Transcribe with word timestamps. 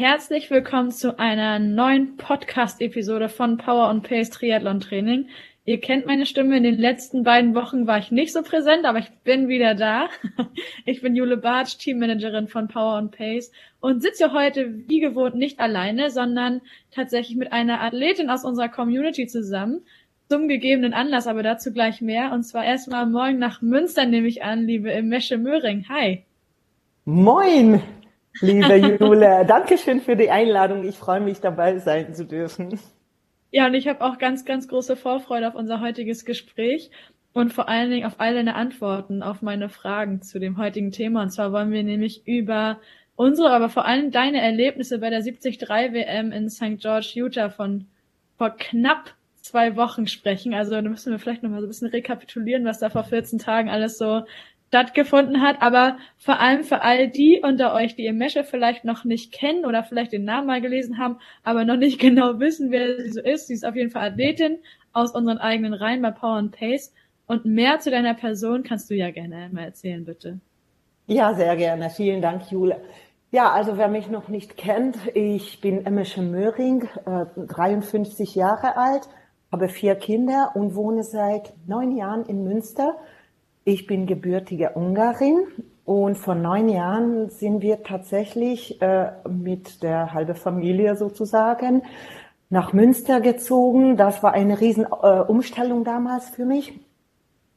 Herzlich 0.00 0.48
willkommen 0.48 0.92
zu 0.92 1.18
einer 1.18 1.58
neuen 1.58 2.16
Podcast-Episode 2.18 3.28
von 3.28 3.56
Power 3.56 3.90
und 3.90 4.04
Pace 4.04 4.30
Triathlon 4.30 4.78
Training. 4.78 5.26
Ihr 5.64 5.80
kennt 5.80 6.06
meine 6.06 6.24
Stimme. 6.24 6.56
In 6.56 6.62
den 6.62 6.78
letzten 6.78 7.24
beiden 7.24 7.56
Wochen 7.56 7.88
war 7.88 7.98
ich 7.98 8.12
nicht 8.12 8.32
so 8.32 8.42
präsent, 8.42 8.84
aber 8.84 9.00
ich 9.00 9.10
bin 9.24 9.48
wieder 9.48 9.74
da. 9.74 10.08
Ich 10.84 11.02
bin 11.02 11.16
Jule 11.16 11.36
Bartsch, 11.36 11.78
Teammanagerin 11.78 12.46
von 12.46 12.68
Power 12.68 12.96
und 12.98 13.10
Pace 13.10 13.50
und 13.80 14.00
sitze 14.00 14.32
heute 14.32 14.72
wie 14.86 15.00
gewohnt 15.00 15.34
nicht 15.34 15.58
alleine, 15.58 16.10
sondern 16.10 16.60
tatsächlich 16.92 17.36
mit 17.36 17.52
einer 17.52 17.80
Athletin 17.80 18.30
aus 18.30 18.44
unserer 18.44 18.68
Community 18.68 19.26
zusammen. 19.26 19.80
Zum 20.28 20.46
gegebenen 20.46 20.94
Anlass, 20.94 21.26
aber 21.26 21.42
dazu 21.42 21.72
gleich 21.72 22.00
mehr. 22.00 22.30
Und 22.30 22.44
zwar 22.44 22.64
erstmal 22.64 23.04
morgen 23.06 23.40
nach 23.40 23.62
Münster 23.62 24.06
nehme 24.06 24.28
ich 24.28 24.44
an, 24.44 24.64
liebe 24.64 25.02
Mesche 25.02 25.38
Möhring. 25.38 25.86
Hi. 25.88 26.22
Moin! 27.04 27.82
Liebe 28.40 28.76
Jule, 28.76 29.44
danke 29.46 29.78
schön 29.78 30.00
für 30.00 30.16
die 30.16 30.30
Einladung. 30.30 30.84
Ich 30.84 30.96
freue 30.96 31.20
mich 31.20 31.40
dabei 31.40 31.78
sein 31.78 32.14
zu 32.14 32.24
dürfen. 32.24 32.78
Ja, 33.50 33.66
und 33.66 33.74
ich 33.74 33.88
habe 33.88 34.02
auch 34.02 34.18
ganz, 34.18 34.44
ganz 34.44 34.68
große 34.68 34.96
Vorfreude 34.96 35.48
auf 35.48 35.54
unser 35.54 35.80
heutiges 35.80 36.24
Gespräch 36.24 36.90
und 37.32 37.52
vor 37.52 37.68
allen 37.68 37.90
Dingen 37.90 38.06
auf 38.06 38.16
all 38.18 38.34
deine 38.34 38.54
Antworten 38.54 39.22
auf 39.22 39.42
meine 39.42 39.68
Fragen 39.68 40.22
zu 40.22 40.38
dem 40.38 40.58
heutigen 40.58 40.92
Thema. 40.92 41.22
Und 41.22 41.30
zwar 41.30 41.52
wollen 41.52 41.72
wir 41.72 41.82
nämlich 41.82 42.26
über 42.26 42.78
unsere, 43.16 43.50
aber 43.50 43.68
vor 43.68 43.86
allem 43.86 44.10
deine 44.10 44.40
Erlebnisse 44.40 44.98
bei 44.98 45.10
der 45.10 45.22
73 45.22 45.60
WM 45.60 46.32
in 46.32 46.50
St. 46.50 46.78
George, 46.78 47.12
Utah 47.14 47.48
von 47.48 47.86
vor 48.36 48.50
knapp 48.50 49.14
zwei 49.42 49.76
Wochen 49.76 50.06
sprechen. 50.06 50.54
Also 50.54 50.72
da 50.72 50.82
müssen 50.82 51.10
wir 51.10 51.18
vielleicht 51.18 51.42
nochmal 51.42 51.60
so 51.60 51.66
ein 51.66 51.70
bisschen 51.70 51.88
rekapitulieren, 51.88 52.64
was 52.64 52.78
da 52.78 52.90
vor 52.90 53.04
14 53.04 53.38
Tagen 53.38 53.68
alles 53.68 53.98
so 53.98 54.22
stattgefunden 54.68 55.40
hat, 55.40 55.62
aber 55.62 55.96
vor 56.18 56.40
allem 56.40 56.62
für 56.62 56.82
all 56.82 57.08
die 57.08 57.40
unter 57.42 57.74
euch, 57.74 57.96
die 57.96 58.04
ihr 58.04 58.12
Mesche 58.12 58.44
vielleicht 58.44 58.84
noch 58.84 59.04
nicht 59.04 59.32
kennen 59.32 59.64
oder 59.64 59.82
vielleicht 59.82 60.12
den 60.12 60.24
Namen 60.24 60.46
mal 60.46 60.60
gelesen 60.60 60.98
haben, 60.98 61.18
aber 61.42 61.64
noch 61.64 61.76
nicht 61.76 61.98
genau 62.00 62.38
wissen, 62.38 62.70
wer 62.70 63.02
sie 63.02 63.10
so 63.10 63.20
ist. 63.20 63.48
Sie 63.48 63.54
ist 63.54 63.66
auf 63.66 63.74
jeden 63.74 63.90
Fall 63.90 64.10
Athletin 64.10 64.58
aus 64.92 65.14
unseren 65.14 65.38
eigenen 65.38 65.74
Reihen 65.74 66.02
bei 66.02 66.10
Power 66.10 66.36
and 66.36 66.52
Pace. 66.52 66.92
Und 67.26 67.44
mehr 67.44 67.78
zu 67.78 67.90
deiner 67.90 68.14
Person 68.14 68.62
kannst 68.62 68.90
du 68.90 68.94
ja 68.94 69.10
gerne 69.10 69.50
mal 69.52 69.64
erzählen, 69.64 70.04
bitte. 70.04 70.40
Ja, 71.06 71.34
sehr 71.34 71.56
gerne. 71.56 71.90
Vielen 71.90 72.22
Dank, 72.22 72.50
Jule. 72.50 72.80
Ja, 73.30 73.50
also 73.52 73.76
wer 73.76 73.88
mich 73.88 74.08
noch 74.08 74.28
nicht 74.28 74.56
kennt, 74.56 74.96
ich 75.14 75.60
bin 75.60 75.84
Emmische 75.84 76.22
Möhring, 76.22 76.88
äh, 77.04 77.26
53 77.46 78.34
Jahre 78.34 78.78
alt, 78.78 79.02
habe 79.52 79.68
vier 79.68 79.94
Kinder 79.96 80.52
und 80.54 80.74
wohne 80.74 81.02
seit 81.02 81.52
neun 81.66 81.94
Jahren 81.94 82.24
in 82.24 82.44
Münster 82.44 82.96
ich 83.68 83.86
bin 83.86 84.06
gebürtige 84.06 84.70
Ungarin 84.70 85.46
und 85.84 86.16
vor 86.16 86.34
neun 86.34 86.70
Jahren 86.70 87.28
sind 87.28 87.60
wir 87.60 87.82
tatsächlich 87.82 88.80
äh, 88.80 89.10
mit 89.28 89.82
der 89.82 90.14
halben 90.14 90.34
Familie 90.34 90.96
sozusagen 90.96 91.82
nach 92.48 92.72
Münster 92.72 93.20
gezogen. 93.20 93.98
Das 93.98 94.22
war 94.22 94.32
eine 94.32 94.58
riesen 94.58 94.86
äh, 94.86 95.84
damals 95.84 96.30
für 96.30 96.46
mich. 96.46 96.80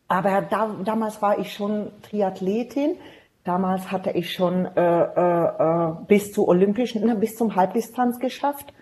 Aber 0.10 0.42
da, 0.42 0.76
damals 0.84 1.22
war 1.22 1.40
ich 1.40 1.54
schon 1.54 1.92
Triathletin. 2.02 2.98
Damals 3.46 3.90
hatte 3.90 4.12
ich 4.12 4.34
schon 4.34 4.66
äh, 4.66 4.82
äh, 4.82 5.46
äh 5.46 5.94
bis 6.10 6.34
zu 6.34 6.46
Olympischen, 6.46 7.20
bis 7.22 7.38
zum 7.38 7.56
Halbdistanz 7.56 8.20
geschafft. 8.20 8.74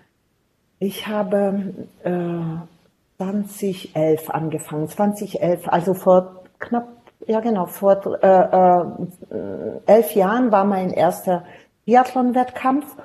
Ich 0.79 1.05
habe 1.05 1.75
äh, 2.03 3.19
2011 3.19 4.31
angefangen, 4.31 4.87
2011, 4.87 5.67
also 5.67 5.93
vor 5.93 6.39
knapp 6.59 6.98
ja 7.29 7.39
genau, 7.41 7.67
vor 7.67 8.01
äh, 8.23 8.27
äh, 8.27 9.81
elf 9.85 10.15
Jahren 10.15 10.51
war 10.51 10.65
mein 10.65 10.89
erster 10.89 11.45
Biathlon-Wettkampf 11.85 12.97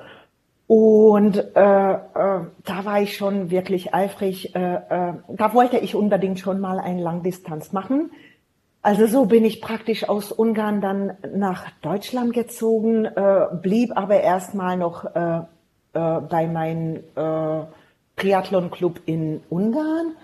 und 0.67 1.37
äh, 1.37 1.91
äh, 1.93 1.97
da 2.63 2.85
war 2.85 3.01
ich 3.01 3.15
schon 3.15 3.51
wirklich 3.51 3.93
eifrig. 3.93 4.55
Äh, 4.55 4.75
äh, 4.75 5.13
da 5.29 5.53
wollte 5.53 5.77
ich 5.77 5.93
unbedingt 5.93 6.39
schon 6.39 6.59
mal 6.59 6.79
eine 6.79 7.03
Langdistanz 7.03 7.71
machen. 7.71 8.11
Also 8.81 9.05
so 9.05 9.25
bin 9.25 9.45
ich 9.45 9.61
praktisch 9.61 10.09
aus 10.09 10.31
Ungarn 10.31 10.81
dann 10.81 11.17
nach 11.35 11.69
Deutschland 11.81 12.33
gezogen, 12.33 13.05
äh, 13.05 13.45
blieb 13.61 13.95
aber 13.95 14.21
erstmal 14.21 14.77
noch 14.77 15.05
äh, 15.05 15.37
äh, 15.37 15.43
bei 15.93 16.47
meinem 16.47 16.97
äh, 17.15 17.65
Triathlon-Club 18.15 19.01
in 19.05 19.43
Ungarn 19.49 20.15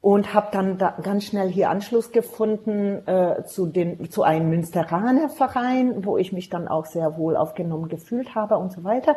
und 0.00 0.34
habe 0.34 0.48
dann 0.52 0.78
da 0.78 0.94
ganz 1.02 1.24
schnell 1.24 1.48
hier 1.48 1.70
Anschluss 1.70 2.12
gefunden 2.12 3.06
äh, 3.06 3.44
zu, 3.44 3.66
den, 3.66 4.10
zu 4.10 4.22
einem 4.22 4.50
Münsteraner 4.50 5.28
Verein, 5.28 6.04
wo 6.04 6.16
ich 6.16 6.32
mich 6.32 6.48
dann 6.48 6.68
auch 6.68 6.86
sehr 6.86 7.16
wohl 7.16 7.36
aufgenommen 7.36 7.88
gefühlt 7.88 8.34
habe 8.34 8.56
und 8.58 8.72
so 8.72 8.84
weiter. 8.84 9.16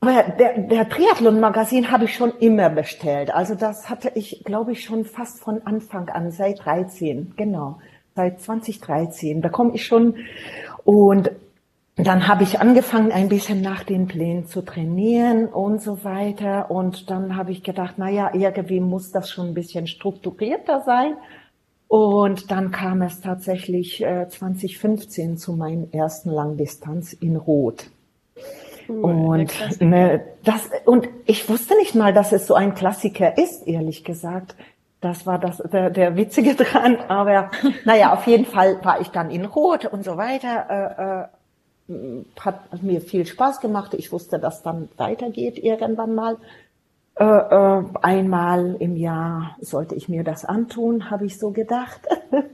Aber 0.00 0.22
der, 0.22 0.58
der 0.58 0.88
Triathlon-Magazin 0.88 1.90
habe 1.90 2.04
ich 2.04 2.14
schon 2.14 2.32
immer 2.38 2.70
bestellt. 2.70 3.34
Also 3.34 3.54
das 3.54 3.90
hatte 3.90 4.12
ich, 4.14 4.42
glaube 4.44 4.72
ich, 4.72 4.84
schon 4.84 5.04
fast 5.04 5.40
von 5.40 5.66
Anfang 5.66 6.08
an, 6.08 6.30
seit 6.30 6.64
13, 6.64 7.34
genau. 7.36 7.78
Seit 8.14 8.40
2013 8.40 9.40
bekomme 9.40 9.74
ich 9.74 9.86
schon. 9.86 10.16
Und 10.84 11.30
dann 11.98 12.28
habe 12.28 12.44
ich 12.44 12.60
angefangen, 12.60 13.10
ein 13.10 13.28
bisschen 13.28 13.60
nach 13.60 13.82
den 13.82 14.06
Plänen 14.06 14.46
zu 14.46 14.62
trainieren 14.62 15.46
und 15.46 15.82
so 15.82 16.04
weiter. 16.04 16.70
Und 16.70 17.10
dann 17.10 17.36
habe 17.36 17.50
ich 17.50 17.64
gedacht, 17.64 17.94
na 17.96 18.08
ja, 18.08 18.32
irgendwie 18.32 18.80
muss 18.80 19.10
das 19.10 19.28
schon 19.30 19.48
ein 19.48 19.54
bisschen 19.54 19.88
strukturierter 19.88 20.82
sein. 20.86 21.16
Und 21.88 22.50
dann 22.50 22.70
kam 22.70 23.02
es 23.02 23.20
tatsächlich 23.20 24.04
äh, 24.04 24.28
2015 24.28 25.38
zu 25.38 25.54
meinem 25.54 25.88
ersten 25.90 26.30
Langdistanz 26.30 27.14
in 27.14 27.36
Rot. 27.36 27.90
Cool, 28.88 29.04
und 29.04 29.80
ne, 29.80 30.22
das 30.44 30.70
und 30.84 31.08
ich 31.26 31.48
wusste 31.48 31.76
nicht 31.76 31.94
mal, 31.94 32.12
dass 32.12 32.32
es 32.32 32.46
so 32.46 32.54
ein 32.54 32.74
Klassiker 32.74 33.36
ist, 33.36 33.66
ehrlich 33.66 34.04
gesagt. 34.04 34.54
Das 35.00 35.26
war 35.26 35.38
das 35.38 35.58
der, 35.58 35.90
der 35.90 36.16
Witzige 36.16 36.54
dran. 36.56 36.98
Aber 37.08 37.50
naja, 37.84 38.12
auf 38.12 38.26
jeden 38.26 38.46
Fall 38.46 38.78
war 38.84 39.00
ich 39.00 39.08
dann 39.08 39.30
in 39.30 39.44
Rot 39.44 39.84
und 39.86 40.04
so 40.04 40.16
weiter. 40.16 40.66
Äh, 40.70 41.24
äh, 41.24 41.37
hat 42.38 42.82
mir 42.82 43.00
viel 43.00 43.26
Spaß 43.26 43.60
gemacht. 43.60 43.94
Ich 43.94 44.12
wusste, 44.12 44.38
dass 44.38 44.62
dann 44.62 44.88
weitergeht 44.96 45.58
irgendwann 45.58 46.14
mal. 46.14 46.36
Äh, 47.18 47.24
äh, 47.24 47.84
einmal 48.02 48.76
im 48.78 48.96
Jahr 48.96 49.56
sollte 49.60 49.96
ich 49.96 50.08
mir 50.08 50.22
das 50.22 50.44
antun, 50.44 51.10
habe 51.10 51.26
ich 51.26 51.38
so 51.38 51.50
gedacht. 51.50 52.00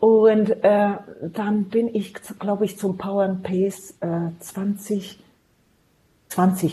Und 0.00 0.50
äh, 0.64 0.94
dann 1.32 1.64
bin 1.64 1.94
ich, 1.94 2.14
glaube 2.38 2.64
ich, 2.64 2.78
zum 2.78 2.98
Power 2.98 3.22
and 3.22 3.42
Pace 3.42 3.94
äh, 4.00 4.30
2020 4.40 5.18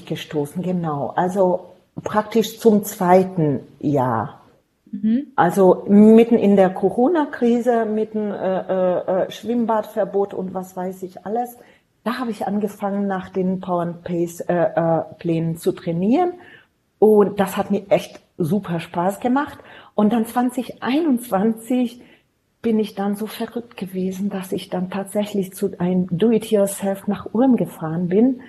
gestoßen, 0.05 0.63
genau. 0.63 1.13
Also 1.15 1.73
praktisch 2.03 2.59
zum 2.59 2.83
zweiten 2.83 3.59
Jahr. 3.79 4.41
Mhm. 4.91 5.27
Also 5.35 5.85
mitten 5.88 6.35
in 6.35 6.55
der 6.55 6.71
Corona-Krise, 6.71 7.85
mitten 7.85 8.31
äh, 8.31 9.23
äh 9.25 9.31
Schwimmbadverbot 9.31 10.33
und 10.33 10.53
was 10.53 10.75
weiß 10.75 11.03
ich 11.03 11.25
alles 11.25 11.57
da 12.03 12.19
habe 12.19 12.31
ich 12.31 12.47
angefangen, 12.47 13.07
nach 13.07 13.29
den 13.29 13.59
Power 13.59 13.81
and 13.81 14.03
Pace 14.03 14.41
äh, 14.41 14.53
äh, 14.53 15.03
Plänen 15.19 15.57
zu 15.57 15.71
trainieren. 15.71 16.33
Und 16.99 17.39
das 17.39 17.57
hat 17.57 17.71
mir 17.71 17.89
echt 17.89 18.19
super 18.37 18.79
Spaß 18.79 19.19
gemacht. 19.19 19.59
Und 19.95 20.11
dann 20.11 20.25
2021 20.25 22.01
bin 22.61 22.79
ich 22.79 22.95
dann 22.95 23.15
so 23.15 23.27
verrückt 23.27 23.77
gewesen, 23.77 24.29
dass 24.29 24.51
ich 24.51 24.69
dann 24.69 24.89
tatsächlich 24.89 25.53
zu 25.53 25.71
einem 25.79 26.07
Do-it-yourself 26.11 27.07
nach 27.07 27.27
Ulm 27.33 27.55
gefahren 27.55 28.07
bin, 28.07 28.41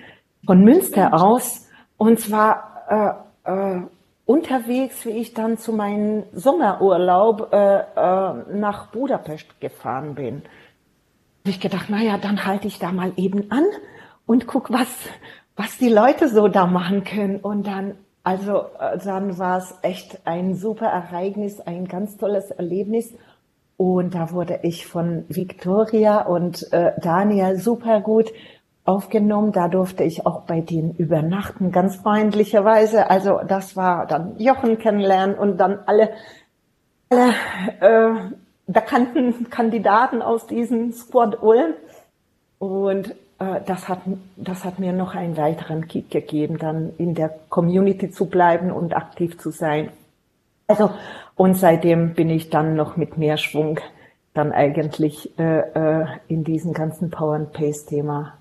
von 0.45 0.63
Münster 0.63 1.13
aus. 1.13 1.67
Und 1.97 2.19
zwar 2.19 3.25
äh, 3.45 3.51
äh, 3.51 3.81
unterwegs, 4.25 5.05
wie 5.05 5.11
ich 5.11 5.33
dann 5.33 5.57
zu 5.57 5.71
meinem 5.73 6.23
Sommerurlaub 6.33 7.53
äh, 7.53 7.79
äh, 7.79 8.57
nach 8.57 8.87
Budapest 8.87 9.59
gefahren 9.61 10.15
bin 10.15 10.43
habe 11.45 11.51
ich 11.51 11.59
gedacht, 11.59 11.91
naja, 11.91 12.17
dann 12.17 12.43
halte 12.47 12.67
ich 12.67 12.79
da 12.79 12.91
mal 12.91 13.11
eben 13.17 13.51
an 13.51 13.65
und 14.25 14.47
guck, 14.47 14.71
was, 14.71 14.87
was 15.55 15.77
die 15.77 15.89
Leute 15.89 16.27
so 16.27 16.47
da 16.47 16.65
machen 16.65 17.03
können. 17.03 17.35
Und 17.35 17.67
dann, 17.67 17.93
also, 18.23 18.63
äh, 18.79 18.97
dann 18.97 19.37
war 19.37 19.59
es 19.59 19.75
echt 19.83 20.25
ein 20.25 20.55
super 20.55 20.87
Ereignis, 20.87 21.61
ein 21.61 21.87
ganz 21.87 22.17
tolles 22.17 22.49
Erlebnis. 22.49 23.13
Und 23.77 24.15
da 24.15 24.31
wurde 24.31 24.61
ich 24.63 24.87
von 24.87 25.25
Victoria 25.29 26.21
und 26.21 26.73
äh, 26.73 26.93
Daniel 26.99 27.59
super 27.59 28.01
gut 28.01 28.33
aufgenommen. 28.83 29.51
Da 29.51 29.67
durfte 29.67 30.03
ich 30.03 30.25
auch 30.25 30.47
bei 30.47 30.61
denen 30.61 30.95
übernachten, 30.95 31.71
ganz 31.71 31.97
freundlicherweise. 31.97 33.11
Also 33.11 33.41
das 33.47 33.75
war 33.75 34.07
dann 34.07 34.39
Jochen 34.39 34.79
kennenlernen 34.79 35.37
und 35.37 35.57
dann 35.57 35.77
alle, 35.85 36.09
alle 37.11 37.33
äh, 37.81 38.35
bekannten 38.67 39.49
Kandidaten 39.49 40.21
aus 40.21 40.47
diesem 40.47 40.91
Squad 40.91 41.41
Ulm. 41.41 41.73
Und 42.59 43.11
äh, 43.39 43.61
das, 43.65 43.87
hat, 43.89 43.99
das 44.35 44.63
hat 44.63 44.79
mir 44.79 44.93
noch 44.93 45.15
einen 45.15 45.37
weiteren 45.37 45.87
Kick 45.87 46.09
gegeben, 46.09 46.57
dann 46.57 46.93
in 46.97 47.15
der 47.15 47.29
Community 47.49 48.09
zu 48.09 48.25
bleiben 48.25 48.71
und 48.71 48.95
aktiv 48.95 49.37
zu 49.37 49.51
sein. 49.51 49.89
Also, 50.67 50.91
und 51.35 51.55
seitdem 51.55 52.13
bin 52.13 52.29
ich 52.29 52.49
dann 52.49 52.75
noch 52.75 52.97
mit 52.97 53.17
mehr 53.17 53.37
Schwung 53.37 53.79
dann 54.33 54.51
eigentlich 54.51 55.37
äh, 55.39 55.59
äh, 55.59 56.05
in 56.27 56.43
diesen 56.43 56.73
ganzen 56.73 57.09
Power 57.09 57.35
and 57.35 57.53
Pace 57.53 57.85
Thema 57.85 58.33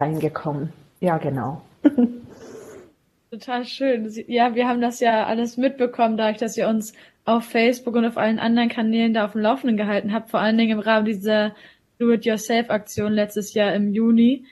reingekommen. 0.00 0.72
Ja, 1.00 1.18
genau. 1.18 1.62
Total 3.30 3.64
schön. 3.64 4.10
Ja, 4.28 4.54
wir 4.54 4.68
haben 4.68 4.80
das 4.80 5.00
ja 5.00 5.26
alles 5.26 5.56
mitbekommen, 5.56 6.16
dadurch, 6.16 6.38
dass 6.38 6.56
ihr 6.56 6.68
uns 6.68 6.94
auf 7.26 7.44
Facebook 7.44 7.94
und 7.94 8.06
auf 8.06 8.16
allen 8.16 8.38
anderen 8.38 8.68
Kanälen 8.68 9.12
da 9.12 9.26
auf 9.26 9.32
dem 9.32 9.42
Laufenden 9.42 9.76
gehalten 9.76 10.12
habt, 10.12 10.30
vor 10.30 10.40
allen 10.40 10.56
Dingen 10.56 10.78
im 10.78 10.78
Rahmen 10.78 11.04
dieser 11.04 11.54
Do-it-yourself-Aktion 11.98 13.12
letztes 13.12 13.52
Jahr 13.54 13.74
im 13.74 13.92
Juni 13.92 14.46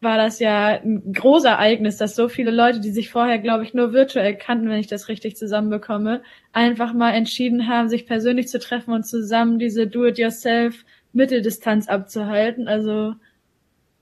war 0.00 0.16
das 0.16 0.38
ja 0.38 0.80
ein 0.80 1.12
Großereignis, 1.12 1.98
dass 1.98 2.16
so 2.16 2.28
viele 2.28 2.50
Leute, 2.50 2.80
die 2.80 2.90
sich 2.90 3.10
vorher, 3.10 3.38
glaube 3.38 3.64
ich, 3.64 3.74
nur 3.74 3.92
virtuell 3.92 4.34
kannten, 4.34 4.68
wenn 4.68 4.80
ich 4.80 4.86
das 4.86 5.08
richtig 5.08 5.36
zusammenbekomme, 5.36 6.22
einfach 6.52 6.94
mal 6.94 7.12
entschieden 7.12 7.68
haben, 7.68 7.90
sich 7.90 8.06
persönlich 8.06 8.48
zu 8.48 8.58
treffen 8.58 8.94
und 8.94 9.06
zusammen 9.06 9.58
diese 9.58 9.86
Do-it-yourself 9.86 10.84
Mitteldistanz 11.12 11.88
abzuhalten. 11.88 12.66
Also 12.66 13.14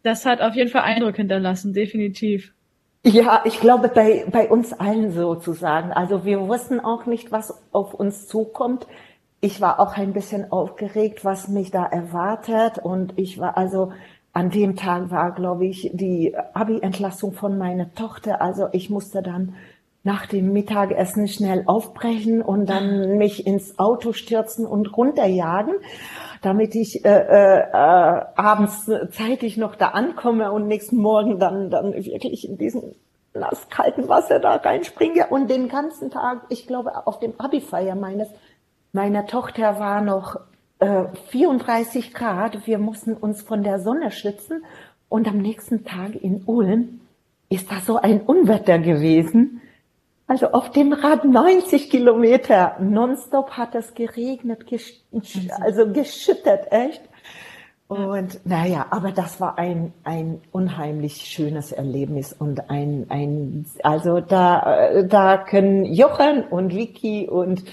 das 0.05 0.25
hat 0.25 0.41
auf 0.41 0.55
jeden 0.55 0.71
Fall 0.71 0.83
Eindruck 0.83 1.17
hinterlassen, 1.17 1.73
definitiv. 1.73 2.53
Ja, 3.11 3.41
ich 3.47 3.61
glaube 3.61 3.89
bei, 3.89 4.27
bei 4.31 4.51
uns 4.51 4.75
allen 4.75 5.13
sozusagen. 5.13 5.93
Also 5.93 6.27
wir 6.27 6.47
wussten 6.47 6.79
auch 6.79 7.07
nicht, 7.07 7.33
was 7.33 7.59
auf 7.73 7.95
uns 7.95 8.29
zukommt. 8.29 8.87
Ich 9.41 9.63
war 9.63 9.81
auch 9.81 9.97
ein 9.97 10.13
bisschen 10.13 10.53
aufgeregt, 10.53 11.25
was 11.25 11.49
mich 11.49 11.71
da 11.71 11.87
erwartet. 11.87 12.79
Und 12.79 13.15
ich 13.17 13.39
war 13.39 13.57
also, 13.57 13.93
an 14.35 14.51
dem 14.51 14.77
Tag 14.77 15.11
war, 15.11 15.33
glaube 15.33 15.65
ich, 15.65 15.91
die 15.95 16.37
Abi-Entlassung 16.53 17.33
von 17.33 17.57
meiner 17.57 17.95
Tochter. 17.95 18.43
Also 18.43 18.69
ich 18.73 18.91
musste 18.91 19.23
dann 19.23 19.55
nach 20.05 20.27
dem 20.27 20.53
Mittagessen 20.53 21.29
schnell 21.29 21.63
aufbrechen 21.65 22.43
und 22.43 22.69
dann 22.69 23.17
mich 23.17 23.47
ins 23.47 23.79
Auto 23.79 24.13
stürzen 24.13 24.67
und 24.67 24.95
runterjagen 24.95 25.73
damit 26.43 26.75
ich 26.75 27.05
äh, 27.05 27.09
äh, 27.09 27.59
äh, 27.61 27.73
abends 27.73 28.91
zeitig 29.11 29.57
noch 29.57 29.75
da 29.75 29.89
ankomme 29.89 30.53
und 30.53 30.67
nächsten 30.67 30.97
Morgen 30.97 31.39
dann, 31.39 31.71
dann 31.71 31.93
wirklich 31.95 32.49
in 32.49 32.59
diesen 32.59 32.95
nasskalten 33.35 34.09
Wasser 34.09 34.41
da 34.41 34.57
reinspringe 34.57 35.27
und 35.29 35.51
den 35.51 35.69
ganzen 35.69 36.11
Tag, 36.11 36.43
ich 36.49 36.67
glaube, 36.67 37.07
auf 37.07 37.21
dem 37.21 37.39
Abi-Feier 37.39 37.95
meines, 37.95 38.29
meiner 38.93 39.27
Tochter 39.27 39.79
war 39.79 40.01
noch 40.01 40.37
äh, 40.79 41.05
34 41.31 42.15
Grad. 42.15 42.67
Wir 42.67 42.79
mussten 42.79 43.15
uns 43.15 43.43
von 43.43 43.63
der 43.63 43.81
Sonne 43.81 44.11
schützen 44.11 44.65
und 45.09 45.29
am 45.29 45.39
nächsten 45.39 45.85
Tag 45.85 46.15
in 46.15 46.43
Ulm 46.47 47.01
ist 47.49 47.71
da 47.71 47.81
so 47.81 47.97
ein 47.97 48.21
Unwetter 48.21 48.79
gewesen. 48.79 49.63
Also 50.29 50.49
auf 50.53 50.71
dem 50.71 50.93
Rad 50.93 51.25
90 51.25 51.89
Kilometer 51.89 52.77
nonstop 52.81 53.53
hat 53.53 53.75
es 53.75 53.95
geregnet, 53.95 54.67
gesch 54.67 55.01
also 55.63 55.91
geschüttet, 55.91 56.71
echt. 56.71 57.01
Und 57.89 58.47
naja, 58.47 58.87
aber 58.91 59.13
das 59.13 59.41
war 59.41 59.57
ein, 59.57 59.95
ein 60.05 60.43
unheimlich 60.53 61.23
schönes 61.25 61.73
Erlebnis 61.73 62.35
und 62.35 62.69
ein, 62.69 63.07
ein, 63.09 63.65
also 63.83 64.21
da, 64.21 65.03
da 65.05 65.39
können 65.39 65.87
Jochen 65.87 66.45
und 66.45 66.75
Vicky 66.75 67.27
und 67.27 67.65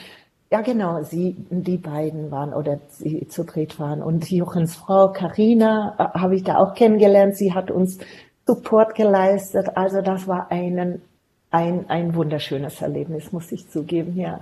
ja 0.49 0.61
genau, 0.61 1.03
sie, 1.03 1.35
die 1.49 1.77
beiden 1.77 2.31
waren 2.31 2.53
oder 2.53 2.79
sie 2.87 3.27
zu 3.27 3.43
dritt 3.43 3.77
waren 3.77 4.01
und 4.01 4.31
Jochens 4.31 4.77
Frau 4.77 5.11
Karina 5.11 5.95
äh, 5.97 6.17
habe 6.17 6.35
ich 6.35 6.43
da 6.43 6.59
auch 6.59 6.75
kennengelernt. 6.75 7.35
Sie 7.35 7.53
hat 7.53 7.69
uns 7.69 7.97
Support 8.47 8.95
geleistet. 8.95 9.75
Also 9.75 10.01
das 10.01 10.27
war 10.27 10.51
einen 10.51 11.01
ein, 11.51 11.85
ein 11.89 12.15
wunderschönes 12.15 12.81
Erlebnis, 12.81 13.31
muss 13.31 13.51
ich 13.51 13.69
zugeben, 13.69 14.17
ja. 14.17 14.41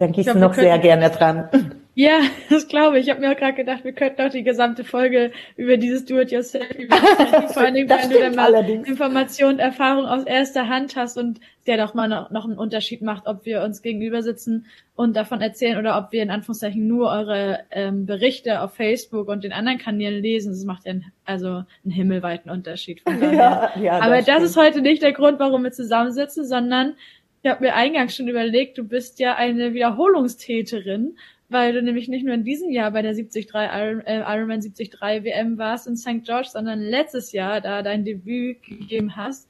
Denke 0.00 0.20
ich, 0.20 0.26
ich 0.26 0.32
glaub, 0.32 0.50
noch 0.50 0.54
sehr 0.54 0.78
gerne 0.78 1.10
dran. 1.10 1.48
Ja, 1.94 2.20
das 2.50 2.68
glaube 2.68 2.98
ich. 2.98 3.06
Ich 3.06 3.10
habe 3.10 3.20
mir 3.20 3.32
auch 3.32 3.36
gerade 3.36 3.54
gedacht, 3.54 3.84
wir 3.84 3.92
könnten 3.92 4.22
auch 4.22 4.30
die 4.30 4.44
gesamte 4.44 4.84
Folge 4.84 5.32
über 5.56 5.76
dieses 5.76 6.04
Do-it-yourself 6.04 6.66
vor 7.52 7.62
allen 7.62 7.74
Dingen, 7.74 7.88
weil 7.88 8.08
du 8.08 8.18
dann 8.18 8.34
mal 8.34 8.54
Informationen, 8.68 9.58
Erfahrung 9.58 10.06
aus 10.06 10.24
erster 10.24 10.68
Hand 10.68 10.96
hast 10.96 11.16
und 11.16 11.40
der 11.66 11.76
doch 11.76 11.94
mal 11.94 12.08
noch, 12.08 12.30
noch 12.30 12.44
einen 12.44 12.58
Unterschied 12.58 13.02
macht, 13.02 13.26
ob 13.26 13.44
wir 13.44 13.62
uns 13.62 13.82
gegenüber 13.82 14.22
sitzen 14.22 14.66
und 14.94 15.16
davon 15.16 15.40
erzählen 15.40 15.78
oder 15.78 15.98
ob 15.98 16.12
wir 16.12 16.22
in 16.22 16.30
Anführungszeichen 16.30 16.86
nur 16.86 17.10
eure 17.10 17.60
ähm, 17.70 18.06
Berichte 18.06 18.60
auf 18.60 18.74
Facebook 18.74 19.28
und 19.28 19.44
den 19.44 19.52
anderen 19.52 19.78
Kanälen 19.78 20.22
lesen. 20.22 20.52
Das 20.52 20.64
macht 20.64 20.86
ja 20.86 20.92
einen, 20.92 21.12
also 21.24 21.64
einen 21.84 21.92
himmelweiten 21.92 22.50
Unterschied. 22.50 23.00
Von 23.02 23.20
ja, 23.34 23.72
ja, 23.80 24.00
Aber 24.00 24.16
das, 24.16 24.26
das 24.26 24.42
ist 24.42 24.56
heute 24.56 24.80
nicht 24.80 25.02
der 25.02 25.12
Grund, 25.12 25.38
warum 25.38 25.64
wir 25.64 25.72
zusammensitzen, 25.72 26.46
sondern 26.46 26.94
ich 27.42 27.50
habe 27.50 27.64
mir 27.64 27.74
eingangs 27.74 28.14
schon 28.14 28.28
überlegt, 28.28 28.76
du 28.76 28.84
bist 28.84 29.18
ja 29.18 29.34
eine 29.34 29.72
Wiederholungstäterin 29.72 31.16
weil 31.50 31.72
du 31.72 31.82
nämlich 31.82 32.08
nicht 32.08 32.24
nur 32.24 32.34
in 32.34 32.44
diesem 32.44 32.70
Jahr 32.70 32.90
bei 32.90 33.02
der 33.02 33.12
73 33.12 33.48
Iron, 33.54 34.00
äh, 34.00 34.20
Ironman 34.20 34.60
73 34.60 34.92
WM 35.00 35.58
warst 35.58 35.86
in 35.86 35.96
St. 35.96 36.24
George, 36.24 36.48
sondern 36.52 36.80
letztes 36.80 37.32
Jahr 37.32 37.60
da 37.60 37.82
dein 37.82 38.04
Debüt 38.04 38.62
gegeben 38.62 39.16
hast. 39.16 39.48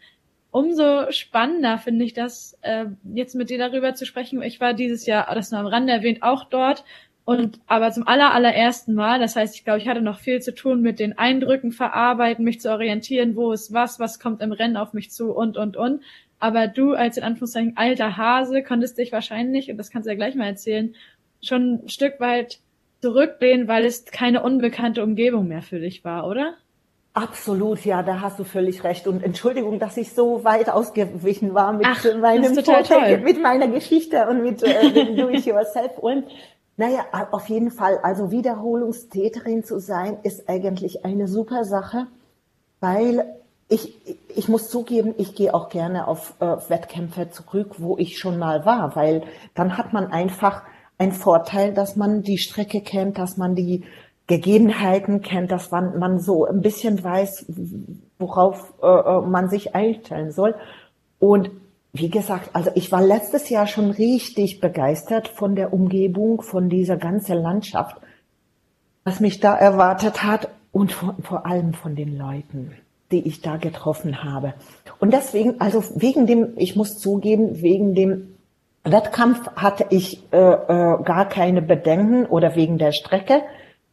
Umso 0.50 1.10
spannender 1.12 1.78
finde 1.78 2.04
ich 2.04 2.12
das, 2.12 2.58
äh, 2.62 2.86
jetzt 3.14 3.34
mit 3.34 3.50
dir 3.50 3.58
darüber 3.58 3.94
zu 3.94 4.04
sprechen. 4.04 4.42
Ich 4.42 4.60
war 4.60 4.74
dieses 4.74 5.06
Jahr, 5.06 5.32
das 5.34 5.50
nur 5.50 5.60
am 5.60 5.66
Rande 5.66 5.92
erwähnt, 5.92 6.22
auch 6.22 6.44
dort 6.44 6.84
und 7.24 7.60
aber 7.68 7.92
zum 7.92 8.08
aller, 8.08 8.34
allerersten 8.34 8.94
Mal. 8.94 9.20
Das 9.20 9.36
heißt, 9.36 9.54
ich 9.54 9.64
glaube, 9.64 9.78
ich 9.78 9.86
hatte 9.86 10.02
noch 10.02 10.18
viel 10.18 10.40
zu 10.40 10.52
tun 10.52 10.80
mit 10.80 10.98
den 10.98 11.16
Eindrücken 11.16 11.70
verarbeiten, 11.70 12.44
mich 12.44 12.60
zu 12.60 12.72
orientieren, 12.72 13.36
wo 13.36 13.52
ist 13.52 13.72
was, 13.72 14.00
was 14.00 14.18
kommt 14.18 14.42
im 14.42 14.50
Rennen 14.50 14.76
auf 14.76 14.92
mich 14.94 15.12
zu 15.12 15.32
und, 15.32 15.56
und, 15.56 15.76
und. 15.76 16.02
Aber 16.40 16.66
du 16.66 16.94
als 16.94 17.18
in 17.18 17.22
Anführungszeichen 17.22 17.76
alter 17.76 18.16
Hase 18.16 18.64
konntest 18.64 18.98
dich 18.98 19.12
wahrscheinlich, 19.12 19.70
und 19.70 19.76
das 19.76 19.90
kannst 19.90 20.06
du 20.06 20.10
ja 20.10 20.16
gleich 20.16 20.34
mal 20.34 20.46
erzählen, 20.46 20.94
schon 21.42 21.84
ein 21.84 21.88
Stück 21.88 22.20
weit 22.20 22.60
zurücklehnen, 23.00 23.68
weil 23.68 23.84
es 23.84 24.04
keine 24.04 24.42
unbekannte 24.42 25.02
Umgebung 25.02 25.48
mehr 25.48 25.62
für 25.62 25.80
dich 25.80 26.04
war, 26.04 26.26
oder? 26.26 26.54
Absolut, 27.12 27.84
ja, 27.84 28.02
da 28.02 28.20
hast 28.20 28.38
du 28.38 28.44
völlig 28.44 28.84
recht. 28.84 29.08
Und 29.08 29.24
Entschuldigung, 29.24 29.80
dass 29.80 29.96
ich 29.96 30.12
so 30.12 30.44
weit 30.44 30.70
ausgewichen 30.70 31.54
war 31.54 31.72
mit 31.72 31.86
Ach, 31.88 32.04
meinem 32.20 32.54
Vortrag, 32.54 33.22
mit 33.24 33.42
meiner 33.42 33.66
Geschichte 33.66 34.28
und 34.28 34.42
mit 34.42 34.62
äh, 34.62 34.92
dem 34.92 35.16
Do-it-yourself. 35.16 35.98
Und 35.98 36.24
naja, 36.76 37.04
auf 37.32 37.48
jeden 37.48 37.72
Fall, 37.72 37.98
also 38.02 38.30
Wiederholungstäterin 38.30 39.64
zu 39.64 39.80
sein, 39.80 40.18
ist 40.22 40.48
eigentlich 40.48 41.04
eine 41.04 41.26
super 41.26 41.64
Sache, 41.64 42.06
weil 42.78 43.26
ich, 43.68 43.94
ich 44.34 44.48
muss 44.48 44.70
zugeben, 44.70 45.14
ich 45.18 45.34
gehe 45.34 45.52
auch 45.52 45.68
gerne 45.68 46.06
auf 46.06 46.34
äh, 46.40 46.44
Wettkämpfe 46.68 47.30
zurück, 47.30 47.74
wo 47.78 47.98
ich 47.98 48.18
schon 48.18 48.38
mal 48.38 48.64
war, 48.64 48.94
weil 48.94 49.22
dann 49.54 49.76
hat 49.76 49.92
man 49.92 50.12
einfach 50.12 50.62
ein 51.00 51.12
Vorteil, 51.12 51.72
dass 51.72 51.96
man 51.96 52.22
die 52.22 52.36
Strecke 52.36 52.82
kennt, 52.82 53.18
dass 53.18 53.38
man 53.38 53.54
die 53.54 53.84
Gegebenheiten 54.26 55.22
kennt, 55.22 55.50
dass 55.50 55.70
man, 55.70 55.98
man 55.98 56.20
so 56.20 56.44
ein 56.44 56.60
bisschen 56.60 57.02
weiß, 57.02 57.46
worauf 58.18 58.74
äh, 58.82 58.86
äh, 58.86 59.20
man 59.22 59.48
sich 59.48 59.74
einstellen 59.74 60.30
soll. 60.30 60.54
Und 61.18 61.50
wie 61.94 62.10
gesagt, 62.10 62.50
also 62.52 62.70
ich 62.74 62.92
war 62.92 63.02
letztes 63.02 63.48
Jahr 63.48 63.66
schon 63.66 63.90
richtig 63.90 64.60
begeistert 64.60 65.28
von 65.28 65.56
der 65.56 65.72
Umgebung, 65.72 66.42
von 66.42 66.68
dieser 66.68 66.98
ganzen 66.98 67.38
Landschaft, 67.38 67.96
was 69.02 69.20
mich 69.20 69.40
da 69.40 69.56
erwartet 69.56 70.22
hat 70.22 70.50
und 70.70 70.92
vor, 70.92 71.16
vor 71.22 71.46
allem 71.46 71.72
von 71.72 71.96
den 71.96 72.16
Leuten, 72.16 72.72
die 73.10 73.26
ich 73.26 73.40
da 73.40 73.56
getroffen 73.56 74.22
habe. 74.22 74.52
Und 74.98 75.14
deswegen, 75.14 75.62
also 75.62 75.82
wegen 75.96 76.26
dem, 76.26 76.52
ich 76.56 76.76
muss 76.76 76.98
zugeben, 76.98 77.62
wegen 77.62 77.94
dem 77.94 78.34
Wettkampf 78.84 79.46
hatte 79.56 79.86
ich 79.90 80.22
äh, 80.32 80.38
äh, 80.38 81.02
gar 81.02 81.28
keine 81.28 81.60
Bedenken 81.60 82.26
oder 82.26 82.56
wegen 82.56 82.78
der 82.78 82.92
Strecke, 82.92 83.42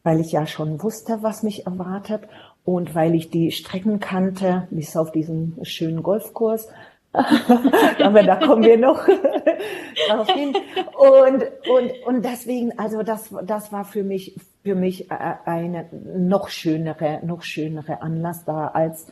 weil 0.04 0.22
ich 0.22 0.32
ja 0.32 0.48
schon 0.48 0.82
wusste, 0.82 1.20
was 1.22 1.44
mich 1.44 1.66
erwartet 1.66 2.24
und 2.64 2.96
weil 2.96 3.14
ich 3.14 3.30
die 3.30 3.52
Strecken 3.52 4.00
kannte, 4.00 4.68
bis 4.72 4.96
auf 4.96 5.12
diesen 5.12 5.58
schönen 5.64 6.04
Golfkurs. 6.04 6.70
Aber 7.14 8.24
da 8.24 8.36
kommen 8.36 8.64
wir 8.64 8.78
noch 8.78 9.06
drauf 10.08 10.30
hin. 10.30 10.56
Und, 10.98 11.44
und, 11.70 11.92
und 12.06 12.26
deswegen, 12.26 12.78
also 12.78 13.04
das, 13.04 13.30
das 13.44 13.72
war 13.72 13.84
für 13.84 14.04
mich, 14.04 14.36
für 14.64 14.76
mich 14.76 15.12
äh, 15.12 15.16
eine 15.46 15.88
noch 15.92 16.50
schönere, 16.50 17.20
noch 17.26 17.42
schönere 17.42 18.02
Anlass 18.02 18.46
da, 18.46 18.68
als 18.68 19.08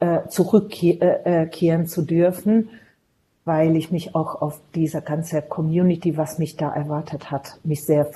äh, 0.00 0.26
zurückkehren 0.28 1.82
äh, 1.82 1.86
zu 1.86 2.02
dürfen 2.02 2.70
weil 3.50 3.74
ich 3.74 3.90
mich 3.90 4.14
auch 4.14 4.40
auf 4.42 4.60
diese 4.76 5.02
ganze 5.02 5.42
Community, 5.42 6.16
was 6.16 6.38
mich 6.38 6.56
da 6.56 6.72
erwartet 6.72 7.32
hat, 7.32 7.58
mich 7.64 7.82
sehr 7.82 8.08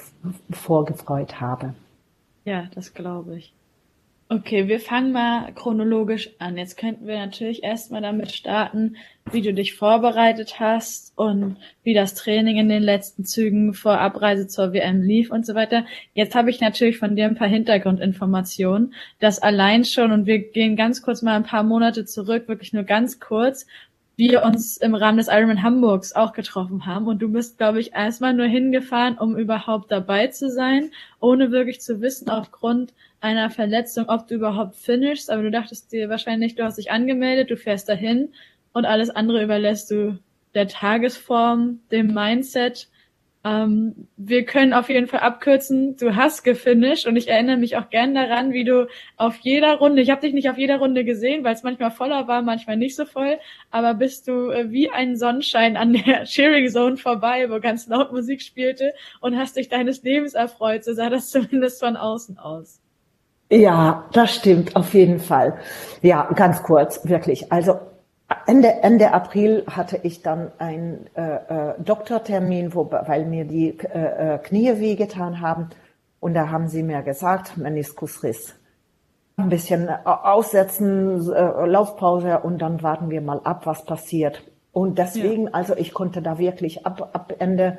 vorgefreut 0.53 1.41
habe. 1.41 1.75
Ja, 2.45 2.69
das 2.73 2.95
glaube 2.95 3.39
ich. 3.39 3.53
Okay, 4.29 4.69
wir 4.69 4.79
fangen 4.79 5.11
mal 5.11 5.53
chronologisch 5.53 6.31
an. 6.39 6.57
Jetzt 6.57 6.77
könnten 6.77 7.09
wir 7.09 7.17
natürlich 7.17 7.65
erstmal 7.65 8.01
damit 8.01 8.31
starten, 8.31 8.95
wie 9.33 9.43
du 9.43 9.53
dich 9.53 9.75
vorbereitet 9.75 10.61
hast 10.61 11.13
und 11.19 11.57
wie 11.83 11.95
das 11.95 12.15
Training 12.15 12.57
in 12.57 12.69
den 12.69 12.85
letzten 12.85 13.25
Zügen 13.25 13.75
vor 13.75 13.99
Abreise 13.99 14.47
zur 14.47 14.73
WM 14.73 15.03
lief 15.03 15.33
und 15.33 15.45
so 15.45 15.57
weiter. 15.57 15.85
Jetzt 16.15 16.37
habe 16.37 16.49
ich 16.49 16.61
natürlich 16.61 16.99
von 16.99 17.17
dir 17.17 17.25
ein 17.25 17.35
paar 17.35 17.49
Hintergrundinformationen. 17.49 18.95
Das 19.19 19.41
allein 19.41 19.85
schon, 19.85 20.13
und 20.13 20.27
wir 20.27 20.39
gehen 20.39 20.77
ganz 20.77 21.03
kurz 21.03 21.23
mal 21.23 21.35
ein 21.35 21.43
paar 21.43 21.65
Monate 21.65 22.05
zurück, 22.05 22.47
wirklich 22.47 22.73
nur 22.73 22.85
ganz 22.85 23.19
kurz, 23.19 23.67
wir 24.17 24.45
uns 24.45 24.77
im 24.77 24.95
Rahmen 24.95 25.19
des 25.19 25.29
Ironman 25.29 25.63
Hamburgs 25.63 26.13
auch 26.13 26.33
getroffen 26.33 26.87
haben. 26.87 27.07
Und 27.07 27.21
du 27.21 27.29
bist, 27.29 27.59
glaube 27.59 27.81
ich, 27.81 27.95
erstmal 27.95 28.35
nur 28.35 28.47
hingefahren, 28.47 29.19
um 29.19 29.37
überhaupt 29.37 29.91
dabei 29.91 30.29
zu 30.29 30.51
sein, 30.51 30.91
ohne 31.21 31.51
wirklich 31.51 31.81
zu 31.81 32.01
wissen, 32.01 32.31
aufgrund 32.31 32.95
einer 33.21 33.51
Verletzung, 33.51 34.09
ob 34.09 34.29
du 34.29 34.37
überhaupt 34.37 34.77
finishst. 34.77 35.31
Aber 35.31 35.43
du 35.43 35.51
dachtest 35.51 35.93
dir 35.93 36.09
wahrscheinlich, 36.09 36.55
du 36.55 36.65
hast 36.65 36.79
dich 36.79 36.91
angemeldet, 36.91 37.51
du 37.51 37.57
fährst 37.57 37.89
dahin 37.89 38.33
und 38.73 38.85
alles 38.85 39.11
andere 39.11 39.43
überlässt 39.43 39.91
du 39.91 40.19
der 40.55 40.69
Tagesform, 40.69 41.81
dem 41.91 42.09
Mindset 42.09 42.89
ähm, 43.45 44.09
wir 44.17 44.45
können 44.47 44.73
auf 44.73 44.89
jeden 44.89 45.07
Fall 45.07 45.21
abkürzen, 45.21 45.97
du 45.99 46.17
hast 46.17 46.45
gefinisht 46.45 47.07
und 47.07 47.17
ich 47.17 47.29
erinnere 47.29 47.59
mich 47.59 47.77
auch 47.77 47.91
gern 47.91 48.15
daran, 48.15 48.53
wie 48.53 48.65
du 48.65 48.89
auf 49.19 49.37
jeder 49.37 49.75
Runde, 49.75 50.01
ich 50.01 50.11
habe 50.11 50.23
dich 50.23 50.33
nicht 50.33 50.49
auf 50.49 50.57
jeder 50.57 50.79
Runde 50.79 51.05
gesehen, 51.05 51.45
weil 51.45 51.55
es 51.55 51.63
manchmal 51.63 51.91
voller 51.91 52.27
war, 52.27 52.41
manchmal 52.41 52.79
nicht 52.79 52.97
so 52.97 53.05
voll, 53.05 53.39
aber 53.71 53.93
bist 53.95 54.29
du 54.29 54.51
äh, 54.51 54.71
wie 54.71 54.91
ein 54.91 55.17
Sonnenschein 55.17 55.77
an 55.77 55.93
der 55.93 56.25
Cheering 56.25 56.71
Zone 56.71 56.97
vorbei, 56.97 57.51
wo 57.51 57.61
ganz 57.61 57.87
laut 57.87 58.13
Musik 58.13 58.41
spielte 58.41 58.95
und 59.21 59.37
hast 59.37 59.57
dich 59.57 59.69
deines 59.69 60.03
Lebens 60.03 60.33
erfreut, 60.33 60.83
so 60.83 60.95
sah 60.95 61.11
das 61.11 61.31
zumindest 61.31 61.81
von 61.81 61.97
außen 61.97 62.39
aus. 62.39 62.81
Ja, 63.51 64.09
das 64.15 64.35
stimmt, 64.35 64.75
auf 64.75 64.95
jeden 64.95 65.21
Fall. 65.21 65.59
Ja, 66.01 66.31
ganz 66.35 66.63
kurz, 66.63 67.07
wirklich. 67.07 67.53
Also 67.53 67.79
Ende, 68.47 68.83
Ende 68.83 69.13
April 69.13 69.65
hatte 69.69 70.01
ich 70.03 70.23
dann 70.23 70.53
einen 70.59 71.07
äh, 71.15 71.23
äh, 71.23 71.75
Doktortermin, 71.79 72.75
wo, 72.75 72.91
weil 72.91 73.27
mir 73.27 73.45
die 73.45 73.79
äh, 73.79 74.35
äh, 74.35 74.39
Knie 74.39 74.79
wehgetan 74.79 75.41
haben. 75.41 75.71
Und 76.21 76.35
da 76.35 76.51
haben 76.51 76.69
sie 76.69 76.83
mir 76.83 77.03
gesagt, 77.03 77.57
Meniskusriss. 77.57 78.55
Ein 79.37 79.49
bisschen 79.49 79.89
äh, 79.89 79.97
aussetzen, 80.05 81.21
äh, 81.33 81.67
Laufpause 81.67 82.41
und 82.41 82.63
dann 82.63 82.83
warten 82.83 83.11
wir 83.11 83.21
mal 83.21 83.41
ab, 83.45 83.67
was 83.67 83.85
passiert. 83.85 84.43
Und 84.73 84.99
deswegen, 84.99 85.45
ja. 85.45 85.53
also 85.53 85.77
ich 85.77 85.93
konnte 85.93 86.23
da 86.23 86.39
wirklich 86.39 86.87
ab, 86.87 87.11
ab 87.13 87.33
Ende 87.39 87.79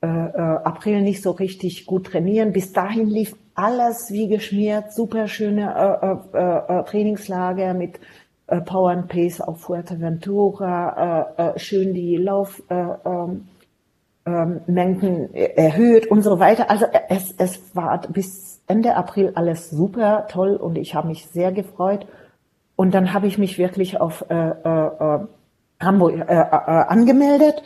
äh, 0.00 0.06
April 0.06 1.02
nicht 1.02 1.22
so 1.22 1.32
richtig 1.32 1.86
gut 1.86 2.06
trainieren. 2.06 2.52
Bis 2.52 2.72
dahin 2.72 3.08
lief 3.08 3.34
alles 3.54 4.10
wie 4.10 4.28
geschmiert, 4.28 4.92
super 4.92 5.28
schöne 5.28 6.20
äh, 6.32 6.38
äh, 6.38 6.84
Trainingslager 6.84 7.74
mit 7.74 8.00
äh, 8.50 8.60
Power 8.60 8.90
and 8.90 9.08
Pace 9.08 9.40
auf 9.40 9.60
Fuerteventura, 9.60 11.26
äh, 11.38 11.42
äh, 11.42 11.58
schön 11.58 11.94
die 11.94 12.16
Laufmengen 12.16 13.46
äh, 14.26 15.44
äh, 15.44 15.54
erhöht 15.54 16.06
und 16.10 16.22
so 16.22 16.38
weiter. 16.38 16.68
Also 16.70 16.86
es, 17.08 17.32
es 17.38 17.74
war 17.74 18.00
bis 18.08 18.60
Ende 18.66 18.96
April 18.96 19.32
alles 19.36 19.70
super 19.70 20.26
toll 20.28 20.56
und 20.56 20.76
ich 20.76 20.94
habe 20.94 21.08
mich 21.08 21.26
sehr 21.26 21.52
gefreut. 21.52 22.06
Und 22.76 22.92
dann 22.94 23.12
habe 23.12 23.26
ich 23.26 23.38
mich 23.38 23.58
wirklich 23.58 24.00
auf 24.00 24.24
Hamburg 25.80 26.30
angemeldet. 26.30 27.62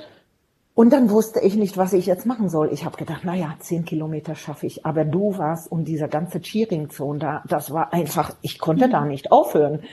Und 0.75 0.93
dann 0.93 1.09
wusste 1.09 1.38
ich 1.41 1.55
nicht, 1.55 1.76
was 1.76 1.93
ich 1.93 2.05
jetzt 2.07 2.26
machen 2.26 2.49
soll. 2.49 2.73
Ich 2.73 2.85
habe 2.85 2.97
gedacht, 2.97 3.21
na 3.23 3.35
ja, 3.37 3.55
zehn 3.61 3.85
Kilometer 3.85 4.35
schaffe 4.35 4.67
ich. 4.67 4.85
Aber 4.85 5.05
du 5.05 5.38
warst 5.38 5.71
und 5.71 5.85
dieser 5.85 6.09
ganze 6.09 6.41
Cheering-Zone 6.41 7.21
da, 7.21 7.43
das 7.47 7.71
war 7.71 7.93
einfach, 7.93 8.35
ich 8.43 8.59
konnte 8.59 8.88
da 8.88 9.05
nicht 9.05 9.31
aufhören. 9.31 9.85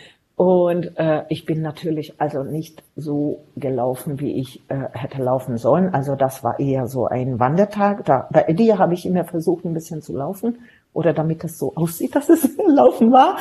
Und 0.41 0.97
äh, 0.97 1.23
ich 1.29 1.45
bin 1.45 1.61
natürlich 1.61 2.19
also 2.19 2.41
nicht 2.41 2.81
so 2.95 3.43
gelaufen, 3.57 4.19
wie 4.19 4.39
ich 4.39 4.67
äh, 4.69 4.87
hätte 4.91 5.21
laufen 5.21 5.59
sollen. 5.59 5.93
Also 5.93 6.15
das 6.15 6.43
war 6.43 6.59
eher 6.59 6.87
so 6.87 7.05
ein 7.05 7.39
Wandertag. 7.39 8.05
Da, 8.05 8.27
bei 8.31 8.51
dir 8.51 8.79
habe 8.79 8.95
ich 8.95 9.05
immer 9.05 9.23
versucht, 9.23 9.65
ein 9.65 9.75
bisschen 9.75 10.01
zu 10.01 10.17
laufen. 10.17 10.57
Oder 10.93 11.13
damit 11.13 11.43
es 11.43 11.59
so 11.59 11.75
aussieht, 11.75 12.15
dass 12.15 12.29
es 12.29 12.57
Laufen 12.57 13.11
war. 13.11 13.37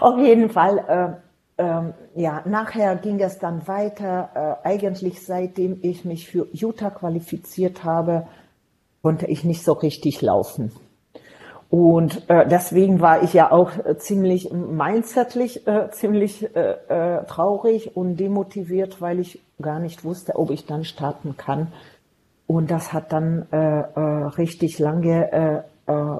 Auf 0.00 0.20
jeden 0.20 0.48
Fall, 0.48 1.18
äh, 1.58 1.64
äh, 1.64 1.92
ja, 2.14 2.42
nachher 2.44 2.94
ging 2.94 3.18
es 3.18 3.40
dann 3.40 3.66
weiter. 3.66 4.60
Äh, 4.62 4.68
eigentlich 4.68 5.26
seitdem 5.26 5.80
ich 5.82 6.04
mich 6.04 6.28
für 6.28 6.46
Utah 6.52 6.90
qualifiziert 6.90 7.82
habe, 7.82 8.28
konnte 9.02 9.26
ich 9.26 9.42
nicht 9.42 9.64
so 9.64 9.72
richtig 9.72 10.22
laufen. 10.22 10.70
Und 11.68 12.28
äh, 12.30 12.46
deswegen 12.48 13.00
war 13.00 13.22
ich 13.22 13.32
ja 13.32 13.50
auch 13.50 13.72
äh, 13.84 13.98
ziemlich 13.98 14.52
mindsetlich 14.52 15.66
äh, 15.66 15.90
ziemlich 15.90 16.54
äh, 16.54 16.76
äh, 16.88 17.24
traurig 17.24 17.96
und 17.96 18.16
demotiviert, 18.16 19.00
weil 19.00 19.18
ich 19.18 19.40
gar 19.60 19.80
nicht 19.80 20.04
wusste, 20.04 20.36
ob 20.36 20.50
ich 20.50 20.66
dann 20.66 20.84
starten 20.84 21.36
kann. 21.36 21.68
Und 22.46 22.70
das 22.70 22.92
hat 22.92 23.12
dann 23.12 23.46
äh, 23.50 23.80
äh, 23.80 24.00
richtig 24.38 24.78
lange 24.78 25.32
äh, 25.32 25.92
äh, 25.92 26.16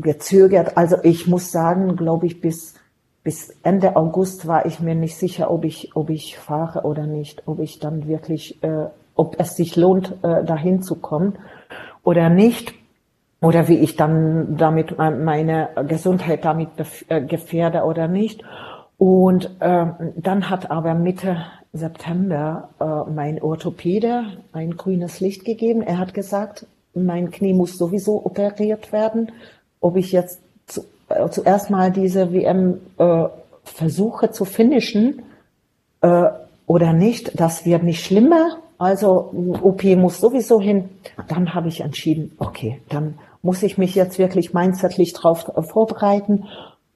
gezögert. 0.00 0.76
Also 0.76 0.96
ich 1.02 1.26
muss 1.26 1.50
sagen, 1.50 1.96
glaube 1.96 2.26
ich, 2.26 2.40
bis 2.40 2.74
bis 3.24 3.54
Ende 3.62 3.96
August 3.96 4.46
war 4.46 4.64
ich 4.66 4.80
mir 4.80 4.94
nicht 4.94 5.16
sicher, 5.16 5.50
ob 5.50 5.64
ich 5.64 5.96
ob 5.96 6.10
ich 6.10 6.38
fahre 6.38 6.82
oder 6.82 7.06
nicht, 7.06 7.42
ob 7.46 7.60
ich 7.60 7.78
dann 7.78 8.06
wirklich, 8.06 8.62
äh, 8.62 8.86
ob 9.14 9.40
es 9.40 9.56
sich 9.56 9.76
lohnt, 9.76 10.14
äh, 10.22 10.44
dahin 10.44 10.82
zu 10.82 10.96
kommen 10.96 11.38
oder 12.04 12.28
nicht 12.28 12.74
oder 13.40 13.68
wie 13.68 13.78
ich 13.78 13.96
dann 13.96 14.56
damit 14.56 14.98
meine 14.98 15.68
Gesundheit 15.86 16.44
damit 16.44 16.70
äh, 17.08 17.20
gefährde 17.20 17.84
oder 17.84 18.08
nicht. 18.08 18.42
Und 18.96 19.56
äh, 19.60 19.86
dann 20.16 20.50
hat 20.50 20.70
aber 20.70 20.94
Mitte 20.94 21.36
September 21.72 22.70
äh, 22.80 23.10
mein 23.10 23.40
Orthopäde 23.40 24.24
ein 24.52 24.76
grünes 24.76 25.20
Licht 25.20 25.44
gegeben. 25.44 25.82
Er 25.82 25.98
hat 25.98 26.14
gesagt, 26.14 26.66
mein 26.94 27.30
Knie 27.30 27.52
muss 27.52 27.78
sowieso 27.78 28.24
operiert 28.26 28.92
werden. 28.92 29.30
Ob 29.80 29.96
ich 29.96 30.10
jetzt 30.10 30.40
zu, 30.66 30.82
äh, 31.08 31.28
zuerst 31.28 31.70
mal 31.70 31.92
diese 31.92 32.32
WM 32.32 32.80
äh, 32.98 33.24
versuche 33.62 34.30
zu 34.32 34.44
finishen 34.44 35.22
äh, 36.00 36.24
oder 36.66 36.92
nicht, 36.92 37.38
das 37.38 37.64
wird 37.64 37.84
nicht 37.84 38.04
schlimmer. 38.04 38.58
Also 38.78 39.32
OP 39.62 39.84
muss 39.84 40.20
sowieso 40.20 40.60
hin. 40.60 40.88
Dann 41.28 41.54
habe 41.54 41.68
ich 41.68 41.80
entschieden, 41.80 42.32
okay, 42.38 42.80
dann 42.88 43.18
muss 43.48 43.62
ich 43.62 43.78
mich 43.78 43.94
jetzt 43.94 44.18
wirklich 44.18 44.52
mindsetlich 44.52 45.14
drauf 45.14 45.50
äh, 45.56 45.62
vorbereiten. 45.62 46.44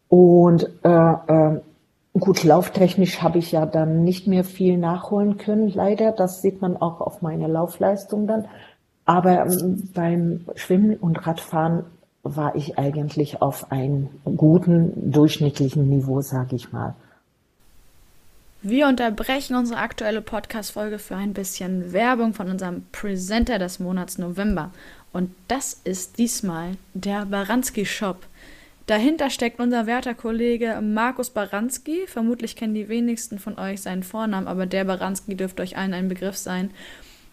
Und 0.08 0.68
äh, 0.84 0.88
äh, 0.90 1.60
gut, 2.12 2.44
lauftechnisch 2.44 3.22
habe 3.22 3.38
ich 3.38 3.52
ja 3.52 3.64
dann 3.64 4.04
nicht 4.04 4.26
mehr 4.26 4.44
viel 4.44 4.76
nachholen 4.76 5.38
können, 5.38 5.70
leider. 5.70 6.12
Das 6.12 6.42
sieht 6.42 6.60
man 6.60 6.76
auch 6.76 7.00
auf 7.00 7.22
meine 7.22 7.46
Laufleistung 7.46 8.26
dann. 8.26 8.48
Aber 9.06 9.46
ähm, 9.46 9.88
beim 9.94 10.44
Schwimmen 10.54 10.96
und 10.96 11.26
Radfahren 11.26 11.84
war 12.22 12.54
ich 12.54 12.78
eigentlich 12.78 13.40
auf 13.40 13.72
einem 13.72 14.10
guten, 14.36 15.10
durchschnittlichen 15.10 15.88
Niveau, 15.88 16.20
sage 16.20 16.54
ich 16.56 16.70
mal. 16.70 16.94
Wir 18.60 18.88
unterbrechen 18.88 19.56
unsere 19.56 19.80
aktuelle 19.80 20.20
Podcast-Folge 20.20 20.98
für 20.98 21.16
ein 21.16 21.32
bisschen 21.32 21.94
Werbung 21.94 22.34
von 22.34 22.50
unserem 22.50 22.84
Presenter 22.92 23.58
des 23.58 23.80
Monats 23.80 24.18
November. 24.18 24.70
Und 25.12 25.34
das 25.48 25.80
ist 25.84 26.18
diesmal 26.18 26.76
der 26.94 27.26
Baranski 27.26 27.84
Shop. 27.84 28.26
Dahinter 28.86 29.30
steckt 29.30 29.60
unser 29.60 29.86
werter 29.86 30.14
Kollege 30.14 30.80
Markus 30.82 31.30
Baranski. 31.30 32.06
Vermutlich 32.06 32.56
kennen 32.56 32.74
die 32.74 32.88
wenigsten 32.88 33.38
von 33.38 33.58
euch 33.58 33.82
seinen 33.82 34.02
Vornamen, 34.02 34.48
aber 34.48 34.66
der 34.66 34.84
Baranski 34.84 35.36
dürfte 35.36 35.62
euch 35.62 35.76
allen 35.76 35.94
ein 35.94 36.08
Begriff 36.08 36.36
sein. 36.36 36.70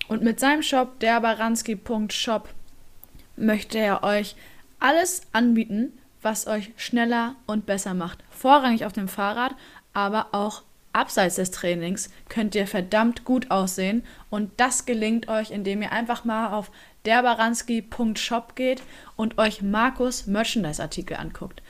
Und 0.07 0.21
mit 0.21 0.39
seinem 0.39 0.61
Shop, 0.61 0.99
derbaranski.shop, 0.99 2.49
möchte 3.35 3.77
er 3.77 4.03
euch 4.03 4.35
alles 4.79 5.21
anbieten, 5.31 5.93
was 6.21 6.47
euch 6.47 6.71
schneller 6.77 7.35
und 7.47 7.65
besser 7.65 7.93
macht. 7.93 8.19
Vorrangig 8.29 8.85
auf 8.85 8.93
dem 8.93 9.07
Fahrrad, 9.07 9.55
aber 9.93 10.27
auch 10.33 10.63
abseits 10.93 11.35
des 11.35 11.51
Trainings 11.51 12.09
könnt 12.27 12.55
ihr 12.55 12.67
verdammt 12.67 13.23
gut 13.23 13.51
aussehen 13.51 14.03
und 14.29 14.51
das 14.57 14.85
gelingt 14.85 15.27
euch, 15.29 15.51
indem 15.51 15.81
ihr 15.81 15.91
einfach 15.91 16.25
mal 16.25 16.53
auf 16.53 16.71
derbaranski.shop 17.05 18.55
geht 18.55 18.81
und 19.15 19.37
euch 19.37 19.61
Markus 19.61 20.27
Merchandise-Artikel 20.27 21.17
anguckt. 21.17 21.61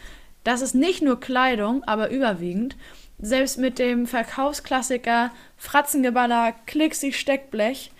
Das 0.43 0.61
ist 0.61 0.75
nicht 0.75 1.01
nur 1.01 1.19
Kleidung, 1.19 1.83
aber 1.83 2.09
überwiegend. 2.09 2.75
Selbst 3.19 3.57
mit 3.57 3.79
dem 3.79 4.07
Verkaufsklassiker 4.07 5.31
Fratzengeballer 5.57 6.53
Klixi 6.65 7.11
Steckblech 7.11 7.91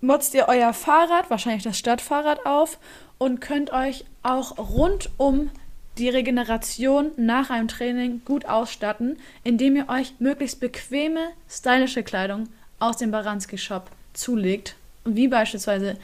motzt 0.00 0.34
ihr 0.34 0.48
euer 0.48 0.72
Fahrrad, 0.72 1.30
wahrscheinlich 1.30 1.62
das 1.62 1.78
Stadtfahrrad 1.78 2.46
auf 2.46 2.78
und 3.18 3.40
könnt 3.40 3.72
euch 3.72 4.04
auch 4.22 4.58
rund 4.58 5.10
um 5.16 5.50
die 5.98 6.08
Regeneration 6.08 7.10
nach 7.16 7.50
einem 7.50 7.68
Training 7.68 8.22
gut 8.24 8.46
ausstatten, 8.46 9.18
indem 9.44 9.76
ihr 9.76 9.88
euch 9.88 10.14
möglichst 10.18 10.58
bequeme, 10.58 11.28
stylische 11.48 12.02
Kleidung 12.02 12.48
aus 12.78 12.96
dem 12.96 13.10
Baranski 13.10 13.58
Shop 13.58 13.90
zulegt, 14.14 14.74
wie 15.04 15.28
beispielsweise 15.28 15.98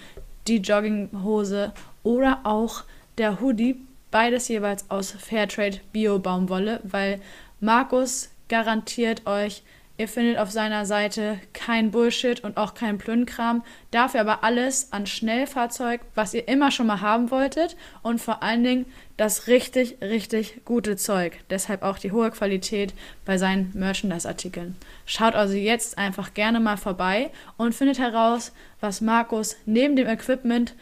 die 0.48 0.58
Jogginghose 0.58 1.72
oder 2.02 2.40
auch 2.44 2.84
der 3.18 3.40
Hoodie, 3.40 3.80
beides 4.10 4.48
jeweils 4.48 4.90
aus 4.90 5.12
Fairtrade 5.12 5.80
Bio 5.92 6.18
Baumwolle, 6.18 6.80
weil 6.84 7.20
Markus 7.60 8.30
garantiert 8.48 9.26
euch 9.26 9.62
Ihr 10.00 10.06
findet 10.06 10.38
auf 10.38 10.52
seiner 10.52 10.86
Seite 10.86 11.40
kein 11.52 11.90
Bullshit 11.90 12.44
und 12.44 12.56
auch 12.56 12.74
kein 12.74 12.98
Plünnkram. 12.98 13.64
Dafür 13.90 14.20
aber 14.20 14.44
alles 14.44 14.92
an 14.92 15.06
Schnellfahrzeug, 15.06 16.02
was 16.14 16.34
ihr 16.34 16.46
immer 16.46 16.70
schon 16.70 16.86
mal 16.86 17.00
haben 17.00 17.32
wolltet. 17.32 17.76
Und 18.02 18.20
vor 18.20 18.44
allen 18.44 18.62
Dingen 18.62 18.86
das 19.18 19.48
richtig, 19.48 19.98
richtig 20.00 20.64
gute 20.64 20.96
Zeug. 20.96 21.38
Deshalb 21.50 21.82
auch 21.82 21.98
die 21.98 22.12
hohe 22.12 22.30
Qualität 22.30 22.94
bei 23.24 23.36
seinen 23.36 23.72
Merchandise-Artikeln. 23.74 24.76
Schaut 25.04 25.34
also 25.34 25.54
jetzt 25.54 25.98
einfach 25.98 26.32
gerne 26.34 26.60
mal 26.60 26.76
vorbei 26.76 27.30
und 27.56 27.74
findet 27.74 27.98
heraus, 27.98 28.52
was 28.80 29.00
Markus 29.00 29.56
neben 29.66 29.96
dem 29.96 30.06
Equipment 30.06 30.74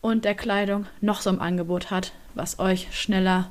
und 0.00 0.24
der 0.24 0.36
Kleidung 0.36 0.86
noch 1.00 1.20
so 1.20 1.30
im 1.30 1.40
Angebot 1.40 1.90
hat, 1.90 2.12
was 2.34 2.60
euch 2.60 2.86
schneller 2.92 3.50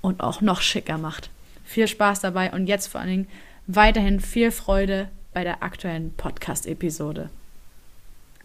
und 0.00 0.20
auch 0.20 0.40
noch 0.40 0.62
schicker 0.62 0.96
macht. 0.96 1.28
Viel 1.64 1.88
Spaß 1.88 2.20
dabei 2.20 2.52
und 2.52 2.68
jetzt 2.68 2.86
vor 2.86 3.00
allen 3.00 3.10
Dingen 3.10 3.28
weiterhin 3.66 4.20
viel 4.20 4.52
Freude 4.52 5.08
bei 5.34 5.42
der 5.42 5.64
aktuellen 5.64 6.14
Podcast-Episode. 6.16 7.28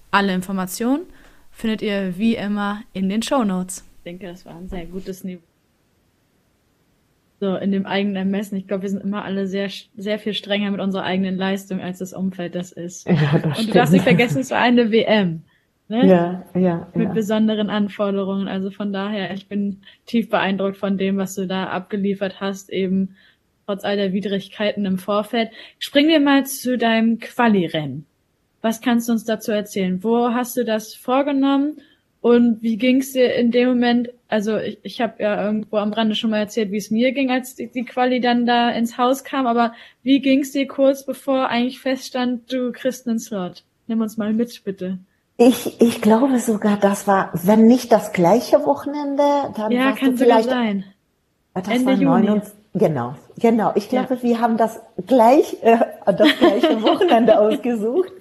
Alle 0.09 0.33
Informationen 0.33 1.03
findet 1.51 1.83
ihr 1.83 2.17
wie 2.17 2.35
immer 2.35 2.81
in 2.93 3.09
den 3.09 3.21
Show 3.21 3.43
Notes. 3.43 3.83
Ich 4.05 4.11
denke, 4.11 4.27
das 4.27 4.45
war 4.45 4.55
ein 4.55 4.67
sehr 4.67 4.85
gutes 4.85 5.23
Niveau. 5.23 5.41
So, 7.39 7.55
in 7.55 7.71
dem 7.71 7.87
eigenen 7.87 8.15
Ermessen. 8.15 8.55
Ich 8.55 8.67
glaube, 8.67 8.83
wir 8.83 8.89
sind 8.91 9.03
immer 9.03 9.25
alle 9.25 9.47
sehr, 9.47 9.67
sehr 9.97 10.19
viel 10.19 10.35
strenger 10.35 10.69
mit 10.69 10.79
unserer 10.79 11.05
eigenen 11.05 11.37
Leistung, 11.37 11.81
als 11.81 11.97
das 11.97 12.13
Umfeld 12.13 12.53
das 12.53 12.71
ist. 12.71 13.07
Ja, 13.07 13.39
das 13.39 13.57
Und 13.57 13.69
du 13.69 13.73
darfst 13.73 13.93
nicht 13.93 14.03
vergessen, 14.03 14.41
es 14.41 14.51
war 14.51 14.59
eine 14.59 14.91
WM. 14.91 15.41
Ne? 15.87 16.05
Ja, 16.05 16.45
ja. 16.53 16.87
Mit 16.93 17.07
ja. 17.07 17.13
besonderen 17.13 17.71
Anforderungen. 17.71 18.47
Also 18.47 18.69
von 18.69 18.93
daher, 18.93 19.33
ich 19.33 19.47
bin 19.47 19.81
tief 20.05 20.29
beeindruckt 20.29 20.77
von 20.77 20.99
dem, 20.99 21.17
was 21.17 21.33
du 21.33 21.47
da 21.47 21.69
abgeliefert 21.69 22.39
hast, 22.39 22.69
eben 22.69 23.15
trotz 23.65 23.83
all 23.83 23.97
der 23.97 24.13
Widrigkeiten 24.13 24.85
im 24.85 24.99
Vorfeld. 24.99 25.49
Springen 25.79 26.09
wir 26.09 26.19
mal 26.19 26.45
zu 26.45 26.77
deinem 26.77 27.17
Quali-Rennen. 27.17 28.05
Was 28.61 28.81
kannst 28.81 29.09
du 29.09 29.13
uns 29.13 29.25
dazu 29.25 29.51
erzählen? 29.51 30.03
Wo 30.03 30.29
hast 30.29 30.55
du 30.57 30.63
das 30.63 30.93
vorgenommen 30.93 31.77
und 32.25 32.63
wie 32.63 32.77
ging 32.77 33.01
es 33.01 33.11
dir 33.11 33.35
in 33.35 33.51
dem 33.51 33.69
Moment? 33.69 34.09
Also 34.29 34.57
ich, 34.57 34.79
ich 34.81 34.99
habe 34.99 35.21
ja 35.21 35.45
irgendwo 35.45 35.77
am 35.77 35.93
Rande 35.93 36.15
schon 36.15 36.31
mal 36.31 36.39
erzählt, 36.39 36.71
wie 36.71 36.77
es 36.77 36.89
mir 36.89 37.11
ging, 37.11 37.29
als 37.29 37.53
die, 37.53 37.67
die 37.67 37.85
Quali 37.85 38.19
dann 38.19 38.47
da 38.47 38.71
ins 38.71 38.97
Haus 38.97 39.23
kam, 39.23 39.45
aber 39.45 39.73
wie 40.01 40.21
ging 40.21 40.39
es 40.39 40.51
dir 40.51 40.67
kurz 40.67 41.05
bevor 41.05 41.49
eigentlich 41.49 41.79
feststand, 41.79 42.51
du 42.51 42.71
kriegst 42.71 43.07
einen 43.07 43.19
Slot? 43.19 43.63
Nimm 43.85 44.01
uns 44.01 44.17
mal 44.17 44.33
mit, 44.33 44.63
bitte. 44.63 44.97
Ich, 45.37 45.79
ich 45.79 46.01
glaube 46.01 46.39
sogar, 46.39 46.77
das 46.77 47.05
war, 47.05 47.29
wenn 47.43 47.67
nicht 47.67 47.91
das 47.91 48.11
gleiche 48.11 48.65
Wochenende, 48.65 49.53
dann 49.55 49.71
ja, 49.71 49.91
kann 49.91 50.17
vielleicht 50.17 50.49
sein. 50.49 50.83
Das 51.53 51.67
Ende 51.67 51.91
Juni. 51.91 52.05
29, 52.05 52.53
Genau, 52.73 53.13
genau. 53.39 53.71
Ich 53.75 53.87
glaube, 53.87 54.15
ja. 54.15 54.23
wir 54.23 54.41
haben 54.41 54.57
das 54.57 54.81
gleich, 55.05 55.57
äh, 55.61 55.77
das 56.07 56.39
gleiche 56.39 56.81
Wochenende 56.81 57.39
ausgesucht. 57.39 58.11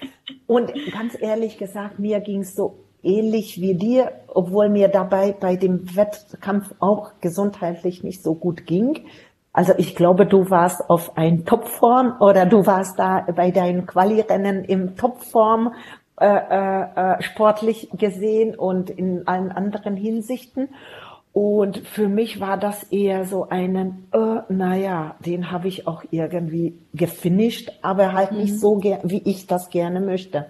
Und 0.46 0.72
ganz 0.92 1.16
ehrlich 1.18 1.56
gesagt, 1.56 1.98
mir 1.98 2.20
ging 2.20 2.42
es 2.42 2.54
so 2.54 2.83
ähnlich 3.04 3.60
wie 3.60 3.74
dir, 3.74 4.12
obwohl 4.28 4.68
mir 4.68 4.88
dabei 4.88 5.32
bei 5.38 5.56
dem 5.56 5.96
Wettkampf 5.96 6.74
auch 6.80 7.12
gesundheitlich 7.20 8.02
nicht 8.02 8.22
so 8.22 8.34
gut 8.34 8.66
ging. 8.66 9.06
Also 9.52 9.72
ich 9.78 9.94
glaube, 9.94 10.26
du 10.26 10.50
warst 10.50 10.90
auf 10.90 11.16
ein 11.16 11.44
Topform 11.44 12.16
oder 12.20 12.44
du 12.44 12.66
warst 12.66 12.98
da 12.98 13.24
bei 13.36 13.52
deinen 13.52 13.86
Quali-Rennen 13.86 14.64
im 14.64 14.96
Topform 14.96 15.72
äh, 16.20 16.26
äh, 16.26 16.82
äh 16.96 17.22
sportlich 17.22 17.88
gesehen 17.92 18.56
und 18.56 18.90
in 18.90 19.28
allen 19.28 19.52
anderen 19.52 19.96
Hinsichten. 19.96 20.68
Und 21.32 21.78
für 21.78 22.08
mich 22.08 22.40
war 22.40 22.56
das 22.56 22.84
eher 22.84 23.24
so 23.24 23.48
einen, 23.48 24.06
äh, 24.12 24.52
naja, 24.52 25.16
den 25.18 25.50
habe 25.50 25.66
ich 25.66 25.86
auch 25.88 26.04
irgendwie 26.12 26.78
gefinisht, 26.92 27.72
aber 27.82 28.12
halt 28.12 28.30
mhm. 28.30 28.38
nicht 28.38 28.60
so, 28.60 28.80
wie 28.80 29.22
ich 29.24 29.48
das 29.48 29.68
gerne 29.70 30.00
möchte. 30.00 30.46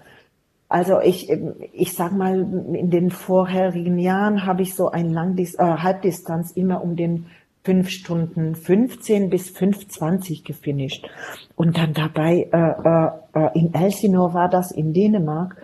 Also 0.68 1.00
ich, 1.00 1.30
ich 1.73 1.92
sag 1.92 2.12
mal, 2.12 2.40
in 2.75 2.90
den 2.90 3.11
vorherigen 3.11 3.99
Jahren 3.99 4.47
habe 4.47 4.62
ich 4.62 4.75
so 4.75 4.90
ein 4.90 5.11
Langdis 5.11 5.54
äh, 5.54 5.62
Halbdistanz 5.62 6.52
immer 6.52 6.83
um 6.83 6.97
den 6.97 7.26
fünf 7.64 7.90
Stunden 7.90 8.54
15 8.54 9.30
bis 9.30 9.49
5,20 9.49 10.44
gefinisht. 10.44 11.09
Und 11.56 11.78
dann 11.78 11.94
dabei, 11.94 12.49
äh, 12.52 13.40
äh, 13.42 13.47
äh, 13.47 13.59
in 13.59 13.73
Elsinore 13.73 14.35
war 14.35 14.49
das 14.49 14.71
in 14.71 14.92
Dänemark, 14.92 15.56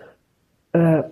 äh, 0.73 1.03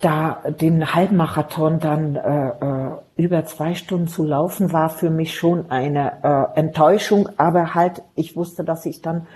da 0.00 0.42
den 0.60 0.94
Halbmarathon 0.94 1.80
dann 1.80 2.16
äh, 2.16 2.48
äh, 2.48 2.90
über 3.16 3.44
zwei 3.44 3.74
Stunden 3.74 4.08
zu 4.08 4.24
laufen, 4.24 4.72
war 4.72 4.90
für 4.90 5.10
mich 5.10 5.34
schon 5.34 5.70
eine 5.70 6.22
äh, 6.54 6.58
Enttäuschung, 6.58 7.28
aber 7.36 7.74
halt, 7.74 8.02
ich 8.14 8.36
wusste, 8.36 8.64
dass 8.64 8.86
ich 8.86 9.02
dann 9.02 9.26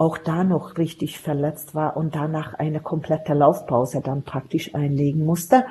auch 0.00 0.16
da 0.16 0.44
noch 0.44 0.78
richtig 0.78 1.18
verletzt 1.18 1.74
war 1.74 1.94
und 1.94 2.14
danach 2.14 2.54
eine 2.54 2.80
komplette 2.80 3.34
Laufpause 3.34 4.00
dann 4.02 4.22
praktisch 4.22 4.74
einlegen 4.74 5.26
musste. 5.26 5.66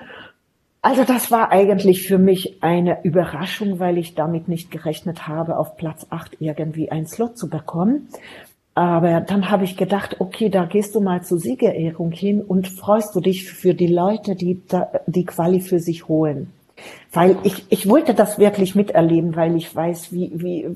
Also 0.83 1.03
das 1.03 1.31
war 1.31 1.51
eigentlich 1.51 2.07
für 2.07 2.19
mich 2.19 2.61
eine 2.61 3.03
Überraschung, 3.03 3.79
weil 3.79 3.97
ich 3.97 4.13
damit 4.13 4.47
nicht 4.47 4.69
gerechnet 4.69 5.27
habe, 5.27 5.57
auf 5.57 5.77
Platz 5.77 6.05
acht 6.11 6.37
irgendwie 6.39 6.91
einen 6.91 7.07
Slot 7.07 7.39
zu 7.39 7.49
bekommen. 7.49 8.09
Aber 8.75 9.19
dann 9.19 9.49
habe 9.49 9.63
ich 9.63 9.75
gedacht, 9.75 10.17
okay, 10.19 10.49
da 10.49 10.65
gehst 10.65 10.93
du 10.93 11.01
mal 11.01 11.23
zur 11.23 11.39
Siegerehrung 11.39 12.11
hin 12.11 12.43
und 12.43 12.67
freust 12.67 13.15
du 13.15 13.21
dich 13.21 13.51
für 13.51 13.73
die 13.73 13.87
Leute, 13.87 14.35
die 14.35 14.61
da, 14.67 14.91
die 15.07 15.25
Quali 15.25 15.59
für 15.59 15.79
sich 15.79 16.07
holen. 16.07 16.53
Weil 17.11 17.35
ich, 17.43 17.65
ich 17.69 17.89
wollte 17.89 18.13
das 18.13 18.37
wirklich 18.37 18.75
miterleben, 18.75 19.35
weil 19.35 19.55
ich 19.55 19.75
weiß, 19.75 20.13
wie, 20.13 20.31
wie 20.35 20.67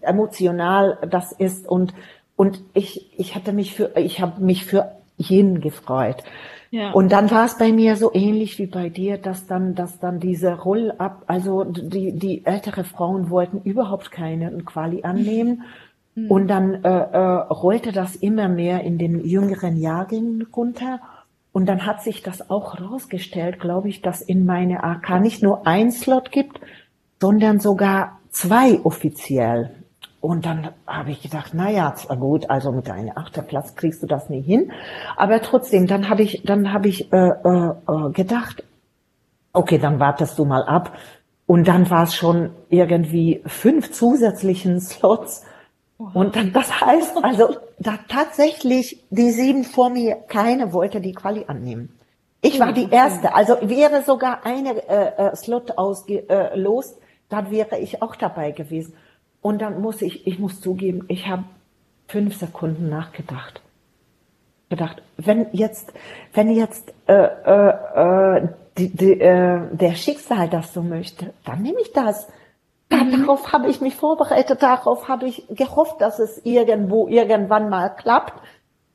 emotional 0.00 0.98
das 1.10 1.32
ist 1.32 1.68
und, 1.68 1.92
und 2.36 2.62
ich, 2.72 3.10
ich 3.18 3.34
hatte 3.34 3.52
mich 3.52 3.74
für, 3.74 3.92
ich 3.96 4.20
habe 4.20 4.42
mich 4.42 4.64
für 4.64 4.92
jeden 5.16 5.60
gefreut. 5.60 6.22
Ja. 6.70 6.90
Und 6.90 7.12
dann 7.12 7.30
war 7.30 7.44
es 7.44 7.56
bei 7.56 7.70
mir 7.70 7.94
so 7.94 8.12
ähnlich 8.12 8.58
wie 8.58 8.66
bei 8.66 8.88
dir, 8.88 9.16
dass 9.16 9.46
dann, 9.46 9.76
dass 9.76 10.00
dann 10.00 10.18
diese 10.18 10.54
Roll-up, 10.54 11.22
also 11.28 11.62
die, 11.62 12.18
die 12.18 12.44
ältere 12.44 12.82
Frauen 12.82 13.30
wollten 13.30 13.60
überhaupt 13.62 14.10
keine 14.10 14.50
Quali 14.64 15.04
annehmen. 15.04 15.62
Mhm. 16.16 16.30
Und 16.30 16.48
dann 16.48 16.82
äh, 16.82 16.88
äh, 16.88 17.16
rollte 17.18 17.92
das 17.92 18.16
immer 18.16 18.48
mehr 18.48 18.82
in 18.82 18.98
den 18.98 19.24
jüngeren 19.24 19.76
Jahrgängen 19.76 20.48
runter. 20.56 20.98
Und 21.52 21.66
dann 21.66 21.86
hat 21.86 22.02
sich 22.02 22.24
das 22.24 22.50
auch 22.50 22.76
herausgestellt, 22.76 23.60
glaube 23.60 23.88
ich, 23.88 24.02
dass 24.02 24.20
in 24.20 24.44
meine 24.44 24.82
AK 24.82 25.20
nicht 25.20 25.44
nur 25.44 25.68
ein 25.68 25.92
Slot 25.92 26.32
gibt, 26.32 26.58
sondern 27.20 27.60
sogar 27.60 28.18
zwei 28.30 28.80
offiziell. 28.82 29.70
Und 30.24 30.46
dann 30.46 30.70
habe 30.86 31.10
ich 31.10 31.20
gedacht, 31.20 31.50
na 31.52 31.70
ja, 31.70 31.94
gut, 32.18 32.48
also 32.48 32.72
mit 32.72 32.88
einem 32.88 33.12
Achterplatz 33.14 33.74
kriegst 33.74 34.02
du 34.02 34.06
das 34.06 34.30
nie 34.30 34.40
hin, 34.40 34.72
aber 35.18 35.42
trotzdem, 35.42 35.86
dann 35.86 36.08
habe 36.08 36.22
ich, 36.22 36.44
dann 36.46 36.72
habe 36.72 36.88
ich 36.88 37.12
äh, 37.12 37.28
äh, 37.28 37.72
äh, 37.86 38.10
gedacht, 38.10 38.64
okay, 39.52 39.76
dann 39.76 40.00
wartest 40.00 40.38
du 40.38 40.46
mal 40.46 40.64
ab. 40.64 40.96
Und 41.44 41.68
dann 41.68 41.90
war 41.90 42.04
es 42.04 42.14
schon 42.14 42.52
irgendwie 42.70 43.42
fünf 43.44 43.92
zusätzlichen 43.92 44.80
Slots 44.80 45.44
und 45.98 46.36
dann, 46.36 46.54
das 46.54 46.80
heißt 46.80 47.22
also, 47.22 47.56
da 47.78 47.98
tatsächlich 48.08 49.04
die 49.10 49.30
sieben 49.30 49.64
vor 49.64 49.90
mir, 49.90 50.16
keine 50.26 50.72
wollte 50.72 51.02
die 51.02 51.12
Quali 51.12 51.44
annehmen. 51.48 51.90
Ich 52.40 52.58
war 52.58 52.72
die 52.72 52.88
erste. 52.90 53.34
Also 53.34 53.58
wäre 53.60 54.02
sogar 54.02 54.46
eine 54.46 54.88
äh, 54.88 55.32
äh 55.32 55.36
Slot 55.36 55.76
ausgelost, 55.76 56.96
äh, 56.96 57.00
dann 57.28 57.50
wäre 57.50 57.78
ich 57.78 58.00
auch 58.00 58.16
dabei 58.16 58.52
gewesen. 58.52 58.94
Und 59.44 59.60
dann 59.60 59.82
muss 59.82 60.00
ich, 60.00 60.26
ich 60.26 60.38
muss 60.38 60.62
zugeben, 60.62 61.04
ich 61.08 61.26
habe 61.26 61.44
fünf 62.08 62.38
Sekunden 62.38 62.88
nachgedacht. 62.88 63.60
Gedacht, 64.70 65.02
wenn 65.18 65.48
jetzt, 65.52 65.92
wenn 66.32 66.50
jetzt 66.50 66.94
äh, 67.06 67.12
äh, 67.12 68.38
äh 68.38 68.48
die, 68.78 68.88
die, 68.88 69.20
äh, 69.20 69.60
der 69.70 69.96
Schicksal 69.96 70.48
das 70.48 70.72
so 70.72 70.80
möchte, 70.80 71.34
dann 71.44 71.60
nehme 71.60 71.78
ich 71.82 71.92
das. 71.92 72.26
Darauf 72.88 73.52
habe 73.52 73.68
ich 73.68 73.82
mich 73.82 73.94
vorbereitet, 73.94 74.62
darauf 74.62 75.08
habe 75.08 75.26
ich 75.26 75.46
gehofft, 75.50 76.00
dass 76.00 76.20
es 76.20 76.40
irgendwo 76.46 77.06
irgendwann 77.06 77.68
mal 77.68 77.90
klappt. 77.90 78.40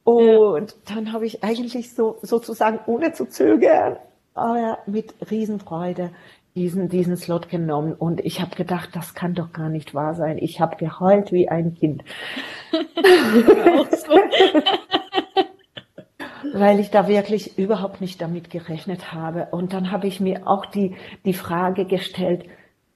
Und 0.03 0.71
ja. 0.71 0.95
dann 0.95 1.13
habe 1.13 1.27
ich 1.27 1.43
eigentlich 1.43 1.93
so 1.93 2.17
sozusagen 2.23 2.79
ohne 2.87 3.13
zu 3.13 3.29
zögern, 3.29 3.97
aber 4.33 4.79
mit 4.87 5.13
Riesenfreude 5.29 6.09
diesen 6.55 6.89
diesen 6.89 7.17
Slot 7.17 7.49
genommen 7.49 7.93
und 7.93 8.19
ich 8.21 8.41
habe 8.41 8.55
gedacht, 8.55 8.89
das 8.93 9.13
kann 9.13 9.33
doch 9.33 9.53
gar 9.53 9.69
nicht 9.69 9.93
wahr 9.93 10.15
sein. 10.15 10.37
Ich 10.37 10.59
habe 10.59 10.75
geheult 10.77 11.31
wie 11.31 11.49
ein 11.49 11.75
Kind. 11.75 12.03
weil 16.53 16.79
ich 16.79 16.89
da 16.89 17.07
wirklich 17.07 17.57
überhaupt 17.57 18.01
nicht 18.01 18.21
damit 18.21 18.49
gerechnet 18.49 19.13
habe. 19.13 19.47
Und 19.51 19.73
dann 19.73 19.91
habe 19.91 20.07
ich 20.07 20.19
mir 20.19 20.47
auch 20.47 20.65
die, 20.65 20.95
die 21.25 21.33
Frage 21.33 21.85
gestellt, 21.85 22.45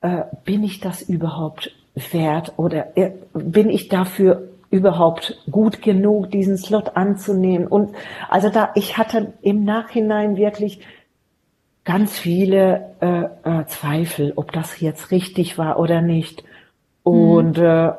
äh, 0.02 0.24
bin 0.44 0.64
ich 0.64 0.80
das 0.80 1.02
überhaupt 1.02 1.72
wert 2.12 2.54
oder 2.58 2.98
äh, 2.98 3.12
bin 3.34 3.70
ich 3.70 3.88
dafür 3.88 4.50
überhaupt 4.70 5.40
gut 5.52 5.82
genug, 5.82 6.32
diesen 6.32 6.58
Slot 6.58 6.96
anzunehmen? 6.96 7.68
Und 7.68 7.96
also 8.30 8.50
da, 8.50 8.72
ich 8.76 8.98
hatte 8.98 9.34
im 9.42 9.64
Nachhinein 9.64 10.36
wirklich 10.36 10.80
ganz 11.86 12.18
viele 12.18 12.96
äh, 13.02 13.24
äh, 13.62 13.66
Zweifel, 13.66 14.34
ob 14.36 14.52
das 14.52 14.80
jetzt 14.80 15.12
richtig 15.12 15.58
war 15.58 15.80
oder 15.80 16.02
nicht. 16.02 16.44
Und 17.04 17.58
mhm. 17.58 17.64
äh, 17.64 17.92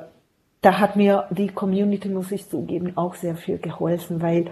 da 0.63 0.79
hat 0.79 0.97
mir 0.97 1.27
die 1.31 1.49
Community, 1.49 2.09
muss 2.09 2.33
ich 2.33 2.49
zugeben, 2.49 2.97
auch 2.97 3.15
sehr 3.15 3.37
viel 3.37 3.59
geholfen, 3.59 4.23
weil 4.23 4.47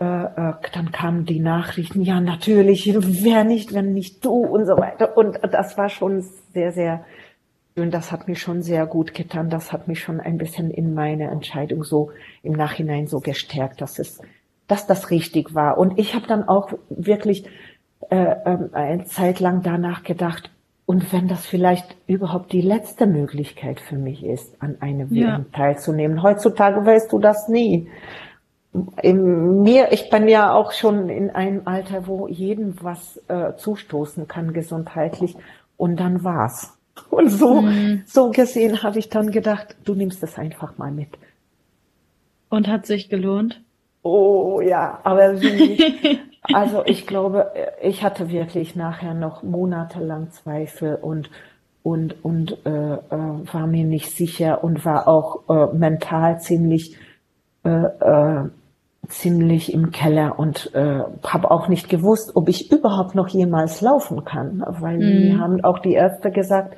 äh, 0.00 0.24
äh, 0.24 0.54
dann 0.74 0.90
kamen 0.90 1.24
die 1.24 1.38
Nachrichten, 1.38 2.02
ja 2.02 2.20
natürlich, 2.20 2.92
wer 2.98 3.44
nicht, 3.44 3.72
wenn 3.72 3.94
nicht 3.94 4.24
du 4.24 4.32
und 4.32 4.66
so 4.66 4.76
weiter. 4.76 5.16
Und 5.16 5.38
das 5.50 5.78
war 5.78 5.88
schon 5.88 6.22
sehr, 6.52 6.72
sehr 6.72 7.04
schön. 7.76 7.90
Das 7.90 8.10
hat 8.10 8.26
mir 8.26 8.34
schon 8.34 8.62
sehr 8.62 8.86
gut 8.86 9.14
getan. 9.14 9.48
Das 9.48 9.72
hat 9.72 9.86
mich 9.86 10.00
schon 10.00 10.20
ein 10.20 10.36
bisschen 10.36 10.70
in 10.70 10.92
meine 10.92 11.30
Entscheidung 11.30 11.84
so 11.84 12.10
im 12.42 12.52
Nachhinein 12.52 13.06
so 13.06 13.20
gestärkt, 13.20 13.80
dass 13.80 13.98
es, 14.00 14.20
dass 14.66 14.86
das 14.86 15.10
richtig 15.10 15.54
war. 15.54 15.78
Und 15.78 15.98
ich 15.98 16.14
habe 16.14 16.26
dann 16.26 16.48
auch 16.48 16.72
wirklich 16.90 17.44
äh, 18.10 18.16
äh, 18.16 18.58
eine 18.72 19.04
Zeit 19.04 19.40
lang 19.40 19.62
danach 19.62 20.02
gedacht, 20.02 20.50
und 20.86 21.12
wenn 21.12 21.26
das 21.26 21.44
vielleicht 21.44 21.96
überhaupt 22.06 22.52
die 22.52 22.60
letzte 22.60 23.08
Möglichkeit 23.08 23.80
für 23.80 23.96
mich 23.96 24.24
ist, 24.24 24.62
an 24.62 24.76
einem 24.80 25.10
WM 25.10 25.20
ja. 25.20 25.44
teilzunehmen. 25.52 26.22
Heutzutage 26.22 26.86
weißt 26.86 27.12
du 27.12 27.18
das 27.18 27.48
nie. 27.48 27.88
In 29.02 29.62
mir, 29.62 29.90
ich 29.90 30.10
bin 30.10 30.28
ja 30.28 30.54
auch 30.54 30.70
schon 30.70 31.08
in 31.08 31.30
einem 31.30 31.62
Alter, 31.64 32.06
wo 32.06 32.28
jedem 32.28 32.76
was 32.82 33.20
äh, 33.26 33.56
zustoßen 33.56 34.28
kann 34.28 34.52
gesundheitlich. 34.52 35.34
Und 35.76 35.98
dann 35.98 36.22
war's. 36.22 36.78
Und 37.10 37.30
so, 37.30 37.62
mhm. 37.62 38.04
so 38.06 38.30
gesehen 38.30 38.84
habe 38.84 39.00
ich 39.00 39.08
dann 39.08 39.32
gedacht, 39.32 39.76
du 39.84 39.94
nimmst 39.94 40.22
es 40.22 40.38
einfach 40.38 40.78
mal 40.78 40.92
mit. 40.92 41.08
Und 42.48 42.68
hat 42.68 42.86
sich 42.86 43.08
gelohnt? 43.08 43.60
Oh 44.02 44.60
ja, 44.60 45.00
aber 45.02 45.42
wie, 45.42 46.20
also 46.52 46.82
ich 46.84 47.06
glaube, 47.06 47.52
ich 47.82 48.02
hatte 48.02 48.30
wirklich 48.30 48.76
nachher 48.76 49.14
noch 49.14 49.42
monatelang 49.42 50.30
Zweifel 50.30 50.96
und 50.96 51.30
und 51.82 52.24
und 52.24 52.66
äh, 52.66 52.94
äh, 52.94 52.98
war 53.10 53.66
mir 53.66 53.84
nicht 53.84 54.10
sicher 54.10 54.64
und 54.64 54.84
war 54.84 55.06
auch 55.06 55.48
äh, 55.48 55.74
mental 55.76 56.40
ziemlich 56.40 56.96
äh, 57.64 57.68
äh, 57.68 58.48
ziemlich 59.08 59.72
im 59.72 59.92
Keller 59.92 60.38
und 60.38 60.74
äh, 60.74 61.00
habe 61.24 61.50
auch 61.50 61.68
nicht 61.68 61.88
gewusst, 61.88 62.34
ob 62.34 62.48
ich 62.48 62.72
überhaupt 62.72 63.14
noch 63.14 63.28
jemals 63.28 63.80
laufen 63.80 64.24
kann, 64.24 64.64
weil 64.66 64.96
mhm. 64.96 65.20
mir 65.20 65.38
haben 65.38 65.64
auch 65.64 65.78
die 65.78 65.92
Ärzte 65.92 66.30
gesagt, 66.30 66.76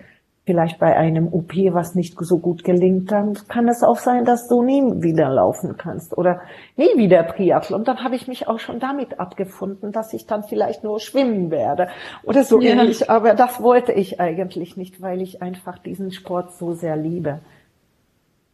vielleicht 0.48 0.78
bei 0.78 0.96
einem 0.96 1.28
OP, 1.30 1.52
was 1.74 1.94
nicht 1.94 2.16
so 2.18 2.38
gut 2.38 2.64
gelingt, 2.64 3.12
dann 3.12 3.34
kann 3.48 3.68
es 3.68 3.82
auch 3.82 3.98
sein, 3.98 4.24
dass 4.24 4.48
du 4.48 4.62
nie 4.62 4.82
wieder 5.02 5.28
laufen 5.28 5.76
kannst 5.76 6.16
oder 6.16 6.40
nie 6.74 6.88
wieder 6.96 7.26
Triathlon. 7.26 7.80
Und 7.80 7.86
dann 7.86 8.02
habe 8.02 8.16
ich 8.16 8.28
mich 8.28 8.48
auch 8.48 8.58
schon 8.58 8.80
damit 8.80 9.20
abgefunden, 9.20 9.92
dass 9.92 10.14
ich 10.14 10.24
dann 10.24 10.44
vielleicht 10.44 10.84
nur 10.84 11.00
schwimmen 11.00 11.50
werde 11.50 11.88
oder 12.22 12.44
so 12.44 12.62
ja. 12.62 12.70
ähnlich. 12.70 13.10
Aber 13.10 13.34
das 13.34 13.62
wollte 13.62 13.92
ich 13.92 14.20
eigentlich 14.20 14.78
nicht, 14.78 15.02
weil 15.02 15.20
ich 15.20 15.42
einfach 15.42 15.76
diesen 15.76 16.12
Sport 16.12 16.54
so 16.54 16.72
sehr 16.72 16.96
liebe. 16.96 17.40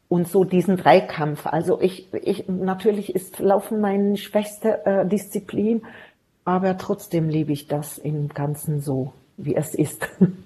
Und 0.09 0.26
so 0.26 0.42
diesen 0.42 0.76
Dreikampf. 0.76 1.46
Also 1.46 1.80
ich, 1.80 2.12
ich 2.12 2.48
natürlich 2.48 3.14
ist 3.14 3.38
Laufen 3.38 3.80
meine 3.80 4.16
schwächste 4.16 4.85
äh, 4.85 5.07
Disziplin, 5.07 5.83
aber 6.44 6.76
trotzdem 6.76 7.28
liebe 7.28 7.52
ich 7.52 7.68
das 7.68 7.98
im 7.98 8.30
Ganzen 8.30 8.80
so, 8.80 9.12
wie 9.37 9.54
es 9.54 9.76
ist. 9.76 10.09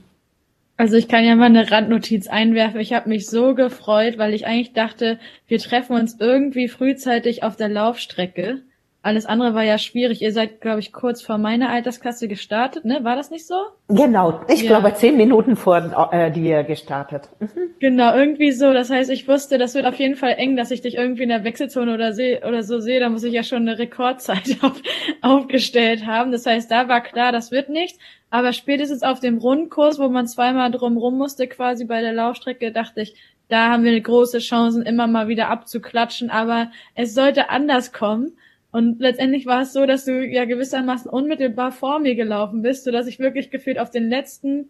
Also 0.79 0.97
ich 0.97 1.09
kann 1.09 1.25
ja 1.25 1.35
mal 1.35 1.47
eine 1.47 1.71
Randnotiz 1.71 2.29
einwerfen. 2.29 2.79
Ich 2.79 2.93
habe 2.93 3.09
mich 3.09 3.27
so 3.27 3.57
gefreut, 3.57 4.17
weil 4.17 4.33
ich 4.33 4.47
eigentlich 4.47 4.75
dachte, 4.75 5.19
wir 5.49 5.59
treffen 5.59 5.97
uns 5.97 6.19
irgendwie 6.21 6.69
frühzeitig 6.69 7.43
auf 7.43 7.57
der 7.57 7.69
Laufstrecke. 7.69 8.63
Alles 9.03 9.27
andere 9.27 9.55
war 9.55 9.65
ja 9.65 9.79
schwierig. 9.79 10.23
Ihr 10.23 10.33
seid, 10.33 10.61
glaube 10.61 10.79
ich, 10.79 10.93
kurz 10.93 11.21
vor 11.21 11.37
meiner 11.39 11.71
Altersklasse 11.71 12.29
gestartet, 12.29 12.85
ne? 12.85 13.01
War 13.03 13.17
das 13.17 13.31
nicht 13.31 13.47
so? 13.47 13.55
Genau, 13.89 14.41
ich 14.49 14.63
ja. 14.63 14.69
glaube 14.69 14.95
zehn 14.95 15.17
Minuten 15.17 15.57
vor 15.57 16.11
äh, 16.13 16.31
dir 16.31 16.63
gestartet. 16.63 17.29
Mhm. 17.41 17.49
Genau, 17.81 18.15
irgendwie 18.15 18.53
so. 18.53 18.73
Das 18.73 18.91
heißt, 18.91 19.11
ich 19.11 19.27
wusste, 19.27 19.59
das 19.59 19.75
wird 19.75 19.87
auf 19.87 19.95
jeden 19.95 20.15
Fall 20.15 20.35
eng, 20.37 20.57
dass 20.57 20.71
ich 20.71 20.81
dich 20.81 20.97
irgendwie 20.97 21.25
in 21.25 21.29
der 21.29 21.43
Wechselzone 21.43 21.95
oder, 21.95 22.13
seh, 22.13 22.45
oder 22.45 22.63
so 22.63 22.79
sehe. 22.79 23.01
Da 23.01 23.09
muss 23.09 23.25
ich 23.25 23.33
ja 23.33 23.43
schon 23.43 23.69
eine 23.69 23.79
Rekordzeit 23.79 24.59
auf, 24.63 24.81
aufgestellt 25.23 26.07
haben. 26.07 26.31
Das 26.31 26.47
heißt, 26.47 26.71
da 26.71 26.89
war 26.89 27.01
klar, 27.01 27.33
das 27.33 27.51
wird 27.51 27.69
nichts. 27.69 27.99
Aber 28.31 28.53
spätestens 28.53 29.03
auf 29.03 29.21
dem 29.21 29.39
Rundkurs, 29.39 29.99
wo 29.99 30.09
man 30.09 30.27
zweimal 30.27 30.71
drumrum 30.71 31.17
musste, 31.17 31.47
quasi 31.47 31.85
bei 31.85 32.01
der 32.03 32.13
Laufstrecke, 32.13 32.73
dachte 32.73 33.01
ich, 33.01 33.15
da 33.49 33.71
haben 33.71 33.85
wir 33.85 33.91
eine 33.93 34.03
große 34.03 34.39
Chance, 34.39 34.83
immer 34.83 35.07
mal 35.07 35.29
wieder 35.29 35.49
abzuklatschen. 35.49 36.29
Aber 36.31 36.71
es 36.95 37.15
sollte 37.15 37.49
anders 37.49 37.93
kommen. 37.93 38.37
Und 38.71 39.01
letztendlich 39.01 39.47
war 39.47 39.63
es 39.63 39.73
so, 39.73 39.87
dass 39.87 40.05
du 40.05 40.25
ja 40.27 40.45
gewissermaßen 40.45 41.11
unmittelbar 41.11 41.73
vor 41.73 42.01
mir 42.01 42.15
gelaufen 42.15 42.61
bist, 42.61 42.85
so 42.85 42.91
dass 42.91 43.07
ich 43.07 43.19
wirklich 43.19 43.51
gefühlt 43.51 43.79
auf 43.79 43.91
den 43.91 44.11
letzten 44.11 44.69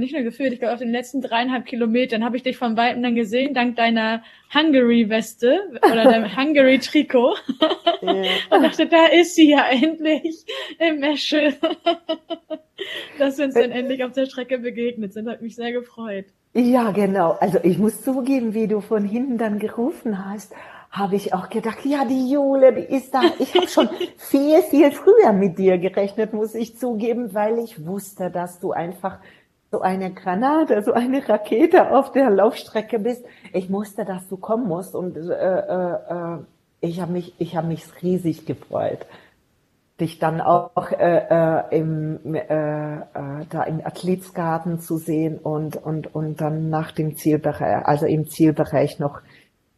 nicht 0.00 0.14
nur 0.14 0.22
gefühlt, 0.22 0.52
ich 0.52 0.58
glaube 0.58 0.74
auf 0.74 0.80
den 0.80 0.90
letzten 0.90 1.20
dreieinhalb 1.20 1.66
Kilometern 1.66 2.24
habe 2.24 2.36
ich 2.36 2.42
dich 2.42 2.56
von 2.56 2.76
Weitem 2.76 3.02
dann 3.02 3.14
gesehen, 3.14 3.54
dank 3.54 3.76
deiner 3.76 4.22
Hungary-Weste 4.54 5.60
oder 5.84 6.04
deinem 6.04 6.36
Hungary-Trikot. 6.36 7.34
Yeah. 8.02 8.24
Und 8.50 8.62
dachte, 8.62 8.86
da 8.86 9.06
ist 9.06 9.34
sie 9.34 9.50
ja 9.50 9.66
endlich 9.70 10.44
im 10.78 11.00
Meschel. 11.00 11.54
Dass 13.18 13.38
wir 13.38 13.46
uns 13.46 13.54
dann 13.54 13.70
endlich 13.70 14.04
auf 14.04 14.12
der 14.12 14.26
Strecke 14.26 14.58
begegnet 14.58 15.12
sind, 15.12 15.28
hat 15.28 15.42
mich 15.42 15.56
sehr 15.56 15.72
gefreut. 15.72 16.26
Ja, 16.54 16.90
genau. 16.90 17.36
Also 17.40 17.58
ich 17.62 17.78
muss 17.78 18.02
zugeben, 18.02 18.54
wie 18.54 18.66
du 18.66 18.80
von 18.80 19.04
hinten 19.04 19.38
dann 19.38 19.58
gerufen 19.58 20.24
hast, 20.26 20.54
habe 20.90 21.16
ich 21.16 21.34
auch 21.34 21.50
gedacht, 21.50 21.84
ja, 21.84 22.04
die 22.04 22.30
Jule, 22.30 22.72
die 22.72 22.96
ist 22.96 23.12
da. 23.12 23.20
Ich 23.38 23.54
habe 23.54 23.68
schon 23.68 23.88
viel, 24.16 24.62
viel 24.62 24.90
früher 24.90 25.32
mit 25.32 25.58
dir 25.58 25.78
gerechnet, 25.78 26.32
muss 26.32 26.54
ich 26.54 26.78
zugeben, 26.78 27.34
weil 27.34 27.58
ich 27.58 27.86
wusste, 27.86 28.30
dass 28.30 28.58
du 28.60 28.72
einfach 28.72 29.18
so 29.76 29.82
eine 29.82 30.10
Granate, 30.10 30.82
so 30.82 30.94
eine 30.94 31.28
Rakete 31.28 31.90
auf 31.90 32.10
der 32.12 32.30
Laufstrecke 32.30 32.98
bist. 32.98 33.24
Ich 33.52 33.68
musste, 33.68 34.06
dass 34.06 34.26
du 34.28 34.38
kommen 34.38 34.66
musst 34.66 34.94
und 34.94 35.16
äh, 35.16 35.20
äh, 35.20 35.92
äh 36.08 36.38
ich 36.80 37.00
habe 37.00 37.12
mich, 37.12 37.34
ich 37.38 37.56
habe 37.56 37.68
mich 37.68 37.82
riesig 38.02 38.46
gefreut, 38.46 39.06
dich 39.98 40.18
dann 40.18 40.40
auch 40.40 40.92
äh, 40.92 41.24
äh, 41.28 41.78
im 41.78 42.34
äh, 42.34 42.38
äh, 42.38 43.00
da 43.50 43.62
im 43.66 43.84
Athletsgarten 43.84 44.80
zu 44.80 44.96
sehen 44.96 45.38
und 45.38 45.76
und 45.76 46.14
und 46.14 46.40
dann 46.40 46.70
nach 46.70 46.92
dem 46.92 47.16
Zielbereich, 47.16 47.86
also 47.86 48.06
im 48.06 48.28
Zielbereich 48.28 48.98
noch 48.98 49.20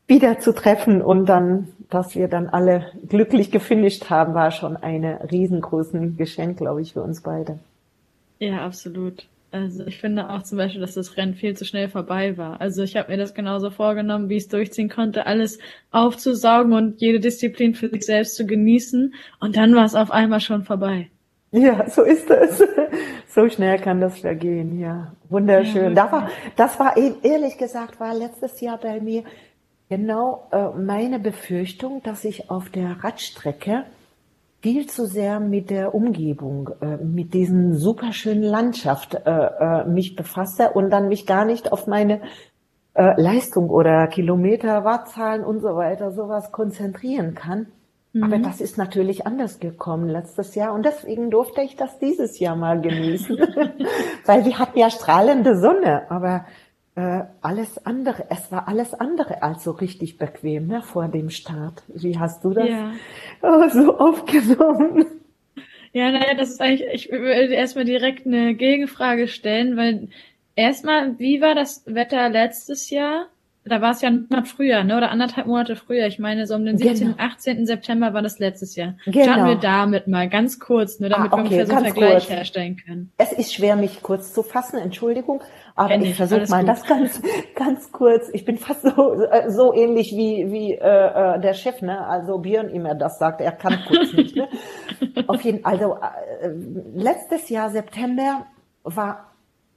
wieder 0.07 0.39
zu 0.39 0.53
treffen 0.53 1.03
und 1.03 1.27
dann, 1.27 1.69
dass 1.91 2.15
wir 2.15 2.29
dann 2.29 2.49
alle 2.49 2.93
glücklich 3.09 3.51
gefinisht 3.51 4.11
haben, 4.11 4.35
war 4.35 4.53
schon 4.53 4.77
eine 4.77 5.29
riesengroßen 5.31 6.17
Geschenk, 6.17 6.59
glaube 6.59 6.83
ich, 6.83 6.93
für 6.93 7.03
uns 7.03 7.23
beide. 7.23 7.59
Ja, 8.39 8.65
absolut. 8.65 9.27
Also 9.51 9.87
ich 9.87 9.99
finde 9.99 10.29
auch 10.29 10.43
zum 10.43 10.59
Beispiel, 10.59 10.81
dass 10.81 10.95
das 10.95 11.17
Rennen 11.17 11.35
viel 11.35 11.57
zu 11.57 11.65
schnell 11.65 11.89
vorbei 11.89 12.37
war. 12.37 12.61
Also 12.61 12.83
ich 12.83 12.97
habe 12.97 13.11
mir 13.11 13.17
das 13.17 13.33
genauso 13.35 13.71
vorgenommen, 13.71 14.29
wie 14.29 14.37
ich 14.37 14.45
es 14.45 14.49
durchziehen 14.49 14.91
konnte, 14.91 15.27
alles 15.27 15.59
aufzusaugen 15.91 16.75
und 16.75 17.01
jede 17.01 17.19
Disziplin 17.19 17.75
für 17.75 17.89
sich 17.89 18.05
selbst 18.05 18.37
zu 18.37 18.47
genießen. 18.47 19.15
Und 19.41 19.57
dann 19.57 19.75
war 19.75 19.87
es 19.87 19.95
auf 19.95 20.11
einmal 20.11 20.41
schon 20.41 20.65
vorbei. 20.65 21.09
Ja, 21.51 21.89
so 21.89 22.03
ist 22.03 22.31
es. 22.31 22.63
So 23.31 23.47
schnell 23.49 23.79
kann 23.79 24.01
das 24.01 24.19
vergehen, 24.19 24.81
ja. 24.81 25.13
Wunderschön. 25.29 25.95
Ja, 25.95 26.03
das 26.05 26.13
war, 26.13 26.31
das 26.57 26.81
war 26.81 26.97
ehrlich 26.97 27.59
gesagt, 27.59 28.01
war 28.01 28.15
letztes 28.15 28.61
Jahr 28.61 28.79
bei 28.79 29.01
mir 29.01 29.23
genau 29.89 30.49
äh, 30.51 30.71
meine 30.77 31.19
Befürchtung, 31.19 32.03
dass 32.03 32.25
ich 32.25 32.51
auf 32.51 32.71
der 32.71 32.97
Radstrecke 33.05 33.85
viel 34.61 34.87
zu 34.87 35.07
sehr 35.07 35.41
mit 35.41 35.71
der 35.71 35.95
Umgebung, 35.95 36.71
äh, 36.81 36.97
mit 36.97 37.33
diesen 37.35 37.75
superschönen 37.75 38.43
Landschaft 38.43 39.15
äh, 39.15 39.21
äh, 39.21 39.85
mich 39.85 40.17
befasse 40.17 40.71
und 40.71 40.91
dann 40.91 41.09
mich 41.09 41.27
gar 41.27 41.45
nicht 41.45 41.73
auf 41.73 41.87
meine 41.87 42.21
äh, 42.95 43.21
Leistung 43.21 43.71
oder 43.71 44.09
Kilometer, 44.09 44.85
Wattzahlen 44.85 45.45
und 45.45 45.61
so 45.61 45.77
weiter 45.77 46.11
sowas 46.11 46.51
konzentrieren 46.51 47.35
kann. 47.35 47.69
Mhm. 48.13 48.25
Aber 48.25 48.39
das 48.39 48.61
ist 48.61 48.77
natürlich 48.79 49.27
anders 49.27 49.61
gekommen 49.61 50.09
letztes 50.09 50.57
Jahr 50.57 50.75
und 50.75 50.85
deswegen 50.85 51.31
durfte 51.31 51.63
ich 51.63 51.77
das 51.77 51.99
dieses 52.01 52.41
Jahr 52.41 52.57
mal 52.57 52.81
genießen, 52.81 53.37
weil 54.27 54.45
wir 54.45 54.59
hatten 54.59 54.79
ja 54.79 54.91
strahlende 54.91 55.57
Sonne, 55.57 56.11
aber 56.11 56.47
äh, 56.99 57.27
alles 57.43 57.87
andere, 57.87 58.25
es 58.29 58.51
war 58.51 58.67
alles 58.67 58.93
andere 58.93 59.41
als 59.41 59.63
so 59.63 59.71
richtig 59.71 60.19
bequem 60.19 60.67
ne, 60.67 60.83
vor 60.83 61.07
dem 61.07 61.31
Start. 61.31 61.85
Wie 61.87 62.19
hast 62.19 62.45
du 62.45 62.51
das 62.51 62.69
ja. 62.69 62.93
oh, 63.41 63.69
so 63.69 63.97
aufgenommen? 63.99 65.07
Ja, 65.93 66.11
naja, 66.11 66.35
das 66.35 66.51
ist 66.51 66.61
eigentlich, 66.61 66.89
ich 66.93 67.13
will 67.13 67.53
erstmal 67.53 67.85
direkt 67.85 68.27
eine 68.27 68.57
Gegenfrage 68.57 69.29
stellen, 69.29 69.77
weil 69.77 70.09
erstmal, 70.57 71.17
wie 71.21 71.41
war 71.41 71.55
das 71.55 71.85
Wetter 71.87 72.29
letztes 72.31 72.91
Jahr? 72.91 73.27
Da 73.65 73.81
war 73.81 73.93
es 73.93 74.01
ja 74.01 74.11
noch 74.11 74.47
früher, 74.47 74.83
ne? 74.83 74.97
Oder 74.97 75.11
anderthalb 75.11 75.47
Monate 75.47 75.77
früher. 75.77 76.07
Ich 76.07 76.19
meine, 76.19 76.47
so 76.47 76.55
um 76.57 76.65
den 76.65 76.79
17., 76.79 77.09
genau. 77.13 77.23
18. 77.23 77.67
September 77.67 78.13
war 78.13 78.23
das 78.23 78.39
letztes 78.39 78.75
Jahr. 78.75 78.95
Genau. 79.05 79.23
Starten 79.23 79.47
wir 79.47 79.55
damit 79.57 80.09
mal 80.09 80.29
ganz 80.29 80.59
kurz, 80.59 80.99
nur 80.99 81.11
damit 81.11 81.33
ah, 81.33 81.35
okay, 81.35 81.51
wir 81.51 81.61
ungefähr 81.61 81.67
so 81.67 81.75
einen 81.75 81.85
Vergleich 81.85 82.13
kurz. 82.27 82.31
herstellen 82.31 82.77
können. 82.77 83.13
Es 83.19 83.33
ist 83.33 83.55
schwer, 83.55 83.77
mich 83.77 84.03
kurz 84.03 84.33
zu 84.33 84.43
fassen, 84.43 84.79
Entschuldigung. 84.79 85.43
Aber 85.79 85.91
Kenn 85.91 86.03
ich 86.03 86.17
versuche 86.17 86.45
mal 86.49 86.65
gut. 86.65 86.71
das 86.71 86.85
ganz, 86.85 87.23
ganz 87.55 87.93
kurz. 87.93 88.29
Ich 88.33 88.45
bin 88.45 88.59
fast 88.59 88.83
so, 88.83 89.25
so 89.47 89.73
ähnlich 89.73 90.11
wie, 90.11 90.51
wie 90.51 90.73
äh, 90.73 91.37
äh, 91.37 91.41
der 91.41 91.55
Chef, 91.55 91.83
ne? 91.83 92.05
Also 92.05 92.39
Björn 92.39 92.69
immer 92.69 92.97
das 92.97 93.21
sagt, 93.21 93.41
er 93.41 93.53
kann 93.53 93.79
kurz 93.87 94.13
nicht. 94.13 94.35
Ne? 94.35 94.49
Auf 95.29 95.41
jeden 95.43 95.65
also 95.65 95.99
äh, 96.43 96.49
letztes 96.97 97.49
Jahr 97.49 97.71
September 97.71 98.47
war 98.83 99.31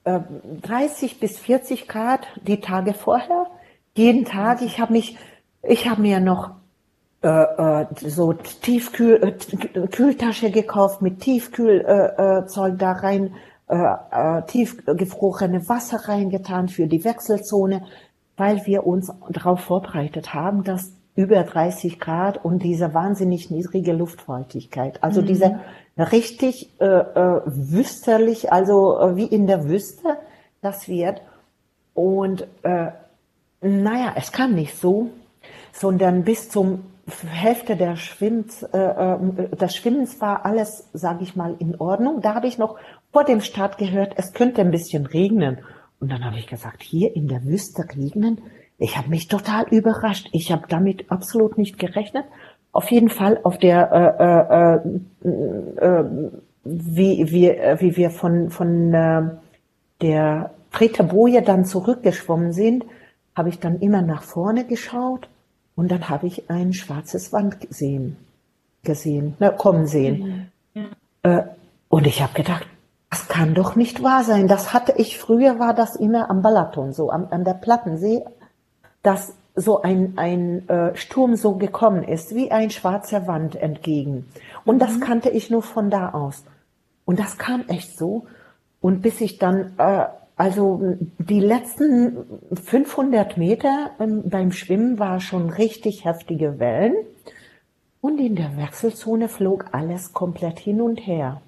äh, 0.03 0.21
30 0.63 1.19
bis 1.19 1.37
40 1.37 1.87
Grad 1.87 2.21
die 2.47 2.59
Tage 2.59 2.95
vorher. 2.95 3.45
Jeden 3.95 4.25
Tag. 4.25 4.63
Ich 4.63 4.79
habe 4.79 4.93
mich, 4.93 5.19
ich 5.61 5.87
habe 5.87 6.01
mir 6.01 6.19
noch 6.19 6.49
äh, 7.21 7.27
äh, 7.27 7.85
so 7.93 8.33
Tiefkühl 8.33 9.21
äh, 9.21 9.87
Kühltasche 9.87 10.49
gekauft 10.49 11.03
mit 11.03 11.19
Tiefkühlzeug 11.19 12.17
äh, 12.17 12.39
äh, 12.39 12.45
Zeug 12.47 12.79
da 12.79 12.93
rein, 12.93 13.35
äh, 13.71 13.95
äh, 14.11 14.41
tiefgefrorene 14.47 15.69
Wasser 15.69 16.09
reingetan 16.09 16.67
für 16.67 16.87
die 16.87 17.05
Wechselzone, 17.05 17.83
weil 18.35 18.65
wir 18.65 18.85
uns 18.85 19.13
darauf 19.29 19.61
vorbereitet 19.61 20.33
haben, 20.33 20.65
dass 20.65 20.91
über 21.15 21.41
30 21.41 21.97
Grad 21.97 22.43
und 22.43 22.63
diese 22.63 22.93
wahnsinnig 22.93 23.49
niedrige 23.49 23.93
Luftfeuchtigkeit, 23.93 25.01
also 25.01 25.21
mhm. 25.21 25.25
diese 25.25 25.59
richtig 25.97 26.69
äh, 26.81 26.85
äh, 26.85 27.41
wüsterlich, 27.45 28.51
also 28.51 28.99
äh, 28.99 29.15
wie 29.15 29.25
in 29.25 29.47
der 29.47 29.69
Wüste, 29.69 30.17
das 30.61 30.89
wird. 30.89 31.21
Und 31.93 32.47
äh, 32.63 32.87
naja, 33.61 34.13
es 34.17 34.33
kam 34.33 34.53
nicht 34.53 34.77
so, 34.77 35.11
sondern 35.71 36.25
bis 36.25 36.49
zum 36.49 36.83
Hälfte 37.29 37.75
der 37.77 37.95
Schwimms, 37.95 38.63
äh, 38.63 38.77
äh, 38.77 39.55
des 39.55 39.75
Schwimmens 39.75 40.19
war 40.19 40.45
alles, 40.45 40.89
sage 40.93 41.23
ich 41.23 41.35
mal, 41.35 41.55
in 41.59 41.79
Ordnung. 41.79 42.21
Da 42.21 42.35
habe 42.35 42.47
ich 42.47 42.57
noch 42.57 42.77
vor 43.11 43.23
dem 43.23 43.41
Start 43.41 43.77
gehört, 43.77 44.13
es 44.17 44.33
könnte 44.33 44.61
ein 44.61 44.71
bisschen 44.71 45.05
regnen. 45.05 45.59
Und 45.99 46.11
dann 46.11 46.25
habe 46.25 46.37
ich 46.37 46.47
gesagt, 46.47 46.81
hier 46.81 47.15
in 47.15 47.27
der 47.27 47.43
Wüste 47.43 47.83
regnen. 47.95 48.41
Ich 48.77 48.97
habe 48.97 49.09
mich 49.09 49.27
total 49.27 49.67
überrascht. 49.69 50.29
Ich 50.31 50.51
habe 50.51 50.63
damit 50.67 51.11
absolut 51.11 51.57
nicht 51.57 51.77
gerechnet. 51.77 52.25
Auf 52.71 52.89
jeden 52.89 53.09
Fall 53.09 53.39
auf 53.43 53.57
der, 53.57 54.79
äh, 55.21 55.27
äh, 55.27 55.99
äh, 55.99 56.05
wie, 56.63 57.31
wie, 57.31 57.49
wie 57.79 57.97
wir 57.97 58.09
von, 58.09 58.49
von 58.49 58.93
äh, 58.93 59.21
der 60.01 60.51
Boje 61.03 61.41
dann 61.41 61.65
zurückgeschwommen 61.65 62.53
sind, 62.53 62.85
habe 63.35 63.49
ich 63.49 63.59
dann 63.59 63.79
immer 63.79 64.01
nach 64.01 64.23
vorne 64.23 64.65
geschaut 64.65 65.27
und 65.75 65.91
dann 65.91 66.09
habe 66.09 66.27
ich 66.27 66.49
ein 66.49 66.73
schwarzes 66.73 67.33
Wand 67.33 67.59
gesehen, 67.59 68.17
gesehen, 68.83 69.35
ne, 69.39 69.53
kommen 69.55 69.85
sehen. 69.85 70.51
Ja. 70.73 70.85
Äh, 71.23 71.43
und 71.89 72.07
ich 72.07 72.21
habe 72.21 72.33
gedacht, 72.33 72.67
das 73.11 73.27
kann 73.27 73.53
doch 73.53 73.75
nicht 73.75 74.01
wahr 74.01 74.23
sein. 74.23 74.47
Das 74.47 74.73
hatte 74.73 74.93
ich 74.97 75.19
früher, 75.19 75.59
war 75.59 75.75
das 75.75 75.95
immer 75.95 76.29
am 76.29 76.41
Balaton, 76.41 76.93
so 76.93 77.11
am, 77.11 77.27
an 77.29 77.43
der 77.43 77.53
Plattensee, 77.53 78.23
dass 79.03 79.35
so 79.53 79.81
ein, 79.81 80.13
ein 80.15 80.67
äh, 80.69 80.95
Sturm 80.95 81.35
so 81.35 81.55
gekommen 81.55 82.03
ist, 82.03 82.33
wie 82.33 82.51
ein 82.51 82.71
schwarzer 82.71 83.27
Wand 83.27 83.55
entgegen. 83.55 84.27
Und 84.65 84.79
das 84.79 84.95
mhm. 84.95 85.01
kannte 85.01 85.29
ich 85.29 85.51
nur 85.51 85.61
von 85.61 85.89
da 85.89 86.09
aus. 86.11 86.43
Und 87.05 87.19
das 87.19 87.37
kam 87.37 87.65
echt 87.67 87.97
so. 87.97 88.25
Und 88.79 89.01
bis 89.01 89.21
ich 89.21 89.37
dann 89.37 89.73
äh, 89.77 90.05
also 90.41 90.97
die 91.19 91.39
letzten 91.39 92.25
500 92.53 93.37
Meter 93.37 93.91
ähm, 93.99 94.23
beim 94.25 94.51
Schwimmen 94.51 94.97
war 94.97 95.19
schon 95.19 95.51
richtig 95.51 96.03
heftige 96.03 96.57
Wellen 96.57 96.95
und 98.01 98.19
in 98.19 98.35
der 98.35 98.57
Wechselzone 98.57 99.29
flog 99.29 99.65
alles 99.73 100.13
komplett 100.13 100.57
hin 100.57 100.81
und 100.81 100.97
her. 100.97 101.41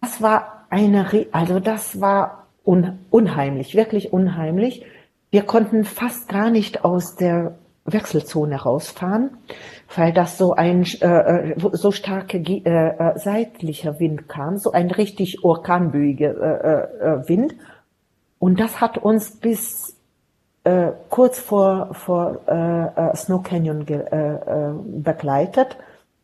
Das 0.00 0.22
war 0.22 0.55
eine, 0.70 1.26
also 1.32 1.60
das 1.60 2.00
war 2.00 2.46
un, 2.64 2.98
unheimlich, 3.10 3.74
wirklich 3.74 4.12
unheimlich. 4.12 4.84
Wir 5.30 5.42
konnten 5.42 5.84
fast 5.84 6.28
gar 6.28 6.50
nicht 6.50 6.84
aus 6.84 7.16
der 7.16 7.56
Wechselzone 7.84 8.56
rausfahren, 8.56 9.30
weil 9.94 10.12
das 10.12 10.38
so 10.38 10.54
ein 10.54 10.84
äh, 11.00 11.06
äh 11.06 11.54
so 11.72 11.92
starke 11.92 12.38
äh, 12.38 12.62
äh, 12.64 13.18
seitlicher 13.18 14.00
Wind 14.00 14.28
kam, 14.28 14.58
so 14.58 14.72
ein 14.72 14.90
richtig 14.90 15.44
orkanböiger 15.44 16.34
äh, 16.34 17.04
äh, 17.04 17.28
Wind 17.28 17.54
und 18.38 18.60
das 18.60 18.80
hat 18.80 18.98
uns 18.98 19.36
bis 19.36 19.92
kurz 21.10 21.38
vor, 21.38 21.94
vor 21.94 22.40
Snow 23.14 23.40
Canyon 23.40 23.86
ge, 23.86 24.02
begleitet. 24.84 25.76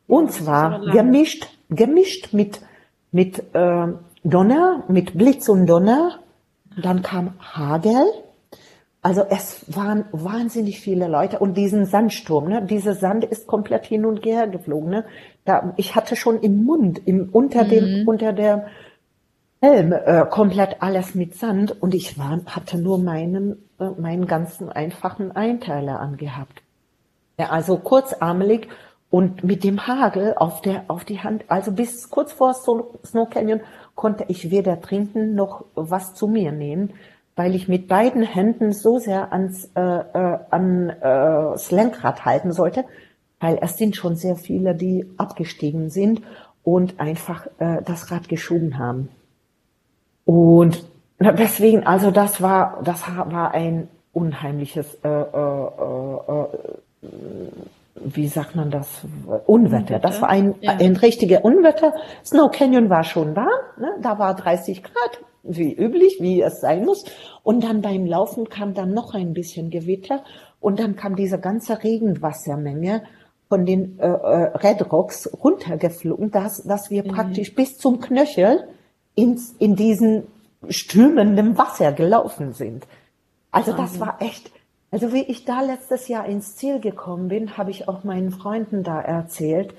Und 0.09 0.33
zwar 0.33 0.81
gemischt, 0.91 1.47
gemischt 1.71 2.33
mit, 2.33 2.61
mit 3.13 3.39
äh, 3.55 3.87
Donner, 4.25 4.85
mit 4.89 5.17
Blitz 5.17 5.49
und 5.49 5.67
Donner. 5.67 6.19
Dann 6.81 7.03
kam 7.03 7.35
Hagel. 7.41 8.05
Also 9.03 9.25
es 9.29 9.65
waren 9.67 10.05
wahnsinnig 10.13 10.79
viele 10.79 11.09
Leute 11.09 11.41
und 11.41 11.57
diesen 11.57 11.87
Sandsturm, 11.87 12.49
ne, 12.49 12.63
dieser 12.63 12.95
Sand 12.95 13.25
ist 13.25 13.49
komplett 13.49 13.85
hin 13.85 14.07
und 14.07 14.25
her 14.25 14.47
geflogen. 14.47 14.91
Ne. 14.91 15.05
Da, 15.45 15.75
ich 15.77 15.97
hatte 15.97 16.15
schon 16.15 16.41
im 16.41 16.65
Mund, 16.65 17.01
im, 17.05 17.29
unter 17.33 17.65
mhm. 17.65 17.69
dem, 17.69 18.09
unter 18.09 18.33
der 18.33 18.69
Helm 19.61 19.93
äh, 19.93 20.25
komplett 20.31 20.83
alles 20.83 21.17
mit 21.17 21.35
Sand 21.35 21.83
und 21.83 21.95
ich 21.95 22.17
war, 22.17 22.41
hatte 22.47 22.79
nur 22.79 22.99
meinen, 22.99 23.69
äh, 23.81 23.91
meinen 23.99 24.29
ganzen 24.29 24.71
einfachen 24.71 25.35
Einteiler 25.35 25.99
angehabt. 25.99 26.63
Ja, 27.39 27.51
also 27.51 27.79
kurzarmelig 27.79 28.69
und 29.11 29.43
mit 29.43 29.65
dem 29.65 29.87
Hagel 29.87 30.35
auf 30.37 30.63
der, 30.63 30.85
auf 30.89 31.05
die 31.05 31.21
Hand, 31.21 31.45
also 31.49 31.73
bis 31.73 32.09
kurz 32.09 32.33
vor 32.33 32.55
Snow 32.55 33.29
Canyon 33.29 33.61
konnte 33.95 34.25
ich 34.29 34.51
weder 34.51 34.81
trinken 34.81 35.35
noch 35.35 35.65
was 35.75 36.15
zu 36.15 36.27
mir 36.27 36.53
nehmen, 36.53 36.91
weil 37.37 37.55
ich 37.55 37.69
mit 37.69 37.89
beiden 37.89 38.23
Händen 38.23 38.73
so 38.73 38.99
sehr 38.99 39.33
ans, 39.33 39.71
äh, 39.75 39.81
äh, 39.81 40.39
an, 40.51 40.91
äh, 40.91 41.75
Lenkrad 41.75 42.25
halten 42.25 42.53
sollte, 42.53 42.85
weil 43.41 43.59
es 43.61 43.77
sind 43.77 43.97
schon 43.97 44.17
sehr 44.17 44.37
viele, 44.37 44.75
die 44.75 45.07
abgestiegen 45.17 45.91
sind 45.91 46.23
und 46.63 47.01
einfach 47.01 47.47
äh, 47.59 47.83
das 47.85 48.11
Rad 48.11 48.29
geschoben 48.29 48.79
haben. 48.79 49.09
Und 50.25 50.85
deswegen, 51.19 51.87
also 51.87 52.11
das 52.11 52.41
war, 52.41 52.81
das 52.85 53.03
war 53.09 53.53
ein 53.53 53.89
unheimliches, 54.13 54.99
äh, 55.03 55.09
äh, 55.09 55.67
äh, 56.29 56.47
wie 57.95 58.29
sagt 58.29 58.57
man 58.57 58.71
das, 58.71 59.03
Unwetter. 59.47 59.99
Das 59.99 60.23
war 60.23 60.29
ein, 60.29 60.55
ja. 60.61 60.73
ein 60.73 60.97
richtiger 60.97 61.45
Unwetter. 61.45 61.95
Snow 62.25 62.51
Canyon 62.51 62.89
war 62.91 63.05
schon 63.05 63.37
warm, 63.37 63.49
ne? 63.79 63.89
da 64.01 64.19
war 64.19 64.35
30 64.35 64.83
Grad, 64.83 65.21
wie 65.43 65.75
üblich, 65.75 66.19
wie 66.21 66.41
es 66.41 66.61
sein 66.61 66.85
muss. 66.85 67.05
Und 67.43 67.65
dann 67.65 67.83
beim 67.83 68.07
Laufen 68.07 68.49
kam 68.49 68.75
dann 68.75 68.95
noch 68.95 69.15
ein 69.15 69.35
bisschen 69.35 69.71
Gewitter 69.71 70.25
und 70.61 70.79
dann 70.79 70.97
kam 70.97 71.17
diese 71.17 71.39
ganze 71.39 71.83
Regenwassermenge 71.83 73.03
von 73.49 73.67
den 73.67 73.99
äh, 73.99 74.07
äh 74.07 74.57
Red 74.57 74.91
Rocks 74.91 75.29
runtergeflogen, 75.43 76.31
dass, 76.31 76.63
dass 76.63 76.91
wir 76.91 77.05
mhm. 77.05 77.09
praktisch 77.09 77.55
bis 77.55 77.77
zum 77.77 78.01
Knöchel 78.01 78.69
ins, 79.15 79.55
in 79.59 79.77
diesen 79.77 80.29
stürmenden 80.69 81.59
Wasser 81.59 81.93
gelaufen 81.93 82.53
sind. 82.53 82.87
Also 83.51 83.73
das 83.73 84.01
war 84.01 84.17
echt, 84.21 84.51
also 84.93 85.13
wie 85.13 85.23
ich 85.23 85.47
da 85.47 85.63
letztes 85.63 86.07
Jahr 86.07 86.27
ins 86.27 86.55
Ziel 86.55 86.79
gekommen 86.79 87.29
bin, 87.29 87.57
habe 87.57 87.71
ich 87.71 87.89
auch 87.89 88.05
meinen 88.05 88.31
Freunden 88.31 88.83
da 88.83 89.01
erzählt, 89.01 89.75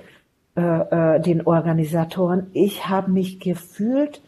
äh, 0.56 0.62
äh, 0.62 1.20
den 1.22 1.46
Organisatoren. 1.46 2.48
Ich 2.54 2.90
habe 2.90 3.12
mich 3.12 3.40
gefühlt, 3.40 4.22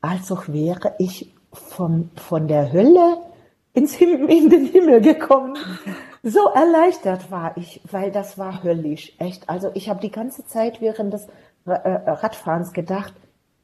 als 0.00 0.32
auch 0.32 0.48
wäre 0.48 0.94
ich 0.98 1.32
vom, 1.52 2.10
von 2.16 2.48
der 2.48 2.72
Hölle 2.72 3.18
ins 3.72 3.94
Him 3.94 4.28
in 4.28 4.50
den 4.50 4.66
Himmel 4.66 5.00
gekommen. 5.00 5.56
So 6.24 6.48
erleichtert 6.48 7.30
war 7.30 7.56
ich, 7.56 7.80
weil 7.90 8.10
das 8.10 8.36
war 8.36 8.64
höllisch, 8.64 9.12
echt. 9.18 9.48
Also 9.48 9.70
ich 9.74 9.88
habe 9.88 10.00
die 10.00 10.10
ganze 10.10 10.44
Zeit 10.46 10.80
während 10.80 11.12
des 11.12 11.26
äh, 11.66 11.70
Radfahrens 11.72 12.72
gedacht, 12.72 13.14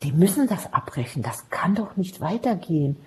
die 0.05 0.13
müssen 0.13 0.47
das 0.47 0.73
abbrechen, 0.73 1.23
das 1.23 1.51
kann 1.51 1.75
doch 1.75 1.97
nicht 1.97 2.21
weitergehen. 2.21 2.99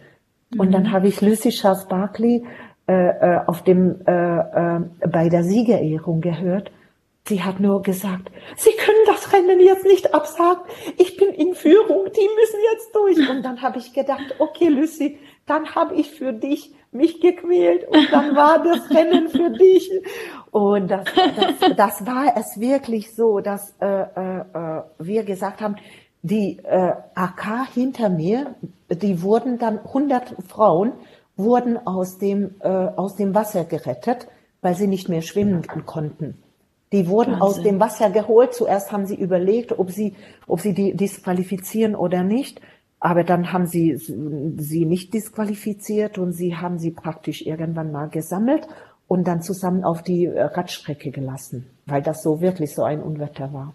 Mhm. 0.52 0.60
Und 0.60 0.72
dann 0.74 0.84
mhm. 0.84 0.92
habe 0.92 1.08
ich 1.08 1.22
Lucy 1.22 1.50
Charles 1.50 1.86
Barkley 1.86 2.44
äh, 2.44 2.48
äh, 2.88 3.40
auf 3.46 3.64
dem 3.64 4.02
äh, 4.06 4.38
äh, 4.38 4.80
bei 5.08 5.30
der 5.30 5.44
Siegerehrung 5.44 6.22
gehört. 6.22 6.72
Sie 7.28 7.44
hat 7.44 7.60
nur 7.60 7.84
gesagt, 7.84 8.32
Sie 8.58 8.72
können 8.72 9.06
das 9.06 9.32
Rennen 9.32 9.60
jetzt 9.60 9.86
nicht 9.86 10.14
absagen. 10.14 10.64
Ich 10.98 11.18
bin 11.18 11.30
in 11.30 11.54
Führung, 11.54 12.06
die 12.06 12.30
müssen 12.40 12.60
jetzt 12.74 12.96
durch. 12.96 13.30
Und 13.30 13.44
dann 13.44 13.62
habe 13.62 13.78
ich 13.78 13.94
gedacht, 13.94 14.36
okay, 14.40 14.68
Lucy, 14.70 15.20
dann 15.46 15.76
habe 15.76 15.96
ich 15.96 16.12
für 16.12 16.34
dich 16.34 16.74
mich 16.92 17.22
gequält 17.22 17.88
und 17.88 18.12
dann 18.12 18.36
war 18.36 18.64
das 18.64 18.90
Rennen 18.90 19.30
für 19.30 19.52
dich. 19.52 19.90
Und 20.52 20.90
das, 20.90 21.06
das, 21.60 21.76
das 21.78 22.06
war 22.06 22.34
es 22.36 22.60
wirklich 22.60 23.16
so, 23.16 23.40
dass 23.40 23.76
äh, 23.80 23.86
äh, 23.86 24.40
äh 24.40 24.82
wir 25.00 25.24
gesagt 25.24 25.62
haben, 25.62 25.76
die 26.22 26.60
äh, 26.64 26.94
AK 27.16 27.68
hinter 27.74 28.10
mir, 28.10 28.56
die 28.90 29.22
wurden 29.22 29.58
dann 29.58 29.80
100 29.80 30.36
Frauen 30.48 30.94
wurden 31.44 31.78
aus 31.86 32.18
dem 32.18 32.56
äh, 32.62 32.68
aus 32.68 33.16
dem 33.16 33.36
Wasser 33.36 33.66
gerettet, 33.66 34.28
weil 34.62 34.76
sie 34.76 34.88
nicht 34.88 35.10
mehr 35.10 35.22
schwimmen 35.22 35.62
konnten. 35.86 36.38
Die 36.92 37.08
wurden 37.08 37.40
Wahnsinn. 37.40 37.42
aus 37.42 37.62
dem 37.62 37.80
Wasser 37.80 38.10
geholt. 38.10 38.54
Zuerst 38.54 38.92
haben 38.92 39.06
sie 39.06 39.16
überlegt, 39.16 39.78
ob 39.78 39.92
sie 39.92 40.16
ob 40.48 40.60
sie 40.60 40.74
die 40.74 40.96
disqualifizieren 40.96 41.96
oder 41.96 42.24
nicht. 42.24 42.62
Aber 43.00 43.24
dann 43.24 43.52
haben 43.52 43.66
sie 43.66 43.96
sie 43.98 44.86
nicht 44.86 45.14
disqualifiziert 45.14 46.18
und 46.18 46.34
sie 46.34 46.56
haben 46.56 46.78
sie 46.78 46.92
praktisch 46.92 47.42
irgendwann 47.42 47.92
mal 47.92 48.10
gesammelt 48.10 48.68
und 49.08 49.28
dann 49.28 49.42
zusammen 49.42 49.84
auf 49.84 50.04
die 50.04 50.28
Radstrecke 50.28 51.12
gelassen, 51.12 51.68
weil 51.86 52.02
das 52.02 52.22
so 52.24 52.42
wirklich 52.42 52.76
so 52.76 52.84
ein 52.84 53.02
Unwetter 53.02 53.52
war. 53.52 53.74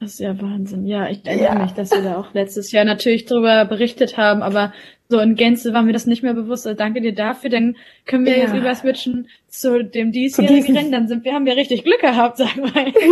Das 0.00 0.12
ist 0.12 0.20
ja 0.20 0.40
Wahnsinn. 0.40 0.86
Ja, 0.86 1.08
ich 1.08 1.24
erinnere 1.26 1.54
ja. 1.54 1.62
mich, 1.62 1.72
dass 1.72 1.90
wir 1.90 2.02
da 2.02 2.18
auch 2.18 2.32
letztes 2.34 2.70
Jahr 2.72 2.84
natürlich 2.84 3.24
drüber 3.24 3.64
berichtet 3.64 4.16
haben, 4.16 4.42
aber 4.42 4.72
so 5.10 5.18
in 5.20 5.36
Gänze 5.36 5.72
war 5.72 5.82
mir 5.82 5.94
das 5.94 6.06
nicht 6.06 6.22
mehr 6.22 6.34
bewusst. 6.34 6.66
Also 6.66 6.76
danke 6.76 7.00
dir 7.00 7.14
dafür. 7.14 7.48
Dann 7.48 7.76
können 8.04 8.26
wir 8.26 8.36
ja. 8.36 8.44
jetzt 8.44 8.52
rüber 8.52 8.74
switchen 8.74 9.28
zu 9.48 9.82
dem 9.82 10.12
diesjährigen 10.12 10.76
Rennen. 10.76 10.92
Dann 10.92 11.08
sind 11.08 11.24
wir, 11.24 11.32
haben 11.32 11.46
wir 11.46 11.56
richtig 11.56 11.82
Glück 11.84 12.00
gehabt, 12.00 12.36
sagen 12.36 12.64
wir. 12.64 12.92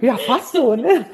Ja, 0.00 0.16
fast 0.18 0.52
so, 0.52 0.76
ne? 0.76 1.06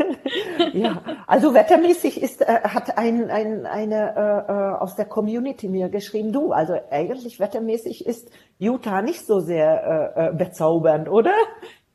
ja. 0.73 1.03
Also 1.29 1.55
wettermäßig 1.55 2.21
ist, 2.21 2.43
äh, 2.43 2.61
hat 2.65 2.99
ein, 2.99 3.31
ein, 3.31 3.65
eine 3.65 4.15
äh, 4.17 4.53
äh, 4.53 4.81
aus 4.81 4.97
der 4.97 5.05
Community 5.05 5.69
mir 5.69 5.89
geschrieben, 5.89 6.33
du, 6.33 6.51
also 6.51 6.75
eigentlich 6.91 7.39
wettermäßig 7.39 8.07
ist 8.07 8.29
Utah 8.59 9.01
nicht 9.01 9.25
so 9.25 9.39
sehr 9.39 10.13
äh, 10.17 10.29
äh 10.29 10.35
bezaubernd, 10.35 11.09
oder? 11.09 11.35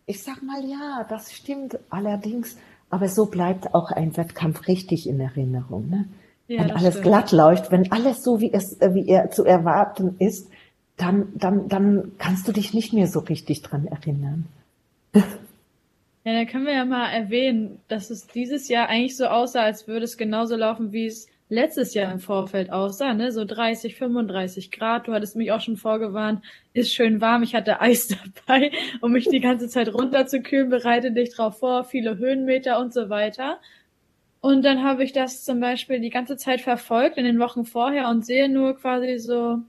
Ich 0.05 0.23
sag 0.23 0.41
mal, 0.43 0.63
ja, 0.63 1.05
das 1.09 1.33
stimmt 1.33 1.77
allerdings. 1.89 2.57
Aber 2.89 3.09
so 3.09 3.25
bleibt 3.25 3.73
auch 3.73 3.91
ein 3.91 4.15
Wettkampf 4.15 4.67
richtig 4.69 5.07
in 5.07 5.19
Erinnerung, 5.19 5.89
ne? 5.89 6.05
Ja, 6.47 6.61
wenn 6.61 6.71
alles 6.71 6.93
stimmt. 6.93 7.05
glatt 7.05 7.31
läuft, 7.31 7.71
wenn 7.71 7.91
alles 7.91 8.23
so 8.23 8.39
wie 8.39 8.53
es, 8.53 8.79
äh, 8.81 8.93
wie 8.93 9.07
er 9.07 9.31
zu 9.31 9.43
erwarten 9.43 10.15
ist, 10.19 10.49
dann, 10.95 11.27
dann, 11.35 11.67
dann 11.67 12.13
kannst 12.17 12.47
du 12.47 12.51
dich 12.51 12.73
nicht 12.73 12.93
mehr 12.93 13.07
so 13.07 13.19
richtig 13.19 13.61
dran 13.61 13.87
erinnern. 13.87 14.45
Ja, 16.23 16.33
da 16.33 16.43
können 16.43 16.65
wir 16.65 16.73
ja 16.73 16.83
mal 16.83 17.09
erwähnen, 17.09 17.79
dass 17.87 18.09
es 18.09 18.27
dieses 18.27 18.67
Jahr 18.67 18.89
eigentlich 18.89 19.15
so 19.15 19.27
aussah, 19.27 19.61
als 19.61 19.87
würde 19.87 20.03
es 20.03 20.17
genauso 20.17 20.57
laufen, 20.57 20.91
wie 20.91 21.05
es 21.05 21.29
letztes 21.47 21.93
Jahr 21.93 22.11
im 22.11 22.19
Vorfeld 22.19 22.69
aussah, 22.69 23.13
ne? 23.13 23.31
So 23.31 23.45
30, 23.45 23.95
35 23.95 24.71
Grad. 24.71 25.07
Du 25.07 25.13
hattest 25.13 25.37
mich 25.37 25.53
auch 25.53 25.61
schon 25.61 25.77
vorgewarnt, 25.77 26.43
ist 26.73 26.93
schön 26.93 27.21
warm. 27.21 27.43
Ich 27.43 27.55
hatte 27.55 27.79
Eis 27.79 28.09
dabei, 28.45 28.71
um 28.99 29.13
mich 29.13 29.29
die 29.29 29.39
ganze 29.39 29.69
Zeit 29.69 29.93
runterzukühlen, 29.93 30.69
bereite 30.69 31.11
dich 31.11 31.33
drauf 31.33 31.59
vor, 31.59 31.85
viele 31.85 32.17
Höhenmeter 32.17 32.77
und 32.79 32.93
so 32.93 33.09
weiter. 33.09 33.59
Und 34.47 34.63
dann 34.63 34.81
habe 34.81 35.03
ich 35.03 35.11
das 35.11 35.43
zum 35.43 35.59
Beispiel 35.59 35.99
die 35.99 36.09
ganze 36.09 36.37
Zeit 36.37 36.61
verfolgt 36.61 37.17
in 37.17 37.25
den 37.25 37.37
Wochen 37.37 37.65
vorher 37.65 38.07
und 38.07 38.25
sehe 38.25 38.47
nur 38.47 38.77
quasi 38.77 39.17
so, 39.17 39.59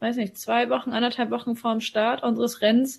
weiß 0.00 0.16
nicht, 0.16 0.36
zwei 0.36 0.68
Wochen, 0.68 0.90
anderthalb 0.90 1.30
Wochen 1.30 1.54
vorm 1.54 1.80
Start 1.80 2.24
unseres 2.24 2.60
Rennens, 2.60 2.98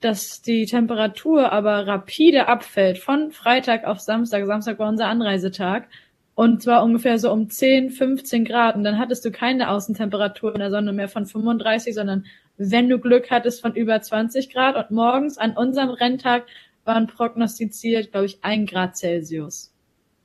dass 0.00 0.40
die 0.40 0.66
Temperatur 0.66 1.50
aber 1.50 1.88
rapide 1.88 2.46
abfällt 2.46 2.98
von 2.98 3.32
Freitag 3.32 3.86
auf 3.86 3.98
Samstag. 3.98 4.46
Samstag 4.46 4.78
war 4.78 4.88
unser 4.88 5.08
Anreisetag. 5.08 5.88
Und 6.36 6.62
zwar 6.62 6.84
ungefähr 6.84 7.18
so 7.18 7.32
um 7.32 7.50
10, 7.50 7.90
15 7.90 8.44
Grad. 8.44 8.76
Und 8.76 8.84
dann 8.84 8.98
hattest 8.98 9.24
du 9.24 9.32
keine 9.32 9.70
Außentemperatur 9.70 10.52
in 10.52 10.60
der 10.60 10.70
Sonne 10.70 10.92
mehr 10.92 11.08
von 11.08 11.26
35, 11.26 11.92
sondern 11.92 12.24
wenn 12.56 12.88
du 12.88 13.00
Glück 13.00 13.32
hattest 13.32 13.62
von 13.62 13.74
über 13.74 14.00
20 14.00 14.48
Grad. 14.48 14.76
Und 14.76 14.92
morgens 14.92 15.38
an 15.38 15.56
unserem 15.56 15.90
Renntag 15.90 16.46
waren 16.84 17.08
prognostiziert, 17.08 18.12
glaube 18.12 18.26
ich, 18.26 18.38
ein 18.44 18.64
Grad 18.64 18.96
Celsius. 18.96 19.72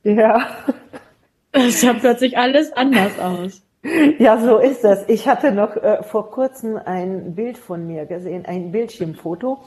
Ja. 0.04 0.46
Es 1.52 1.82
sah 1.82 1.94
plötzlich 1.94 2.38
alles 2.38 2.74
anders 2.74 3.20
aus. 3.20 3.62
Ja, 4.18 4.38
so 4.38 4.58
ist 4.58 4.84
das. 4.84 5.08
Ich 5.10 5.28
hatte 5.28 5.52
noch 5.52 5.76
äh, 5.76 6.04
vor 6.04 6.32
kurzem 6.32 6.78
ein 6.78 7.36
Bild 7.36 7.58
von 7.58 7.86
mir 7.86 8.06
gesehen, 8.06 8.46
ein 8.46 8.72
Bildschirmfoto. 8.72 9.60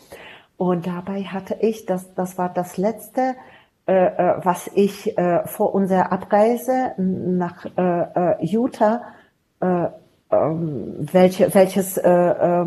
Und 0.57 0.87
dabei 0.87 1.23
hatte 1.25 1.59
ich, 1.61 1.85
das, 1.85 2.15
das 2.15 2.39
war 2.39 2.49
das 2.49 2.79
letzte, 2.79 3.35
äh, 3.87 3.93
äh 3.93 4.35
was 4.43 4.71
ich 4.75 5.17
äh, 5.19 5.47
vor 5.47 5.75
unserer 5.75 6.13
Abreise 6.13 6.93
nach 6.97 7.67
äh, 7.77 7.81
äh 7.81 8.37
Utah, 8.41 9.03
äh, 9.61 9.89
ähm, 10.31 11.07
welche, 11.13 11.55
welches 11.55 11.99
äh, 11.99 12.11
äh, 12.11 12.67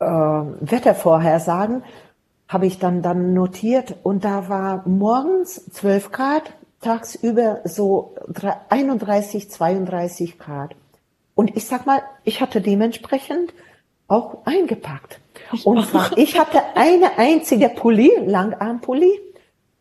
äh, 0.00 0.04
Wettervorhersagen 0.04 1.82
habe 2.48 2.66
ich 2.66 2.78
dann, 2.78 3.02
dann 3.02 3.34
notiert 3.34 3.96
und 4.02 4.24
da 4.24 4.48
war 4.48 4.88
morgens 4.88 5.66
12 5.70 6.10
Grad, 6.10 6.54
tagsüber 6.80 7.60
so 7.64 8.14
31, 8.70 9.50
32 9.50 10.38
Grad. 10.38 10.74
Und 11.34 11.56
ich 11.56 11.66
sag 11.66 11.86
mal, 11.86 12.02
ich 12.24 12.40
hatte 12.40 12.60
dementsprechend 12.60 13.52
auch 14.08 14.46
eingepackt. 14.46 15.20
Und 15.64 15.86
zwar, 15.86 16.16
ich 16.16 16.38
hatte 16.38 16.60
eine 16.74 17.18
einzige 17.18 17.68
Pulli, 17.68 18.10
Langarmpulli 18.24 19.20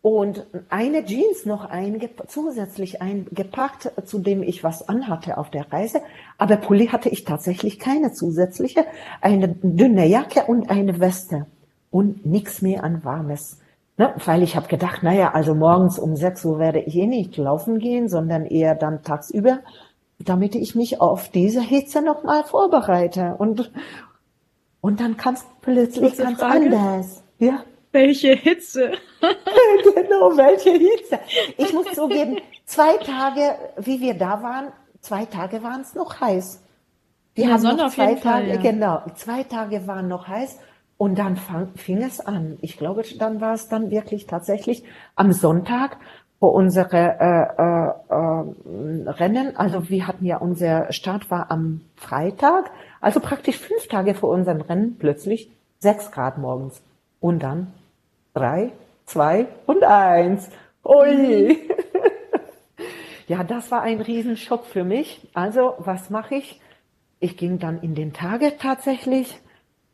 und 0.02 0.46
eine 0.70 1.06
Jeans 1.06 1.46
noch 1.46 1.66
einge 1.66 2.10
zusätzlich 2.28 3.02
eingepackt, 3.02 3.92
zu 4.06 4.20
dem 4.20 4.44
ich 4.44 4.64
was 4.64 4.88
anhatte 4.88 5.38
auf 5.38 5.50
der 5.50 5.72
Reise. 5.72 6.02
Aber 6.38 6.58
Pulli 6.58 6.88
hatte 6.88 7.10
ich 7.10 7.24
tatsächlich 7.24 7.80
keine 7.80 8.12
zusätzliche, 8.12 8.86
eine 9.22 9.48
dünne 9.48 10.06
Jacke 10.06 10.44
und 10.46 10.70
eine 10.70 11.00
Weste 11.00 11.48
und 11.92 12.26
nichts 12.26 12.62
mehr 12.62 12.84
an 12.84 13.04
Warmes. 13.04 13.60
Ne? 13.98 14.14
Weil 14.26 14.44
ich 14.44 14.56
habe 14.56 14.68
gedacht, 14.68 15.04
naja, 15.04 15.32
also 15.34 15.56
morgens 15.56 15.98
um 15.98 16.16
6 16.16 16.46
Uhr 16.46 16.60
werde 16.60 16.80
ich 16.80 16.96
eh 16.96 17.08
nicht 17.08 17.36
laufen 17.38 17.80
gehen, 17.80 18.10
sondern 18.10 18.46
eher 18.46 18.76
dann 18.76 19.04
tagsüber, 19.04 19.60
damit 20.20 20.56
ich 20.56 20.76
mich 20.76 21.02
auf 21.02 21.30
diese 21.30 21.62
Hitze 21.62 22.02
nochmal 22.02 22.44
vorbereite. 22.44 23.36
Und, 23.38 23.72
und 24.82 25.00
dann 25.00 25.18
kam 25.18 25.34
es 25.34 25.46
plötzlich 25.62 26.18
ganz 26.18 26.40
Frage? 26.40 26.66
anders. 26.66 27.24
Ja. 27.40 27.64
Welche 27.92 28.36
Hitze? 28.36 28.92
genau, 29.22 30.38
welche 30.38 30.72
Hitze. 30.72 31.20
Ich 31.58 31.74
muss 31.74 31.88
zugeben, 31.94 32.38
zwei 32.66 32.98
Tage, 32.98 33.56
wie 33.78 34.02
wir 34.02 34.14
da 34.14 34.44
waren, 34.44 34.72
zwei 35.02 35.26
Tage 35.26 35.64
waren 35.64 35.82
es 35.82 35.96
noch 35.96 36.20
heiß. 36.20 36.62
Wir 37.34 37.46
ja, 37.46 37.52
haben 37.52 37.62
Sonne 37.62 37.84
noch 37.84 37.94
zwei 37.94 38.14
Tage, 38.16 38.22
Fall, 38.22 38.48
ja. 38.50 38.58
genau, 38.58 39.02
zwei 39.16 39.44
Tage 39.44 39.88
waren 39.88 40.08
noch 40.08 40.28
heiß 40.28 40.60
und 40.98 41.20
dann 41.20 41.38
fang, 41.38 41.70
fing 41.76 42.02
es 42.02 42.20
an. 42.20 42.58
Ich 42.62 42.78
glaube, 42.78 43.04
dann 43.20 43.40
war 43.40 43.54
es 43.54 43.70
dann 43.70 43.92
wirklich 43.92 44.26
tatsächlich 44.26 44.84
am 45.16 45.32
Sonntag, 45.32 45.98
wo 46.40 46.48
unsere 46.48 47.18
äh, 47.20 47.62
äh, 47.62 47.90
äh, 48.16 49.10
Rennen, 49.10 49.56
also 49.58 49.90
wir 49.90 50.08
hatten 50.08 50.26
ja 50.26 50.38
unser 50.38 50.92
Start 50.92 51.32
war 51.32 51.50
am 51.50 51.82
Freitag, 51.96 52.72
also 53.02 53.20
praktisch 53.20 53.58
fünf 53.58 53.88
Tage 53.88 54.14
vor 54.14 54.30
unserem 54.30 54.62
Rennen 54.62 54.98
plötzlich 55.00 55.52
sechs 55.80 56.12
Grad 56.12 56.38
morgens 56.38 56.82
und 57.20 57.42
dann 57.42 57.74
drei, 58.34 58.72
zwei 59.06 59.48
und 59.66 59.84
eins. 59.84 60.50
Ui. 60.84 61.58
ja, 63.28 63.44
das 63.44 63.72
war 63.72 63.82
ein 63.82 64.02
Riesenschock 64.02 64.66
für 64.66 64.84
mich. 64.84 65.28
Also 65.34 65.74
was 65.80 66.10
mache 66.10 66.36
ich? 66.36 66.62
Ich 67.20 67.36
ging 67.36 67.58
dann 67.58 67.82
in 67.82 67.96
den 67.96 68.14
Tage 68.14 68.58
tatsächlich 68.60 69.40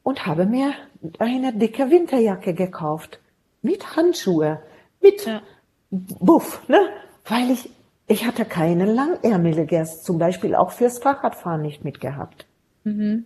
und 0.04 0.26
habe 0.26 0.46
mir 0.46 0.74
eine 1.20 1.54
dicke 1.54 1.90
Winterjacke 1.90 2.54
gekauft. 2.54 3.20
Mit 3.62 3.96
Handschuhe, 3.96 4.62
mit 5.02 5.26
ja. 5.26 5.42
Buff, 5.90 6.68
ne? 6.68 6.90
Weil 7.26 7.52
ich, 7.52 7.70
ich 8.08 8.26
hatte 8.26 8.44
keine 8.44 8.86
langärmelige, 8.86 9.84
zum 9.86 10.20
Beispiel 10.20 10.56
auch 10.56 10.72
fürs 10.72 11.00
Fahrradfahren 11.00 11.62
nicht 11.62 11.86
mitgehabt. 11.86 12.46
Mhm. 12.84 13.26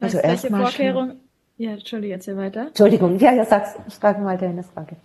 Also 0.00 0.18
erstmal. 0.18 0.62
Vorkehrung? 0.62 1.20
Ja, 1.58 1.72
Entschuldigung, 1.72 2.14
erzähl 2.14 2.36
weiter. 2.36 2.68
Entschuldigung, 2.68 3.18
ja, 3.18 3.32
ja, 3.32 3.44
sag's, 3.44 3.76
frag 3.98 4.20
mal 4.20 4.36
deine 4.36 4.62
Frage. 4.62 4.96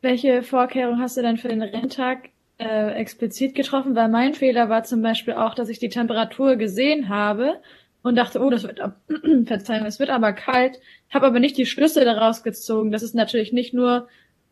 Welche 0.00 0.42
Vorkehrung 0.42 1.00
hast 1.00 1.16
du 1.16 1.22
denn 1.22 1.38
für 1.38 1.48
den 1.48 1.62
Renntag 1.62 2.30
äh, 2.58 2.92
explizit 2.92 3.56
getroffen? 3.56 3.96
Weil 3.96 4.08
mein 4.08 4.34
Fehler 4.34 4.68
war 4.68 4.84
zum 4.84 5.02
Beispiel 5.02 5.34
auch, 5.34 5.54
dass 5.54 5.68
ich 5.68 5.80
die 5.80 5.88
Temperatur 5.88 6.56
gesehen 6.56 7.08
habe 7.08 7.60
und 8.02 8.16
dachte, 8.16 8.40
oh, 8.40 8.50
das 8.50 8.62
wird, 8.62 8.80
Verzeihung, 9.46 9.86
es 9.86 9.98
wird 9.98 10.10
aber 10.10 10.32
kalt, 10.32 10.80
habe 11.10 11.26
aber 11.26 11.40
nicht 11.40 11.56
die 11.56 11.66
Schlüsse 11.66 12.04
daraus 12.04 12.42
gezogen, 12.42 12.90
dass 12.90 13.02
es 13.02 13.14
natürlich 13.14 13.52
nicht 13.52 13.74
nur 13.74 14.08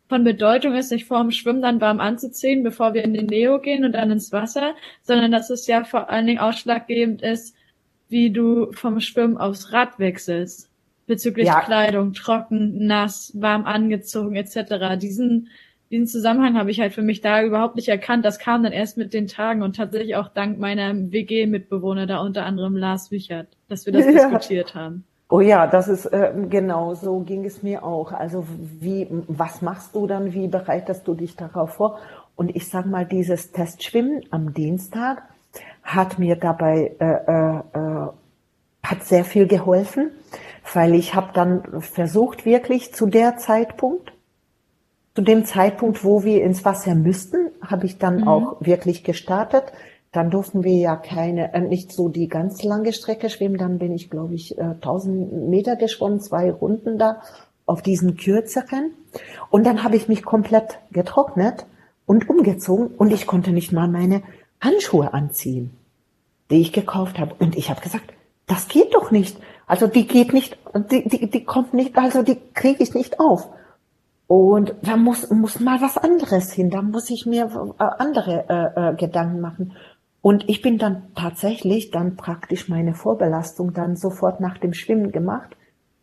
von 0.09 0.23
Bedeutung 0.23 0.75
ist, 0.75 0.89
sich 0.89 1.05
vor 1.05 1.21
dem 1.21 1.31
Schwimmen 1.31 1.61
dann 1.61 1.81
warm 1.81 1.99
anzuziehen, 1.99 2.63
bevor 2.63 2.93
wir 2.93 3.03
in 3.03 3.13
den 3.13 3.25
Neo 3.25 3.59
gehen 3.59 3.83
und 3.83 3.91
dann 3.91 4.11
ins 4.11 4.31
Wasser, 4.31 4.73
sondern 5.01 5.31
dass 5.31 5.49
es 5.49 5.67
ja 5.67 5.83
vor 5.83 6.09
allen 6.09 6.27
Dingen 6.27 6.39
ausschlaggebend 6.39 7.21
ist, 7.21 7.55
wie 8.09 8.31
du 8.31 8.71
vom 8.71 8.99
Schwimmen 9.01 9.37
aufs 9.37 9.73
Rad 9.73 9.99
wechselst. 9.99 10.69
Bezüglich 11.07 11.47
ja. 11.47 11.61
Kleidung, 11.61 12.13
trocken, 12.13 12.85
nass, 12.85 13.31
warm 13.35 13.65
angezogen 13.65 14.35
etc. 14.35 14.97
Diesen 15.01 15.49
diesen 15.91 16.07
Zusammenhang 16.07 16.57
habe 16.57 16.71
ich 16.71 16.79
halt 16.79 16.93
für 16.93 17.01
mich 17.01 17.21
da 17.21 17.41
überhaupt 17.41 17.75
nicht 17.75 17.87
erkannt. 17.87 18.25
Das 18.25 18.39
kam 18.39 18.63
dann 18.63 18.73
erst 18.73 18.97
mit 18.97 19.13
den 19.13 19.27
Tagen 19.27 19.61
und 19.61 19.75
tatsächlich 19.75 20.15
auch 20.15 20.27
dank 20.27 20.59
meiner 20.59 20.93
WG-Mitbewohner, 20.93 22.07
da 22.07 22.19
unter 22.19 22.45
anderem 22.45 22.75
Lars 22.75 23.11
Wichert, 23.11 23.47
dass 23.69 23.85
wir 23.85 23.93
das 23.93 24.05
ja. 24.05 24.11
diskutiert 24.11 24.75
haben. 24.75 25.05
Oh 25.29 25.41
ja, 25.41 25.67
das 25.67 25.89
ist 25.89 26.05
äh, 26.05 26.31
genau 26.49 26.93
so 26.93 27.19
ging 27.19 27.43
es 27.43 27.61
mir 27.61 27.83
auch. 27.83 28.13
Also 28.13 28.45
wie, 28.79 29.07
was 29.27 29.61
machst 29.61 29.93
du 29.93 30.07
dann? 30.07 30.33
Wie 30.33 30.47
bereitest 30.47 31.07
du 31.07 31.15
dich 31.15 31.35
darauf 31.35 31.73
vor? 31.73 31.99
Und 32.35 32.55
ich 32.55 32.69
sag 32.69 32.85
mal, 32.85 33.05
dieses 33.05 33.51
Testschwimmen 33.51 34.23
am 34.29 34.53
Dienstag 34.53 35.23
hat 35.83 36.19
mir 36.19 36.35
dabei 36.35 36.95
äh, 36.99 37.05
äh, 37.05 37.59
äh 37.73 38.07
hat 38.83 39.03
sehr 39.03 39.25
viel 39.25 39.47
geholfen, 39.47 40.11
weil 40.73 40.95
ich 40.95 41.13
habe 41.13 41.31
dann 41.33 41.81
versucht 41.81 42.45
wirklich 42.45 42.93
zu 42.93 43.07
der 43.07 43.35
Zeitpunkt 43.35 44.13
zu 45.17 45.23
dem 45.23 45.45
Zeitpunkt, 45.45 46.03
wo 46.03 46.23
wir 46.23 46.43
ins 46.43 46.63
Wasser 46.63 46.93
müssten, 46.93 47.49
habe 47.59 47.87
ich 47.87 47.97
dann 47.97 48.17
mhm. 48.17 48.27
auch 48.27 48.57
wirklich 48.59 49.03
gestartet. 49.03 49.63
Dann 50.11 50.29
durften 50.29 50.63
wir 50.63 50.75
ja 50.75 50.95
keine, 50.95 51.55
äh, 51.55 51.59
nicht 51.59 51.91
so 51.91 52.07
die 52.07 52.27
ganz 52.27 52.61
lange 52.61 52.93
Strecke 52.93 53.31
schwimmen. 53.31 53.57
Dann 53.57 53.79
bin 53.79 53.93
ich, 53.93 54.11
glaube 54.11 54.35
ich, 54.35 54.59
äh, 54.59 54.75
1000 54.79 55.49
Meter 55.49 55.75
geschwommen, 55.75 56.19
zwei 56.19 56.51
Runden 56.51 56.99
da 56.99 57.23
auf 57.65 57.81
diesen 57.81 58.15
kürzeren. 58.15 58.91
Und 59.49 59.65
dann 59.65 59.83
habe 59.83 59.95
ich 59.95 60.07
mich 60.07 60.23
komplett 60.23 60.77
getrocknet 60.91 61.65
und 62.05 62.29
umgezogen 62.29 62.85
und 62.95 63.11
ich 63.11 63.25
konnte 63.25 63.49
nicht 63.49 63.71
mal 63.71 63.87
meine 63.87 64.21
Handschuhe 64.61 65.15
anziehen. 65.15 65.71
die 66.51 66.61
ich 66.61 66.73
gekauft 66.73 67.17
habe. 67.17 67.33
Und 67.39 67.57
ich 67.57 67.71
habe 67.71 67.81
gesagt, 67.81 68.13
das 68.45 68.67
geht 68.67 68.93
doch 68.93 69.09
nicht. 69.09 69.39
Also 69.65 69.87
die 69.87 70.05
geht 70.05 70.31
nicht, 70.31 70.59
die, 70.91 71.09
die, 71.09 71.27
die 71.27 71.43
kommt 71.43 71.73
nicht, 71.73 71.97
also 71.97 72.21
die 72.21 72.37
kriege 72.53 72.83
ich 72.83 72.93
nicht 72.93 73.19
auf. 73.19 73.49
Und 74.27 74.75
da 74.81 74.97
muss, 74.97 75.29
muss 75.29 75.59
mal 75.61 75.81
was 75.81 75.97
anderes 75.97 76.51
hin, 76.51 76.69
da 76.69 76.81
muss 76.81 77.09
ich 77.09 77.25
mir 77.25 77.45
äh, 77.79 77.83
andere 77.83 78.45
äh, 78.49 78.89
äh, 78.89 78.95
Gedanken 78.95 79.39
machen. 79.39 79.73
Und 80.21 80.49
ich 80.49 80.61
bin 80.61 80.77
dann 80.77 81.03
tatsächlich 81.15 81.91
dann 81.91 82.17
praktisch 82.17 82.67
meine 82.67 82.93
Vorbelastung 82.93 83.73
dann 83.73 83.95
sofort 83.95 84.41
nach 84.41 84.57
dem 84.57 84.73
Schwimmen 84.73 85.13
gemacht, 85.13 85.55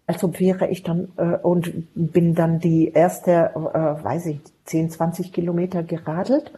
als 0.06 0.24
ob 0.24 0.40
wäre 0.40 0.68
ich 0.68 0.82
dann 0.82 1.12
äh, 1.16 1.36
und 1.36 1.88
bin 1.94 2.34
dann 2.34 2.58
die 2.60 2.88
erste, 2.88 3.50
äh, 3.54 4.04
weiß 4.04 4.26
ich, 4.26 4.40
10, 4.64 4.90
20 4.90 5.32
Kilometer 5.32 5.82
geradelt 5.82 6.52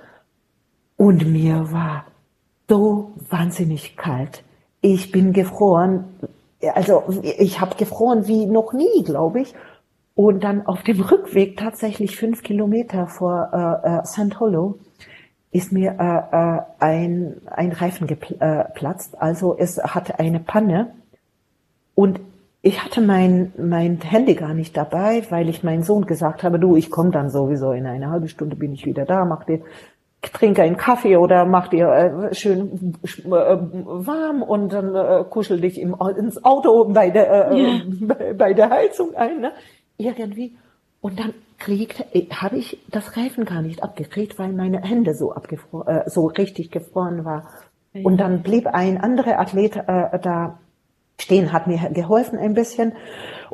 und 0.97 1.27
mir 1.27 1.73
war 1.73 2.05
so 2.69 3.12
wahnsinnig 3.29 3.97
kalt. 3.97 4.45
Ich 4.81 5.11
bin 5.11 5.33
gefroren, 5.33 6.05
also 6.75 7.03
ich 7.23 7.61
habe 7.61 7.77
gefroren 7.77 8.27
wie 8.29 8.47
noch 8.47 8.73
nie, 8.73 9.03
glaube 9.05 9.41
ich. 9.41 9.55
Und 10.17 10.43
dann 10.45 10.67
auf 10.67 10.83
dem 10.83 11.03
Rückweg, 11.03 11.59
tatsächlich 11.59 12.17
fünf 12.17 12.43
Kilometer 12.43 13.07
vor 13.07 13.51
äh, 13.53 13.99
äh, 13.99 14.05
St. 14.07 14.41
Hollow, 14.41 14.79
ist 15.53 15.73
mir 15.73 15.91
äh, 16.01 16.37
äh, 16.37 16.61
ein, 16.79 17.37
ein 17.47 17.71
Reifen 17.71 18.07
geplatzt. 18.07 19.14
Äh, 19.14 19.19
also 19.19 19.55
es 19.59 19.77
hatte 19.77 20.19
eine 20.19 20.41
Panne. 20.41 20.95
Und 21.95 22.19
ich 22.62 22.83
hatte 22.83 23.03
mein, 23.03 23.53
mein 23.59 24.01
Handy 24.01 24.35
gar 24.35 24.55
nicht 24.55 24.75
dabei, 24.75 25.23
weil 25.29 25.51
ich 25.51 25.62
meinen 25.62 25.83
Sohn 25.83 26.07
gesagt 26.07 26.43
habe, 26.43 26.59
du, 26.59 26.77
ich 26.77 26.91
komme 26.91 27.11
dann 27.11 27.29
sowieso 27.29 27.73
in 27.73 27.87
eine 27.87 28.11
halbe 28.11 28.29
Stunde 28.29 28.57
bin 28.57 28.73
ich 28.73 28.87
wieder 28.87 29.05
da, 29.05 29.27
mach 29.27 29.45
dir, 29.45 29.61
trinke 30.33 30.62
einen 30.62 30.79
Kaffee 30.79 31.17
oder 31.19 31.45
mach 31.45 31.69
dir 31.69 31.89
äh, 32.31 32.35
schön 32.35 32.95
äh, 33.05 33.29
warm 33.29 34.43
und 34.43 34.73
dann 34.73 34.95
äh, 34.95 35.25
kuschel 35.29 35.61
dich 35.61 35.79
im, 35.79 35.95
ins 36.17 36.43
Auto 36.43 36.87
bei 36.87 37.11
der, 37.11 37.51
äh, 37.51 37.55
yeah. 37.55 37.81
bei, 38.01 38.33
bei 38.33 38.55
der 38.55 38.71
Heizung 38.71 39.14
ein. 39.14 39.41
Ne? 39.41 39.53
Irgendwie. 39.99 40.57
Und 41.01 41.21
dann 41.21 41.35
äh, 41.69 42.27
habe 42.31 42.57
ich 42.57 42.79
das 42.91 43.17
Reifen 43.17 43.45
gar 43.45 43.63
nicht 43.63 43.83
abgekriegt, 43.83 44.39
weil 44.39 44.53
meine 44.53 44.83
Hände 44.83 45.15
so 45.15 45.33
abgefroren, 45.33 45.99
äh, 45.99 46.11
so 46.11 46.27
richtig 46.27 46.71
gefroren 46.71 47.25
war. 47.25 47.49
Und 48.03 48.19
dann 48.19 48.43
blieb 48.43 48.67
ein 48.67 49.01
anderer 49.01 49.39
Athlet 49.39 49.77
äh, 49.77 50.19
da 50.21 50.59
stehen, 51.19 51.53
hat 51.53 51.67
mir 51.67 51.79
geholfen 51.91 52.39
ein 52.39 52.53
bisschen 52.53 52.93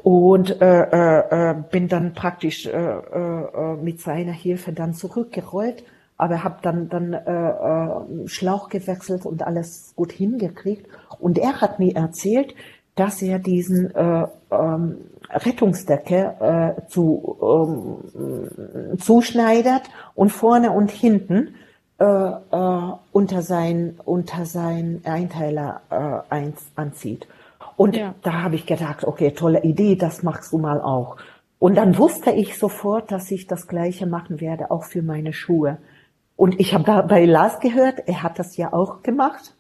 und 0.02 0.60
äh, 0.60 0.82
äh, 0.82 1.50
äh 1.50 1.54
bin 1.70 1.86
dann 1.86 2.12
praktisch 2.12 2.66
äh, 2.66 2.70
äh, 2.70 3.76
mit 3.76 4.00
seiner 4.00 4.32
Hilfe 4.32 4.72
dann 4.72 4.94
zurückgerollt, 4.94 5.84
aber 6.16 6.42
habe 6.42 6.56
dann 6.62 6.88
dann 6.88 7.12
äh, 7.12 7.50
äh, 7.50 8.28
Schlauch 8.28 8.68
gewechselt 8.68 9.26
und 9.26 9.44
alles 9.44 9.92
gut 9.94 10.10
hingekriegt. 10.10 10.86
Und 11.20 11.38
er 11.38 11.60
hat 11.60 11.78
mir 11.78 11.94
erzählt, 11.94 12.54
dass 12.96 13.22
er 13.22 13.38
diesen 13.38 13.94
äh, 13.94 14.26
ähm, 14.50 14.96
Rettungsdecke 15.32 16.74
äh, 16.76 16.88
zu, 16.88 18.00
ähm, 18.14 18.98
zuschneidert 18.98 19.82
und 20.14 20.30
vorne 20.30 20.70
und 20.72 20.90
hinten 20.90 21.54
äh, 21.98 22.04
äh, 22.04 22.92
unter 23.12 23.42
sein 23.42 23.98
unter 24.04 24.44
sein 24.44 25.02
Einteiler 25.04 25.82
äh, 25.90 26.34
ein, 26.34 26.54
anzieht. 26.76 27.26
Und 27.76 27.96
ja. 27.96 28.14
da 28.22 28.42
habe 28.42 28.54
ich 28.54 28.66
gedacht, 28.66 29.04
okay, 29.04 29.32
tolle 29.32 29.62
Idee, 29.62 29.96
das 29.96 30.22
machst 30.22 30.52
du 30.52 30.58
mal 30.58 30.80
auch. 30.80 31.16
Und 31.58 31.76
dann 31.76 31.96
wusste 31.96 32.32
ich 32.32 32.58
sofort, 32.58 33.12
dass 33.12 33.30
ich 33.30 33.46
das 33.46 33.68
Gleiche 33.68 34.06
machen 34.06 34.40
werde, 34.40 34.70
auch 34.70 34.84
für 34.84 35.02
meine 35.02 35.32
Schuhe. 35.32 35.78
Und 36.36 36.58
ich 36.58 36.74
habe 36.74 36.84
da 36.84 37.02
bei 37.02 37.24
Lars 37.24 37.60
gehört, 37.60 38.00
er 38.06 38.22
hat 38.22 38.38
das 38.38 38.56
ja 38.56 38.72
auch 38.72 39.02
gemacht. 39.02 39.54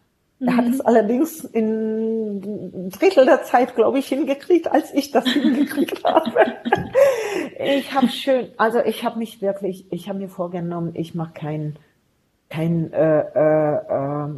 Er 0.44 0.56
hat 0.56 0.66
mhm. 0.66 0.72
es 0.72 0.80
allerdings 0.80 1.44
in 1.44 2.90
Drittel 2.90 3.26
der 3.26 3.44
Zeit, 3.44 3.76
glaube 3.76 3.98
ich, 3.98 4.06
hingekriegt, 4.08 4.70
als 4.70 4.92
ich 4.92 5.10
das 5.10 5.26
hingekriegt 5.28 6.02
habe. 6.04 6.54
ich 7.58 7.92
habe 7.94 8.08
schön, 8.08 8.48
also 8.56 8.80
ich 8.80 9.04
habe 9.04 9.18
mich 9.18 9.40
wirklich, 9.40 9.86
ich 9.90 10.08
habe 10.08 10.18
mir 10.18 10.28
vorgenommen, 10.28 10.92
ich 10.94 11.14
mache 11.14 11.32
kein, 11.34 11.76
kein, 12.48 12.92
äh, 12.92 13.20
äh, 13.20 13.74
äh, 13.74 14.28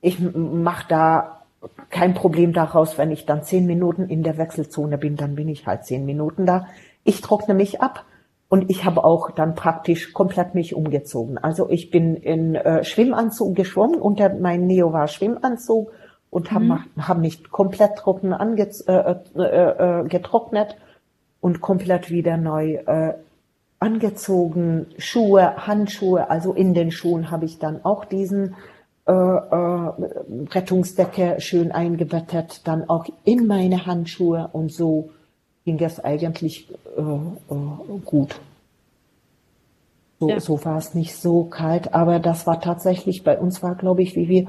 ich 0.00 0.18
mache 0.18 0.86
da 0.88 1.42
kein 1.90 2.14
Problem 2.14 2.52
daraus, 2.52 2.98
wenn 2.98 3.10
ich 3.10 3.26
dann 3.26 3.44
zehn 3.44 3.66
Minuten 3.66 4.08
in 4.08 4.22
der 4.22 4.38
Wechselzone 4.38 4.98
bin, 4.98 5.16
dann 5.16 5.36
bin 5.36 5.48
ich 5.48 5.66
halt 5.66 5.84
zehn 5.84 6.04
Minuten 6.04 6.46
da. 6.46 6.66
Ich 7.04 7.20
trockne 7.20 7.54
mich 7.54 7.80
ab. 7.80 8.04
Und 8.52 8.68
ich 8.68 8.84
habe 8.84 9.02
auch 9.02 9.30
dann 9.30 9.54
praktisch 9.54 10.12
komplett 10.12 10.54
mich 10.54 10.74
umgezogen. 10.74 11.38
Also 11.38 11.70
ich 11.70 11.90
bin 11.90 12.16
in 12.16 12.54
äh, 12.54 12.84
Schwimmanzug 12.84 13.56
geschwommen, 13.56 13.98
unter 13.98 14.28
mein 14.28 14.66
Neo 14.66 14.92
war 14.92 15.08
Schwimmanzug 15.08 15.90
und 16.28 16.52
habe 16.52 16.64
mhm. 16.66 17.08
hab 17.08 17.16
mich 17.16 17.50
komplett 17.50 17.96
trocken 17.96 18.34
ange 18.34 18.68
äh, 18.88 19.14
äh, 19.36 20.00
äh, 20.00 20.04
getrocknet 20.06 20.76
und 21.40 21.62
komplett 21.62 22.10
wieder 22.10 22.36
neu 22.36 22.74
äh, 22.74 23.14
angezogen. 23.78 24.84
Schuhe, 24.98 25.66
Handschuhe, 25.66 26.28
also 26.28 26.52
in 26.52 26.74
den 26.74 26.90
Schuhen 26.90 27.30
habe 27.30 27.46
ich 27.46 27.58
dann 27.58 27.82
auch 27.86 28.04
diesen 28.04 28.54
äh, 29.06 29.12
äh, 29.12 29.92
Rettungsdecke 30.50 31.36
schön 31.40 31.72
eingebettet, 31.72 32.68
dann 32.68 32.86
auch 32.86 33.06
in 33.24 33.46
meine 33.46 33.86
Handschuhe 33.86 34.50
und 34.52 34.70
so 34.70 35.08
ging 35.64 35.78
es 35.80 36.00
eigentlich 36.00 36.70
äh, 36.96 37.00
äh, 37.00 37.98
gut. 38.04 38.40
So, 40.20 40.28
ja. 40.28 40.40
so 40.40 40.64
war 40.64 40.78
es 40.78 40.94
nicht 40.94 41.16
so 41.16 41.44
kalt, 41.44 41.94
aber 41.94 42.20
das 42.20 42.46
war 42.46 42.60
tatsächlich, 42.60 43.24
bei 43.24 43.38
uns 43.38 43.62
war, 43.62 43.74
glaube 43.74 44.02
ich, 44.02 44.14
wie 44.14 44.28
wir 44.28 44.46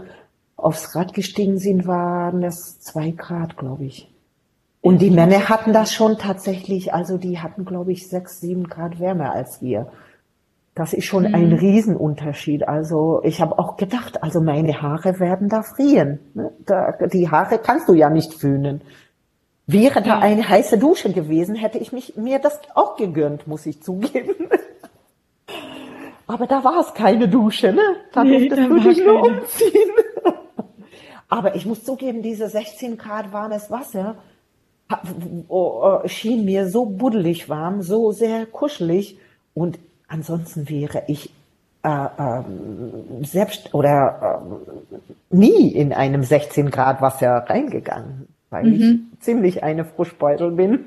aufs 0.56 0.96
Rad 0.96 1.14
gestiegen 1.14 1.58
sind, 1.58 1.88
waren 1.88 2.42
das 2.42 2.80
zwei 2.80 3.12
Grad, 3.12 3.58
glaube 3.58 3.86
ich. 3.86 4.10
Und 4.82 5.02
die 5.02 5.12
Männer 5.12 5.48
hatten 5.50 5.72
das 5.72 5.94
schon 5.94 6.18
tatsächlich, 6.18 6.94
also 6.94 7.18
die 7.18 7.40
hatten, 7.40 7.64
glaube 7.66 7.94
ich, 7.94 8.08
sechs, 8.08 8.42
sieben 8.42 8.66
Grad 8.68 9.00
wärmer 9.00 9.32
als 9.32 9.62
wir. 9.62 9.88
Das 10.76 10.94
ist 10.94 11.06
schon 11.06 11.28
mhm. 11.28 11.36
ein 11.36 11.54
Riesenunterschied. 11.54 12.68
Also 12.68 13.22
ich 13.24 13.42
habe 13.42 13.58
auch 13.60 13.78
gedacht, 13.78 14.22
also 14.22 14.42
meine 14.42 14.82
Haare 14.82 15.20
werden 15.20 15.48
da 15.48 15.64
frieren. 15.64 16.20
Ne? 16.34 16.52
Da, 16.66 16.92
die 16.92 17.30
Haare 17.30 17.60
kannst 17.60 17.88
du 17.88 17.94
ja 17.94 18.10
nicht 18.10 18.34
föhnen. 18.34 18.82
Wäre 19.66 20.02
da 20.02 20.20
eine 20.20 20.48
heiße 20.48 20.78
Dusche 20.78 21.12
gewesen, 21.14 21.56
hätte 21.56 21.78
ich 21.78 21.94
mich, 21.94 22.18
mir 22.18 22.40
das 22.40 22.60
auch 22.76 22.98
gegönnt, 22.98 23.48
muss 23.48 23.66
ich 23.66 23.82
zugeben. 23.82 24.36
Aber 26.28 26.48
da 26.48 26.64
war 26.64 26.80
es 26.80 26.94
keine 26.94 27.28
Dusche, 27.28 27.72
ne? 27.72 27.82
Da 28.12 28.24
nee, 28.24 28.50
durftest 28.50 28.70
du 28.70 28.80
dich 28.80 29.06
nur 29.06 29.22
umziehen. 29.24 29.92
Aber 31.30 31.56
ich 31.56 31.66
muss 31.66 31.84
zugeben, 31.84 32.22
diese 32.22 32.50
16 32.50 32.98
Grad 32.98 33.32
warmes 33.32 33.72
Wasser 33.72 34.18
oh, 35.48 36.02
oh, 36.04 36.08
schien 36.08 36.46
mir 36.46 36.70
so 36.70 36.86
buddelig 36.86 37.50
warm, 37.50 37.82
so 37.82 38.12
sehr 38.12 38.46
kuschelig. 38.46 39.18
Und 39.54 39.80
ansonsten 40.08 40.70
wäre 40.70 41.04
ich 41.08 41.32
äh, 41.84 41.90
äh, 41.90 42.44
selbst 43.22 43.74
oder 43.74 44.42
äh, 45.32 45.36
nie 45.36 45.70
in 45.70 45.94
einem 45.94 46.24
16 46.24 46.72
Grad 46.72 47.02
Wasser 47.02 47.46
reingegangen 47.48 48.28
weil 48.54 48.66
mhm. 48.66 49.10
ich 49.12 49.20
ziemlich 49.20 49.64
eine 49.64 49.84
Frischbeutel 49.84 50.52
bin. 50.52 50.86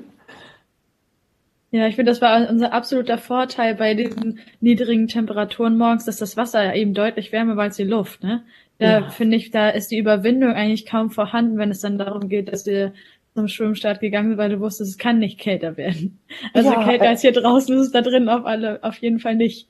Ja, 1.73 1.87
ich 1.89 1.97
finde, 1.97 2.13
das 2.13 2.23
war 2.23 2.49
unser 2.49 2.73
absoluter 2.73 3.19
Vorteil 3.19 3.75
bei 3.75 3.95
diesen 3.95 4.39
niedrigen 4.61 5.09
Temperaturen 5.09 5.77
morgens, 5.77 6.05
dass 6.05 6.17
das 6.17 6.37
Wasser 6.37 6.75
eben 6.75 6.95
deutlich 6.95 7.33
wärmer 7.33 7.57
war 7.57 7.65
als 7.65 7.77
die 7.77 7.85
Luft. 7.85 8.23
Ne? 8.23 8.45
Da 8.79 9.01
ja. 9.01 9.09
finde 9.11 9.37
ich, 9.37 9.51
da 9.51 9.69
ist 9.69 9.91
die 9.91 9.99
Überwindung 9.99 10.53
eigentlich 10.53 10.87
kaum 10.87 11.11
vorhanden, 11.11 11.59
wenn 11.59 11.71
es 11.71 11.81
dann 11.81 11.99
darum 11.99 12.29
geht, 12.29 12.53
dass 12.53 12.65
wir 12.67 12.93
zum 13.35 13.49
Schwimmstart 13.49 14.01
gegangen 14.01 14.31
sind, 14.31 14.39
weil 14.39 14.51
du 14.51 14.61
wusstest, 14.61 14.93
es 14.93 14.99
kann 14.99 15.19
nicht 15.19 15.39
kälter 15.39 15.77
werden. 15.77 16.19
Also 16.55 16.71
ja, 16.71 16.85
kälter 16.85 17.05
äh, 17.05 17.09
als 17.09 17.21
hier 17.21 17.33
draußen 17.33 17.75
ist 17.77 17.87
es 17.87 17.93
da 17.93 18.01
drin 18.01 18.31
auf 18.31 18.47
alle, 18.47 18.83
auf 18.83 18.97
jeden 18.97 19.19
Fall 19.19 19.37
nicht. 19.37 19.69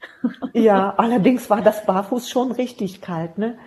Ja, 0.52 0.94
allerdings 0.98 1.50
war 1.50 1.62
das 1.62 1.84
Barfuß 1.84 2.28
schon 2.30 2.52
richtig 2.52 3.00
kalt, 3.00 3.38
ne? 3.38 3.58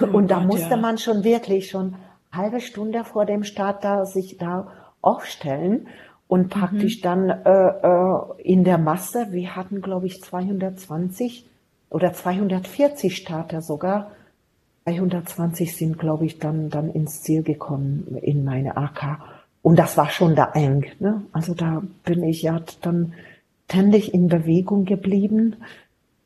Oh 0.00 0.06
Und 0.06 0.30
da 0.30 0.38
Gott, 0.38 0.46
musste 0.46 0.70
ja. 0.70 0.76
man 0.76 0.98
schon 0.98 1.22
wirklich 1.22 1.70
schon 1.70 1.94
halbe 2.36 2.60
Stunde 2.60 3.04
vor 3.04 3.26
dem 3.26 3.44
Start 3.44 3.84
da 3.84 4.04
sich 4.04 4.36
da 4.38 4.68
aufstellen 5.00 5.88
und 6.28 6.44
mhm. 6.44 6.48
praktisch 6.48 6.98
mhm. 6.98 7.02
dann 7.02 7.30
äh, 7.30 7.68
äh, 7.68 8.42
in 8.42 8.64
der 8.64 8.78
Masse, 8.78 9.28
wir 9.30 9.56
hatten 9.56 9.80
glaube 9.80 10.06
ich 10.06 10.22
220 10.22 11.46
oder 11.90 12.12
240 12.12 13.16
Starter 13.16 13.62
sogar, 13.62 14.10
220 14.84 15.76
sind 15.76 15.98
glaube 15.98 16.26
ich 16.26 16.38
dann 16.38 16.70
dann 16.70 16.90
ins 16.90 17.22
Ziel 17.22 17.42
gekommen 17.42 18.18
in 18.22 18.44
meine 18.44 18.76
AK 18.76 19.18
und 19.62 19.78
das 19.78 19.96
war 19.96 20.10
schon 20.10 20.36
da 20.36 20.52
eng, 20.52 20.86
ne? 21.00 21.22
Also 21.32 21.54
da 21.54 21.82
bin 22.04 22.22
ich 22.22 22.42
ja 22.42 22.60
dann 22.82 23.14
ständig 23.68 24.14
in 24.14 24.28
Bewegung 24.28 24.84
geblieben 24.84 25.56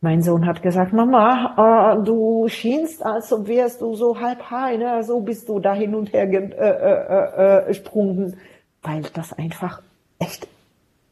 mein 0.01 0.23
Sohn 0.23 0.47
hat 0.47 0.63
gesagt, 0.63 0.93
Mama, 0.93 1.99
äh, 1.99 2.05
du 2.05 2.49
schienst, 2.49 3.05
als 3.05 3.31
wärst 3.31 3.83
du 3.83 3.95
so 3.95 4.19
halb 4.19 4.51
high, 4.51 4.79
ne? 4.79 5.03
so 5.05 5.21
bist 5.21 5.49
du 5.49 5.61
da 5.61 5.75
hin 5.75 5.95
und 5.95 6.13
her 6.13 6.27
gesprungen, 6.27 8.19
äh, 8.19 8.27
äh, 8.27 8.33
äh, 8.33 8.37
weil 8.83 9.03
das 9.13 9.35
einfach 9.35 9.83
echt 10.19 10.49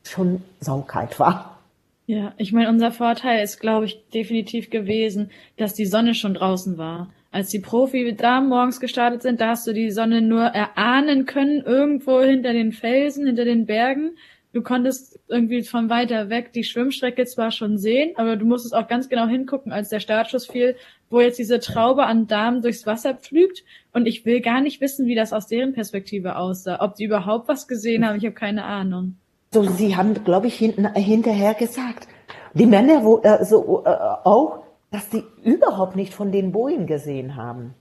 schon 0.04 0.42
saukalt 0.60 1.20
war. 1.20 1.58
Ja, 2.06 2.32
ich 2.38 2.54
meine, 2.54 2.70
unser 2.70 2.90
Vorteil 2.90 3.42
ist, 3.42 3.60
glaube 3.60 3.84
ich, 3.84 4.08
definitiv 4.08 4.70
gewesen, 4.70 5.30
dass 5.58 5.74
die 5.74 5.84
Sonne 5.84 6.14
schon 6.14 6.32
draußen 6.32 6.78
war. 6.78 7.10
Als 7.30 7.50
die 7.50 7.58
Profi-Damen 7.58 8.48
morgens 8.48 8.80
gestartet 8.80 9.20
sind, 9.20 9.42
da 9.42 9.48
hast 9.48 9.66
du 9.66 9.74
die 9.74 9.90
Sonne 9.90 10.22
nur 10.22 10.44
erahnen 10.44 11.26
können, 11.26 11.60
irgendwo 11.60 12.22
hinter 12.22 12.54
den 12.54 12.72
Felsen, 12.72 13.26
hinter 13.26 13.44
den 13.44 13.66
Bergen. 13.66 14.12
Du 14.58 14.64
konntest 14.64 15.20
irgendwie 15.28 15.62
von 15.62 15.88
weiter 15.88 16.30
weg 16.30 16.52
die 16.52 16.64
Schwimmstrecke 16.64 17.24
zwar 17.26 17.52
schon 17.52 17.78
sehen, 17.78 18.10
aber 18.16 18.34
du 18.34 18.44
musstest 18.44 18.74
auch 18.74 18.88
ganz 18.88 19.08
genau 19.08 19.28
hingucken, 19.28 19.70
als 19.70 19.88
der 19.88 20.00
Startschuss 20.00 20.48
fiel, 20.48 20.74
wo 21.10 21.20
jetzt 21.20 21.38
diese 21.38 21.60
Traube 21.60 22.06
an 22.06 22.26
Damen 22.26 22.60
durchs 22.60 22.84
Wasser 22.84 23.14
pflügt. 23.14 23.62
Und 23.92 24.06
ich 24.06 24.26
will 24.26 24.40
gar 24.40 24.60
nicht 24.60 24.80
wissen, 24.80 25.06
wie 25.06 25.14
das 25.14 25.32
aus 25.32 25.46
deren 25.46 25.74
Perspektive 25.74 26.34
aussah. 26.34 26.80
Ob 26.80 26.96
die 26.96 27.04
überhaupt 27.04 27.46
was 27.46 27.68
gesehen 27.68 28.04
haben, 28.04 28.16
ich 28.16 28.24
habe 28.24 28.34
keine 28.34 28.64
Ahnung. 28.64 29.14
So, 29.54 29.62
sie 29.62 29.94
haben, 29.94 30.24
glaube 30.24 30.48
ich, 30.48 30.56
hinten, 30.56 30.92
hinterher 30.92 31.54
gesagt, 31.54 32.08
die 32.52 32.66
Männer 32.66 33.04
wo, 33.04 33.20
äh, 33.20 33.44
so, 33.44 33.84
äh, 33.84 33.90
auch, 34.24 34.64
dass 34.90 35.08
die 35.08 35.22
überhaupt 35.44 35.94
nicht 35.94 36.14
von 36.14 36.32
den 36.32 36.50
Bojen 36.50 36.88
gesehen 36.88 37.36
haben. 37.36 37.74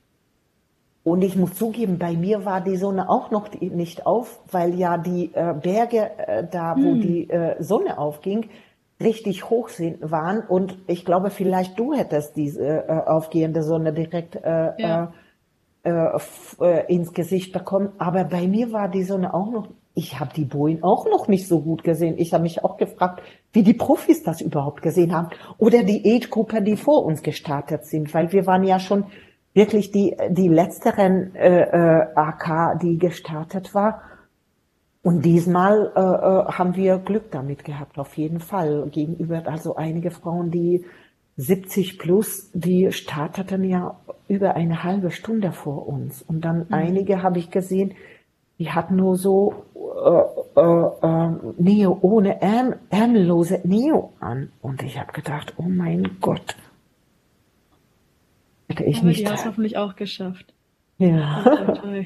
Und 1.07 1.21
ich 1.21 1.37
muss 1.37 1.53
zugeben, 1.53 1.99
bei 1.99 2.17
mir 2.17 2.43
war 2.43 2.59
die 2.59 2.75
Sonne 2.75 3.09
auch 3.09 3.31
noch 3.31 3.47
nicht 3.61 4.05
auf, 4.05 4.41
weil 4.51 4.73
ja 4.73 4.97
die 4.97 5.31
äh, 5.33 5.53
Berge 5.53 6.11
äh, 6.17 6.45
da, 6.51 6.75
wo 6.75 6.91
hm. 6.91 6.99
die 6.99 7.29
äh, 7.29 7.55
Sonne 7.63 7.97
aufging, 7.97 8.49
richtig 8.99 9.49
hoch 9.49 9.69
sind, 9.69 9.99
waren. 10.01 10.41
Und 10.45 10.77
ich 10.85 11.05
glaube, 11.05 11.29
vielleicht 11.29 11.79
du 11.79 11.93
hättest 11.93 12.35
diese 12.35 12.89
äh, 12.89 12.91
aufgehende 13.05 13.63
Sonne 13.63 13.93
direkt 13.93 14.35
äh, 14.35 14.73
ja. 14.77 15.13
äh, 15.85 16.93
ins 16.93 17.13
Gesicht 17.13 17.53
bekommen. 17.53 17.93
Aber 17.99 18.25
bei 18.25 18.45
mir 18.45 18.73
war 18.73 18.89
die 18.89 19.03
Sonne 19.03 19.33
auch 19.33 19.49
noch 19.49 19.69
ich 19.97 20.19
habe 20.19 20.29
die 20.35 20.45
Bojen 20.45 20.83
auch 20.83 21.07
noch 21.09 21.27
nicht 21.27 21.47
so 21.47 21.59
gut 21.59 21.83
gesehen. 21.83 22.19
Ich 22.19 22.31
habe 22.31 22.43
mich 22.43 22.63
auch 22.63 22.77
gefragt, 22.77 23.23
wie 23.51 23.63
die 23.63 23.73
Profis 23.73 24.21
das 24.21 24.41
überhaupt 24.41 24.83
gesehen 24.83 25.11
haben. 25.11 25.29
Oder 25.57 25.81
die 25.81 26.03
Age-Gruppe, 26.05 26.61
die 26.61 26.77
vor 26.77 27.03
uns 27.03 27.23
gestartet 27.23 27.87
sind, 27.87 28.13
weil 28.13 28.31
wir 28.31 28.45
waren 28.45 28.63
ja 28.63 28.77
schon 28.79 29.05
wirklich 29.57 29.91
die, 29.91 30.15
die 30.29 30.47
letzteren 30.47 31.35
äh, 31.35 31.63
äh, 31.63 32.07
AK, 32.15 32.79
die 32.79 32.97
gestartet 32.97 33.73
war. 33.73 34.03
Und 35.01 35.25
diesmal 35.25 35.91
äh, 35.95 35.99
äh, 35.99 36.53
haben 36.53 36.75
wir 36.75 36.99
Glück 36.99 37.31
damit 37.31 37.65
gehabt, 37.65 37.97
auf 37.97 38.17
jeden 38.17 38.39
Fall. 38.39 38.87
Gegenüber 38.91 39.41
also 39.47 39.75
einige 39.75 40.11
Frauen, 40.11 40.51
die 40.51 40.85
70 41.37 41.97
plus, 41.97 42.51
die 42.53 42.91
starteten 42.91 43.63
ja 43.63 43.99
über 44.27 44.55
eine 44.55 44.83
halbe 44.83 45.11
Stunde 45.11 45.51
vor 45.51 45.87
uns. 45.87 46.21
Und 46.21 46.41
dann 46.45 46.59
mhm. 46.59 46.73
einige 46.73 47.23
habe 47.23 47.39
ich 47.39 47.49
gesehen, 47.49 47.95
die 48.59 48.71
hatten 48.71 48.95
nur 48.95 49.17
so 49.17 49.65
äh, 49.75 50.59
äh, 50.59 51.07
äh, 51.07 51.29
Neo 51.57 51.97
ohne 52.01 52.41
Ärm, 52.41 52.75
ärmellose 52.89 53.61
Neo 53.63 54.13
an. 54.19 54.51
Und 54.61 54.83
ich 54.83 54.99
habe 54.99 55.13
gedacht, 55.13 55.53
oh 55.57 55.67
mein 55.67 56.17
Gott. 56.21 56.55
Hätte 58.79 58.89
ich 58.89 58.97
Aber 58.99 59.07
nicht. 59.07 59.21
Die 59.21 59.27
hast 59.27 59.45
hoffentlich 59.45 59.77
auch 59.77 59.95
geschafft. 59.95 60.53
Ja. 60.97 61.43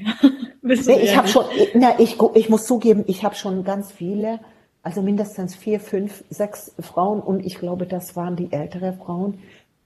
nee, 0.62 1.00
ich 1.02 1.16
habe 1.16 1.28
schon, 1.28 1.44
na, 1.74 1.98
ich, 1.98 2.18
ich 2.34 2.48
muss 2.50 2.66
zugeben, 2.66 3.04
ich 3.06 3.24
habe 3.24 3.34
schon 3.34 3.64
ganz 3.64 3.90
viele, 3.90 4.40
also 4.82 5.00
mindestens 5.00 5.54
vier, 5.54 5.80
fünf, 5.80 6.24
sechs 6.28 6.74
Frauen 6.78 7.20
und 7.20 7.44
ich 7.44 7.58
glaube, 7.58 7.86
das 7.86 8.16
waren 8.16 8.36
die 8.36 8.52
ältere 8.52 8.92
Frauen, 8.92 9.38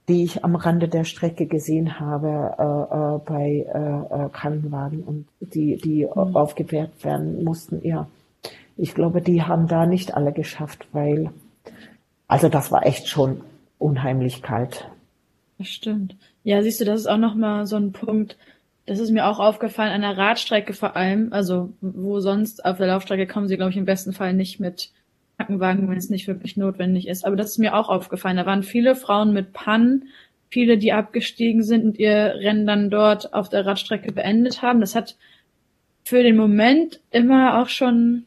die 0.09 0.23
ich 0.23 0.43
am 0.43 0.55
Rande 0.55 0.87
der 0.87 1.03
Strecke 1.03 1.45
gesehen 1.45 1.99
habe 1.99 2.55
äh, 2.57 2.95
äh, 2.95 3.19
bei 3.25 3.65
äh, 3.73 4.25
äh, 4.25 4.29
Krankenwagen 4.29 5.03
und 5.03 5.27
die, 5.39 5.77
die 5.77 6.05
mhm. 6.05 6.35
aufgewehrt 6.35 7.03
werden 7.03 7.43
mussten. 7.43 7.81
Ja, 7.87 8.07
ich 8.75 8.93
glaube, 8.93 9.21
die 9.21 9.43
haben 9.43 9.67
da 9.67 9.85
nicht 9.85 10.13
alle 10.13 10.33
geschafft, 10.33 10.87
weil 10.91 11.31
also 12.27 12.49
das 12.49 12.71
war 12.71 12.85
echt 12.85 13.07
schon 13.07 13.41
unheimlich 13.77 14.41
kalt. 14.41 14.89
Das 15.57 15.67
stimmt. 15.67 16.15
Ja, 16.47 16.63
siehst 16.63 16.79
du, 16.79 16.85
das 16.85 17.01
ist 17.01 17.07
auch 17.07 17.17
nochmal 17.17 17.65
so 17.65 17.75
ein 17.75 17.91
Punkt. 17.91 18.37
Das 18.85 18.99
ist 18.99 19.11
mir 19.11 19.27
auch 19.27 19.37
aufgefallen 19.37 19.91
an 19.91 19.99
der 19.99 20.17
Radstrecke 20.17 20.71
vor 20.71 20.95
allem. 20.95 21.33
Also 21.33 21.73
wo 21.81 22.21
sonst 22.21 22.63
auf 22.63 22.77
der 22.77 22.87
Laufstrecke 22.87 23.27
kommen 23.27 23.49
sie, 23.49 23.57
glaube 23.57 23.71
ich, 23.71 23.77
im 23.77 23.83
besten 23.83 24.13
Fall 24.13 24.33
nicht 24.33 24.57
mit 24.57 24.91
Krankenwagen, 25.35 25.89
wenn 25.89 25.97
es 25.97 26.09
nicht 26.09 26.25
wirklich 26.25 26.55
notwendig 26.55 27.09
ist. 27.09 27.25
Aber 27.25 27.35
das 27.35 27.49
ist 27.49 27.57
mir 27.57 27.75
auch 27.75 27.89
aufgefallen. 27.89 28.37
Da 28.37 28.45
waren 28.45 28.63
viele 28.63 28.95
Frauen 28.95 29.33
mit 29.33 29.51
Pannen, 29.51 30.05
viele, 30.47 30.77
die 30.77 30.93
abgestiegen 30.93 31.63
sind 31.63 31.83
und 31.83 31.99
ihr 31.99 32.35
Rennen 32.39 32.65
dann 32.65 32.89
dort 32.89 33.33
auf 33.33 33.49
der 33.49 33.65
Radstrecke 33.65 34.13
beendet 34.13 34.61
haben. 34.61 34.79
Das 34.79 34.95
hat 34.95 35.17
für 36.05 36.23
den 36.23 36.37
Moment 36.37 37.01
immer 37.11 37.61
auch 37.61 37.67
schon, 37.67 38.25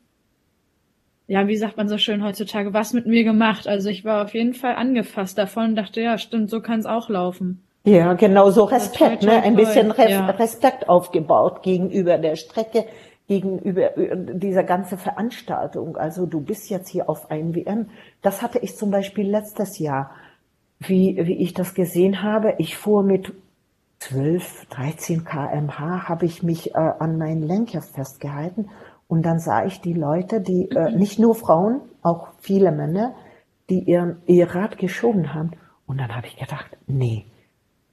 ja, 1.27 1.49
wie 1.49 1.57
sagt 1.57 1.79
man 1.79 1.89
so 1.89 1.97
schön 1.97 2.23
heutzutage, 2.23 2.75
was 2.75 2.93
mit 2.93 3.07
mir 3.07 3.25
gemacht. 3.25 3.67
Also 3.67 3.89
ich 3.89 4.05
war 4.05 4.23
auf 4.23 4.35
jeden 4.35 4.53
Fall 4.53 4.75
angefasst 4.75 5.39
davon 5.39 5.71
und 5.71 5.77
dachte, 5.77 6.03
ja, 6.03 6.19
stimmt, 6.19 6.51
so 6.51 6.61
kann 6.61 6.81
es 6.81 6.87
auch 6.87 7.09
laufen. 7.09 7.63
Ja, 7.85 8.13
genau 8.13 8.51
so 8.51 8.65
Respekt, 8.65 9.23
ne? 9.23 9.43
Ein 9.43 9.57
bisschen 9.57 9.91
Re 9.91 10.11
ja. 10.11 10.27
Respekt 10.27 10.89
aufgebaut 10.89 11.63
gegenüber 11.63 12.19
der 12.19 12.37
Strecke, 12.37 12.85
gegenüber 13.27 13.97
äh, 13.97 14.17
dieser 14.17 14.65
ganze 14.65 14.99
Veranstaltung. 14.99 15.97
Also 15.97 16.27
du 16.27 16.41
bist 16.41 16.69
jetzt 16.69 16.89
hier 16.89 17.09
auf 17.09 17.31
einem 17.31 17.55
WM. 17.55 17.87
Das 18.23 18.43
hatte 18.43 18.59
ich 18.59 18.77
zum 18.77 18.91
Beispiel 18.91 19.29
letztes 19.29 19.79
Jahr, 19.79 20.11
wie, 20.79 21.19
wie 21.27 21.37
ich 21.37 21.55
das 21.55 21.75
gesehen 21.75 22.23
habe. 22.23 22.55
Ich 22.59 22.77
fuhr 22.77 23.03
mit 23.03 23.33
12, 24.01 24.67
13 24.67 25.25
kmh, 25.25 26.09
habe 26.09 26.27
ich 26.27 26.43
mich 26.43 26.75
äh, 26.75 26.79
an 26.79 27.19
meinen 27.19 27.43
Lenker 27.43 27.83
festgehalten 27.83 28.69
und 29.09 29.23
dann 29.23 29.39
sah 29.39 29.65
ich 29.65 29.81
die 29.81 29.93
Leute, 29.93 30.41
die 30.41 30.71
äh, 30.71 30.91
nicht 30.93 31.19
nur 31.19 31.35
Frauen, 31.35 31.81
auch 32.03 32.29
viele 32.39 32.73
Männer, 32.73 33.15
die 33.69 33.81
ihren, 33.81 34.23
ihr 34.27 34.55
Rad 34.55 34.79
geschoben 34.79 35.35
haben. 35.35 35.51
Und 35.87 35.99
dann 35.99 36.15
habe 36.15 36.29
ich 36.29 36.37
gedacht, 36.37 36.77
nee, 36.87 37.25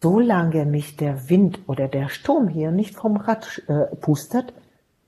solange 0.01 0.65
mich 0.65 0.95
der 0.97 1.29
Wind 1.29 1.59
oder 1.67 1.87
der 1.87 2.09
Sturm 2.09 2.47
hier 2.47 2.71
nicht 2.71 2.95
vom 2.95 3.17
Rad 3.17 3.63
äh, 3.67 3.95
pustet, 3.95 4.53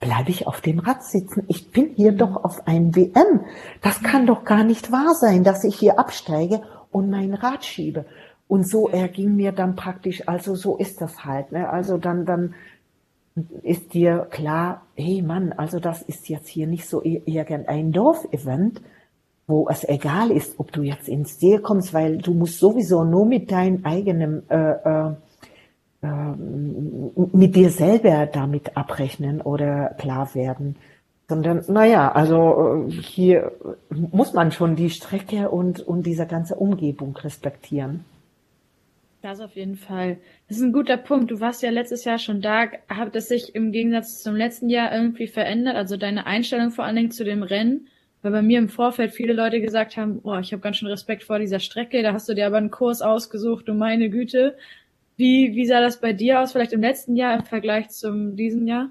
bleibe 0.00 0.30
ich 0.30 0.46
auf 0.46 0.60
dem 0.60 0.78
Rad 0.78 1.04
sitzen. 1.04 1.44
Ich 1.48 1.70
bin 1.70 1.90
hier 1.94 2.12
doch 2.12 2.42
auf 2.42 2.66
einem 2.66 2.96
WM. 2.96 3.44
Das 3.82 4.02
kann 4.02 4.26
doch 4.26 4.44
gar 4.44 4.64
nicht 4.64 4.90
wahr 4.90 5.14
sein, 5.14 5.44
dass 5.44 5.64
ich 5.64 5.76
hier 5.76 5.98
absteige 5.98 6.62
und 6.90 7.10
mein 7.10 7.34
Rad 7.34 7.64
schiebe. 7.64 8.06
Und 8.48 8.66
so 8.66 8.88
erging 8.88 9.36
mir 9.36 9.52
dann 9.52 9.76
praktisch, 9.76 10.26
also 10.26 10.56
so 10.56 10.76
ist 10.76 11.00
das 11.00 11.24
halt. 11.24 11.52
Ne? 11.52 11.68
Also 11.70 11.98
dann, 11.98 12.24
dann 12.24 12.54
ist 13.62 13.94
dir 13.94 14.26
klar, 14.30 14.82
hey 14.96 15.22
Mann, 15.22 15.52
also 15.52 15.78
das 15.78 16.02
ist 16.02 16.28
jetzt 16.28 16.48
hier 16.48 16.66
nicht 16.66 16.88
so 16.88 17.02
irgendein 17.04 17.92
Dorfevent, 17.92 18.80
wo 19.50 19.68
es 19.68 19.86
egal 19.86 20.30
ist, 20.30 20.58
ob 20.58 20.72
du 20.72 20.82
jetzt 20.82 21.08
ins 21.08 21.38
Ziel 21.38 21.58
kommst, 21.60 21.92
weil 21.92 22.18
du 22.18 22.32
musst 22.32 22.58
sowieso 22.58 23.04
nur 23.04 23.26
mit 23.26 23.50
deinem 23.50 23.84
eigenen 23.84 24.48
äh, 24.48 24.70
äh, 24.70 25.14
ähm, 26.02 27.10
mit 27.32 27.54
dir 27.56 27.68
selber 27.68 28.26
damit 28.26 28.76
abrechnen 28.76 29.42
oder 29.42 29.94
klar 29.98 30.34
werden. 30.34 30.76
Sondern, 31.28 31.62
naja, 31.68 32.10
also 32.12 32.86
äh, 32.88 32.90
hier 32.90 33.52
muss 33.90 34.32
man 34.32 34.50
schon 34.50 34.76
die 34.76 34.88
Strecke 34.88 35.50
und, 35.50 35.80
und 35.80 36.06
diese 36.06 36.26
ganze 36.26 36.54
Umgebung 36.54 37.14
respektieren. 37.16 38.04
Das 39.22 39.40
auf 39.40 39.54
jeden 39.54 39.76
Fall. 39.76 40.16
Das 40.48 40.56
ist 40.56 40.62
ein 40.62 40.72
guter 40.72 40.96
Punkt. 40.96 41.30
Du 41.30 41.40
warst 41.40 41.62
ja 41.62 41.68
letztes 41.68 42.04
Jahr 42.04 42.18
schon 42.18 42.40
da. 42.40 42.68
Hat 42.88 43.14
es 43.14 43.28
sich 43.28 43.54
im 43.54 43.70
Gegensatz 43.70 44.22
zum 44.22 44.34
letzten 44.34 44.70
Jahr 44.70 44.94
irgendwie 44.94 45.26
verändert? 45.26 45.76
Also 45.76 45.98
deine 45.98 46.26
Einstellung 46.26 46.70
vor 46.70 46.84
allen 46.86 46.96
Dingen 46.96 47.10
zu 47.10 47.24
dem 47.24 47.42
Rennen? 47.42 47.88
Weil 48.22 48.32
bei 48.32 48.42
mir 48.42 48.58
im 48.58 48.68
Vorfeld 48.68 49.12
viele 49.12 49.32
Leute 49.32 49.60
gesagt 49.60 49.96
haben, 49.96 50.20
oh, 50.24 50.36
ich 50.36 50.52
habe 50.52 50.62
ganz 50.62 50.76
schön 50.76 50.88
Respekt 50.88 51.24
vor 51.24 51.38
dieser 51.38 51.58
Strecke. 51.58 52.02
Da 52.02 52.12
hast 52.12 52.28
du 52.28 52.34
dir 52.34 52.46
aber 52.46 52.58
einen 52.58 52.70
Kurs 52.70 53.00
ausgesucht, 53.00 53.68
du 53.68 53.74
meine 53.74 54.10
Güte. 54.10 54.56
Wie, 55.16 55.54
wie 55.54 55.66
sah 55.66 55.80
das 55.80 56.00
bei 56.00 56.12
dir 56.12 56.40
aus, 56.40 56.52
vielleicht 56.52 56.72
im 56.72 56.80
letzten 56.80 57.16
Jahr 57.16 57.34
im 57.34 57.44
Vergleich 57.44 57.90
zum 57.90 58.36
diesem 58.36 58.66
Jahr? 58.66 58.90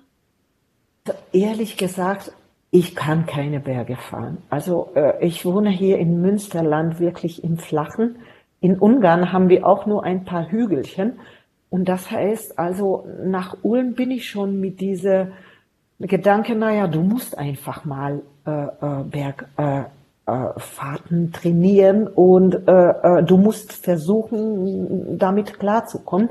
Ehrlich 1.31 1.77
gesagt, 1.77 2.31
ich 2.71 2.95
kann 2.95 3.25
keine 3.25 3.59
Berge 3.59 3.95
fahren. 3.95 4.37
Also 4.49 4.91
äh, 4.95 5.25
ich 5.25 5.43
wohne 5.45 5.69
hier 5.69 5.97
in 5.97 6.21
Münsterland 6.21 6.99
wirklich 6.99 7.43
im 7.43 7.57
Flachen. 7.57 8.17
In 8.61 8.77
Ungarn 8.77 9.31
haben 9.31 9.49
wir 9.49 9.65
auch 9.65 9.85
nur 9.85 10.03
ein 10.03 10.23
paar 10.25 10.51
Hügelchen. 10.51 11.13
Und 11.69 11.89
das 11.89 12.11
heißt, 12.11 12.59
also 12.59 13.07
nach 13.23 13.57
Ulm 13.63 13.93
bin 13.93 14.11
ich 14.11 14.27
schon 14.27 14.59
mit 14.59 14.81
dieser 14.81 15.29
Gedanke, 15.99 16.55
naja, 16.55 16.87
du 16.87 17.01
musst 17.01 17.37
einfach 17.37 17.83
mal 17.83 18.21
äh, 18.45 18.51
äh, 18.51 19.03
Berg, 19.03 19.47
äh, 19.57 19.83
äh, 20.25 21.31
trainieren 21.33 22.07
und 22.07 22.67
äh, 22.67 22.89
äh, 23.19 23.23
du 23.23 23.37
musst 23.37 23.73
versuchen, 23.73 25.17
damit 25.17 25.59
klarzukommen. 25.59 26.29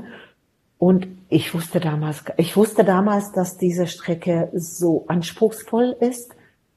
Und 0.77 1.07
ich 1.27 1.53
wusste 1.53 1.79
damals, 1.79 2.23
ich 2.37 2.55
wusste 2.55 2.83
damals, 2.83 3.31
dass 3.33 3.57
diese 3.57 3.85
Strecke 3.85 4.49
so 4.53 5.05
anspruchsvoll 5.07 5.95
ist. 5.99 6.33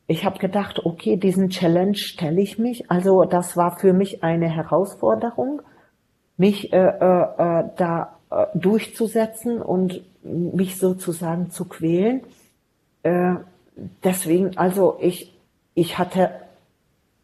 Ich 0.08 0.24
habe 0.24 0.38
gedacht, 0.38 0.84
okay, 0.84 1.16
diesen 1.16 1.48
Challenge 1.50 1.94
stelle 1.94 2.40
ich 2.40 2.58
mich. 2.58 2.90
Also 2.90 3.24
das 3.24 3.56
war 3.56 3.78
für 3.78 3.92
mich 3.92 4.24
eine 4.24 4.48
Herausforderung, 4.48 5.62
mich 6.36 6.72
äh, 6.72 6.76
äh, 6.76 7.60
äh 7.60 7.64
da 7.76 8.18
äh, 8.30 8.46
durchzusetzen 8.54 9.62
und 9.62 10.02
mich 10.24 10.76
sozusagen 10.76 11.50
zu 11.50 11.64
quälen. 11.66 12.22
Äh, 13.02 13.34
deswegen, 14.04 14.56
also 14.56 14.96
ich, 15.00 15.32
ich 15.74 15.98
hatte 15.98 16.30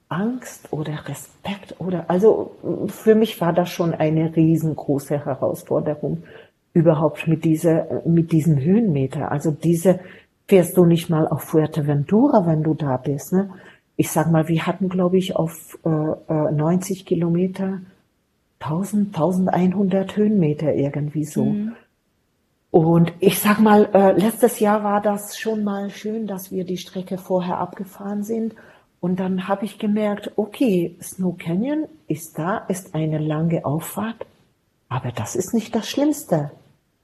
Angst 0.08 0.72
oder 0.72 1.06
Respekt 1.06 1.76
oder, 1.78 2.08
also 2.08 2.52
für 2.86 3.14
mich 3.14 3.40
war 3.40 3.52
das 3.52 3.68
schon 3.68 3.94
eine 3.94 4.34
riesengroße 4.34 5.24
Herausforderung 5.24 6.22
überhaupt 6.72 7.28
mit 7.28 7.44
dieser, 7.44 8.02
mit 8.06 8.32
diesem 8.32 8.58
Höhenmeter. 8.58 9.30
Also 9.30 9.50
diese 9.50 10.00
fährst 10.46 10.76
du 10.76 10.86
nicht 10.86 11.10
mal 11.10 11.28
auf 11.28 11.42
Fuerteventura, 11.42 12.46
wenn 12.46 12.62
du 12.62 12.74
da 12.74 12.96
bist, 12.96 13.32
ne? 13.32 13.50
Ich 14.00 14.12
sag 14.12 14.30
mal, 14.30 14.46
wir 14.46 14.64
hatten, 14.64 14.88
glaube 14.88 15.18
ich, 15.18 15.34
auf 15.34 15.76
äh, 15.84 15.88
90 15.88 17.00
äh, 17.00 17.04
Kilometer 17.04 17.80
1000, 18.60 19.08
1100 19.08 20.16
Höhenmeter 20.16 20.72
irgendwie 20.72 21.24
so. 21.24 21.44
Mhm. 21.46 21.72
Und 22.70 23.12
ich 23.20 23.38
sag 23.40 23.60
mal, 23.60 23.88
äh, 23.94 24.12
letztes 24.12 24.60
Jahr 24.60 24.84
war 24.84 25.00
das 25.00 25.38
schon 25.38 25.64
mal 25.64 25.90
schön, 25.90 26.26
dass 26.26 26.52
wir 26.52 26.64
die 26.64 26.76
Strecke 26.76 27.16
vorher 27.16 27.58
abgefahren 27.58 28.22
sind. 28.22 28.54
Und 29.00 29.20
dann 29.20 29.48
habe 29.48 29.64
ich 29.64 29.78
gemerkt, 29.78 30.32
okay, 30.36 30.96
Snow 31.00 31.36
Canyon 31.36 31.86
ist 32.08 32.38
da, 32.38 32.58
ist 32.68 32.94
eine 32.94 33.18
lange 33.18 33.64
Auffahrt, 33.64 34.26
aber 34.88 35.12
das 35.12 35.36
ist 35.36 35.54
nicht 35.54 35.74
das 35.74 35.88
Schlimmste, 35.88 36.50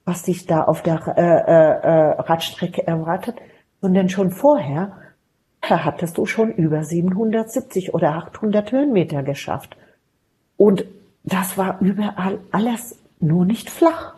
was 0.04 0.24
dich 0.24 0.46
da 0.46 0.64
auf 0.64 0.82
der 0.82 1.06
äh, 1.16 1.22
äh, 1.22 2.16
äh 2.16 2.20
Radstrecke 2.20 2.86
erwartet, 2.86 3.36
sondern 3.80 4.08
schon 4.08 4.30
vorher 4.32 4.92
hattest 5.62 6.18
du 6.18 6.26
schon 6.26 6.52
über 6.52 6.84
770 6.84 7.94
oder 7.94 8.14
800 8.14 8.70
Höhenmeter 8.70 9.22
geschafft. 9.22 9.76
Und 10.56 10.84
das 11.22 11.56
war 11.56 11.80
überall 11.80 12.40
alles 12.50 12.98
nur 13.20 13.46
nicht 13.46 13.70
flach. 13.70 14.13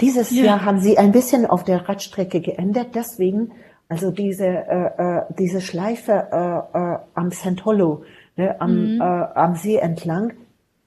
Dieses 0.00 0.30
ja. 0.30 0.44
Jahr 0.44 0.64
haben 0.64 0.80
sie 0.80 0.98
ein 0.98 1.12
bisschen 1.12 1.46
auf 1.46 1.64
der 1.64 1.88
Radstrecke 1.88 2.40
geändert, 2.40 2.94
deswegen 2.94 3.52
also 3.90 4.12
diese 4.12 4.46
äh, 4.46 5.18
äh, 5.18 5.22
diese 5.36 5.60
Schleife 5.60 6.12
äh, 6.12 6.78
äh, 6.78 6.98
am 7.14 7.32
St. 7.32 7.64
Hollow, 7.64 8.04
ne, 8.36 8.60
am, 8.60 8.94
mhm. 8.94 9.00
äh, 9.00 9.04
am 9.04 9.56
See 9.56 9.76
entlang, 9.76 10.32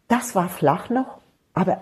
das 0.08 0.36
war 0.36 0.48
flach 0.48 0.90
noch, 0.90 1.18
aber 1.54 1.82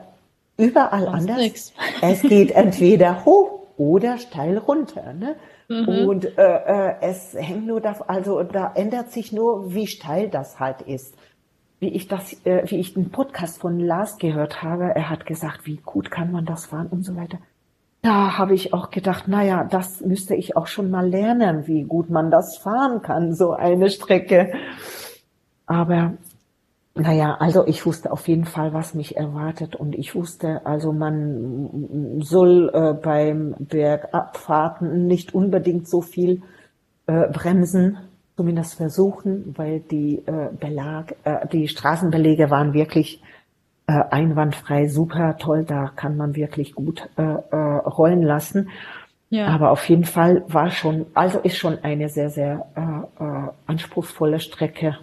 überall 0.58 1.06
das 1.06 1.14
anders. 1.14 1.74
Es 2.02 2.22
geht 2.24 2.52
entweder 2.52 3.24
hoch 3.24 3.68
oder 3.78 4.18
steil 4.18 4.58
runter. 4.58 5.14
Ne? 5.14 5.36
Mhm. 5.68 6.08
Und 6.08 6.38
äh, 6.38 6.90
äh, 6.90 6.94
es 7.02 7.36
hängt 7.36 7.68
nur 7.68 7.82
da, 7.82 7.96
also 8.08 8.42
da 8.44 8.72
ändert 8.76 9.12
sich 9.12 9.32
nur, 9.32 9.74
wie 9.74 9.88
steil 9.88 10.28
das 10.30 10.60
halt 10.60 10.82
ist. 10.82 11.16
Wie 11.82 11.90
ich 11.90 12.08
das, 12.08 12.34
äh, 12.46 12.62
wie 12.68 12.78
ich 12.78 12.94
den 12.94 13.10
Podcast 13.10 13.60
von 13.60 13.80
Lars 13.80 14.20
gehört 14.20 14.62
habe, 14.62 14.84
er 14.84 15.10
hat 15.10 15.26
gesagt, 15.26 15.66
wie 15.66 15.78
gut 15.78 16.12
kann 16.12 16.32
man 16.32 16.46
das 16.46 16.68
fahren 16.68 16.86
und 16.86 17.04
so 17.04 17.16
weiter. 17.16 17.40
Da 18.04 18.38
habe 18.38 18.54
ich 18.54 18.72
auch 18.72 18.92
gedacht, 18.92 19.28
naja, 19.28 19.64
das 19.64 20.00
müsste 20.02 20.36
ich 20.36 20.56
auch 20.56 20.68
schon 20.68 20.92
mal 20.92 21.10
lernen, 21.10 21.66
wie 21.66 21.82
gut 21.82 22.12
man 22.12 22.30
das 22.30 22.60
fahren 22.60 23.02
kann, 23.02 23.34
so 23.34 23.54
eine 23.54 23.90
Strecke. 23.90 24.54
Aber 25.66 26.14
naja, 26.94 27.38
also 27.40 27.66
ich 27.66 27.84
wusste 27.84 28.12
auf 28.12 28.28
jeden 28.28 28.46
Fall, 28.46 28.74
was 28.74 28.94
mich 28.94 29.18
erwartet 29.18 29.76
und 29.76 29.96
ich 29.96 30.14
wusste, 30.14 30.64
also 30.68 30.94
man 30.94 32.22
soll 32.22 32.70
äh, 32.76 32.94
beim 32.94 33.56
Bergabfahrten 33.58 35.08
nicht 35.08 35.34
unbedingt 35.34 35.90
so 35.90 36.02
viel 36.02 36.44
äh, 37.08 37.28
bremsen, 37.30 37.98
zumindest 38.42 38.74
versuchen, 38.74 39.54
weil 39.56 39.82
die 39.82 40.24
äh, 40.26 40.50
Belag, 40.60 41.16
äh, 41.26 41.48
die 41.50 41.68
Straßenbelege 41.68 42.50
waren 42.50 42.74
wirklich 42.74 43.22
äh, 43.86 44.02
einwandfrei, 44.10 44.88
super 44.88 45.38
toll, 45.38 45.64
da 45.64 45.92
kann 45.96 46.18
man 46.18 46.36
wirklich 46.36 46.74
gut 46.74 47.08
äh, 47.18 47.22
äh, 47.22 47.56
rollen 47.56 48.24
lassen. 48.24 48.70
Ja. 49.30 49.46
Aber 49.46 49.70
auf 49.70 49.88
jeden 49.88 50.06
Fall 50.06 50.44
war 50.48 50.72
schon, 50.72 51.06
also 51.14 51.38
ist 51.38 51.58
schon 51.58 51.84
eine 51.84 52.10
sehr, 52.10 52.32
sehr 52.32 52.66
äh, 52.76 53.24
äh, 53.24 53.50
anspruchsvolle 53.68 54.40
Strecke 54.40 54.98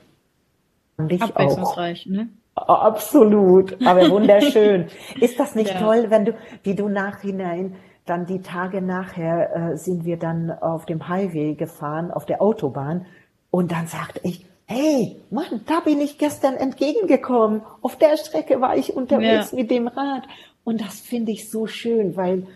dich 0.98 1.22
Abwechslungsreich, 1.22 2.08
auch. 2.08 2.10
ne? 2.10 2.28
Absolut, 2.56 3.86
aber 3.86 4.10
wunderschön. 4.10 4.86
Ist 5.20 5.38
das 5.38 5.54
nicht 5.54 5.74
ja. 5.74 5.78
toll, 5.78 6.06
wenn 6.08 6.24
du, 6.24 6.34
wie 6.64 6.74
du 6.74 6.88
nachhinein, 6.88 7.76
dann 8.04 8.26
die 8.26 8.40
Tage 8.40 8.82
nachher 8.82 9.54
äh, 9.54 9.76
sind 9.76 10.04
wir 10.04 10.18
dann 10.18 10.50
auf 10.50 10.86
dem 10.86 11.08
Highway 11.08 11.54
gefahren, 11.54 12.10
auf 12.10 12.26
der 12.26 12.42
Autobahn, 12.42 13.06
und 13.50 13.72
dann 13.72 13.86
sagte 13.86 14.20
ich, 14.22 14.44
hey, 14.66 15.16
Mann, 15.30 15.62
da 15.66 15.80
bin 15.80 16.00
ich 16.00 16.18
gestern 16.18 16.54
entgegengekommen. 16.54 17.62
Auf 17.80 17.96
der 17.96 18.16
Strecke 18.18 18.60
war 18.60 18.76
ich 18.76 18.94
unterwegs 18.94 19.52
ja. 19.52 19.58
mit 19.58 19.70
dem 19.70 19.88
Rad. 19.88 20.24
Und 20.64 20.80
das 20.82 21.00
finde 21.00 21.32
ich 21.32 21.50
so 21.50 21.66
schön, 21.66 22.16
weil 22.16 22.46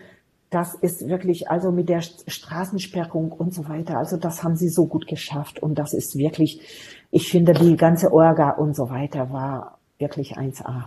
das 0.51 0.75
ist 0.75 1.07
wirklich, 1.07 1.49
also 1.49 1.71
mit 1.71 1.89
der 1.89 2.01
Straßensperrung 2.01 3.31
und 3.31 3.55
so 3.55 3.67
weiter, 3.67 3.97
also 3.97 4.17
das 4.17 4.43
haben 4.43 4.55
sie 4.55 4.69
so 4.69 4.85
gut 4.85 5.07
geschafft. 5.07 5.63
Und 5.63 5.79
das 5.79 5.93
ist 5.93 6.15
wirklich, 6.15 6.61
ich 7.09 7.31
finde, 7.31 7.53
die 7.53 7.75
ganze 7.75 8.13
Orga 8.13 8.51
und 8.51 8.75
so 8.75 8.91
weiter 8.91 9.31
war 9.31 9.79
wirklich 9.97 10.37
1A. 10.37 10.83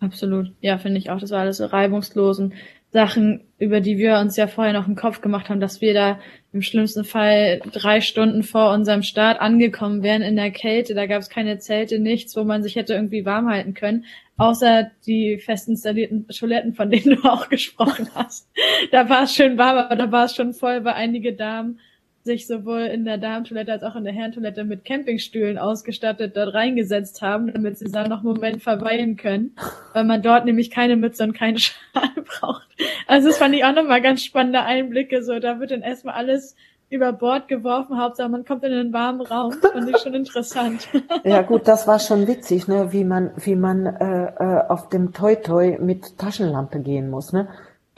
Absolut. 0.00 0.52
Ja, 0.60 0.76
finde 0.76 0.98
ich 0.98 1.10
auch. 1.10 1.18
Das 1.18 1.30
war 1.30 1.40
alles 1.40 1.58
so 1.58 1.66
reibungslos 1.66 2.38
und 2.38 2.52
Sachen, 2.92 3.44
über 3.58 3.80
die 3.80 3.98
wir 3.98 4.18
uns 4.18 4.36
ja 4.36 4.48
vorher 4.48 4.72
noch 4.72 4.88
im 4.88 4.96
Kopf 4.96 5.20
gemacht 5.20 5.48
haben, 5.48 5.60
dass 5.60 5.80
wir 5.80 5.94
da 5.94 6.18
im 6.52 6.62
schlimmsten 6.62 7.04
Fall 7.04 7.60
drei 7.72 8.00
Stunden 8.00 8.42
vor 8.42 8.72
unserem 8.72 9.02
Start 9.02 9.40
angekommen 9.40 10.02
wären 10.02 10.22
in 10.22 10.34
der 10.34 10.50
Kälte. 10.50 10.94
Da 10.94 11.06
gab 11.06 11.20
es 11.20 11.28
keine 11.28 11.58
Zelte, 11.58 12.00
nichts, 12.00 12.36
wo 12.36 12.42
man 12.42 12.64
sich 12.64 12.74
hätte 12.74 12.94
irgendwie 12.94 13.24
warm 13.24 13.48
halten 13.48 13.74
können, 13.74 14.06
außer 14.36 14.90
die 15.06 15.38
fest 15.38 15.68
installierten 15.68 16.26
Toiletten, 16.26 16.74
von 16.74 16.90
denen 16.90 17.16
du 17.16 17.22
auch 17.28 17.48
gesprochen 17.48 18.08
hast. 18.14 18.48
Da 18.90 19.08
war 19.08 19.22
es 19.22 19.34
schön 19.34 19.56
warm, 19.56 19.78
aber 19.78 19.94
da 19.94 20.10
war 20.10 20.24
es 20.24 20.34
schon 20.34 20.52
voll, 20.52 20.84
weil 20.84 20.94
einige 20.94 21.32
Damen 21.32 21.78
sich 22.22 22.46
sowohl 22.46 22.82
in 22.82 23.04
der 23.04 23.18
Damentoilette 23.18 23.72
als 23.72 23.82
auch 23.82 23.96
in 23.96 24.04
der 24.04 24.12
Herrentoilette 24.12 24.64
mit 24.64 24.84
Campingstühlen 24.84 25.56
ausgestattet 25.58 26.36
dort 26.36 26.52
reingesetzt 26.52 27.22
haben, 27.22 27.52
damit 27.52 27.78
sie 27.78 27.90
dann 27.90 28.10
noch 28.10 28.18
einen 28.18 28.34
Moment 28.34 28.62
verweilen 28.62 29.16
können, 29.16 29.56
weil 29.94 30.04
man 30.04 30.20
dort 30.20 30.44
nämlich 30.44 30.70
keine 30.70 30.96
Mütze 30.96 31.24
und 31.24 31.32
keine 31.32 31.58
Schal 31.58 32.10
braucht. 32.24 32.68
Also 33.06 33.28
das 33.28 33.38
fand 33.38 33.54
ich 33.54 33.64
auch 33.64 33.74
nochmal 33.74 34.02
ganz 34.02 34.22
spannende 34.22 34.62
Einblicke. 34.62 35.22
So, 35.22 35.38
da 35.38 35.60
wird 35.60 35.70
dann 35.70 35.82
erstmal 35.82 36.14
alles 36.14 36.56
über 36.90 37.12
Bord 37.12 37.46
geworfen, 37.46 37.98
Hauptsache 37.98 38.28
man 38.28 38.44
kommt 38.44 38.64
in 38.64 38.72
einen 38.72 38.92
warmen 38.92 39.20
Raum. 39.20 39.54
Das 39.62 39.70
fand 39.70 39.88
ich 39.88 39.98
schon 39.98 40.14
interessant. 40.14 40.88
Ja 41.24 41.42
gut, 41.42 41.68
das 41.68 41.86
war 41.86 41.98
schon 41.98 42.26
witzig, 42.26 42.66
ne, 42.66 42.92
wie 42.92 43.04
man, 43.04 43.30
wie 43.36 43.54
man 43.54 43.86
äh, 43.86 44.24
äh, 44.24 44.68
auf 44.68 44.88
dem 44.88 45.12
Toi 45.12 45.36
Toi 45.36 45.78
mit 45.78 46.18
Taschenlampe 46.18 46.80
gehen 46.80 47.10
muss, 47.10 47.32
ne? 47.32 47.48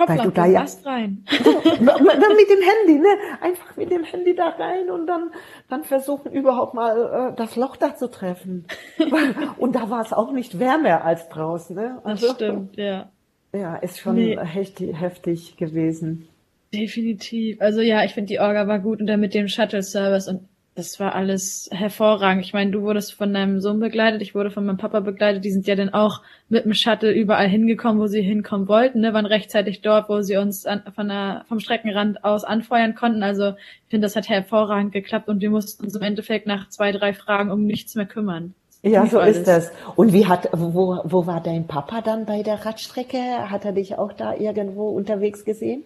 Weil 0.09 0.19
du 0.19 0.31
da 0.31 0.47
ja 0.47 0.67
rein. 0.85 1.25
mit 1.31 1.81
dem 1.81 2.63
Handy, 2.63 2.99
ne? 2.99 3.09
Einfach 3.41 3.77
mit 3.77 3.91
dem 3.91 4.05
Handy 4.05 4.35
da 4.35 4.49
rein 4.49 4.91
und 4.91 5.07
dann, 5.07 5.31
dann 5.69 5.85
versuchen 5.85 6.33
überhaupt 6.33 6.75
mal 6.75 7.33
äh, 7.33 7.37
das 7.37 7.57
Loch 7.57 7.77
da 7.77 7.97
zu 7.97 8.11
treffen. 8.11 8.67
und 9.59 9.75
da 9.75 9.91
war 9.91 10.03
es 10.03 10.13
auch 10.13 10.33
nicht 10.33 10.59
wärmer 10.59 11.05
als 11.05 11.29
draußen, 11.29 11.77
ne? 11.77 12.01
Also, 12.05 12.29
das 12.29 12.37
stimmt, 12.37 12.77
ja. 12.77 13.11
Ja, 13.55 13.77
ist 13.77 14.01
schon 14.01 14.15
nee. 14.15 14.39
heftig, 14.39 14.99
heftig 14.99 15.57
gewesen. 15.57 16.29
Definitiv. 16.73 17.61
Also 17.61 17.83
ja, 17.83 18.03
ich 18.03 18.15
finde 18.15 18.29
die 18.29 18.41
Orga 18.41 18.67
war 18.67 18.79
gut 18.79 19.01
und 19.01 19.07
dann 19.07 19.21
mit 19.21 19.35
dem 19.35 19.47
Shuttle-Service 19.47 20.29
und 20.29 20.49
das 20.75 20.99
war 20.99 21.15
alles 21.15 21.69
hervorragend. 21.71 22.45
Ich 22.45 22.55
meine, 22.55 22.71
du 22.71 22.81
wurdest 22.81 23.13
von 23.13 23.35
deinem 23.35 23.61
Sohn 23.61 23.79
begleitet, 23.79 24.23
ich 24.23 24.35
wurde 24.35 24.51
von 24.51 24.65
meinem 24.65 24.79
Papa 24.79 25.01
begleitet. 25.01 25.45
Die 25.45 25.51
sind 25.51 25.67
ja 25.67 25.75
dann 25.75 25.93
auch 25.93 26.23
mit 26.49 26.65
dem 26.65 26.73
Shuttle 26.73 27.13
überall 27.13 27.47
hingekommen, 27.47 28.01
wo 28.01 28.07
sie 28.07 28.23
hinkommen 28.23 28.69
wollten, 28.69 29.01
ne? 29.01 29.13
waren 29.13 29.27
rechtzeitig 29.27 29.83
dort, 29.83 30.09
wo 30.09 30.23
sie 30.23 30.39
uns 30.39 30.65
an, 30.65 30.83
von 30.95 31.09
der, 31.09 31.45
vom 31.49 31.61
Streckenrand 31.61 32.25
aus 32.25 32.45
anfeuern 32.45 32.95
konnten. 32.95 33.23
Also 33.23 33.51
ich 33.51 33.91
finde, 33.91 34.07
das 34.07 34.17
hat 34.17 34.31
hervorragend 34.31 34.93
geklappt 34.93 35.29
und 35.29 35.43
wir 35.43 35.51
mussten 35.51 35.85
uns 35.85 35.95
im 35.95 36.03
Endeffekt 36.03 36.47
nach 36.47 36.69
zwei, 36.71 36.91
drei 36.91 37.13
Fragen 37.13 37.51
um 37.51 37.67
nichts 37.67 37.95
mehr 37.95 38.07
kümmern. 38.07 38.55
Ja, 38.83 39.07
so 39.07 39.21
alles. 39.21 39.39
ist 39.39 39.47
das. 39.47 39.73
Und 39.95 40.13
wie 40.13 40.27
hat, 40.27 40.49
wo, 40.53 41.01
wo 41.05 41.27
war 41.27 41.41
dein 41.41 41.67
Papa 41.67 42.01
dann 42.01 42.25
bei 42.25 42.43
der 42.43 42.65
Radstrecke? 42.65 43.51
Hat 43.51 43.65
er 43.65 43.73
dich 43.73 43.97
auch 43.97 44.13
da 44.13 44.35
irgendwo 44.35 44.89
unterwegs 44.89 45.45
gesehen? 45.45 45.85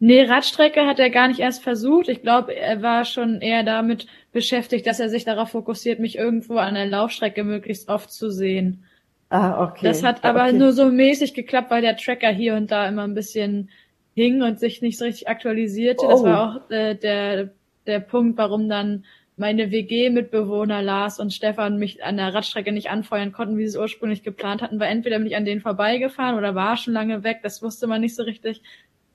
Nee, 0.00 0.22
Radstrecke 0.22 0.86
hat 0.86 1.00
er 1.00 1.10
gar 1.10 1.28
nicht 1.28 1.40
erst 1.40 1.62
versucht. 1.62 2.08
Ich 2.08 2.22
glaube, 2.22 2.54
er 2.54 2.82
war 2.82 3.04
schon 3.04 3.40
eher 3.40 3.64
damit 3.64 4.06
beschäftigt, 4.32 4.86
dass 4.86 5.00
er 5.00 5.08
sich 5.08 5.24
darauf 5.24 5.50
fokussiert, 5.50 5.98
mich 5.98 6.16
irgendwo 6.16 6.56
an 6.56 6.74
der 6.74 6.86
Laufstrecke 6.86 7.42
möglichst 7.42 7.88
oft 7.88 8.12
zu 8.12 8.30
sehen. 8.30 8.84
Ah, 9.30 9.64
okay. 9.64 9.84
Das 9.84 10.04
hat 10.04 10.24
aber 10.24 10.44
okay. 10.44 10.52
nur 10.52 10.72
so 10.72 10.86
mäßig 10.86 11.34
geklappt, 11.34 11.70
weil 11.70 11.82
der 11.82 11.96
Tracker 11.96 12.30
hier 12.30 12.54
und 12.54 12.70
da 12.70 12.88
immer 12.88 13.02
ein 13.02 13.14
bisschen 13.14 13.70
hing 14.14 14.42
und 14.42 14.58
sich 14.58 14.82
nicht 14.82 14.98
so 14.98 15.04
richtig 15.04 15.28
aktualisierte. 15.28 16.06
Oh. 16.06 16.10
Das 16.10 16.22
war 16.22 16.42
auch 16.42 16.70
äh, 16.70 16.94
der, 16.94 17.50
der 17.86 18.00
Punkt, 18.00 18.38
warum 18.38 18.68
dann 18.68 19.04
meine 19.36 19.70
WG-Mitbewohner 19.70 20.82
Lars 20.82 21.20
und 21.20 21.32
Stefan 21.32 21.78
mich 21.78 22.02
an 22.02 22.16
der 22.16 22.34
Radstrecke 22.34 22.72
nicht 22.72 22.90
anfeuern 22.90 23.32
konnten, 23.32 23.56
wie 23.56 23.62
sie 23.66 23.76
es 23.76 23.76
ursprünglich 23.76 24.22
geplant 24.22 24.62
hatten, 24.62 24.80
weil 24.80 24.90
entweder 24.90 25.18
bin 25.18 25.28
ich 25.28 25.36
an 25.36 25.44
denen 25.44 25.60
vorbeigefahren 25.60 26.36
oder 26.36 26.54
war 26.54 26.76
schon 26.76 26.94
lange 26.94 27.22
weg. 27.22 27.40
Das 27.42 27.62
wusste 27.62 27.86
man 27.86 28.00
nicht 28.00 28.16
so 28.16 28.24
richtig. 28.24 28.62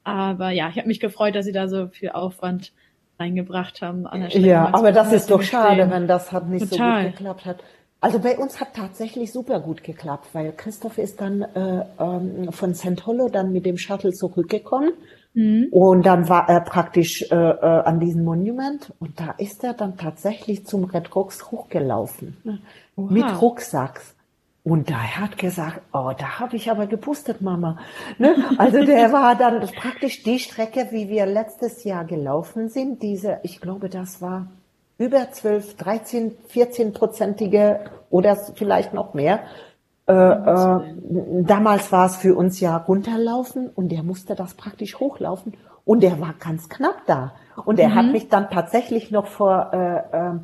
Aber 0.03 0.51
ja, 0.51 0.69
ich 0.69 0.77
habe 0.77 0.87
mich 0.87 0.99
gefreut, 0.99 1.35
dass 1.35 1.45
sie 1.45 1.51
da 1.51 1.67
so 1.67 1.87
viel 1.87 2.09
Aufwand 2.09 2.73
reingebracht 3.19 3.81
haben 3.81 4.05
an 4.05 4.21
der 4.21 4.29
Stelle. 4.29 4.47
Ja, 4.47 4.73
aber 4.73 4.91
das 4.91 5.13
ist 5.13 5.29
doch 5.29 5.41
schade, 5.41 5.89
wenn 5.89 6.07
das 6.07 6.31
hat 6.31 6.49
nicht 6.49 6.69
Total. 6.69 7.03
so 7.03 7.07
gut 7.07 7.17
geklappt 7.17 7.45
hat. 7.45 7.63
Also 8.01 8.19
bei 8.19 8.37
uns 8.37 8.59
hat 8.59 8.73
tatsächlich 8.75 9.31
super 9.31 9.61
gut 9.61 9.83
geklappt, 9.83 10.27
weil 10.33 10.51
Christoph 10.51 10.97
ist 10.97 11.21
dann 11.21 11.41
äh, 11.41 11.85
ähm, 11.99 12.51
von 12.51 12.75
St. 12.75 13.05
Hollow 13.05 13.29
dann 13.29 13.53
mit 13.53 13.65
dem 13.65 13.77
Shuttle 13.77 14.11
zurückgekommen 14.11 14.91
Mhm. 15.33 15.67
Und 15.71 16.05
dann 16.05 16.29
war 16.29 16.47
er 16.47 16.61
praktisch 16.61 17.23
äh, 17.31 17.35
äh, 17.35 17.59
an 17.59 17.99
diesem 17.99 18.23
Monument 18.23 18.93
und 18.99 19.19
da 19.19 19.31
ist 19.37 19.63
er 19.63 19.73
dann 19.73 19.97
tatsächlich 19.97 20.65
zum 20.65 20.83
Red 20.85 21.15
Rocks 21.15 21.51
hochgelaufen. 21.51 22.37
Ne? 22.43 22.59
Mit 22.95 23.41
Rucksack. 23.41 24.01
Und 24.63 24.89
da 24.89 24.95
hat 24.95 25.37
gesagt, 25.37 25.81
oh, 25.91 26.11
da 26.17 26.39
habe 26.39 26.55
ich 26.55 26.71
aber 26.71 26.87
gepustet, 26.87 27.41
Mama. 27.41 27.77
Ne? 28.17 28.35
Also 28.57 28.85
der 28.85 29.11
war 29.11 29.35
dann 29.35 29.59
praktisch 29.67 30.23
die 30.23 30.39
Strecke, 30.39 30.87
wie 30.91 31.09
wir 31.09 31.25
letztes 31.25 31.83
Jahr 31.83 32.05
gelaufen 32.05 32.69
sind. 32.69 33.03
Diese, 33.03 33.39
ich 33.43 33.59
glaube, 33.59 33.89
das 33.89 34.21
war 34.21 34.47
über 34.97 35.29
12, 35.31 35.75
13, 35.75 36.31
14 36.47 36.93
prozentige 36.93 37.81
oder 38.09 38.37
vielleicht 38.37 38.93
noch 38.93 39.13
mehr. 39.13 39.41
Äh, 40.07 40.13
äh, 40.13 40.79
damals 41.43 41.91
war 41.91 42.05
es 42.05 42.15
für 42.15 42.35
uns 42.35 42.59
ja 42.59 42.77
runterlaufen 42.77 43.69
und 43.69 43.89
der 43.89 44.03
musste 44.03 44.35
das 44.35 44.53
praktisch 44.53 44.99
hochlaufen 44.99 45.53
und 45.85 46.03
der 46.03 46.21
war 46.21 46.35
ganz 46.39 46.69
knapp 46.69 47.05
da. 47.05 47.33
Und 47.65 47.79
er 47.79 47.89
mhm. 47.89 47.95
hat 47.95 48.11
mich 48.11 48.29
dann 48.29 48.49
tatsächlich 48.49 49.11
noch 49.11 49.27
vor, 49.27 49.71
äh, 49.73 50.17
äh, 50.17 50.39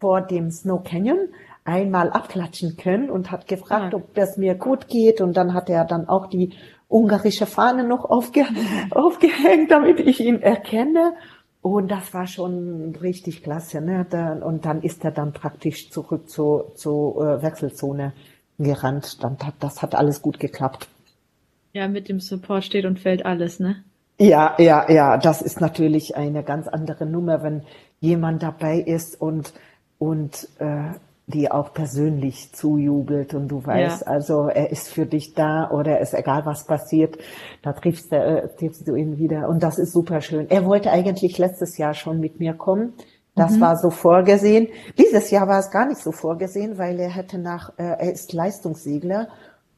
vor 0.00 0.20
dem 0.20 0.50
Snow 0.50 0.82
Canyon 0.82 1.28
einmal 1.64 2.10
abklatschen 2.10 2.76
können 2.76 3.10
und 3.10 3.30
hat 3.30 3.48
gefragt, 3.48 3.92
ja. 3.92 3.98
ob 3.98 4.14
das 4.14 4.36
mir 4.36 4.54
gut 4.54 4.88
geht. 4.88 5.20
Und 5.20 5.36
dann 5.36 5.54
hat 5.54 5.70
er 5.70 5.84
dann 5.84 6.08
auch 6.08 6.26
die 6.26 6.52
ungarische 6.88 7.46
Fahne 7.46 7.84
noch 7.84 8.04
aufge 8.04 8.44
aufgehängt, 8.90 9.70
damit 9.70 9.98
ich 10.00 10.20
ihn 10.20 10.42
erkenne. 10.42 11.14
Und 11.62 11.90
das 11.90 12.12
war 12.12 12.26
schon 12.26 12.94
richtig 13.00 13.42
klasse. 13.42 13.80
Ne? 13.80 14.06
Und 14.44 14.66
dann 14.66 14.82
ist 14.82 15.02
er 15.04 15.10
dann 15.10 15.32
praktisch 15.32 15.90
zurück 15.90 16.28
zur, 16.28 16.74
zur 16.76 17.38
äh, 17.38 17.42
Wechselzone 17.42 18.12
gerannt. 18.58 19.24
Dann 19.24 19.38
hat, 19.38 19.54
das 19.60 19.80
hat 19.80 19.94
alles 19.94 20.20
gut 20.20 20.38
geklappt. 20.38 20.88
Ja, 21.72 21.88
mit 21.88 22.08
dem 22.08 22.20
Support 22.20 22.64
steht 22.64 22.84
und 22.84 23.00
fällt 23.00 23.24
alles, 23.24 23.58
ne? 23.58 23.82
Ja, 24.18 24.54
ja, 24.58 24.88
ja. 24.92 25.16
Das 25.16 25.42
ist 25.42 25.60
natürlich 25.60 26.16
eine 26.16 26.44
ganz 26.44 26.68
andere 26.68 27.06
Nummer, 27.06 27.42
wenn 27.42 27.62
jemand 28.00 28.42
dabei 28.42 28.78
ist 28.78 29.20
und 29.20 29.54
und 29.98 30.48
äh, 30.58 30.92
die 31.26 31.50
auch 31.50 31.72
persönlich 31.72 32.52
zujubelt 32.52 33.32
und 33.32 33.48
du 33.48 33.64
weißt, 33.64 34.02
ja. 34.02 34.06
also 34.06 34.48
er 34.48 34.70
ist 34.70 34.88
für 34.88 35.06
dich 35.06 35.32
da 35.34 35.70
oder 35.70 36.00
ist 36.00 36.12
egal 36.12 36.44
was 36.44 36.64
passiert, 36.66 37.16
da 37.62 37.72
triffst 37.72 38.12
du, 38.12 38.16
äh, 38.16 38.48
triffst 38.56 38.86
du 38.86 38.94
ihn 38.94 39.18
wieder 39.18 39.48
und 39.48 39.62
das 39.62 39.78
ist 39.78 39.92
super 39.92 40.20
schön. 40.20 40.50
Er 40.50 40.66
wollte 40.66 40.90
eigentlich 40.90 41.38
letztes 41.38 41.78
Jahr 41.78 41.94
schon 41.94 42.20
mit 42.20 42.40
mir 42.40 42.52
kommen. 42.52 42.92
Das 43.34 43.56
mhm. 43.56 43.60
war 43.62 43.76
so 43.76 43.90
vorgesehen. 43.90 44.68
Dieses 44.98 45.30
Jahr 45.30 45.48
war 45.48 45.58
es 45.58 45.70
gar 45.70 45.88
nicht 45.88 46.00
so 46.00 46.12
vorgesehen, 46.12 46.78
weil 46.78 47.00
er 47.00 47.10
hätte 47.10 47.38
nach, 47.38 47.70
äh, 47.78 47.82
er 47.82 48.12
ist 48.12 48.32
Leistungssegler 48.32 49.28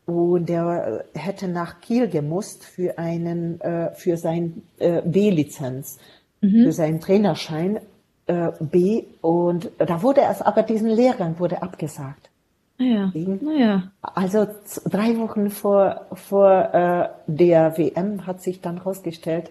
und 0.05 0.51
er 0.51 1.05
hätte 1.14 1.49
nach 1.49 1.80
Kiel 1.80 2.09
gemusst 2.09 2.64
für 2.64 2.99
einen, 2.99 3.61
äh, 3.61 3.94
für 3.94 4.16
sein 4.16 4.62
äh, 4.78 5.01
B-Lizenz, 5.03 5.99
mhm. 6.40 6.64
für 6.64 6.72
seinen 6.72 7.01
Trainerschein 7.01 7.80
äh, 8.26 8.52
B 8.60 9.04
und 9.20 9.70
da 9.78 10.02
wurde 10.02 10.22
es 10.22 10.42
aber 10.42 10.62
diesen 10.62 10.88
Lehrgang 10.88 11.38
wurde 11.38 11.62
abgesagt. 11.62 12.30
Naja, 12.78 13.10
naja. 13.14 13.90
Also 14.02 14.46
drei 14.84 15.16
Wochen 15.18 15.50
vor, 15.50 16.06
vor 16.12 16.74
äh, 16.74 17.08
der 17.26 17.78
WM 17.78 18.26
hat 18.26 18.42
sich 18.42 18.60
dann 18.60 18.78
herausgestellt, 18.78 19.50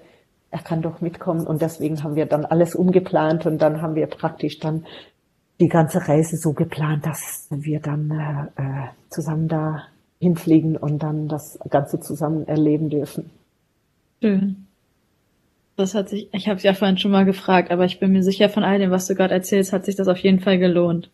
er 0.51 0.59
kann 0.59 0.81
doch 0.81 1.01
mitkommen 1.01 1.47
und 1.47 1.61
deswegen 1.61 2.03
haben 2.03 2.15
wir 2.15 2.27
dann 2.27 2.45
alles 2.45 2.75
umgeplant 2.75 3.45
und 3.45 3.57
dann 3.57 3.81
haben 3.81 3.95
wir 3.95 4.07
praktisch 4.07 4.59
dann 4.59 4.85
die 5.59 5.67
ganze 5.69 6.07
Reise 6.07 6.37
so 6.37 6.53
geplant, 6.53 7.05
dass 7.05 7.47
wir 7.49 7.79
dann 7.79 8.11
äh, 8.57 8.61
äh 8.61 8.87
zusammen 9.09 9.47
da 9.47 9.83
hinfliegen 10.19 10.77
und 10.77 11.01
dann 11.01 11.27
das 11.27 11.57
Ganze 11.69 11.99
zusammen 11.99 12.47
erleben 12.47 12.89
dürfen. 12.89 13.31
Schön. 14.21 14.64
Das 15.77 15.93
hat 15.93 16.09
sich, 16.09 16.29
ich 16.31 16.47
habe 16.47 16.57
es 16.57 16.63
ja 16.63 16.73
vorhin 16.73 16.97
schon 16.97 17.11
mal 17.11 17.25
gefragt, 17.25 17.69
aber 17.69 17.85
ich 17.85 17.99
bin 17.99 18.13
mir 18.13 18.23
sicher, 18.23 18.49
von 18.49 18.63
all 18.63 18.79
dem, 18.79 18.91
was 18.91 19.07
du 19.07 19.15
gerade 19.15 19.33
erzählst, 19.33 19.73
hat 19.73 19.85
sich 19.85 19.95
das 19.95 20.07
auf 20.07 20.17
jeden 20.17 20.39
Fall 20.39 20.57
gelohnt. 20.57 21.11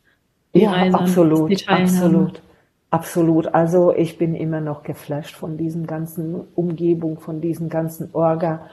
Ja, 0.54 0.72
Reise 0.72 1.00
absolut, 1.00 1.68
absolut, 1.68 2.42
absolut. 2.90 3.54
Also 3.54 3.94
ich 3.94 4.18
bin 4.18 4.36
immer 4.36 4.62
noch 4.62 4.84
geflasht 4.84 5.36
von 5.36 5.58
diesen 5.58 5.88
ganzen 5.88 6.42
Umgebung, 6.56 7.20
von 7.20 7.42
diesen 7.42 7.70
ganzen 7.70 8.10
Orga. 8.14 8.68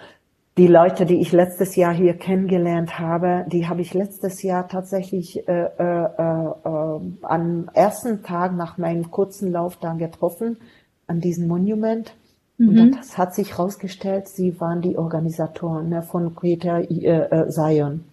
Die 0.59 0.67
Leute, 0.67 1.07
die 1.07 1.21
ich 1.21 1.31
letztes 1.31 1.77
Jahr 1.77 1.95
hier 1.95 2.15
kennengelernt 2.15 2.99
habe, 2.99 3.47
die 3.47 3.69
habe 3.69 3.81
ich 3.81 3.95
letztes 3.95 4.43
Jahr 4.43 4.67
tatsächlich 4.67 5.47
äh, 5.49 5.53
äh, 5.53 6.05
äh, 6.05 7.01
am 7.23 7.71
ersten 7.73 8.25
Tag 8.25 8.57
nach 8.57 8.77
meinem 8.77 9.11
kurzen 9.13 9.53
Lauf 9.53 9.77
da 9.77 9.95
getroffen, 9.95 10.59
an 11.07 11.21
diesem 11.21 11.47
Monument. 11.47 12.13
Mhm. 12.59 12.69
Und 12.69 12.97
das 12.97 13.17
hat 13.17 13.35
sich 13.35 13.53
herausgestellt, 13.53 14.29
sie 14.29 14.61
waren 14.61 14.83
die 14.83 14.99
Organisatoren 14.99 15.89
ne, 15.89 16.03
von 16.03 16.35
Greta 16.35 16.81
äh, 16.81 17.07
äh, 17.07 17.49
Zion, 17.49 18.05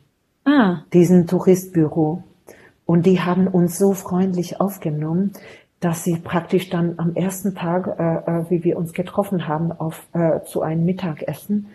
ah. 0.45 0.77
diesen 0.93 1.27
Touristbüro. 1.27 2.23
Und 2.85 3.07
die 3.07 3.19
haben 3.19 3.47
uns 3.47 3.79
so 3.79 3.93
freundlich 3.93 4.61
aufgenommen, 4.61 5.31
dass 5.79 6.03
sie 6.03 6.17
praktisch 6.17 6.69
dann 6.69 6.95
am 6.97 7.15
ersten 7.15 7.55
Tag, 7.55 7.87
äh, 7.99 8.41
äh, 8.41 8.49
wie 8.49 8.63
wir 8.63 8.77
uns 8.77 8.93
getroffen 8.93 9.47
haben, 9.47 9.71
auf 9.71 10.07
äh, 10.13 10.41
zu 10.45 10.61
einem 10.61 10.85
Mittagessen, 10.85 11.67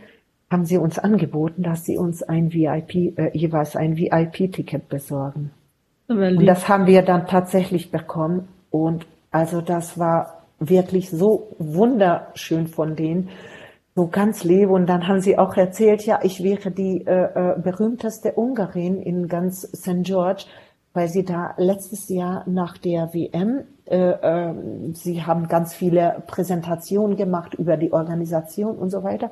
haben 0.51 0.65
sie 0.65 0.79
uns 0.79 0.99
angeboten, 0.99 1.63
dass 1.63 1.85
sie 1.85 1.99
uns 1.99 2.23
ein 2.23 2.53
VIP, 2.53 3.19
äh, 3.19 3.31
jeweils 3.37 3.77
ein 3.77 3.97
VIP-Ticket 3.97 4.89
besorgen. 4.89 5.51
Und 6.09 6.45
das 6.45 6.69
haben 6.69 6.87
wir 6.87 7.03
dann 7.03 7.29
tatsächlich 7.29 7.93
bekommen. 7.93 8.49
Und 8.71 9.07
also 9.31 9.61
das 9.61 9.97
war 9.97 10.40
wirklich 10.61 11.11
so 11.11 11.57
wunderschön 11.59 12.69
von 12.69 12.95
denen, 12.95 13.31
so 13.97 14.07
ganz 14.07 14.45
lieb. 14.45 14.71
Und 14.71 14.87
dann 14.87 15.09
haben 15.09 15.21
sie 15.21 15.39
auch 15.39 15.57
erzählt, 15.57 16.07
ja, 16.07 16.21
ich 16.23 16.43
wäre 16.43 16.71
die 16.71 17.05
äh, 17.07 17.25
äh, 17.25 17.59
berühmteste 17.59 18.33
Ungarin 18.33 19.01
in 19.03 19.27
ganz 19.27 19.63
St. 19.63 20.03
George, 20.03 20.45
weil 20.93 21.09
sie 21.09 21.25
da 21.25 21.55
letztes 21.57 22.09
Jahr 22.09 22.45
nach 22.47 22.77
der 22.77 23.15
WM, 23.15 23.65
äh, 23.87 23.97
äh, 23.97 24.55
sie 24.93 25.23
haben 25.23 25.49
ganz 25.49 25.75
viele 25.75 26.23
Präsentationen 26.27 27.17
gemacht 27.17 27.55
über 27.55 27.77
die 27.77 27.93
Organisation 27.93 28.77
und 28.77 28.91
so 28.91 29.03
weiter. 29.03 29.31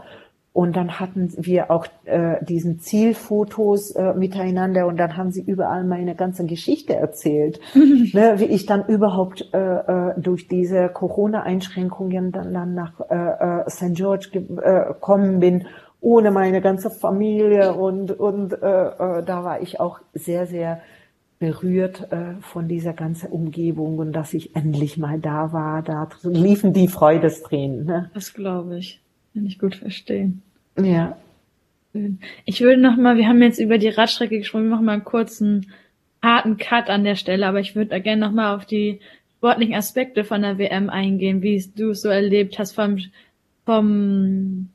Und 0.59 0.74
dann 0.74 0.98
hatten 0.98 1.32
wir 1.36 1.70
auch 1.70 1.86
äh, 2.04 2.44
diesen 2.44 2.80
Zielfotos 2.80 3.92
äh, 3.92 4.12
miteinander 4.14 4.88
und 4.88 4.96
dann 4.96 5.16
haben 5.16 5.30
sie 5.30 5.40
überall 5.40 5.84
meine 5.84 6.16
ganze 6.16 6.46
Geschichte 6.46 6.96
erzählt, 6.96 7.61
ne, 7.74 8.34
wie 8.38 8.46
ich 8.46 8.66
dann 8.66 8.84
überhaupt 8.88 9.54
äh, 9.54 9.56
äh, 9.56 10.14
durch 10.16 10.48
diese 10.48 10.88
Corona-Einschränkungen 10.88 12.32
dann, 12.32 12.52
dann 12.52 12.74
nach 12.74 12.98
äh, 13.09 13.14
äh, 13.66 13.70
St. 13.70 13.94
George 13.94 14.30
äh, 14.34 14.88
gekommen 14.88 15.38
bin, 15.38 15.68
ohne 16.00 16.32
meine 16.32 16.61
ganze 16.61 16.90
Familie 16.90 17.74
und, 17.74 18.11
und 18.11 18.52
äh, 18.54 18.56
äh, 18.56 19.22
da 19.22 19.44
war 19.44 19.62
ich 19.62 19.78
auch 19.78 20.00
sehr, 20.12 20.48
sehr 20.48 20.80
berührt 21.38 22.11
äh, 22.11 22.34
von 22.40 22.66
dieser 22.66 22.94
ganzen 22.94 23.30
Umgebung 23.30 23.98
und 23.98 24.12
dass 24.12 24.34
ich 24.34 24.56
endlich 24.56 24.98
mal 24.98 25.20
da 25.20 25.52
war. 25.52 25.84
Da 25.84 26.09
liefen 26.24 26.72
die 26.72 26.88
Freudestränen. 26.88 27.84
Ne? 27.84 28.11
Das 28.12 28.34
glaube 28.34 28.78
ich. 28.78 29.00
Kann 29.34 29.46
ich 29.46 29.61
gut 29.61 29.76
verstehen. 29.76 30.42
Ja. 30.83 31.16
Ich 32.45 32.61
würde 32.61 32.81
noch 32.81 32.97
mal, 32.97 33.16
wir 33.16 33.29
haben 33.29 33.43
jetzt 33.43 33.59
über 33.59 33.79
die 33.79 33.89
Radstrecke 33.89 34.39
gesprochen, 34.39 34.64
wir 34.64 34.70
machen 34.70 34.85
mal 34.85 34.93
einen 34.93 35.05
kurzen 35.05 35.72
harten 36.22 36.57
Cut 36.57 36.91
an 36.91 37.05
der 37.05 37.16
Stelle, 37.16 37.47
aber 37.47 37.61
ich 37.61 37.74
würde 37.74 38.01
gerne 38.01 38.20
noch 38.20 38.33
mal 38.33 38.55
auf 38.55 38.66
die 38.66 39.01
sportlichen 39.37 39.74
Aspekte 39.74 40.24
von 40.24 40.43
der 40.43 40.59
WM 40.59 40.91
eingehen, 40.91 41.43
wie 41.43 41.64
du 41.76 41.91
es 41.91 42.03
so 42.03 42.09
erlebt 42.09 42.59
hast 42.59 42.72
vom, 42.72 42.99
vom 43.64 44.68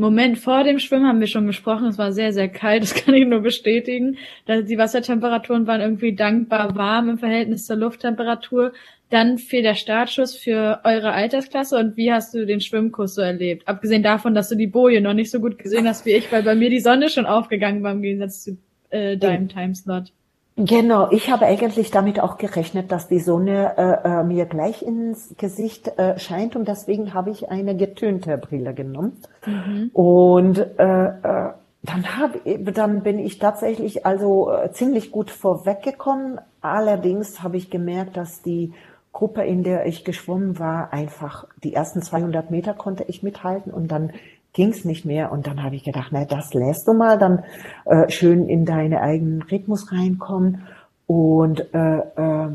Moment 0.00 0.38
vor 0.38 0.64
dem 0.64 0.78
Schwimmen 0.78 1.06
haben 1.06 1.20
wir 1.20 1.26
schon 1.26 1.46
gesprochen. 1.46 1.86
Es 1.88 1.98
war 1.98 2.12
sehr, 2.12 2.32
sehr 2.32 2.48
kalt. 2.48 2.80
Das 2.90 2.94
kann 2.94 3.12
ich 3.12 3.26
nur 3.26 3.40
bestätigen. 3.40 4.16
Die 4.48 4.78
Wassertemperaturen 4.78 5.66
waren 5.66 5.82
irgendwie 5.82 6.14
dankbar 6.14 6.74
warm 6.74 7.10
im 7.10 7.18
Verhältnis 7.18 7.66
zur 7.66 7.76
Lufttemperatur. 7.76 8.72
Dann 9.10 9.38
fiel 9.38 9.62
der 9.62 9.74
Startschuss 9.74 10.36
für 10.36 10.80
eure 10.84 11.12
Altersklasse 11.12 11.76
und 11.76 11.96
wie 11.96 12.12
hast 12.12 12.32
du 12.32 12.46
den 12.46 12.60
Schwimmkurs 12.60 13.14
so 13.14 13.22
erlebt? 13.22 13.66
Abgesehen 13.66 14.02
davon, 14.02 14.34
dass 14.34 14.48
du 14.48 14.54
die 14.54 14.68
Boje 14.68 15.00
noch 15.00 15.14
nicht 15.14 15.30
so 15.30 15.40
gut 15.40 15.58
gesehen 15.58 15.88
hast 15.88 16.06
wie 16.06 16.12
ich, 16.12 16.30
weil 16.30 16.44
bei 16.44 16.54
mir 16.54 16.70
die 16.70 16.80
Sonne 16.80 17.08
schon 17.08 17.26
aufgegangen 17.26 17.82
war 17.82 17.92
im 17.92 18.02
Gegensatz 18.02 18.44
zu 18.44 18.56
äh, 18.90 19.16
deinem 19.16 19.48
ja. 19.48 19.54
Timeslot. 19.54 20.12
Genau, 20.56 21.10
ich 21.10 21.30
habe 21.30 21.46
eigentlich 21.46 21.90
damit 21.90 22.20
auch 22.20 22.36
gerechnet, 22.36 22.92
dass 22.92 23.08
die 23.08 23.20
Sonne 23.20 23.74
äh, 23.78 24.08
äh, 24.08 24.24
mir 24.24 24.44
gleich 24.44 24.82
ins 24.82 25.34
Gesicht 25.38 25.88
äh, 25.98 26.18
scheint 26.18 26.54
und 26.54 26.68
deswegen 26.68 27.14
habe 27.14 27.30
ich 27.30 27.50
eine 27.50 27.74
getönte 27.76 28.36
Brille 28.36 28.74
genommen. 28.74 29.16
Mhm. 29.46 29.90
Und 29.94 30.58
äh, 30.58 31.04
äh, 31.06 31.52
dann, 31.82 32.18
hab, 32.18 32.38
dann 32.74 33.02
bin 33.02 33.18
ich 33.18 33.38
tatsächlich 33.38 34.04
also 34.04 34.52
äh, 34.52 34.70
ziemlich 34.72 35.10
gut 35.10 35.30
vorweggekommen. 35.30 36.40
Allerdings 36.60 37.42
habe 37.42 37.56
ich 37.56 37.70
gemerkt, 37.70 38.18
dass 38.18 38.42
die 38.42 38.74
Gruppe, 39.12 39.42
in 39.42 39.62
der 39.62 39.86
ich 39.86 40.04
geschwommen 40.04 40.58
war, 40.58 40.92
einfach 40.92 41.46
die 41.62 41.74
ersten 41.74 42.02
200 42.02 42.50
Meter 42.50 42.74
konnte 42.74 43.04
ich 43.08 43.22
mithalten 43.22 43.72
und 43.72 43.88
dann 43.88 44.12
ging's 44.52 44.84
nicht 44.84 45.04
mehr. 45.04 45.32
Und 45.32 45.46
dann 45.46 45.62
habe 45.62 45.76
ich 45.76 45.84
gedacht, 45.84 46.08
na, 46.12 46.24
das 46.24 46.54
lässt 46.54 46.86
du 46.88 46.92
mal, 46.92 47.18
dann 47.18 47.44
äh, 47.86 48.08
schön 48.10 48.48
in 48.48 48.64
deinen 48.64 48.94
eigenen 48.94 49.42
Rhythmus 49.42 49.92
reinkommen. 49.92 50.66
Und 51.06 51.74
äh, 51.74 51.98
äh, 51.98 52.48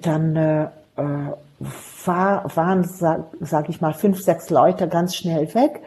dann 0.00 0.36
äh, 0.36 0.64
äh 0.96 1.32
war, 2.04 2.56
waren, 2.56 2.84
sag, 2.84 3.26
sag 3.40 3.68
ich 3.68 3.80
mal, 3.80 3.94
fünf, 3.94 4.20
sechs 4.20 4.50
Leute 4.50 4.88
ganz 4.88 5.14
schnell 5.14 5.54
weg. 5.54 5.80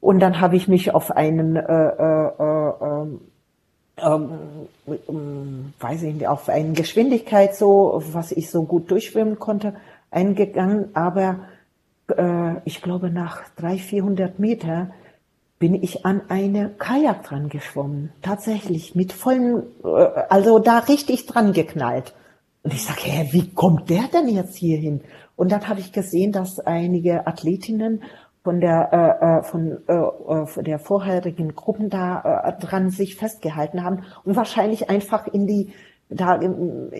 Und 0.00 0.20
dann 0.20 0.40
habe 0.40 0.56
ich 0.56 0.68
mich 0.68 0.94
auf 0.94 1.10
einen, 1.10 1.56
äh, 1.56 1.62
äh, 1.62 2.26
äh, 2.38 2.53
ähm, 3.96 4.28
ähm, 5.08 5.72
weiß 5.78 6.02
ich 6.02 6.14
nicht, 6.14 6.26
auf 6.26 6.48
eine 6.48 6.72
Geschwindigkeit 6.72 7.54
so, 7.54 8.02
was 8.12 8.32
ich 8.32 8.50
so 8.50 8.64
gut 8.64 8.90
durchschwimmen 8.90 9.38
konnte, 9.38 9.74
eingegangen. 10.10 10.90
Aber 10.94 11.40
äh, 12.08 12.56
ich 12.64 12.82
glaube, 12.82 13.10
nach 13.10 13.42
300, 13.56 13.80
400 13.80 14.38
Meter 14.38 14.90
bin 15.58 15.74
ich 15.82 16.04
an 16.04 16.22
eine 16.28 16.70
Kajak 16.70 17.24
dran 17.24 17.48
geschwommen. 17.48 18.12
Tatsächlich, 18.22 18.94
mit 18.94 19.12
vollen, 19.12 19.62
äh, 19.84 19.88
also 20.28 20.58
da 20.58 20.78
richtig 20.78 21.26
dran 21.26 21.52
geknallt. 21.52 22.14
Und 22.62 22.72
ich 22.72 22.84
sage, 22.84 23.28
wie 23.30 23.50
kommt 23.50 23.90
der 23.90 24.08
denn 24.12 24.28
jetzt 24.28 24.56
hier 24.56 24.78
hin? 24.78 25.02
Und 25.36 25.52
dann 25.52 25.68
habe 25.68 25.80
ich 25.80 25.92
gesehen, 25.92 26.32
dass 26.32 26.60
einige 26.60 27.26
Athletinnen 27.26 28.02
von 28.44 28.60
der 28.60 28.92
äh, 28.92 29.38
äh 29.38 29.42
von 29.42 29.78
äh, 29.88 30.60
äh, 30.60 30.62
der 30.62 30.78
vorherigen 30.78 31.54
Gruppen 31.54 31.88
da 31.88 32.44
äh, 32.44 32.60
dran 32.60 32.90
sich 32.90 33.16
festgehalten 33.16 33.82
haben 33.82 34.04
und 34.24 34.36
wahrscheinlich 34.36 34.90
einfach 34.90 35.26
in 35.26 35.46
die 35.46 35.72
da 36.10 36.34
in, 36.34 36.92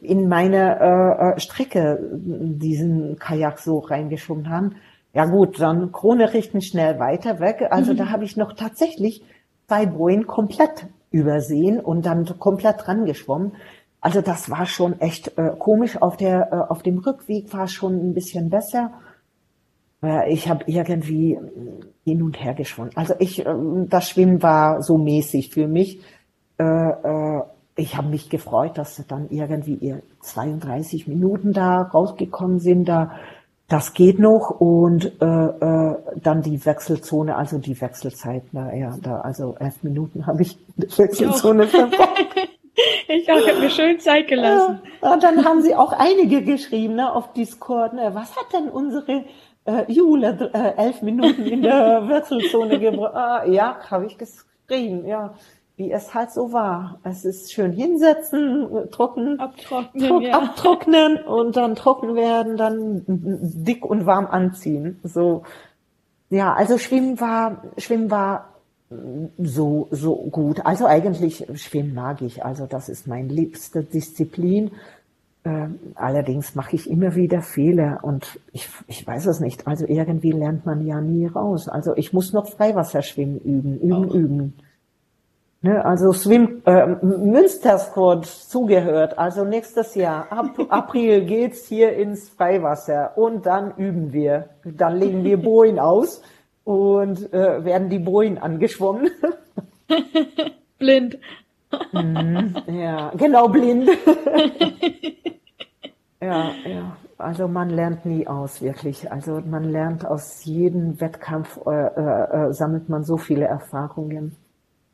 in 0.00 0.28
meine 0.28 0.78
äh, 0.80 1.32
äh 1.36 1.40
Strecke 1.40 1.98
diesen 2.12 3.18
Kajak 3.18 3.58
so 3.58 3.80
reingeschoben 3.80 4.48
haben. 4.48 4.76
Ja 5.12 5.26
gut, 5.26 5.60
dann 5.60 5.90
Krone 5.90 6.32
richten 6.32 6.62
schnell 6.62 7.00
weiter 7.00 7.40
weg. 7.40 7.66
Also 7.70 7.92
mhm. 7.92 7.96
da 7.96 8.10
habe 8.10 8.24
ich 8.24 8.36
noch 8.36 8.52
tatsächlich 8.52 9.24
zwei 9.66 9.86
Bojen 9.86 10.26
komplett 10.26 10.86
übersehen 11.10 11.80
und 11.80 12.06
dann 12.06 12.24
komplett 12.38 12.86
dran 12.86 13.04
geschwommen. 13.04 13.52
Also 14.00 14.20
das 14.20 14.48
war 14.50 14.66
schon 14.66 15.00
echt 15.00 15.36
äh, 15.38 15.50
komisch. 15.58 16.00
Auf 16.00 16.16
der 16.16 16.52
äh, 16.52 16.72
auf 16.72 16.82
dem 16.82 16.98
Rückweg 16.98 17.52
war 17.52 17.64
es 17.64 17.72
schon 17.72 17.94
ein 17.94 18.14
bisschen 18.14 18.50
besser. 18.50 18.92
Äh, 20.04 20.32
ich 20.32 20.48
habe 20.48 20.64
irgendwie 20.66 21.38
hin 22.04 22.22
und 22.22 22.42
her 22.42 22.54
geschwommen. 22.54 22.92
Also 22.94 23.14
ich, 23.18 23.44
äh, 23.44 23.54
das 23.88 24.10
Schwimmen 24.10 24.42
war 24.42 24.82
so 24.82 24.98
mäßig 24.98 25.50
für 25.50 25.66
mich. 25.66 26.00
Äh, 26.58 27.40
ich 27.76 27.96
habe 27.96 28.08
mich 28.08 28.30
gefreut, 28.30 28.78
dass 28.78 29.02
dann 29.08 29.28
irgendwie 29.30 29.74
ihr 29.74 30.02
32 30.20 31.08
Minuten 31.08 31.52
da 31.52 31.82
rausgekommen 31.82 32.60
sind. 32.60 32.88
Da 32.88 33.12
das 33.66 33.94
geht 33.94 34.18
noch 34.18 34.50
und 34.60 35.12
dann 35.18 36.42
die 36.42 36.64
Wechselzone, 36.64 37.34
also 37.34 37.58
die 37.58 37.80
Wechselzeit, 37.80 38.42
na 38.52 38.72
ja, 38.74 38.96
da 39.02 39.22
also 39.22 39.56
elf 39.58 39.82
Minuten 39.82 40.26
habe 40.26 40.42
ich 40.42 40.58
in 40.76 40.86
der 40.86 40.98
Wechselzone 40.98 41.66
verbracht. 41.66 42.26
ich 43.08 43.30
auch, 43.30 43.48
habe 43.48 43.60
mir 43.60 43.70
schön 43.70 43.98
Zeit 43.98 44.28
gelassen. 44.28 44.80
Ja, 45.02 45.16
dann 45.16 45.44
haben 45.44 45.62
sie 45.62 45.74
auch 45.74 45.92
einige 45.92 46.42
geschrieben 46.42 46.94
ne, 46.94 47.12
auf 47.12 47.32
Discord. 47.32 47.94
Ne, 47.94 48.10
was 48.12 48.36
hat 48.36 48.52
denn 48.52 48.68
unsere 48.68 49.24
äh, 49.64 49.90
Jule 49.90 50.50
äh, 50.52 50.82
elf 50.82 51.02
Minuten 51.02 51.44
in 51.44 51.62
der 51.62 52.02
Wechselzone 52.08 52.78
gebracht? 52.78 53.14
Ah, 53.14 53.44
ja, 53.46 53.78
habe 53.90 54.06
ich 54.06 54.18
geschrieben, 54.18 55.06
ja 55.06 55.34
wie 55.76 55.90
es 55.90 56.14
halt 56.14 56.30
so 56.30 56.52
war. 56.52 57.00
Es 57.02 57.24
ist 57.24 57.52
schön 57.52 57.72
hinsetzen, 57.72 58.68
trocken, 58.92 59.40
abtrocknen, 59.40 60.08
trock, 60.08 60.22
ja. 60.22 60.38
abtrocknen 60.38 61.16
und 61.18 61.56
dann 61.56 61.74
trocken 61.74 62.14
werden, 62.14 62.56
dann 62.56 63.02
dick 63.08 63.84
und 63.84 64.06
warm 64.06 64.26
anziehen. 64.26 65.00
So, 65.02 65.42
ja, 66.30 66.54
also 66.54 66.78
Schwimmen 66.78 67.20
war, 67.20 67.64
Schwimmen 67.76 68.10
war 68.10 68.54
so, 69.38 69.88
so 69.90 70.14
gut. 70.14 70.64
Also 70.64 70.86
eigentlich 70.86 71.46
Schwimmen 71.54 71.94
mag 71.94 72.22
ich. 72.22 72.44
Also 72.44 72.66
das 72.66 72.88
ist 72.88 73.08
meine 73.08 73.28
liebste 73.28 73.82
Disziplin. 73.82 74.70
Ähm, 75.46 75.78
allerdings 75.94 76.54
mache 76.54 76.74
ich 76.74 76.88
immer 76.88 77.14
wieder 77.16 77.42
Fehler 77.42 77.98
und 78.02 78.40
ich, 78.52 78.68
ich 78.86 79.06
weiß 79.06 79.26
es 79.26 79.40
nicht. 79.40 79.66
Also 79.66 79.84
irgendwie 79.86 80.32
lernt 80.32 80.64
man 80.64 80.86
ja 80.86 81.02
nie 81.02 81.26
raus. 81.26 81.68
Also 81.68 81.94
ich 81.96 82.14
muss 82.14 82.32
noch 82.32 82.48
Freiwasserschwimmen 82.48 83.40
üben, 83.40 83.78
üben, 83.78 83.92
Auch. 83.92 84.14
üben. 84.14 84.54
Ne, 85.60 85.84
also 85.84 86.12
Swim, 86.12 86.62
äh, 86.66 86.86
Münstersport 86.86 88.26
zugehört. 88.26 89.18
Also 89.18 89.44
nächstes 89.44 89.94
Jahr, 89.94 90.30
ab 90.30 90.58
April 90.68 91.24
geht's 91.24 91.66
hier 91.66 91.94
ins 91.94 92.28
Freiwasser 92.28 93.16
und 93.16 93.46
dann 93.46 93.74
üben 93.76 94.12
wir. 94.12 94.50
Dann 94.64 94.96
legen 94.96 95.24
wir 95.24 95.36
Bojen 95.42 95.78
aus 95.78 96.22
und 96.64 97.32
äh, 97.32 97.64
werden 97.64 97.90
die 97.90 97.98
Bojen 97.98 98.38
angeschwommen. 98.38 99.10
blind. 100.78 101.18
Mhm, 101.92 102.54
ja, 102.68 103.10
genau 103.16 103.48
blind. 103.48 103.88
ja, 106.20 106.50
ja. 106.66 106.96
Also 107.16 107.48
man 107.48 107.70
lernt 107.70 108.04
nie 108.04 108.26
aus, 108.26 108.60
wirklich. 108.60 109.10
Also 109.10 109.40
man 109.40 109.64
lernt 109.64 110.04
aus 110.04 110.44
jedem 110.44 111.00
Wettkampf, 111.00 111.60
äh, 111.66 111.70
äh, 111.70 112.48
äh 112.48 112.52
sammelt 112.52 112.88
man 112.88 113.04
so 113.04 113.16
viele 113.16 113.44
Erfahrungen 113.44 114.36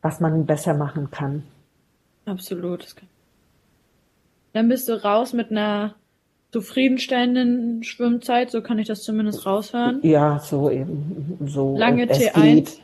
was 0.02 0.20
man 0.20 0.46
besser 0.46 0.74
machen 0.74 1.10
kann. 1.10 1.44
Absolut. 2.24 2.86
Dann 4.52 4.68
bist 4.68 4.88
du 4.88 5.02
raus 5.02 5.32
mit 5.32 5.50
einer 5.50 5.94
zufriedenstellenden 6.52 7.84
Schwimmzeit, 7.84 8.50
so 8.50 8.62
kann 8.62 8.78
ich 8.78 8.88
das 8.88 9.02
zumindest 9.02 9.46
raushören. 9.46 10.00
Ja, 10.02 10.38
so 10.40 10.70
eben. 10.70 11.38
So. 11.46 11.76
Lange 11.76 12.08
es 12.08 12.18
T1. 12.18 12.42
Geht. 12.42 12.82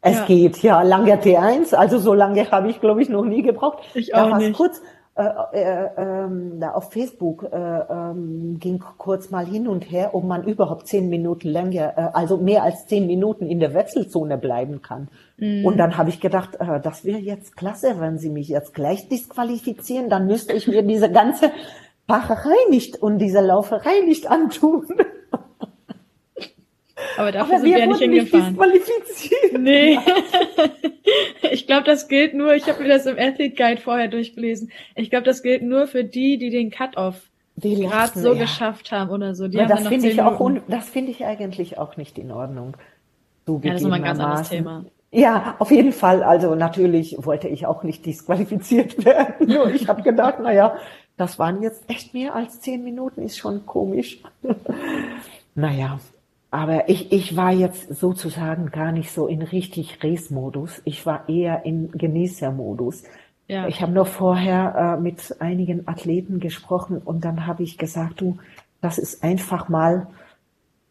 Es 0.00 0.18
ja. 0.18 0.24
geht, 0.26 0.62
ja, 0.62 0.82
lange 0.82 1.16
T1. 1.16 1.74
Also 1.74 1.98
so 1.98 2.14
lange 2.14 2.50
habe 2.50 2.68
ich, 2.68 2.80
glaube 2.80 3.02
ich, 3.02 3.08
noch 3.08 3.24
nie 3.24 3.42
gebraucht. 3.42 3.78
Ich 3.94 4.14
auch 4.14 4.36
nicht. 4.36 4.56
kurz, 4.56 4.80
äh, 5.18 5.24
äh, 5.24 6.28
da 6.60 6.70
auf 6.74 6.92
Facebook 6.92 7.48
äh, 7.50 7.56
ähm, 7.56 8.58
ging 8.60 8.78
kurz 8.98 9.30
mal 9.30 9.44
hin 9.44 9.66
und 9.66 9.90
her, 9.90 10.14
ob 10.14 10.22
man 10.22 10.44
überhaupt 10.44 10.86
zehn 10.86 11.08
Minuten 11.08 11.48
länger, 11.48 11.94
äh, 11.96 12.10
also 12.12 12.36
mehr 12.36 12.62
als 12.62 12.86
zehn 12.86 13.08
Minuten 13.08 13.48
in 13.48 13.58
der 13.58 13.74
Wechselzone 13.74 14.38
bleiben 14.38 14.80
kann. 14.80 15.08
Mhm. 15.36 15.64
Und 15.64 15.76
dann 15.76 15.96
habe 15.96 16.10
ich 16.10 16.20
gedacht, 16.20 16.60
äh, 16.60 16.80
das 16.80 17.04
wäre 17.04 17.18
jetzt 17.18 17.56
klasse, 17.56 17.96
wenn 17.98 18.18
Sie 18.18 18.30
mich 18.30 18.46
jetzt 18.46 18.74
gleich 18.74 19.08
disqualifizieren, 19.08 20.08
dann 20.08 20.28
müsste 20.28 20.52
ich 20.52 20.68
mir 20.68 20.84
diese 20.84 21.10
ganze 21.10 21.50
Facherei 22.06 22.54
nicht 22.70 23.02
und 23.02 23.18
diese 23.18 23.40
Lauferei 23.40 24.00
nicht 24.06 24.30
antun. 24.30 24.86
Aber 27.18 27.32
dafür 27.32 27.56
Aber 27.56 27.62
sind 27.62 27.72
wir 27.72 27.78
ja 27.78 27.86
nicht 27.86 27.98
hingefahren. 27.98 28.56
Nicht 28.56 29.58
nee. 29.58 29.98
ich 31.50 31.66
glaube, 31.66 31.82
das 31.84 32.06
gilt 32.06 32.34
nur, 32.34 32.54
ich 32.54 32.68
habe 32.68 32.82
mir 32.82 32.88
das 32.88 33.06
im 33.06 33.18
Athlete 33.18 33.56
Guide 33.56 33.80
vorher 33.80 34.06
durchgelesen. 34.06 34.70
Ich 34.94 35.10
glaube, 35.10 35.24
das 35.24 35.42
gilt 35.42 35.62
nur 35.62 35.88
für 35.88 36.04
die, 36.04 36.38
die 36.38 36.50
den 36.50 36.70
Cut-Off 36.70 37.28
gerade 37.56 38.18
so 38.20 38.34
ja. 38.34 38.42
geschafft 38.42 38.92
haben 38.92 39.10
oder 39.10 39.34
so. 39.34 39.48
Die 39.48 39.56
ja, 39.56 39.66
das 39.66 39.88
finde 39.88 40.08
ich 40.08 40.22
auch, 40.22 40.50
das 40.68 40.88
finde 40.88 41.10
ich 41.10 41.24
eigentlich 41.24 41.76
auch 41.76 41.96
nicht 41.96 42.18
in 42.18 42.30
Ordnung. 42.30 42.76
So 43.46 43.60
ja, 43.64 43.72
das 43.72 43.82
ist 43.82 43.88
mal 43.88 43.96
ein 43.96 44.04
ganz 44.04 44.20
anderes 44.20 44.48
Thema. 44.48 44.84
Ja, 45.10 45.56
auf 45.58 45.70
jeden 45.70 45.92
Fall. 45.92 46.22
Also 46.22 46.54
natürlich 46.54 47.16
wollte 47.18 47.48
ich 47.48 47.66
auch 47.66 47.82
nicht 47.82 48.06
disqualifiziert 48.06 49.04
werden. 49.04 49.48
Nur 49.48 49.72
ich 49.74 49.88
habe 49.88 50.02
gedacht, 50.02 50.34
na 50.40 50.52
ja, 50.52 50.76
das 51.16 51.38
waren 51.40 51.62
jetzt 51.62 51.90
echt 51.90 52.14
mehr 52.14 52.34
als 52.36 52.60
zehn 52.60 52.84
Minuten, 52.84 53.22
ist 53.22 53.38
schon 53.38 53.66
komisch. 53.66 54.22
naja, 55.56 55.98
aber 56.50 56.88
ich, 56.88 57.12
ich 57.12 57.36
war 57.36 57.52
jetzt 57.52 57.94
sozusagen 57.94 58.70
gar 58.70 58.92
nicht 58.92 59.12
so 59.12 59.26
in 59.26 59.42
richtig 59.42 60.02
Race-Modus. 60.02 60.80
Ich 60.84 61.04
war 61.04 61.28
eher 61.28 61.66
in 61.66 61.90
Genießer-Modus. 61.92 63.02
Ja. 63.48 63.66
Ich 63.66 63.82
habe 63.82 63.92
noch 63.92 64.06
vorher 64.06 64.96
äh, 64.98 65.00
mit 65.00 65.40
einigen 65.40 65.86
Athleten 65.88 66.40
gesprochen 66.40 66.98
und 67.04 67.24
dann 67.24 67.46
habe 67.46 67.62
ich 67.62 67.76
gesagt, 67.78 68.20
du, 68.20 68.38
das 68.80 68.98
ist 68.98 69.22
einfach 69.22 69.68
mal 69.68 70.06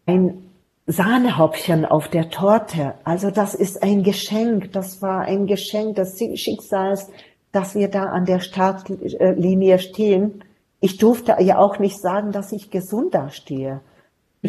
ein 0.06 0.44
Sahnehäubchen 0.88 1.86
auf 1.86 2.08
der 2.08 2.30
Torte. 2.30 2.94
Also 3.04 3.30
das 3.30 3.54
ist 3.54 3.84
ein 3.84 4.04
Geschenk. 4.04 4.72
Das 4.74 5.02
war 5.02 5.22
ein 5.22 5.46
Geschenk 5.46 5.96
des 5.96 6.18
Schicksals, 6.36 7.10
dass 7.52 7.76
wir 7.76 7.90
da 7.90 8.06
an 8.06 8.26
der 8.26 8.40
Startlinie 8.40 9.80
stehen. 9.80 10.44
Ich 10.80 10.98
durfte 10.98 11.36
ja 11.40 11.58
auch 11.58 11.80
nicht 11.80 12.00
sagen, 12.00 12.32
dass 12.32 12.52
ich 12.52 12.72
gesund 12.72 13.14
dastehe. 13.14 13.82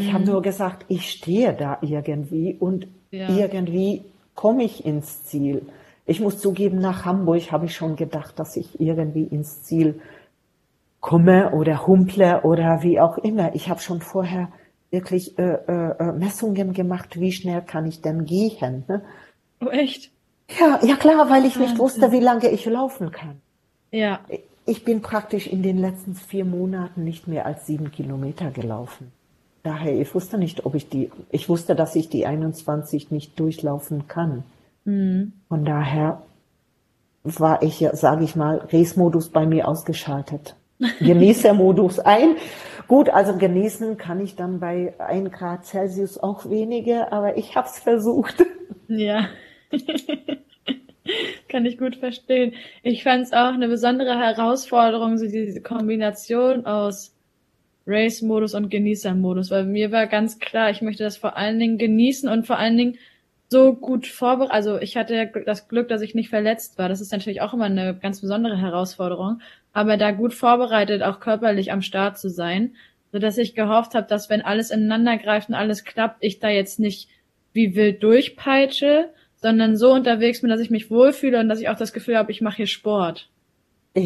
Ich 0.01 0.13
habe 0.13 0.25
nur 0.25 0.43
gesagt, 0.43 0.85
ich 0.89 1.11
stehe 1.11 1.55
da 1.55 1.79
irgendwie 1.81 2.57
und 2.59 2.87
ja. 3.11 3.29
irgendwie 3.29 4.03
komme 4.35 4.65
ich 4.65 4.85
ins 4.85 5.25
Ziel. 5.25 5.67
Ich 6.07 6.21
muss 6.21 6.39
zugeben, 6.39 6.79
nach 6.79 7.05
Hamburg 7.05 7.53
habe 7.53 7.67
ich 7.67 7.75
schon 7.75 7.97
gedacht, 7.97 8.39
dass 8.39 8.57
ich 8.57 8.81
irgendwie 8.81 9.25
ins 9.25 9.63
Ziel 9.63 10.01
komme 11.01 11.53
oder 11.53 11.87
humple 11.87 12.43
oder 12.43 12.83
wie 12.83 13.01
auch 13.01 13.19
immer. 13.19 13.55
Ich 13.55 13.69
habe 13.69 13.81
schon 13.81 14.01
vorher 14.01 14.49
wirklich 14.91 15.39
äh, 15.39 15.43
äh, 15.43 15.91
äh, 15.99 16.13
Messungen 16.13 16.73
gemacht, 16.73 17.21
wie 17.21 17.33
schnell 17.33 17.63
kann 17.63 17.87
ich 17.87 18.01
denn 18.01 18.25
gehen. 18.25 18.85
Ne? 18.89 19.03
Oh, 19.61 19.69
echt? 19.69 20.11
Ja, 20.59 20.81
ja 20.83 20.97
klar, 20.97 21.29
weil 21.29 21.45
ich 21.45 21.57
nicht 21.57 21.79
wusste, 21.79 22.11
wie 22.11 22.21
lange 22.21 22.49
ich 22.49 22.65
laufen 22.65 23.11
kann. 23.11 23.41
Ja. 23.91 24.21
Ich 24.65 24.85
bin 24.85 25.03
praktisch 25.03 25.47
in 25.47 25.63
den 25.63 25.79
letzten 25.79 26.15
vier 26.15 26.45
Monaten 26.45 27.05
nicht 27.05 27.27
mehr 27.27 27.47
als 27.47 27.67
sieben 27.67 27.91
Kilometer 27.91 28.51
gelaufen. 28.51 29.13
Daher, 29.69 30.01
ich 30.01 30.15
wusste 30.15 30.39
nicht, 30.39 30.65
ob 30.65 30.75
ich 30.75 30.89
die, 30.89 31.11
ich 31.31 31.51
wusste, 31.51 31.75
dass 31.75 31.95
ich 31.95 32.09
die 32.09 32.25
21 32.25 33.11
nicht 33.11 33.39
durchlaufen 33.39 34.09
kann. 34.09 34.45
Mhm. 34.87 35.35
Von 35.51 35.67
daher 35.67 36.23
war 37.23 37.63
ich 37.63 37.79
ja, 37.79 37.95
sage 37.95 38.25
ich 38.25 38.35
mal, 38.35 38.67
Race-Modus 38.73 39.29
bei 39.29 39.45
mir 39.45 39.69
ausgeschaltet. 39.69 40.57
Genießer-Modus 41.01 41.99
ein. 41.99 42.37
Gut, 42.87 43.11
also 43.11 43.37
genießen 43.37 43.99
kann 43.99 44.23
ich 44.23 44.37
dann 44.37 44.59
bei 44.59 44.95
1 44.99 45.33
Grad 45.33 45.67
Celsius 45.67 46.17
auch 46.17 46.49
weniger, 46.49 47.13
aber 47.13 47.37
ich 47.37 47.55
habe 47.55 47.69
es 47.69 47.79
versucht. 47.79 48.43
Ja. 48.89 49.29
Kann 51.51 51.67
ich 51.67 51.77
gut 51.77 51.97
verstehen. 51.97 52.55
Ich 52.83 53.03
fand 53.03 53.25
es 53.25 53.35
auch 53.35 53.53
eine 53.53 53.69
besondere 53.69 54.19
Herausforderung, 54.19 55.19
so 55.19 55.27
diese 55.27 55.61
Kombination 55.61 56.65
aus 56.65 57.18
Race-Modus 57.89 58.55
und 58.55 58.69
Genießer-Modus, 58.69 59.51
weil 59.51 59.65
mir 59.65 59.91
war 59.91 60.07
ganz 60.07 60.39
klar, 60.39 60.71
ich 60.71 60.83
möchte 60.83 61.03
das 61.03 61.17
vor 61.17 61.37
allen 61.37 61.59
Dingen 61.59 61.79
genießen 61.79 62.29
und 62.29 62.47
vor 62.47 62.59
allen 62.59 62.77
Dingen 62.77 62.99
so 63.49 63.73
gut 63.73 64.07
vorbereitet. 64.07 64.55
Also 64.55 64.79
ich 64.79 64.97
hatte 64.97 65.33
das 65.47 65.69
Glück, 65.69 65.89
dass 65.89 66.03
ich 66.03 66.15
nicht 66.15 66.29
verletzt 66.29 66.79
war. 66.79 66.89
Das 66.89 67.01
ist 67.01 67.13
natürlich 67.13 67.41
auch 67.41 67.55
immer 67.55 67.65
eine 67.65 67.97
ganz 67.97 68.21
besondere 68.21 68.59
Herausforderung. 68.59 69.41
Aber 69.73 69.97
da 69.97 70.11
gut 70.11 70.35
vorbereitet, 70.35 71.03
auch 71.03 71.19
körperlich 71.19 71.73
am 71.73 71.81
Start 71.81 72.19
zu 72.19 72.29
sein, 72.29 72.75
so 73.11 73.19
dass 73.19 73.39
ich 73.39 73.55
gehofft 73.55 73.95
habe, 73.95 74.07
dass 74.07 74.29
wenn 74.29 74.43
alles 74.43 74.71
ineinander 74.71 75.17
greift 75.17 75.49
und 75.49 75.55
alles 75.55 75.85
klappt, 75.85 76.23
ich 76.23 76.41
da 76.41 76.51
jetzt 76.51 76.79
nicht 76.79 77.09
wie 77.55 77.75
wild 77.75 78.03
durchpeitsche, 78.03 79.09
sondern 79.37 79.77
so 79.77 79.93
unterwegs 79.93 80.43
bin, 80.43 80.51
dass 80.51 80.61
ich 80.61 80.71
mich 80.71 80.91
wohlfühle 80.91 81.41
und 81.41 81.49
dass 81.49 81.61
ich 81.61 81.71
auch 81.71 81.77
das 81.77 81.95
Gefühl 81.95 82.19
habe, 82.19 82.33
ich 82.33 82.43
mache 82.43 82.57
hier 82.57 82.67
Sport. 82.67 83.31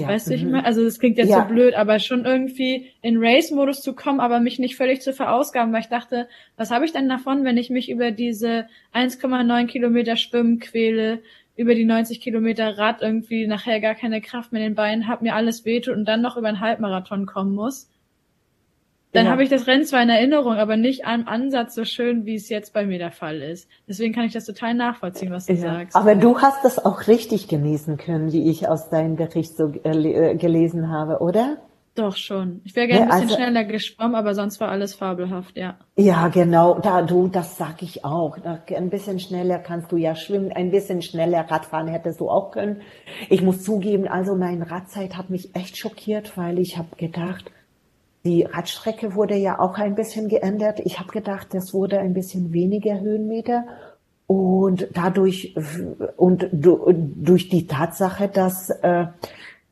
Ja, 0.01 0.09
weißt 0.09 0.31
du, 0.31 0.35
ich 0.35 0.45
mhm. 0.45 0.53
meine, 0.53 0.65
also 0.65 0.85
das 0.85 0.99
klingt 0.99 1.19
jetzt 1.19 1.31
ja. 1.31 1.43
so 1.43 1.55
blöd, 1.55 1.75
aber 1.75 1.99
schon 1.99 2.25
irgendwie 2.25 2.89
in 3.03 3.17
Race-Modus 3.19 3.83
zu 3.83 3.95
kommen, 3.95 4.21
aber 4.21 4.41
mich 4.41 4.59
nicht 4.59 4.77
völlig 4.77 5.03
zu 5.03 5.13
verausgaben, 5.13 5.73
weil 5.73 5.81
ich 5.81 5.89
dachte, 5.89 6.29
was 6.57 6.71
habe 6.71 6.85
ich 6.85 6.93
denn 6.93 7.09
davon, 7.09 7.45
wenn 7.45 7.57
ich 7.57 7.71
mich 7.71 7.91
über 7.91 8.11
diese 8.11 8.67
1,9 8.95 9.67
Kilometer 9.67 10.17
Schwimmen 10.17 10.59
quäle, 10.59 11.21
über 11.57 11.75
die 11.75 11.85
90 11.85 12.21
Kilometer 12.21 12.79
Rad 12.79 13.03
irgendwie 13.03 13.47
nachher 13.47 13.81
gar 13.81 13.95
keine 13.95 14.21
Kraft 14.21 14.53
mehr 14.53 14.63
in 14.63 14.71
den 14.71 14.75
Beinen, 14.75 15.07
hab 15.07 15.23
mir 15.23 15.35
alles 15.35 15.65
wehtut 15.65 15.95
und 15.95 16.07
dann 16.07 16.23
noch 16.23 16.37
über 16.37 16.49
einen 16.49 16.61
Halbmarathon 16.61 17.27
kommen 17.27 17.55
muss. 17.55 17.92
Dann 19.13 19.27
ja. 19.27 19.33
habe 19.33 19.43
ich 19.43 19.51
das 19.51 19.67
Rennen 19.67 19.85
zwar 19.85 20.03
in 20.03 20.09
Erinnerung, 20.09 20.55
aber 20.55 20.77
nicht 20.77 21.05
am 21.05 21.29
Ansatz 21.29 21.75
so 21.75 21.85
schön, 21.85 22.25
wie 22.25 22.35
es 22.35 22.49
jetzt 22.49 22.73
bei 22.73 22.87
mir 22.87 22.99
der 22.99 23.13
Fall 23.13 23.43
ist. 23.43 23.69
Deswegen 23.87 24.15
kann 24.15 24.25
ich 24.25 24.33
das 24.33 24.47
total 24.47 24.75
nachvollziehen, 24.75 25.31
was 25.31 25.47
du 25.47 25.53
ja. 25.53 25.61
sagst. 25.61 25.97
Aber 25.97 26.15
du 26.15 26.41
hast 26.41 26.65
das 26.65 26.83
auch 26.83 27.07
richtig 27.09 27.49
genießen 27.49 27.99
können, 27.99 28.33
wie 28.33 28.49
ich 28.51 28.69
aus 28.69 28.89
deinem 28.89 29.17
Bericht 29.17 29.55
so 29.57 29.73
äh, 29.85 30.35
gelesen 30.37 30.91
habe, 30.91 31.19
oder? 31.19 31.59
Doch 31.95 32.17
schon. 32.17 32.63
Ich 32.65 32.75
wäre 32.75 32.87
gerne 32.87 33.03
ein 33.03 33.09
bisschen 33.09 33.23
also, 33.25 33.35
schneller 33.35 33.65
geschwommen, 33.65 34.15
aber 34.15 34.35
sonst 34.35 34.61
war 34.61 34.71
alles 34.71 34.95
fabelhaft, 34.95 35.59
ja. 35.59 35.77
Ja, 35.97 36.29
genau. 36.29 36.79
Da 36.79 37.03
du, 37.03 37.29
das 37.29 37.59
sag 37.59 37.83
ich 37.83 38.03
auch. 38.03 38.39
Ein 38.75 38.89
bisschen 38.89 39.21
schneller 39.21 39.59
kannst 39.59 39.93
du 39.93 39.99
ja 39.99 40.15
schwimmen, 40.15 40.53
ein 40.53 40.71
bisschen 40.71 41.03
schneller 41.03 41.51
Radfahren 41.51 41.89
hättest 41.89 42.21
du 42.21 42.31
auch 42.31 42.51
können. 42.51 42.81
Ich 43.29 43.43
muss 43.43 43.63
zugeben, 43.63 44.09
also 44.09 44.35
meine 44.35 44.71
Radzeit 44.71 45.19
hat 45.19 45.29
mich 45.29 45.55
echt 45.55 45.77
schockiert, 45.77 46.39
weil 46.39 46.59
ich 46.59 46.79
habe 46.79 46.97
gedacht, 46.97 47.51
die 48.25 48.45
Radstrecke 48.45 49.15
wurde 49.15 49.37
ja 49.37 49.59
auch 49.59 49.79
ein 49.79 49.95
bisschen 49.95 50.29
geändert. 50.29 50.81
Ich 50.81 51.01
habe 51.01 51.11
gedacht, 51.11 51.49
das 51.53 51.75
wurde 51.75 51.99
ein 51.99 52.15
bisschen 52.15 52.53
weniger 52.53 53.01
Höhenmeter 53.01 53.65
und 54.27 54.89
dadurch 54.95 55.55
und 56.17 56.49
durch 56.53 57.49
die 57.49 57.67
Tatsache, 57.67 58.29
dass 58.29 58.71
äh, 58.71 59.07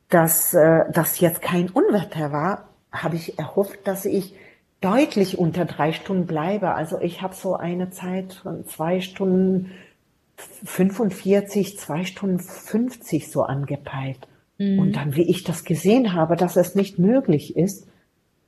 dass 0.09 0.53
äh, 0.53 0.83
das 0.91 1.19
jetzt 1.19 1.41
kein 1.41 1.69
Unwetter 1.69 2.31
war, 2.31 2.69
habe 2.91 3.15
ich 3.15 3.39
erhofft, 3.39 3.79
dass 3.85 4.05
ich 4.05 4.35
deutlich 4.81 5.37
unter 5.37 5.65
drei 5.65 5.93
Stunden 5.93 6.25
bleibe. 6.25 6.73
Also 6.73 6.99
ich 6.99 7.21
habe 7.21 7.33
so 7.33 7.55
eine 7.55 7.89
Zeit 7.91 8.33
von 8.33 8.65
zwei 8.67 8.99
Stunden 8.99 9.71
45, 10.35 11.79
zwei 11.79 12.03
Stunden 12.03 12.39
50 12.39 13.31
so 13.31 13.43
angepeilt. 13.43 14.27
Mhm. 14.57 14.79
Und 14.79 14.95
dann, 14.95 15.15
wie 15.15 15.29
ich 15.29 15.43
das 15.43 15.63
gesehen 15.63 16.13
habe, 16.13 16.35
dass 16.35 16.57
es 16.57 16.75
nicht 16.75 16.99
möglich 16.99 17.55
ist, 17.55 17.87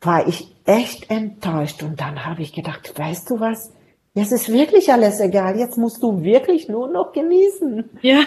war 0.05 0.27
ich 0.27 0.47
echt 0.65 1.09
enttäuscht. 1.09 1.83
Und 1.83 1.99
dann 1.99 2.25
habe 2.25 2.41
ich 2.41 2.53
gedacht, 2.53 2.97
weißt 2.97 3.29
du 3.29 3.39
was? 3.39 3.71
Jetzt 4.13 4.31
ist 4.31 4.51
wirklich 4.51 4.91
alles 4.91 5.19
egal. 5.19 5.57
Jetzt 5.57 5.77
musst 5.77 6.03
du 6.03 6.21
wirklich 6.21 6.69
nur 6.69 6.87
noch 6.89 7.13
genießen. 7.13 7.89
Ja. 8.01 8.21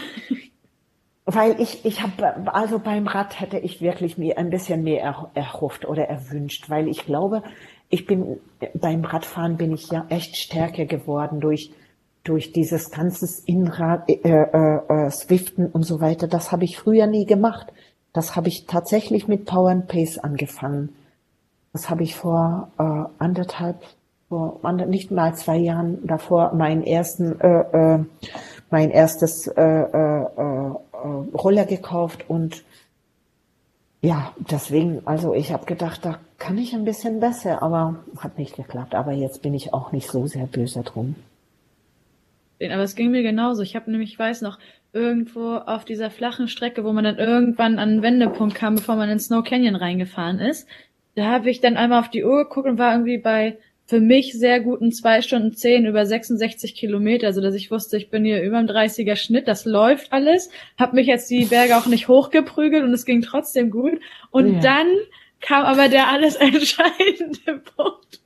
Weil 1.24 1.60
ich, 1.60 1.84
ich 1.84 2.02
habe, 2.02 2.52
also 2.52 2.78
beim 2.78 3.06
Rad 3.06 3.40
hätte 3.40 3.58
ich 3.58 3.80
wirklich 3.80 4.16
mir 4.16 4.38
ein 4.38 4.50
bisschen 4.50 4.82
mehr 4.82 5.28
erhofft 5.34 5.84
oder 5.84 6.04
erwünscht, 6.04 6.70
weil 6.70 6.88
ich 6.88 7.04
glaube, 7.04 7.42
ich 7.88 8.06
bin, 8.06 8.38
beim 8.74 9.04
Radfahren 9.04 9.56
bin 9.56 9.72
ich 9.72 9.90
ja 9.90 10.06
echt 10.08 10.36
stärker 10.36 10.86
geworden 10.86 11.40
durch, 11.40 11.72
durch 12.24 12.52
dieses 12.52 12.90
ganzes 12.90 13.40
Inrad, 13.40 14.08
äh, 14.08 14.14
äh, 14.22 14.80
äh, 14.88 15.10
Swiften 15.10 15.66
und 15.66 15.84
so 15.84 16.00
weiter. 16.00 16.26
Das 16.26 16.50
habe 16.52 16.64
ich 16.64 16.78
früher 16.78 17.06
nie 17.06 17.26
gemacht. 17.26 17.72
Das 18.12 18.34
habe 18.34 18.48
ich 18.48 18.66
tatsächlich 18.66 19.28
mit 19.28 19.44
Power 19.46 19.70
and 19.70 19.88
Pace 19.88 20.18
angefangen. 20.18 20.94
Das 21.76 21.90
habe 21.90 22.04
ich 22.04 22.14
vor 22.14 22.70
äh, 22.78 23.22
anderthalb, 23.22 23.76
vor 24.30 24.60
ander, 24.62 24.86
nicht 24.86 25.10
mal 25.10 25.34
zwei 25.34 25.58
Jahren 25.58 26.06
davor 26.06 26.54
meinen 26.54 26.82
ersten, 26.82 27.38
äh, 27.38 27.96
äh, 27.96 28.04
mein 28.70 28.90
erstes 28.90 29.46
äh, 29.46 29.62
äh, 29.62 30.22
äh, 30.22 30.72
Roller 31.34 31.66
gekauft 31.66 32.30
und 32.30 32.64
ja, 34.00 34.32
deswegen, 34.38 35.02
also 35.04 35.34
ich 35.34 35.52
habe 35.52 35.66
gedacht, 35.66 36.02
da 36.06 36.18
kann 36.38 36.56
ich 36.56 36.72
ein 36.72 36.86
bisschen 36.86 37.20
besser, 37.20 37.62
aber 37.62 37.96
hat 38.20 38.38
nicht 38.38 38.56
geklappt. 38.56 38.94
Aber 38.94 39.12
jetzt 39.12 39.42
bin 39.42 39.52
ich 39.52 39.74
auch 39.74 39.92
nicht 39.92 40.08
so 40.10 40.26
sehr 40.26 40.46
böse 40.46 40.82
drum. 40.82 41.14
Aber 42.58 42.84
es 42.84 42.94
ging 42.94 43.10
mir 43.10 43.22
genauso. 43.22 43.62
Ich 43.62 43.76
habe 43.76 43.90
nämlich, 43.90 44.12
ich 44.12 44.18
weiß 44.18 44.40
noch, 44.40 44.58
irgendwo 44.94 45.56
auf 45.56 45.84
dieser 45.84 46.08
flachen 46.08 46.48
Strecke, 46.48 46.84
wo 46.84 46.92
man 46.94 47.04
dann 47.04 47.18
irgendwann 47.18 47.78
an 47.78 47.90
einen 47.90 48.02
Wendepunkt 48.02 48.54
kam, 48.54 48.76
bevor 48.76 48.96
man 48.96 49.10
in 49.10 49.18
Snow 49.18 49.44
Canyon 49.44 49.76
reingefahren 49.76 50.38
ist, 50.38 50.66
da 51.16 51.24
habe 51.24 51.50
ich 51.50 51.60
dann 51.60 51.76
einmal 51.76 52.00
auf 52.00 52.10
die 52.10 52.24
Uhr 52.24 52.44
geguckt 52.44 52.68
und 52.68 52.78
war 52.78 52.92
irgendwie 52.92 53.18
bei 53.18 53.58
für 53.86 54.00
mich 54.00 54.32
sehr 54.32 54.60
guten 54.60 54.90
zwei 54.92 55.22
Stunden 55.22 55.54
zehn 55.54 55.86
über 55.86 56.04
66 56.04 56.74
Kilometer, 56.74 57.32
so 57.32 57.40
dass 57.40 57.54
ich 57.54 57.70
wusste, 57.70 57.96
ich 57.96 58.10
bin 58.10 58.24
hier 58.24 58.42
über 58.42 58.58
dem 58.58 58.66
30er 58.66 59.16
Schnitt, 59.16 59.46
das 59.48 59.64
läuft 59.64 60.12
alles, 60.12 60.50
habe 60.78 60.96
mich 60.96 61.06
jetzt 61.06 61.30
die 61.30 61.44
Berge 61.44 61.76
auch 61.76 61.86
nicht 61.86 62.08
hochgeprügelt 62.08 62.82
und 62.82 62.92
es 62.92 63.04
ging 63.04 63.22
trotzdem 63.22 63.70
gut. 63.70 64.00
Und 64.30 64.54
ja. 64.54 64.60
dann 64.60 64.88
kam 65.40 65.64
aber 65.64 65.88
der 65.88 66.08
alles 66.08 66.34
entscheidende 66.36 67.62
Punkt. 67.76 68.20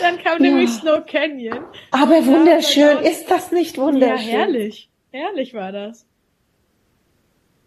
Dann 0.00 0.18
kam 0.18 0.42
ja. 0.42 0.50
nämlich 0.50 0.70
Snow 0.70 1.06
Canyon. 1.06 1.64
Aber 1.92 2.26
wunderschön, 2.26 2.98
ist 2.98 3.30
das 3.30 3.52
nicht 3.52 3.78
wunderschön? 3.78 4.26
Ja, 4.26 4.38
herrlich. 4.38 4.90
Herrlich 5.12 5.54
war 5.54 5.72
das. 5.72 6.06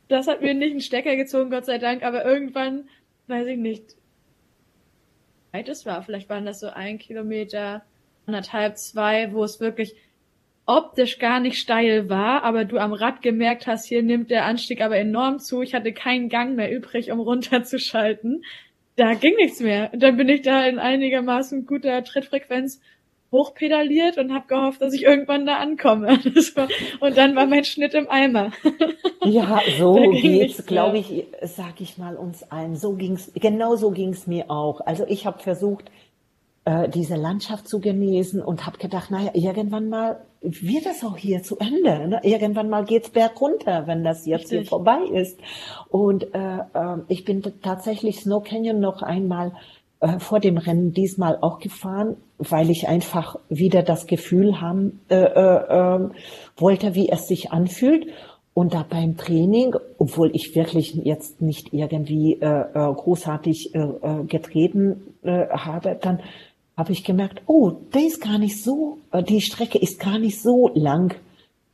Das 0.10 0.28
hat 0.28 0.42
mir 0.42 0.54
nicht 0.54 0.72
einen 0.72 0.82
Stecker 0.82 1.16
gezogen, 1.16 1.50
Gott 1.50 1.66
sei 1.66 1.78
Dank, 1.78 2.04
aber 2.04 2.26
irgendwann, 2.26 2.90
weiß 3.28 3.48
ich 3.48 3.58
nicht, 3.58 3.96
weit 5.52 5.70
es 5.70 5.86
war. 5.86 6.04
Vielleicht 6.04 6.30
waren 6.30 6.46
das 6.46 6.60
so 6.60 6.68
ein 6.68 6.98
Kilometer, 6.98 7.84
anderthalb, 8.26 8.78
zwei, 8.78 9.32
wo 9.34 9.44
es 9.44 9.60
wirklich 9.60 9.96
optisch 10.66 11.18
gar 11.18 11.40
nicht 11.40 11.58
steil 11.58 12.10
war, 12.10 12.44
aber 12.44 12.64
du 12.64 12.78
am 12.78 12.94
Rad 12.94 13.24
gemerkt 13.24 13.66
hast, 13.66 13.86
hier 13.86 14.04
nimmt 14.04 14.30
der 14.30 14.46
Anstieg 14.46 14.82
aber 14.82 14.98
enorm 14.98 15.40
zu. 15.40 15.64
Ich 15.64 15.74
hatte 15.74 15.94
keinen 15.94 16.30
Gang 16.30 16.56
mehr 16.56 16.72
übrig, 16.72 17.12
um 17.12 17.20
runterzuschalten. 17.20 18.44
Da 18.96 19.16
ging 19.16 19.36
nichts 19.38 19.62
mehr. 19.62 19.90
Und 19.94 20.04
dann 20.04 20.18
bin 20.18 20.30
ich 20.30 20.44
da 20.44 20.66
in 20.68 20.78
einigermaßen 20.78 21.66
guter 21.66 22.04
Trittfrequenz 22.04 22.82
hochpedaliert 23.32 24.18
und 24.18 24.34
habe 24.34 24.48
gehofft, 24.48 24.82
dass 24.82 24.94
ich 24.94 25.04
irgendwann 25.04 25.46
da 25.46 25.58
ankomme. 25.58 26.08
War, 26.56 26.68
und 27.00 27.18
dann 27.18 27.36
war 27.36 27.46
mein 27.46 27.64
Schnitt 27.64 27.94
im 27.94 28.10
Eimer. 28.10 28.52
Ja, 29.22 29.60
so 29.78 29.96
geht's, 29.96 30.66
glaube 30.66 30.98
ich, 30.98 31.26
sag 31.44 31.82
ich 31.82 31.98
mal 31.98 32.16
uns 32.16 32.42
allen. 32.50 32.78
So 32.78 32.94
ging's, 32.94 33.32
genau 33.36 33.76
so 33.76 33.92
ging's 33.92 34.28
mir 34.28 34.50
auch. 34.50 34.80
Also 34.82 35.06
ich 35.08 35.26
habe 35.26 35.40
versucht, 35.40 35.92
äh, 36.66 36.88
diese 36.90 37.16
Landschaft 37.16 37.68
zu 37.68 37.80
genießen 37.80 38.42
und 38.42 38.66
habe 38.66 38.78
gedacht, 38.78 39.12
naja, 39.12 39.32
irgendwann 39.34 39.90
mal 39.90 40.22
wird 40.42 40.86
das 40.86 41.04
auch 41.04 41.18
hier 41.18 41.44
zu 41.44 41.58
Ende. 41.58 42.08
Ne? 42.08 42.20
Irgendwann 42.24 42.70
mal 42.70 42.86
geht's 42.86 43.10
berg 43.10 43.40
runter, 43.42 43.88
wenn 43.88 44.04
das 44.04 44.26
jetzt 44.26 44.44
Richtig. 44.44 44.60
hier 44.60 44.68
vorbei 44.68 45.04
ist. 45.14 45.40
Und 45.90 46.34
äh, 46.34 46.60
äh, 46.74 46.98
ich 47.08 47.26
bin 47.26 47.44
tatsächlich 47.62 48.22
Snow 48.22 48.44
Canyon 48.44 48.80
noch 48.80 49.02
einmal 49.02 49.54
äh, 50.02 50.20
vor 50.20 50.40
dem 50.40 50.58
Rennen 50.58 50.94
diesmal 50.94 51.38
auch 51.42 51.60
gefahren, 51.60 52.16
weil 52.38 52.70
ich 52.70 52.88
einfach 52.88 53.36
wieder 53.50 53.84
das 53.84 54.08
Gefühl 54.08 54.62
haben 54.62 55.02
äh, 55.10 55.16
äh, 55.16 55.98
äh, 55.98 56.10
wollte, 56.56 56.96
wie 56.96 57.10
es 57.10 57.28
sich 57.28 57.52
anfühlt. 57.52 58.08
Und 58.54 58.74
da 58.74 58.86
beim 58.90 59.18
Training, 59.18 59.76
obwohl 59.98 60.36
ich 60.36 60.56
wirklich 60.56 60.94
jetzt 60.94 61.42
nicht 61.42 61.74
irgendwie 61.74 62.34
äh, 62.34 62.46
äh, 62.46 62.94
großartig 62.94 63.76
äh, 63.76 63.80
äh, 63.80 64.24
getreten 64.26 65.16
äh, 65.22 65.48
habe, 65.50 65.98
dann 66.02 66.22
habe 66.76 66.94
ich 66.94 67.04
gemerkt, 67.04 67.42
oh, 67.46 67.72
der 67.94 68.04
ist 68.04 68.22
gar 68.22 68.38
nicht 68.38 68.64
so, 68.64 69.00
die 69.28 69.42
Strecke 69.42 69.78
ist 69.78 70.00
gar 70.00 70.18
nicht 70.18 70.42
so 70.42 70.72
lang, 70.76 71.14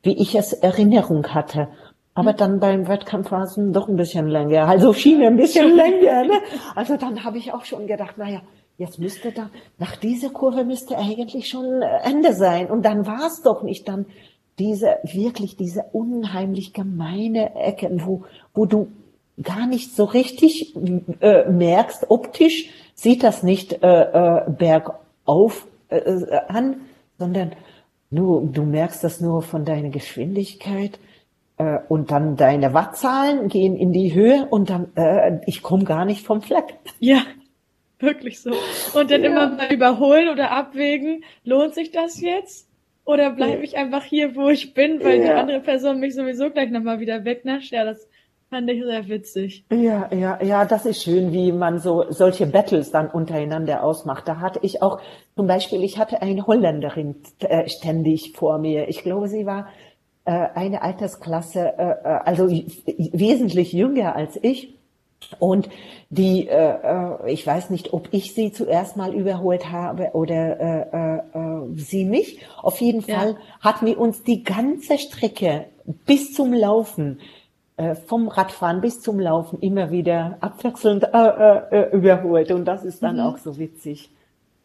wie 0.01 0.13
ich 0.19 0.34
es 0.34 0.51
Erinnerung 0.51 1.28
hatte. 1.28 1.67
Aber 2.16 2.32
hm. 2.32 2.38
dann 2.38 2.59
beim 2.59 2.88
Wettkampf 2.88 3.32
war 3.32 3.43
es 3.43 3.55
doch 3.57 3.88
ein 3.88 3.97
bisschen 3.97 4.28
länger, 4.28 4.68
also 4.68 4.93
Schiene 4.93 5.28
ein 5.28 5.38
bisschen 5.38 5.76
länger. 5.76 6.24
Ne? 6.24 6.41
Also 6.76 6.97
dann 6.97 7.24
habe 7.24 7.38
ich 7.38 7.53
auch 7.53 7.66
schon 7.66 7.86
gedacht, 7.86 8.18
naja, 8.18 8.41
jetzt 8.78 8.99
müsste 8.99 9.32
da, 9.32 9.49
nach 9.78 9.95
dieser 9.97 10.30
Kurve 10.30 10.63
müsste 10.63 10.97
eigentlich 10.97 11.47
schon 11.47 11.82
Ende 11.82 12.34
sein. 12.34 12.72
Und 12.72 12.84
dann 12.84 13.05
war 13.05 13.28
es 13.28 13.41
doch 13.41 13.61
nicht. 13.61 13.88
Dann 13.88 14.05
diese, 14.57 14.97
wirklich 15.03 15.57
diese 15.57 15.84
unheimlich 15.91 16.74
gemeine 16.74 17.55
Ecke, 17.55 17.89
wo, 18.05 18.24
wo 18.53 18.66
du 18.66 18.88
gar 19.41 19.68
nicht 19.68 19.93
so 19.93 20.05
richtig 20.05 20.76
äh, 21.20 21.49
merkst, 21.49 22.09
optisch 22.09 22.70
sieht 22.93 23.24
das 23.24 23.43
nicht 23.43 23.84
äh, 23.84 24.01
äh, 24.01 24.49
bergauf 24.49 25.68
äh, 25.89 25.97
äh 25.97 26.39
an, 26.47 26.78
sondern 27.20 27.51
nur, 28.09 28.45
du 28.45 28.63
merkst 28.63 29.03
das 29.03 29.20
nur 29.20 29.41
von 29.41 29.66
deiner 29.66 29.89
Geschwindigkeit 29.89 30.99
äh, 31.57 31.79
und 31.87 32.11
dann 32.11 32.35
deine 32.35 32.73
Wattzahlen 32.73 33.47
gehen 33.47 33.75
in 33.75 33.91
die 33.91 34.13
Höhe 34.13 34.47
und 34.49 34.69
dann, 34.69 34.95
äh, 34.95 35.39
ich 35.45 35.61
komme 35.61 35.83
gar 35.83 36.05
nicht 36.05 36.25
vom 36.25 36.41
Fleck. 36.41 36.75
Ja, 36.99 37.21
wirklich 37.99 38.41
so. 38.41 38.51
Und 38.93 39.11
dann 39.11 39.23
ja. 39.23 39.29
immer 39.29 39.49
mal 39.49 39.71
überholen 39.71 40.29
oder 40.29 40.51
abwägen, 40.51 41.23
lohnt 41.43 41.73
sich 41.73 41.91
das 41.91 42.19
jetzt? 42.21 42.69
Oder 43.05 43.29
bleibe 43.29 43.63
ich 43.63 43.77
einfach 43.77 44.03
hier, 44.03 44.35
wo 44.35 44.49
ich 44.49 44.73
bin, 44.73 45.03
weil 45.03 45.19
ja. 45.19 45.25
die 45.25 45.31
andere 45.33 45.59
Person 45.59 45.99
mich 45.99 46.15
sowieso 46.15 46.49
gleich 46.49 46.71
nochmal 46.71 46.99
wieder 46.99 47.23
wegnascht? 47.23 47.71
Ja, 47.71 47.85
das 47.85 48.07
fand 48.49 48.69
ich 48.69 48.83
sehr 48.83 49.07
witzig. 49.07 49.63
Ja, 49.71 50.09
ja, 50.11 50.41
ja, 50.41 50.65
das 50.65 50.87
ist 50.87 51.03
schön, 51.03 51.31
wie 51.31 51.51
man 51.51 51.77
so 51.77 52.05
solche 52.09 52.47
Battles 52.47 52.89
dann 52.89 53.09
untereinander 53.09 53.83
ausmacht. 53.83 54.27
Da 54.27 54.39
hatte 54.39 54.59
ich 54.63 54.81
auch 54.81 55.01
zum 55.35 55.45
Beispiel, 55.45 55.83
ich 55.83 55.99
hatte 55.99 56.23
eine 56.23 56.47
Holländerin 56.47 57.17
äh, 57.39 57.69
ständig 57.69 58.33
vor 58.35 58.57
mir. 58.57 58.87
Ich 58.87 59.03
glaube, 59.03 59.27
sie 59.27 59.45
war 59.45 59.67
eine 60.30 60.82
Altersklasse, 60.82 61.78
äh, 61.78 61.89
äh 61.91 62.19
also 62.26 62.49
wesentlich 62.49 63.73
jünger 63.73 64.15
als 64.15 64.38
ich. 64.41 64.76
Und 65.39 65.69
die, 66.09 66.47
äh, 66.47 66.53
äh, 66.53 67.32
ich 67.32 67.45
weiß 67.45 67.69
nicht, 67.69 67.93
ob 67.93 68.09
ich 68.11 68.34
sie 68.34 68.51
zuerst 68.51 68.95
mal 68.95 69.13
überholt 69.13 69.71
habe 69.71 70.11
oder 70.13 70.59
äh, 70.59 71.17
äh, 71.17 71.76
sie 71.76 72.05
mich. 72.05 72.39
Auf 72.61 72.80
jeden 72.80 73.01
Fall 73.01 73.32
ja. 73.32 73.38
hatten 73.61 73.86
wir 73.86 73.99
uns 73.99 74.23
die 74.23 74.43
ganze 74.43 74.97
Strecke 74.97 75.65
bis 76.05 76.34
zum 76.34 76.53
Laufen, 76.53 77.19
äh, 77.78 77.95
vom 77.95 78.28
Radfahren 78.28 78.82
bis 78.82 79.01
zum 79.01 79.19
Laufen 79.19 79.59
immer 79.59 79.91
wieder 79.91 80.38
abwechselnd 80.41 81.03
äh, 81.03 81.07
äh, 81.07 81.95
überholt. 81.95 82.51
Und 82.51 82.65
das 82.65 82.86
ist 82.86 83.01
dann 83.01 83.15
mhm. 83.15 83.23
auch 83.23 83.38
so 83.38 83.57
witzig. 83.57 84.09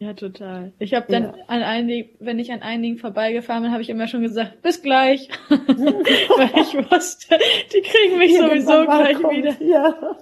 Ja, 0.01 0.15
total. 0.15 0.73
Ich 0.79 0.95
habe 0.95 1.13
dann 1.13 1.25
ja. 1.25 1.35
an 1.47 1.63
einigen, 1.63 2.09
wenn 2.21 2.39
ich 2.39 2.51
an 2.53 2.63
einigen 2.63 2.97
vorbeigefahren 2.97 3.63
bin, 3.63 3.73
habe 3.73 3.83
ich 3.83 3.91
immer 3.91 4.09
schon 4.09 4.23
gesagt, 4.23 4.63
bis 4.63 4.81
gleich. 4.81 5.29
Weil 5.51 6.63
ich 6.63 6.91
wusste, 6.91 7.39
die 7.71 7.83
kriegen 7.83 8.17
mich 8.17 8.31
Hier 8.31 8.49
sowieso 8.49 8.85
gleich 8.87 9.21
kommt. 9.21 9.37
wieder. 9.37 9.63
Ja. 9.63 10.17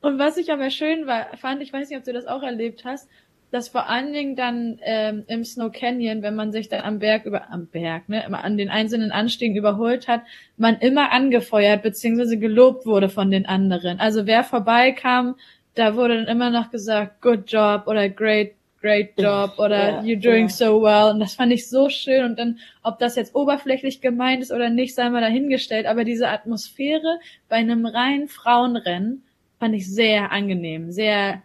Und 0.00 0.20
was 0.20 0.36
ich 0.36 0.52
aber 0.52 0.70
schön 0.70 1.08
war, 1.08 1.36
fand, 1.38 1.60
ich 1.60 1.72
weiß 1.72 1.88
nicht, 1.88 1.98
ob 1.98 2.04
du 2.04 2.12
das 2.12 2.26
auch 2.26 2.44
erlebt 2.44 2.84
hast, 2.84 3.10
dass 3.50 3.68
vor 3.68 3.88
allen 3.88 4.12
Dingen 4.12 4.36
dann 4.36 4.78
ähm, 4.82 5.24
im 5.26 5.42
Snow 5.42 5.72
Canyon, 5.72 6.22
wenn 6.22 6.36
man 6.36 6.52
sich 6.52 6.68
dann 6.68 6.82
am 6.82 7.00
Berg 7.00 7.24
über 7.26 7.50
am 7.50 7.66
Berg, 7.66 8.08
ne, 8.08 8.24
immer 8.24 8.44
an 8.44 8.56
den 8.56 8.70
einzelnen 8.70 9.10
Anstiegen 9.10 9.56
überholt 9.56 10.06
hat, 10.06 10.22
man 10.56 10.78
immer 10.78 11.10
angefeuert 11.10 11.82
bzw. 11.82 12.36
gelobt 12.36 12.86
wurde 12.86 13.08
von 13.08 13.32
den 13.32 13.46
anderen. 13.46 13.98
Also 13.98 14.26
wer 14.26 14.44
vorbeikam, 14.44 15.34
da 15.74 15.96
wurde 15.96 16.24
dann 16.24 16.26
immer 16.26 16.50
noch 16.50 16.70
gesagt, 16.70 17.20
good 17.20 17.50
job 17.50 17.86
oder 17.86 18.08
great 18.08 18.54
great 18.80 19.12
job 19.18 19.58
oder 19.58 20.02
yeah, 20.02 20.02
you're 20.02 20.20
doing 20.20 20.46
yeah. 20.46 20.48
so 20.48 20.82
well. 20.82 21.12
Und 21.12 21.20
das 21.20 21.34
fand 21.34 21.52
ich 21.52 21.68
so 21.68 21.88
schön. 21.88 22.24
Und 22.24 22.38
dann, 22.38 22.58
ob 22.82 22.98
das 22.98 23.16
jetzt 23.16 23.34
oberflächlich 23.34 24.00
gemeint 24.00 24.42
ist 24.42 24.52
oder 24.52 24.70
nicht, 24.70 24.94
sei 24.94 25.10
mal 25.10 25.20
dahingestellt. 25.20 25.86
Aber 25.86 26.04
diese 26.04 26.28
Atmosphäre 26.28 27.18
bei 27.48 27.56
einem 27.56 27.86
reinen 27.86 28.28
Frauenrennen 28.28 29.22
fand 29.58 29.74
ich 29.74 29.92
sehr 29.92 30.32
angenehm, 30.32 30.90
sehr 30.90 31.42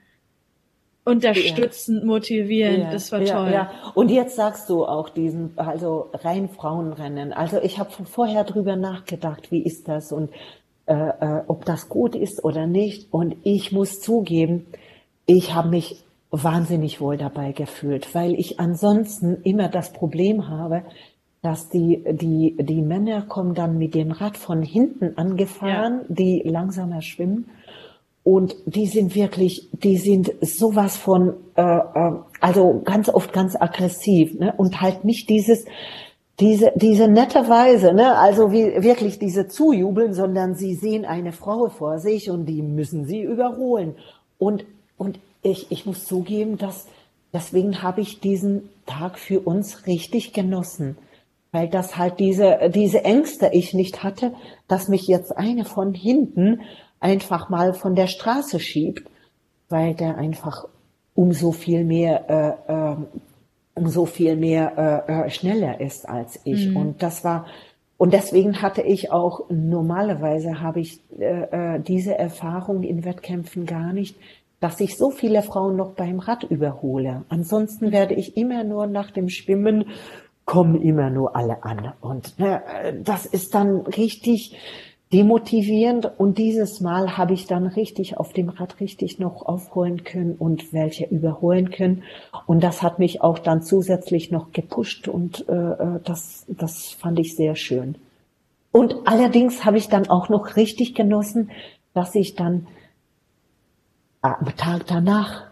unterstützend, 1.03 1.99
ja. 1.99 2.05
motivierend. 2.05 2.85
Ja, 2.85 2.91
das 2.91 3.11
war 3.11 3.19
toll. 3.23 3.51
Ja, 3.51 3.71
Und 3.93 4.09
jetzt 4.09 4.35
sagst 4.35 4.69
du 4.69 4.85
auch 4.85 5.09
diesen, 5.09 5.53
also 5.57 6.09
rein 6.13 6.49
Frauenrennen. 6.49 7.31
Also 7.31 7.61
ich 7.61 7.77
habe 7.77 7.91
vorher 8.05 8.43
drüber 8.43 8.75
nachgedacht, 8.75 9.51
wie 9.51 9.61
ist 9.61 9.87
das 9.87 10.11
und 10.11 10.31
äh, 10.87 10.93
äh, 10.93 11.43
ob 11.47 11.65
das 11.65 11.89
gut 11.89 12.15
ist 12.15 12.43
oder 12.43 12.67
nicht. 12.67 13.11
Und 13.11 13.35
ich 13.43 13.71
muss 13.71 14.01
zugeben, 14.01 14.67
ich 15.25 15.53
habe 15.53 15.69
mich 15.69 16.03
wahnsinnig 16.29 17.01
wohl 17.01 17.17
dabei 17.17 17.51
gefühlt, 17.53 18.13
weil 18.13 18.35
ich 18.35 18.59
ansonsten 18.59 19.41
immer 19.43 19.69
das 19.69 19.93
Problem 19.93 20.47
habe, 20.47 20.83
dass 21.41 21.69
die, 21.69 22.03
die, 22.11 22.55
die 22.59 22.81
Männer 22.81 23.21
kommen 23.21 23.53
dann 23.53 23.77
mit 23.77 23.93
dem 23.93 24.11
Rad 24.11 24.35
von 24.35 24.61
hinten 24.61 25.17
angefahren, 25.17 26.01
ja. 26.01 26.15
die 26.15 26.41
langsamer 26.43 27.01
schwimmen. 27.01 27.49
Und 28.23 28.55
die 28.65 28.87
sind 28.87 29.13
wirklich, 29.13 29.69
die 29.71 29.97
sind 29.97 30.33
sowas 30.41 30.97
von, 30.97 31.35
äh, 31.55 31.61
äh, 31.61 32.13
also 32.41 32.81
ganz 32.83 33.09
oft 33.09 33.31
ganz 33.33 33.55
aggressiv, 33.55 34.33
ne? 34.39 34.53
Und 34.57 34.81
halt 34.81 35.05
nicht 35.05 35.29
dieses, 35.29 35.65
diese, 36.39 36.73
diese 36.75 37.07
nette 37.07 37.47
Weise, 37.47 37.93
ne? 37.93 38.17
Also 38.17 38.51
wie 38.51 38.83
wirklich 38.83 39.19
diese 39.19 39.47
Zujubeln, 39.47 40.13
sondern 40.13 40.55
sie 40.55 40.75
sehen 40.75 41.05
eine 41.05 41.31
Frau 41.31 41.69
vor 41.69 41.99
sich 41.99 42.29
und 42.29 42.45
die 42.45 42.61
müssen 42.61 43.05
sie 43.05 43.21
überholen. 43.21 43.95
Und, 44.37 44.65
und 44.97 45.19
ich, 45.43 45.71
ich 45.71 45.85
muss 45.85 46.05
zugeben, 46.05 46.57
dass 46.57 46.87
deswegen 47.33 47.81
habe 47.81 48.01
ich 48.01 48.19
diesen 48.19 48.69
Tag 48.85 49.17
für 49.17 49.39
uns 49.39 49.87
richtig 49.87 50.33
genossen. 50.33 50.97
Weil 51.51 51.69
das 51.69 51.97
halt 51.97 52.19
diese, 52.19 52.69
diese 52.69 53.05
Ängste 53.05 53.49
ich 53.53 53.73
nicht 53.73 54.03
hatte, 54.03 54.33
dass 54.67 54.89
mich 54.89 55.07
jetzt 55.07 55.37
eine 55.37 55.63
von 55.63 55.93
hinten 55.93 56.61
einfach 56.99 57.49
mal 57.49 57.73
von 57.73 57.95
der 57.95 58.07
Straße 58.07 58.59
schiebt, 58.59 59.09
weil 59.69 59.93
der 59.93 60.17
einfach 60.17 60.65
umso 61.13 61.53
viel 61.53 61.85
mehr, 61.85 62.29
äh, 62.67 62.73
äh, 62.73 62.95
umso 63.75 64.05
viel 64.05 64.35
mehr 64.35 65.05
äh, 65.07 65.27
äh, 65.27 65.29
schneller 65.29 65.79
ist 65.79 66.09
als 66.09 66.39
ich. 66.45 66.69
Mhm. 66.69 66.77
Und 66.77 67.03
das 67.03 67.23
war, 67.23 67.45
und 67.97 68.13
deswegen 68.13 68.61
hatte 68.61 68.81
ich 68.81 69.11
auch, 69.11 69.49
normalerweise 69.49 70.61
habe 70.61 70.79
ich 70.79 70.99
äh, 71.19 71.75
äh, 71.75 71.79
diese 71.79 72.17
Erfahrung 72.17 72.83
in 72.83 73.05
Wettkämpfen 73.05 73.65
gar 73.65 73.93
nicht, 73.93 74.17
dass 74.59 74.79
ich 74.79 74.97
so 74.97 75.11
viele 75.11 75.41
Frauen 75.41 75.75
noch 75.75 75.91
beim 75.91 76.19
Rad 76.19 76.43
überhole. 76.43 77.23
Ansonsten 77.29 77.91
werde 77.91 78.15
ich 78.15 78.37
immer 78.37 78.63
nur 78.63 78.87
nach 78.87 79.11
dem 79.11 79.29
Schwimmen 79.29 79.85
kommen 80.45 80.81
immer 80.81 81.09
nur 81.09 81.35
alle 81.35 81.63
an. 81.63 81.93
Und 82.01 82.35
äh, 82.39 82.93
das 83.03 83.25
ist 83.25 83.55
dann 83.55 83.81
richtig, 83.81 84.55
demotivierend 85.15 86.11
und 86.17 86.37
dieses 86.37 86.81
Mal 86.81 87.17
habe 87.17 87.33
ich 87.33 87.47
dann 87.47 87.67
richtig 87.67 88.17
auf 88.17 88.33
dem 88.33 88.49
Rad 88.49 88.81
richtig 88.81 89.17
noch 89.17 89.45
aufholen 89.45 90.03
können 90.03 90.35
und 90.37 90.73
welche 90.73 91.05
überholen 91.05 91.71
können 91.71 92.03
und 92.47 92.61
das 92.61 92.81
hat 92.81 92.99
mich 92.99 93.21
auch 93.21 93.39
dann 93.39 93.61
zusätzlich 93.61 94.29
noch 94.29 94.51
gepusht 94.51 95.07
und 95.07 95.47
äh, 95.47 95.53
äh 95.53 95.99
das 96.03 96.45
das 96.49 96.91
fand 96.91 97.17
ich 97.19 97.37
sehr 97.37 97.55
schön. 97.55 97.95
Und 98.73 99.07
allerdings 99.07 99.63
habe 99.63 99.77
ich 99.77 99.87
dann 99.87 100.09
auch 100.09 100.27
noch 100.27 100.57
richtig 100.57 100.95
genossen, 100.95 101.49
dass 101.93 102.13
ich 102.13 102.35
dann 102.35 102.67
am 104.21 104.53
Tag 104.57 104.85
danach 104.87 105.43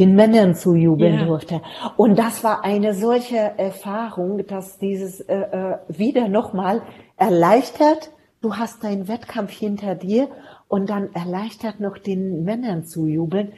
den 0.00 0.16
Männern 0.16 0.56
zujubeln 0.56 1.20
ja. 1.20 1.24
durfte. 1.26 1.60
Und 1.96 2.18
das 2.18 2.42
war 2.42 2.64
eine 2.64 2.94
solche 2.94 3.36
Erfahrung, 3.36 4.44
dass 4.48 4.78
dieses 4.78 5.20
äh, 5.20 5.36
äh, 5.36 5.76
wieder 5.86 6.26
nochmal 6.26 6.82
erleichtert, 7.16 8.10
du 8.42 8.56
hast 8.56 8.84
deinen 8.84 9.08
Wettkampf 9.08 9.52
hinter 9.52 9.94
dir 9.94 10.28
und 10.68 10.90
dann 10.90 11.12
erleichtert 11.14 11.80
noch 11.80 11.96
den 11.96 12.44
Männern 12.44 12.84
zu 12.84 13.06
jubeln. 13.06 13.52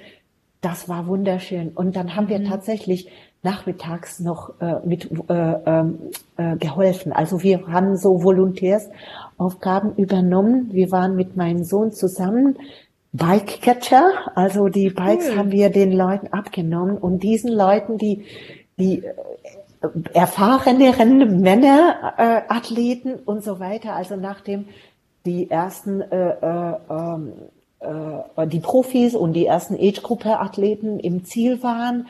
Das 0.61 0.89
war 0.89 1.07
wunderschön. 1.07 1.71
Und 1.71 1.97
dann 1.97 2.15
haben 2.15 2.29
wir 2.29 2.39
mhm. 2.39 2.49
tatsächlich 2.49 3.11
nachmittags 3.43 4.21
noch 4.21 4.59
äh, 4.61 4.77
mit 4.85 5.11
äh, 5.29 5.35
ähm, 5.35 5.99
äh, 6.37 6.57
geholfen. 6.57 7.13
Also 7.13 7.43
wir 7.43 7.67
haben 7.67 7.97
so 7.97 8.23
Volontärsaufgaben 8.23 9.97
übernommen. 9.97 10.71
Wir 10.73 10.91
waren 10.91 11.15
mit 11.15 11.37
meinem 11.37 11.65
Sohn 11.65 11.93
zusammen 11.93 12.57
Bike 13.13 13.61
Catcher, 13.61 14.11
also 14.35 14.69
die 14.69 14.91
Bikes 14.91 15.29
cool. 15.31 15.37
haben 15.37 15.53
wir 15.53 15.71
den 15.71 15.93
Leuten 15.93 16.29
abgenommen 16.33 16.99
und 16.99 17.23
diesen 17.23 17.53
Leuten, 17.53 17.97
die 17.97 18.25
die 18.77 19.05
erfahreneren 20.13 21.41
Männer, 21.41 22.15
äh, 22.17 22.53
Athleten 22.53 23.15
und 23.15 23.43
so 23.43 23.61
weiter. 23.61 23.95
Also 23.95 24.17
nachdem 24.17 24.67
die 25.27 25.51
ersten 25.51 26.01
äh, 26.01 26.31
äh, 26.31 26.77
ähm, 26.91 27.33
äh, 27.81 28.47
die 28.47 28.61
Profis 28.61 29.15
und 29.15 29.33
die 29.33 29.47
ersten 29.47 29.75
Age-Gruppe-Athleten 29.75 30.99
im 30.99 31.25
Ziel 31.25 31.63
waren, 31.63 32.09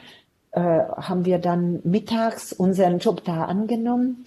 äh, 0.53 0.61
haben 0.61 1.25
wir 1.25 1.39
dann 1.39 1.81
mittags 1.85 2.53
unseren 2.53 2.99
Job 2.99 3.25
da 3.25 3.45
angenommen 3.45 4.25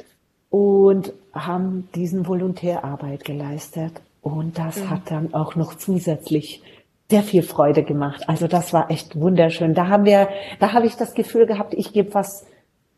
und 0.49 1.14
haben 1.34 1.90
diesen 1.95 2.28
Volontärarbeit 2.28 3.26
geleistet. 3.26 3.94
Und 4.22 4.57
das 4.57 4.78
mhm. 4.78 4.90
hat 4.90 5.02
dann 5.10 5.34
auch 5.34 5.56
noch 5.56 5.76
zusätzlich 5.76 6.61
sehr 7.10 7.24
viel 7.24 7.44
Freude 7.44 7.84
gemacht. 7.84 8.28
Also 8.28 8.48
das 8.48 8.74
war 8.74 8.91
echt 8.91 9.18
wunderschön. 9.19 9.74
Da 9.74 9.88
haben 9.88 10.06
wir, 10.06 10.28
da 10.60 10.74
habe 10.74 10.86
ich 10.86 10.95
das 10.95 11.14
Gefühl 11.14 11.45
gehabt, 11.45 11.74
ich 11.74 11.94
gebe 11.94 12.14
was 12.14 12.45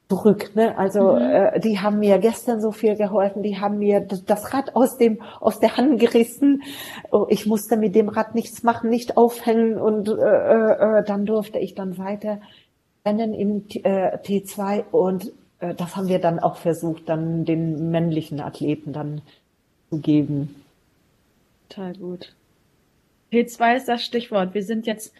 zurück. 0.09 0.55
Ne? 0.55 0.75
Also 0.77 1.13
mhm. 1.13 1.21
äh, 1.21 1.59
die 1.59 1.79
haben 1.79 1.99
mir 1.99 2.17
gestern 2.17 2.61
so 2.61 2.71
viel 2.71 2.95
geholfen, 2.95 3.43
die 3.43 3.59
haben 3.59 3.77
mir 3.77 4.01
das 4.01 4.53
Rad 4.53 4.75
aus 4.75 4.97
dem 4.97 5.21
aus 5.39 5.59
der 5.59 5.77
Hand 5.77 5.99
gerissen. 5.99 6.63
Oh, 7.11 7.27
ich 7.29 7.45
musste 7.45 7.77
mit 7.77 7.95
dem 7.95 8.09
Rad 8.09 8.33
nichts 8.33 8.63
machen, 8.63 8.89
nicht 8.89 9.17
aufhängen 9.17 9.77
und 9.77 10.09
äh, 10.09 10.13
äh, 10.99 11.03
dann 11.05 11.25
durfte 11.25 11.59
ich 11.59 11.75
dann 11.75 11.97
weiter 11.99 12.41
rennen 13.05 13.33
im 13.33 13.65
äh, 13.83 14.17
T2 14.17 14.85
und 14.91 15.31
äh, 15.59 15.75
das 15.75 15.95
haben 15.95 16.07
wir 16.07 16.19
dann 16.19 16.39
auch 16.39 16.57
versucht, 16.57 17.07
dann 17.07 17.45
den 17.45 17.91
männlichen 17.91 18.39
Athleten 18.39 18.93
dann 18.93 19.21
zu 19.91 19.99
geben. 19.99 20.55
Total 21.69 21.93
gut. 21.93 22.33
T2 23.31 23.75
ist 23.75 23.87
das 23.87 24.03
Stichwort. 24.03 24.55
Wir 24.55 24.63
sind 24.63 24.87
jetzt, 24.87 25.13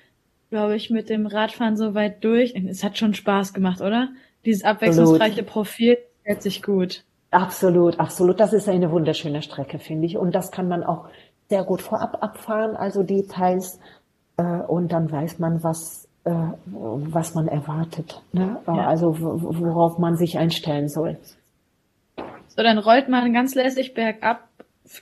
glaube 0.50 0.76
ich, 0.76 0.90
mit 0.90 1.10
dem 1.10 1.28
Radfahren 1.28 1.78
so 1.78 1.94
weit 1.94 2.24
durch. 2.24 2.56
Es 2.56 2.84
hat 2.84 2.98
schon 2.98 3.14
Spaß 3.14 3.54
gemacht, 3.54 3.82
oder? 3.82 4.10
Dieses 4.46 4.64
abwechslungsreiche 4.64 5.44
Profil. 5.44 5.98
Hört 6.24 6.42
sich 6.42 6.62
gut. 6.62 7.04
Absolut, 7.32 8.00
absolut. 8.00 8.40
Das 8.40 8.54
ist 8.54 8.68
eine 8.68 8.92
wunderschöne 8.92 9.42
Strecke, 9.42 9.80
finde 9.80 10.08
ich. 10.08 10.18
Und 10.18 10.34
das 10.34 10.52
kann 10.52 10.68
man 10.68 10.84
auch 10.84 11.08
sehr 11.50 11.64
gut 11.64 11.82
vorab 11.82 12.24
abfahren, 12.24 12.76
also 12.76 13.04
die 13.04 13.28
Teils. 13.28 13.80
Äh, 14.38 14.44
und 14.44 14.92
dann 14.92 15.12
weiß 15.12 15.40
man, 15.40 15.64
was, 15.64 16.08
äh, 16.24 16.32
was 16.66 17.36
man 17.36 17.48
erwartet. 17.48 18.22
Ne? 18.32 18.58
Ja. 18.66 18.88
Also 18.88 19.16
worauf 19.20 19.98
man 20.00 20.16
sich 20.16 20.38
einstellen 20.38 20.90
soll. 20.90 21.18
So, 22.48 22.64
dann 22.64 22.78
rollt 22.78 23.10
man 23.10 23.32
ganz 23.34 23.56
lässig 23.56 23.94
bergab, 23.94 24.48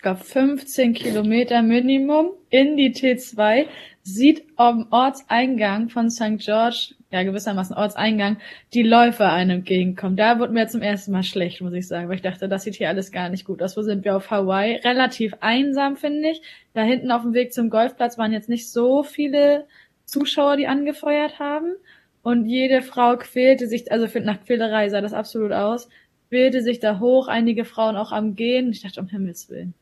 glaube 0.02 0.20
15 0.20 0.94
Kilometer 0.94 1.62
Minimum 1.62 2.32
in 2.50 2.76
die 2.76 2.94
T2, 2.94 3.68
sieht 4.04 4.44
am 4.58 4.88
Ortseingang 4.92 5.90
von 5.90 6.10
St. 6.10 6.38
George 6.40 6.94
ja 7.12 7.24
gewissermaßen 7.24 7.76
Ortseingang, 7.76 8.38
die 8.74 8.84
Läufer 8.84 9.32
einem 9.32 9.60
entgegenkommen. 9.60 10.18
Da 10.18 10.40
wurde 10.40 10.54
mir 10.54 10.68
zum 10.68 10.82
ersten 10.82 11.12
Mal 11.12 11.24
schlecht, 11.24 11.62
muss 11.62 11.74
ich 11.74 11.88
sagen, 11.88 12.10
weil 12.10 12.16
ich 12.16 12.22
dachte, 12.22 12.50
das 12.50 12.64
sieht 12.64 12.76
hier 12.76 12.90
alles 12.90 13.12
gar 13.12 13.30
nicht 13.30 13.46
gut 13.46 13.64
aus. 13.64 13.78
Wo 13.78 13.82
sind 13.82 14.04
wir 14.04 14.16
auf 14.16 14.30
Hawaii? 14.30 14.76
Relativ 14.78 15.34
einsam, 15.40 15.96
finde 15.96 16.30
ich. 16.32 16.42
Da 16.74 16.82
hinten 16.84 17.12
auf 17.12 17.22
dem 17.22 17.34
Weg 17.34 17.54
zum 17.54 17.70
Golfplatz 17.70 18.18
waren 18.18 18.34
jetzt 18.34 18.50
nicht 18.50 18.70
so 18.70 19.04
viele 19.04 19.66
Zuschauer, 20.06 20.58
die 20.58 20.68
angefeuert 20.68 21.40
haben. 21.40 21.76
Und 22.24 22.46
jede 22.46 22.82
Frau 22.82 23.16
quälte 23.16 23.68
sich, 23.68 23.90
also 23.92 24.08
nach 24.20 24.44
Quälerei 24.44 24.90
sah 24.90 25.00
das 25.00 25.14
absolut 25.14 25.54
aus, 25.54 25.88
quälte 26.28 26.62
sich 26.62 26.80
da 26.80 27.00
hoch, 27.00 27.30
einige 27.30 27.64
Frauen 27.64 27.96
auch 27.96 28.12
am 28.12 28.36
Gehen. 28.36 28.72
Ich 28.72 28.82
dachte, 28.82 29.00
um 29.00 29.08
Himmels 29.08 29.50
Willen. 29.50 29.74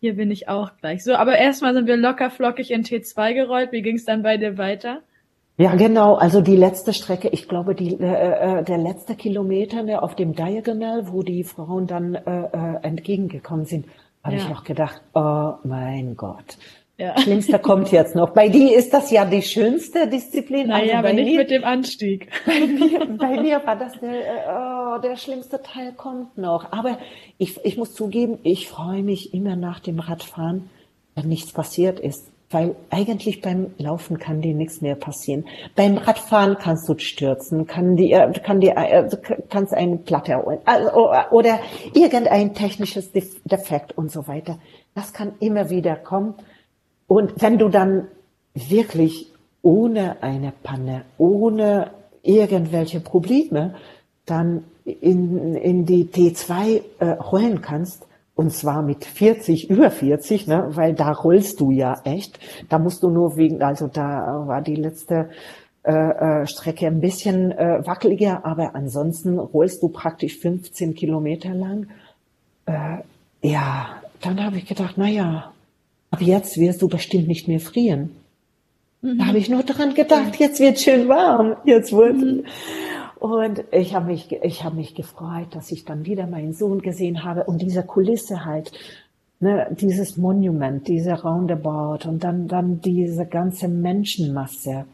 Hier 0.00 0.16
bin 0.16 0.32
ich 0.32 0.48
auch 0.48 0.76
gleich. 0.78 1.04
So, 1.04 1.14
aber 1.14 1.38
erstmal 1.38 1.72
sind 1.72 1.86
wir 1.86 1.96
locker 1.96 2.30
flockig 2.30 2.72
in 2.72 2.82
T2 2.82 3.34
gerollt. 3.34 3.72
Wie 3.72 3.82
ging 3.82 3.94
es 3.94 4.04
dann 4.04 4.22
bei 4.22 4.36
dir 4.36 4.58
weiter? 4.58 5.02
Ja, 5.56 5.76
genau. 5.76 6.16
Also 6.16 6.40
die 6.40 6.56
letzte 6.56 6.92
Strecke, 6.92 7.28
ich 7.28 7.48
glaube, 7.48 7.74
die, 7.74 7.94
äh, 8.00 8.60
äh, 8.60 8.64
der 8.64 8.78
letzte 8.78 9.14
Kilometer 9.14 9.82
ne, 9.84 10.02
auf 10.02 10.16
dem 10.16 10.34
Diagonal, 10.34 11.12
wo 11.12 11.22
die 11.22 11.44
Frauen 11.44 11.86
dann 11.86 12.16
äh, 12.16 12.20
äh, 12.20 12.82
entgegengekommen 12.82 13.64
sind, 13.64 13.86
habe 14.24 14.36
ja. 14.36 14.42
ich 14.42 14.56
auch 14.56 14.64
gedacht, 14.64 15.00
oh 15.14 15.52
mein 15.62 16.16
Gott. 16.16 16.56
Ja. 16.96 17.18
Schlimmster 17.18 17.58
kommt 17.58 17.90
jetzt 17.90 18.14
noch. 18.14 18.30
Bei 18.30 18.48
dir 18.48 18.76
ist 18.76 18.94
das 18.94 19.10
ja 19.10 19.24
die 19.24 19.42
schönste 19.42 20.08
Disziplin. 20.08 20.68
Naja, 20.68 20.96
also 20.96 21.08
aber 21.08 21.12
nicht 21.12 21.32
mir, 21.32 21.38
mit 21.38 21.50
dem 21.50 21.64
Anstieg. 21.64 22.30
Bei 22.46 22.66
mir, 22.66 23.06
bei 23.18 23.40
mir 23.42 23.66
war 23.66 23.76
das 23.76 23.98
der, 23.98 24.12
äh, 24.12 24.96
oh, 24.96 25.00
der 25.00 25.16
schlimmste 25.16 25.60
Teil 25.60 25.92
kommt 25.92 26.38
noch. 26.38 26.72
Aber 26.72 26.98
ich, 27.38 27.58
ich 27.64 27.76
muss 27.76 27.94
zugeben, 27.94 28.38
ich 28.44 28.68
freue 28.68 29.02
mich 29.02 29.34
immer 29.34 29.56
nach 29.56 29.80
dem 29.80 29.98
Radfahren, 29.98 30.70
wenn 31.16 31.28
nichts 31.28 31.52
passiert 31.52 31.98
ist. 31.98 32.30
Weil 32.54 32.76
eigentlich 32.88 33.42
beim 33.42 33.74
Laufen 33.78 34.18
kann 34.18 34.40
dir 34.40 34.54
nichts 34.54 34.80
mehr 34.80 34.94
passieren. 34.94 35.44
Beim 35.74 35.98
Radfahren 35.98 36.56
kannst 36.56 36.88
du 36.88 36.96
stürzen, 36.96 37.66
kann 37.66 37.96
dir, 37.96 38.32
kann 38.44 38.60
dir, 38.60 38.78
also 38.78 39.16
kannst 39.50 39.74
eine 39.74 39.96
Platte 39.96 40.36
holen, 40.36 40.60
also, 40.64 41.10
oder 41.32 41.58
irgendein 41.94 42.54
technisches 42.54 43.10
Defekt 43.10 43.98
und 43.98 44.12
so 44.12 44.28
weiter. 44.28 44.60
Das 44.94 45.12
kann 45.12 45.32
immer 45.40 45.68
wieder 45.68 45.96
kommen. 45.96 46.34
Und 47.08 47.42
wenn 47.42 47.58
du 47.58 47.68
dann 47.68 48.06
wirklich 48.54 49.32
ohne 49.62 50.22
eine 50.22 50.52
Panne, 50.62 51.02
ohne 51.18 51.90
irgendwelche 52.22 53.00
Probleme 53.00 53.74
dann 54.26 54.62
in, 54.84 55.56
in 55.56 55.86
die 55.86 56.04
T2 56.04 56.82
äh, 57.00 57.04
rollen 57.04 57.62
kannst, 57.62 58.06
und 58.34 58.52
zwar 58.52 58.82
mit 58.82 59.04
40, 59.04 59.70
über 59.70 59.90
40, 59.90 60.46
ne, 60.46 60.66
weil 60.70 60.94
da 60.94 61.12
rollst 61.12 61.60
du 61.60 61.70
ja 61.70 62.00
echt. 62.04 62.38
Da 62.68 62.78
musst 62.78 63.02
du 63.02 63.10
nur 63.10 63.36
wegen, 63.36 63.62
also 63.62 63.86
da 63.86 64.44
war 64.46 64.60
die 64.60 64.74
letzte 64.74 65.30
äh, 65.84 65.92
äh, 65.92 66.46
Strecke 66.46 66.86
ein 66.86 67.00
bisschen 67.00 67.52
äh, 67.52 67.86
wackeliger, 67.86 68.44
aber 68.44 68.74
ansonsten 68.74 69.38
rollst 69.38 69.82
du 69.82 69.88
praktisch 69.88 70.38
15 70.38 70.94
Kilometer 70.94 71.54
lang. 71.54 71.88
Äh, 72.66 72.98
ja, 73.42 74.02
dann 74.20 74.42
habe 74.42 74.56
ich 74.56 74.66
gedacht, 74.66 74.94
na 74.96 75.08
ja, 75.08 75.52
ab 76.10 76.22
jetzt 76.22 76.58
wirst 76.58 76.82
du 76.82 76.88
bestimmt 76.88 77.28
nicht 77.28 77.46
mehr 77.48 77.60
frieren. 77.60 78.16
Mhm. 79.02 79.18
Da 79.18 79.26
habe 79.26 79.38
ich 79.38 79.50
nur 79.50 79.62
dran 79.62 79.94
gedacht, 79.94 80.36
jetzt 80.36 80.58
wird 80.58 80.80
schön 80.80 81.08
warm. 81.08 81.56
Jetzt 81.64 81.92
wird. 81.92 82.16
Mhm. 82.16 82.44
Und 83.24 83.64
ich 83.70 83.94
habe 83.94 84.08
mich, 84.08 84.30
ich 84.42 84.64
habe 84.64 84.76
mich 84.76 84.94
gefreut, 84.94 85.46
dass 85.52 85.72
ich 85.72 85.86
dann 85.86 86.04
wieder 86.04 86.26
meinen 86.26 86.52
Sohn 86.52 86.82
gesehen 86.82 87.24
habe 87.24 87.44
und 87.44 87.62
diese 87.62 87.82
Kulisse 87.82 88.44
halt, 88.44 88.70
ne, 89.40 89.66
dieses 89.70 90.18
Monument, 90.18 90.86
diese 90.86 91.22
Roundabout 91.22 92.06
und 92.06 92.22
dann, 92.22 92.48
dann 92.48 92.82
diese 92.82 93.24
ganze 93.24 93.68
Menschenmasse, 93.68 94.84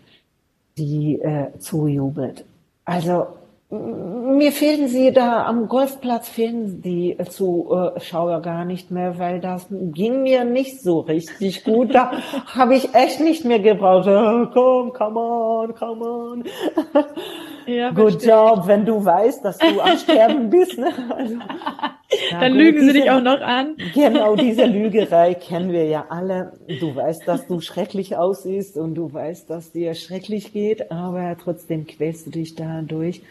die 0.78 1.20
äh, 1.20 1.58
zujubelt. 1.58 2.44
Also 2.84 3.26
mir 3.70 4.52
fehlen 4.52 4.86
sie 4.86 5.10
da 5.10 5.44
am 5.46 5.68
Golfplatz, 5.68 6.28
fehlen 6.28 6.82
die 6.82 7.16
Zuschauer 7.28 8.42
gar 8.42 8.64
nicht 8.64 8.92
mehr, 8.92 9.18
weil 9.18 9.40
das 9.40 9.66
ging 9.70 10.22
mir 10.22 10.44
nicht 10.44 10.80
so 10.82 11.00
richtig 11.00 11.64
gut. 11.64 11.92
Da 11.92 12.12
habe 12.46 12.76
ich 12.76 12.94
echt 12.94 13.18
nicht 13.18 13.44
mehr 13.44 13.58
gebraucht. 13.58 14.06
Oh, 14.06 14.46
komm, 14.52 14.92
come 14.92 15.18
on, 15.18 15.74
come 15.74 16.04
on. 16.04 16.44
Ja, 17.66 17.90
Good 17.90 18.24
job, 18.24 18.66
wenn 18.66 18.84
du 18.84 19.04
weißt, 19.04 19.44
dass 19.44 19.58
du 19.58 19.80
am 19.80 19.96
Sterben 19.98 20.50
bist. 20.50 20.78
Ne? 20.78 20.92
Also, 21.10 21.36
Dann 22.30 22.52
gut, 22.52 22.60
lügen 22.60 22.80
sie 22.80 22.86
diese, 22.86 23.00
dich 23.00 23.10
auch 23.10 23.22
noch 23.22 23.40
an. 23.40 23.76
Genau, 23.94 24.36
diese 24.36 24.64
Lügerei 24.66 25.34
kennen 25.34 25.72
wir 25.72 25.84
ja 25.84 26.06
alle. 26.08 26.52
Du 26.80 26.94
weißt, 26.94 27.26
dass 27.26 27.46
du 27.46 27.60
schrecklich 27.60 28.16
aussiehst 28.16 28.76
und 28.76 28.94
du 28.94 29.12
weißt, 29.12 29.48
dass 29.48 29.72
dir 29.72 29.94
schrecklich 29.94 30.52
geht, 30.52 30.90
aber 30.90 31.36
trotzdem 31.42 31.86
quälst 31.86 32.26
du 32.26 32.30
dich 32.30 32.54
da 32.54 32.82
durch. 32.82 33.22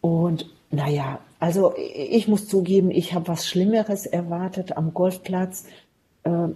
Und 0.00 0.48
naja, 0.70 1.18
also 1.38 1.74
ich 1.76 2.28
muss 2.28 2.48
zugeben, 2.48 2.90
ich 2.90 3.14
habe 3.14 3.28
was 3.28 3.48
Schlimmeres 3.48 4.06
erwartet 4.06 4.76
am 4.76 4.94
Golfplatz. 4.94 5.66
Äh, 6.24 6.48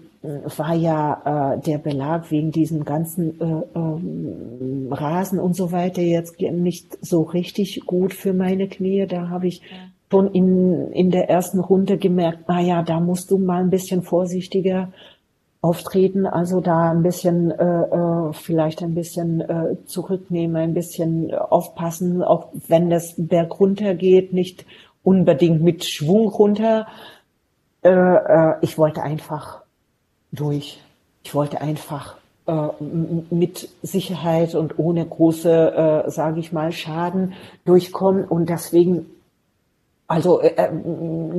war 0.56 0.74
ja 0.74 1.54
äh, 1.54 1.60
der 1.60 1.78
Belag 1.78 2.30
wegen 2.30 2.50
diesem 2.50 2.84
ganzen 2.84 3.40
äh, 3.40 3.78
äh, 3.78 4.94
Rasen 4.94 5.38
und 5.38 5.54
so 5.54 5.70
weiter 5.70 6.02
jetzt 6.02 6.40
nicht 6.40 6.98
so 7.00 7.22
richtig 7.22 7.82
gut 7.86 8.12
für 8.12 8.32
meine 8.32 8.68
Knie. 8.68 9.06
Da 9.06 9.28
habe 9.28 9.46
ich 9.46 9.62
schon 10.10 10.32
in, 10.32 10.90
in 10.92 11.10
der 11.10 11.28
ersten 11.28 11.60
Runde 11.60 11.98
gemerkt, 11.98 12.48
naja, 12.48 12.82
da 12.82 13.00
musst 13.00 13.30
du 13.30 13.38
mal 13.38 13.62
ein 13.62 13.70
bisschen 13.70 14.02
vorsichtiger 14.02 14.92
auftreten, 15.60 16.26
also 16.26 16.60
da 16.60 16.90
ein 16.90 17.02
bisschen 17.02 17.50
äh, 17.50 17.64
äh, 17.64 18.32
vielleicht 18.32 18.82
ein 18.82 18.94
bisschen 18.94 19.40
äh, 19.40 19.76
zurücknehmen, 19.86 20.56
ein 20.56 20.74
bisschen 20.74 21.34
aufpassen, 21.34 22.22
auch 22.22 22.48
wenn 22.68 22.88
das 22.88 23.14
Berg 23.16 23.58
runter 23.58 23.94
geht, 23.94 24.32
nicht 24.32 24.64
unbedingt 25.02 25.62
mit 25.62 25.84
Schwung 25.84 26.28
runter. 26.28 26.86
Äh, 27.86 28.16
äh, 28.16 28.54
ich 28.62 28.78
wollte 28.78 29.02
einfach 29.02 29.62
durch. 30.32 30.80
Ich 31.22 31.34
wollte 31.36 31.60
einfach 31.60 32.16
äh, 32.46 32.68
mit 32.80 33.68
Sicherheit 33.82 34.56
und 34.56 34.78
ohne 34.80 35.06
große, 35.06 36.04
äh, 36.06 36.10
sage 36.10 36.40
ich 36.40 36.52
mal, 36.52 36.72
Schaden 36.72 37.34
durchkommen 37.64 38.24
und 38.24 38.48
deswegen 38.48 39.06
also 40.08 40.40
äh, 40.40 40.54
äh, 40.56 40.70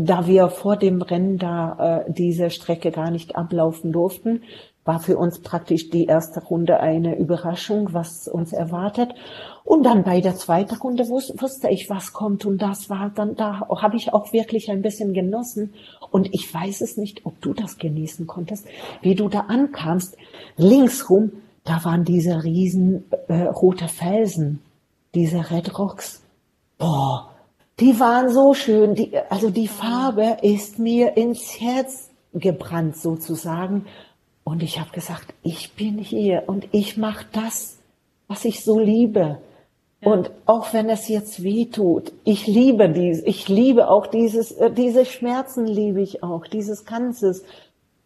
da 0.03 0.27
wir 0.27 0.49
vor 0.49 0.77
dem 0.77 1.01
Rennen 1.01 1.37
da 1.37 2.03
äh, 2.07 2.11
diese 2.11 2.49
Strecke 2.49 2.91
gar 2.91 3.11
nicht 3.11 3.35
ablaufen 3.35 3.91
durften, 3.91 4.43
war 4.87 4.99
für 4.99 5.17
uns 5.17 5.39
praktisch 5.39 5.89
die 5.89 6.05
erste 6.05 6.41
Runde 6.43 6.79
eine 6.79 7.17
Überraschung, 7.17 7.89
was 7.93 8.27
uns 8.27 8.53
erwartet. 8.53 9.13
Und 9.65 9.83
dann 9.83 10.03
bei 10.03 10.21
der 10.21 10.35
zweiten 10.35 10.75
Runde 10.75 11.09
wus 11.09 11.33
wusste 11.37 11.69
ich, 11.69 11.89
was 11.89 12.13
kommt. 12.13 12.45
Und 12.45 12.61
das 12.61 12.89
war 12.89 13.11
dann, 13.13 13.35
da 13.35 13.67
habe 13.69 13.97
ich 13.97 14.13
auch 14.13 14.31
wirklich 14.31 14.71
ein 14.71 14.81
bisschen 14.81 15.13
genossen. 15.13 15.73
Und 16.09 16.33
ich 16.33 16.51
weiß 16.51 16.79
es 16.81 16.95
nicht, 16.95 17.25
ob 17.25 17.41
du 17.41 17.53
das 17.53 17.77
genießen 17.77 18.27
konntest, 18.27 18.65
wie 19.01 19.13
du 19.13 19.27
da 19.27 19.41
ankamst. 19.41 20.15
Linksrum, 20.55 21.33
da 21.65 21.83
waren 21.83 22.05
diese 22.05 22.45
riesen 22.45 23.03
äh, 23.27 23.43
rote 23.43 23.89
Felsen, 23.89 24.61
diese 25.13 25.51
Red 25.51 25.77
Rocks. 25.77 26.23
Boah, 26.77 27.29
die 27.81 27.99
waren 27.99 28.29
so 28.29 28.53
schön. 28.53 28.95
Die, 28.95 29.17
also 29.29 29.49
die 29.49 29.67
Farbe 29.67 30.37
ist 30.41 30.79
mir 30.79 31.17
ins 31.17 31.59
Herz 31.59 32.09
gebrannt 32.33 32.97
sozusagen. 32.97 33.85
Und 34.47 34.63
ich 34.63 34.79
habe 34.79 34.91
gesagt, 34.91 35.33
ich 35.43 35.73
bin 35.73 35.97
hier 35.97 36.43
und 36.47 36.69
ich 36.71 36.95
mache 36.95 37.25
das, 37.33 37.79
was 38.29 38.45
ich 38.45 38.63
so 38.63 38.79
liebe. 38.79 39.39
Ja. 39.99 40.09
Und 40.09 40.31
auch 40.45 40.71
wenn 40.71 40.89
es 40.89 41.09
jetzt 41.09 41.43
weh 41.43 41.65
tut, 41.65 42.13
ich 42.23 42.47
liebe 42.47 42.87
dies, 42.87 43.21
ich 43.25 43.49
liebe 43.49 43.89
auch 43.89 44.07
dieses, 44.07 44.53
äh, 44.53 44.71
diese 44.71 45.03
Schmerzen 45.03 45.65
liebe 45.65 46.01
ich 46.01 46.23
auch, 46.23 46.47
dieses 46.47 46.85
Ganzes. 46.85 47.43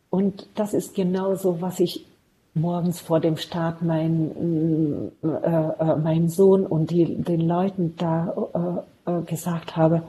Und 0.09 0.47
das 0.55 0.73
ist 0.73 0.95
genauso, 0.95 1.61
was 1.61 1.79
ich 1.79 2.07
morgens 2.55 2.99
vor 2.99 3.19
dem 3.19 3.37
Start 3.37 3.83
mein, 3.83 5.11
äh, 5.21 5.27
äh, 5.27 5.95
mein 5.97 6.27
Sohn 6.27 6.65
und 6.65 6.89
die, 6.89 7.21
den 7.21 7.41
Leuten 7.41 7.93
da 7.97 8.83
äh, 9.05 9.11
äh, 9.11 9.21
gesagt 9.25 9.77
habe, 9.77 10.01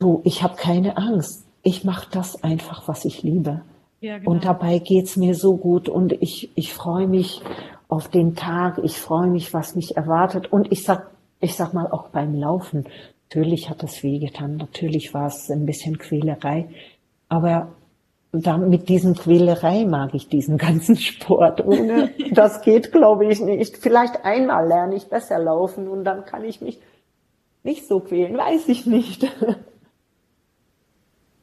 du, 0.00 0.20
ich 0.24 0.42
habe 0.42 0.56
keine 0.56 0.98
Angst. 0.98 1.46
Ich 1.62 1.82
mache 1.82 2.08
das 2.12 2.44
einfach, 2.44 2.88
was 2.88 3.06
ich 3.06 3.22
liebe. 3.22 3.62
Ja, 4.06 4.18
genau. 4.18 4.30
Und 4.30 4.44
dabei 4.44 4.78
geht's 4.78 5.16
mir 5.16 5.34
so 5.34 5.56
gut 5.56 5.88
und 5.88 6.12
ich, 6.12 6.50
ich 6.54 6.72
freue 6.72 7.06
mich 7.06 7.42
auf 7.88 8.08
den 8.08 8.34
Tag, 8.34 8.78
ich 8.82 8.98
freue 8.98 9.28
mich, 9.28 9.52
was 9.52 9.74
mich 9.74 9.96
erwartet. 9.96 10.52
Und 10.52 10.72
ich 10.72 10.84
sag, 10.84 11.10
ich 11.40 11.54
sag 11.54 11.74
mal 11.74 11.86
auch 11.90 12.08
beim 12.08 12.34
Laufen, 12.34 12.86
Natürlich 13.28 13.68
hat 13.68 13.82
es 13.82 14.04
wehgetan, 14.04 14.56
natürlich 14.56 15.12
war 15.12 15.26
es 15.26 15.50
ein 15.50 15.66
bisschen 15.66 15.98
Quälerei, 15.98 16.68
aber 17.28 17.72
da, 18.30 18.56
mit 18.56 18.88
diesen 18.88 19.14
Quälerei 19.14 19.84
mag 19.84 20.14
ich 20.14 20.28
diesen 20.28 20.58
ganzen 20.66 20.96
Sport. 20.96 21.66
Ohne 21.66 22.10
das 22.32 22.62
geht, 22.62 22.92
glaube 22.92 23.26
ich, 23.26 23.40
nicht. 23.40 23.78
Vielleicht 23.78 24.24
einmal 24.24 24.68
lerne 24.68 24.94
ich 24.94 25.08
besser 25.08 25.38
laufen 25.40 25.88
und 25.88 26.04
dann 26.04 26.24
kann 26.24 26.44
ich 26.44 26.60
mich 26.60 26.80
nicht 27.64 27.88
so 27.88 27.98
quälen, 27.98 28.36
weiß 28.36 28.68
ich 28.68 28.86
nicht. 28.86 29.26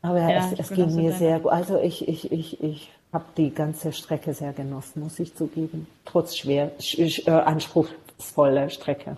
Aber 0.03 0.19
ja, 0.19 0.51
es, 0.51 0.59
es 0.59 0.69
ging 0.69 0.93
mir 0.95 1.13
sehr 1.13 1.39
gut. 1.39 1.51
Also 1.51 1.79
ich, 1.79 2.07
ich, 2.07 2.31
ich, 2.31 2.61
ich 2.61 2.91
habe 3.13 3.23
die 3.37 3.51
ganze 3.51 3.93
Strecke 3.93 4.33
sehr 4.33 4.51
genossen, 4.51 5.01
muss 5.01 5.17
ich 5.17 5.33
zugeben. 5.33 5.87
Trotz 6.03 6.35
schwer, 6.35 6.71
äh, 6.97 7.29
anspruchsvoller 7.31 8.69
Strecke. 8.69 9.15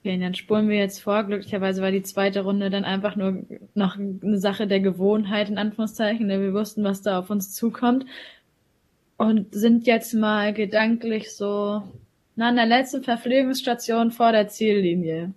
Okay, 0.00 0.18
dann 0.18 0.34
spulen 0.34 0.68
wir 0.68 0.76
jetzt 0.76 1.00
vor. 1.00 1.24
Glücklicherweise 1.24 1.80
war 1.80 1.90
die 1.90 2.02
zweite 2.02 2.42
Runde 2.42 2.68
dann 2.68 2.84
einfach 2.84 3.16
nur 3.16 3.42
noch 3.74 3.96
eine 3.96 4.38
Sache 4.38 4.66
der 4.66 4.80
Gewohnheit, 4.80 5.48
in 5.48 5.56
Anführungszeichen. 5.56 6.28
Denn 6.28 6.42
wir 6.42 6.52
wussten, 6.52 6.84
was 6.84 7.00
da 7.00 7.18
auf 7.18 7.30
uns 7.30 7.54
zukommt. 7.54 8.04
Und 9.16 9.54
sind 9.54 9.86
jetzt 9.86 10.12
mal 10.12 10.52
gedanklich 10.52 11.34
so, 11.34 11.82
na, 12.36 12.48
an 12.48 12.56
der 12.56 12.66
letzten 12.66 13.02
Verpflegungsstation 13.02 14.10
vor 14.10 14.32
der 14.32 14.48
Ziellinie. 14.48 15.32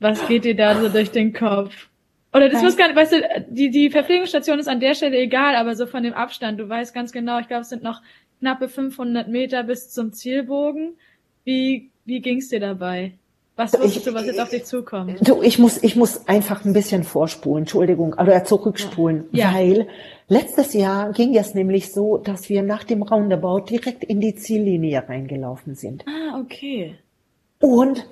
Was 0.00 0.26
geht 0.26 0.44
dir 0.44 0.56
da 0.56 0.80
so 0.80 0.88
durch 0.88 1.12
den 1.12 1.32
Kopf? 1.32 1.88
Oder 2.34 2.48
das 2.48 2.62
muss 2.62 2.76
gar 2.76 2.88
nicht, 2.88 2.96
weißt 2.96 3.12
du, 3.12 3.44
die, 3.48 3.70
die 3.70 3.90
Verpflegungsstation 3.90 4.58
ist 4.58 4.68
an 4.68 4.80
der 4.80 4.94
Stelle 4.94 5.16
egal, 5.16 5.54
aber 5.54 5.76
so 5.76 5.86
von 5.86 6.02
dem 6.02 6.14
Abstand, 6.14 6.58
du 6.58 6.68
weißt 6.68 6.92
ganz 6.92 7.12
genau, 7.12 7.38
ich 7.38 7.46
glaube, 7.46 7.62
es 7.62 7.68
sind 7.68 7.84
noch 7.84 8.02
knappe 8.40 8.68
500 8.68 9.28
Meter 9.28 9.62
bis 9.62 9.90
zum 9.90 10.12
Zielbogen. 10.12 10.96
Wie, 11.44 11.90
wie 12.04 12.20
ging's 12.20 12.48
dir 12.48 12.60
dabei? 12.60 13.12
Was 13.56 13.72
wusstest 13.78 14.08
du, 14.08 14.14
was 14.14 14.26
jetzt 14.26 14.40
auf 14.40 14.48
dich 14.48 14.64
zukommt? 14.64 15.26
Du, 15.26 15.40
ich 15.40 15.60
muss, 15.60 15.80
ich 15.80 15.94
muss 15.94 16.26
einfach 16.26 16.64
ein 16.64 16.72
bisschen 16.72 17.04
vorspulen, 17.04 17.62
Entschuldigung, 17.62 18.14
oder 18.14 18.42
zurückspulen, 18.44 19.26
ja. 19.30 19.54
weil 19.54 19.86
letztes 20.26 20.72
Jahr 20.74 21.12
ging 21.12 21.36
es 21.36 21.54
nämlich 21.54 21.92
so, 21.92 22.18
dass 22.18 22.48
wir 22.48 22.62
nach 22.62 22.82
dem 22.82 23.02
Roundabout 23.02 23.66
direkt 23.70 24.02
in 24.02 24.20
die 24.20 24.34
Ziellinie 24.34 25.08
reingelaufen 25.08 25.76
sind. 25.76 26.04
Ah, 26.08 26.40
okay. 26.40 26.96
Und, 27.60 28.06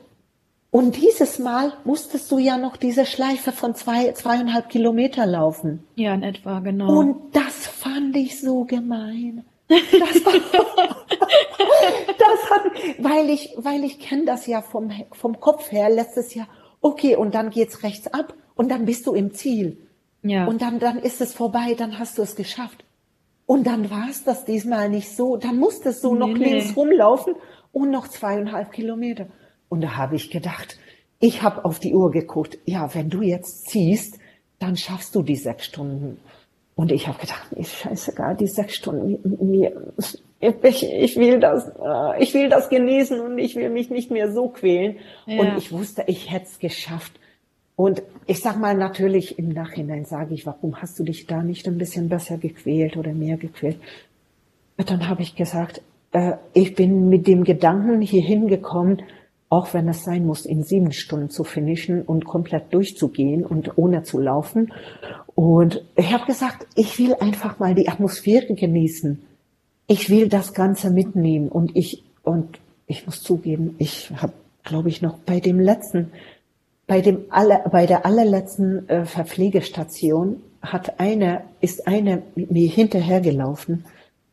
und 0.73 0.97
dieses 0.97 1.39
Mal 1.39 1.74
musstest 1.85 2.32
du 2.32 2.39
ja 2.39 2.57
noch 2.57 2.78
diese 2.78 3.05
Schleife 3.05 3.53
von 3.53 3.74
zwei, 3.74 4.12
zweieinhalb 4.12 4.70
Kilometer 4.70 5.27
laufen. 5.27 5.85
Ja, 5.97 6.15
in 6.15 6.23
etwa, 6.23 6.61
genau. 6.61 6.99
Und 6.99 7.36
das 7.36 7.66
fand 7.66 8.16
ich 8.16 8.40
so 8.40 8.65
gemein. 8.65 9.44
Das, 9.69 9.82
das 12.19 12.51
hat, 12.51 12.62
weil 13.01 13.28
ich, 13.28 13.55
weil 13.59 13.85
ich 13.85 13.99
kenne 14.01 14.24
das 14.24 14.47
ja 14.47 14.62
vom, 14.62 14.90
vom 15.12 15.40
Kopf 15.40 15.70
her 15.70 15.90
letztes 15.90 16.35
Jahr. 16.35 16.49
Okay, 16.81 17.16
und 17.16 17.35
dann 17.35 17.51
geht's 17.51 17.82
rechts 17.82 18.07
ab 18.07 18.32
und 18.55 18.70
dann 18.70 18.86
bist 18.86 19.07
du 19.07 19.12
im 19.12 19.35
Ziel. 19.35 19.77
Ja. 20.23 20.47
Und 20.47 20.62
dann, 20.62 20.78
dann 20.78 20.99
ist 20.99 21.20
es 21.20 21.35
vorbei, 21.35 21.74
dann 21.77 21.99
hast 21.99 22.16
du 22.16 22.23
es 22.23 22.35
geschafft. 22.35 22.82
Und 23.44 23.66
dann 23.66 23.90
war 23.90 24.09
es 24.09 24.24
das 24.24 24.47
diesmal 24.47 24.89
nicht 24.89 25.15
so. 25.15 25.36
Dann 25.36 25.59
musstest 25.59 26.03
du 26.03 26.15
nee, 26.15 26.19
noch 26.19 26.28
links 26.28 26.69
nee. 26.69 26.73
rumlaufen 26.74 27.35
und 27.73 27.90
noch 27.90 28.09
zweieinhalb 28.09 28.73
Kilometer. 28.73 29.27
Und 29.73 29.81
da 29.81 29.97
habe 29.97 30.16
ich 30.16 30.28
gedacht, 30.28 30.77
ich 31.19 31.40
habe 31.40 31.65
auf 31.65 31.78
die 31.78 31.94
Uhr 31.94 32.11
geguckt, 32.11 32.59
ja, 32.66 32.94
wenn 32.94 33.09
du 33.09 33.23
jetzt 33.23 33.70
ziehst, 33.70 34.19
dann 34.59 34.77
schaffst 34.77 35.15
du 35.15 35.23
die 35.23 35.36
sechs 35.36 35.65
Stunden. 35.65 36.20
Und 36.74 36.93
ich 36.93 37.09
habe 37.09 37.19
gedacht, 37.19 37.47
nee, 37.57 37.65
scheißegal, 37.65 38.36
die 38.36 38.49
sechs 38.49 38.74
Stunden, 38.74 39.19
mir, 39.51 39.94
ich, 40.40 40.82
ich 40.85 41.16
will 41.16 41.40
das, 41.40 41.69
äh, 41.69 42.23
ich 42.23 42.35
will 42.35 42.51
das 42.51 42.69
genießen 42.69 43.19
und 43.19 43.39
ich 43.39 43.57
will 43.57 43.70
mich 43.70 43.89
nicht 43.89 44.11
mehr 44.11 44.31
so 44.31 44.49
quälen. 44.49 44.97
Ja. 45.24 45.40
Und 45.40 45.57
ich 45.57 45.73
wusste, 45.73 46.05
ich 46.07 46.31
hätte 46.31 46.49
es 46.51 46.59
geschafft. 46.59 47.19
Und 47.74 48.03
ich 48.27 48.40
sag 48.40 48.61
mal 48.61 48.77
natürlich 48.77 49.39
im 49.39 49.49
Nachhinein 49.49 50.05
sage 50.05 50.35
ich, 50.35 50.44
warum 50.44 50.82
hast 50.82 50.99
du 50.99 51.03
dich 51.03 51.27
da 51.27 51.43
nicht 51.43 51.66
ein 51.66 51.78
bisschen 51.78 52.11
besser 52.11 52.36
gequält 52.36 52.99
oder 52.99 53.15
mehr 53.15 53.39
gequält? 53.39 53.78
Und 54.77 54.90
dann 54.90 55.09
habe 55.09 55.23
ich 55.23 55.35
gesagt, 55.35 55.81
äh, 56.12 56.35
ich 56.53 56.74
bin 56.74 57.09
mit 57.09 57.27
dem 57.27 57.44
Gedanken 57.44 58.03
hier 58.03 58.20
hingekommen, 58.20 59.03
auch 59.53 59.74
wenn 59.74 59.87
es 59.87 60.03
sein 60.03 60.24
muss, 60.24 60.47
in 60.47 60.65
sieben 60.65 60.93
Stunden 60.93 61.29
zu 61.29 61.45
finishen 61.45 62.01
und 62.01 62.24
komplett 62.24 62.73
durchzugehen 62.73 63.45
und 63.45 63.77
ohne 63.77 64.03
zu 64.03 64.19
laufen. 64.19 64.73
Und 65.35 65.85
ich 65.95 66.11
habe 66.11 66.24
gesagt, 66.24 66.66
ich 66.74 66.99
will 66.99 67.15
einfach 67.20 67.59
mal 67.59 67.74
die 67.74 67.87
Atmosphäre 67.87 68.55
genießen. 68.55 69.23
Ich 69.89 70.09
will 70.09 70.31
das 70.31 70.55
Ganze 70.55 70.89
mitnehmen 70.89 71.51
und 71.51 71.77
ich 71.77 72.03
und 72.23 72.61
ich 72.87 73.05
muss 73.05 73.23
zugeben, 73.23 73.74
ich 73.77 74.11
habe, 74.16 74.33
glaube 74.65 74.89
ich, 74.89 75.03
noch 75.03 75.19
bei 75.19 75.39
dem 75.39 75.61
letzten, 75.61 76.12
bei 76.87 77.03
dem 77.03 77.27
aller, 77.29 77.59
bei 77.70 77.85
der 77.85 78.07
allerletzten 78.07 78.89
äh, 78.89 79.05
Verpflegestation 79.05 80.41
hat 80.62 80.99
eine, 80.99 81.43
ist 81.61 81.87
eine 81.87 82.23
mir 82.37 82.70
hinterhergelaufen 82.70 83.85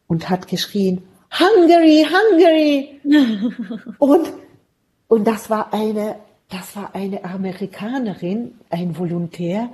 und 0.07 0.29
hat 0.29 0.47
geschrien, 0.47 1.01
Hungary, 1.29 2.05
Hungary! 2.05 3.01
und 3.99 4.31
und 5.09 5.27
das 5.27 5.49
war 5.49 5.73
eine, 5.73 6.15
das 6.49 6.75
war 6.77 6.95
eine 6.95 7.25
Amerikanerin, 7.25 8.53
ein 8.69 8.97
Volontär, 8.97 9.69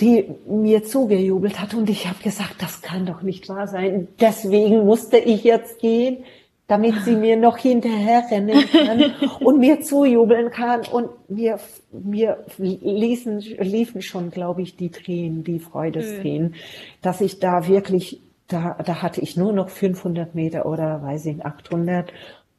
die 0.00 0.26
mir 0.46 0.84
zugejubelt 0.84 1.58
hat 1.58 1.74
und 1.74 1.88
ich 1.88 2.06
habe 2.06 2.22
gesagt, 2.22 2.56
das 2.60 2.82
kann 2.82 3.06
doch 3.06 3.22
nicht 3.22 3.48
wahr 3.48 3.66
sein. 3.66 4.08
Deswegen 4.20 4.84
musste 4.84 5.16
ich 5.16 5.42
jetzt 5.42 5.80
gehen, 5.80 6.18
damit 6.66 6.94
sie 7.04 7.16
mir 7.16 7.36
noch 7.36 7.56
hinterherrennen 7.56 8.64
kann 8.70 9.14
und 9.40 9.58
mir 9.58 9.80
zujubeln 9.80 10.50
kann. 10.50 10.82
Und 10.90 11.08
mir, 11.28 11.58
mir 11.90 12.44
ließen, 12.58 13.40
liefen 13.40 14.02
schon, 14.02 14.30
glaube 14.30 14.62
ich, 14.62 14.76
die 14.76 14.90
Tränen, 14.90 15.44
die 15.44 15.60
Freudestränen, 15.60 16.54
dass 17.00 17.20
ich 17.20 17.40
da 17.40 17.68
wirklich, 17.68 18.20
da, 18.48 18.76
da 18.84 19.02
hatte 19.02 19.20
ich 19.20 19.36
nur 19.36 19.52
noch 19.52 19.70
500 19.70 20.34
Meter 20.34 20.66
oder 20.66 21.02
weiß 21.02 21.26
ich 21.26 21.44
800 21.44 22.12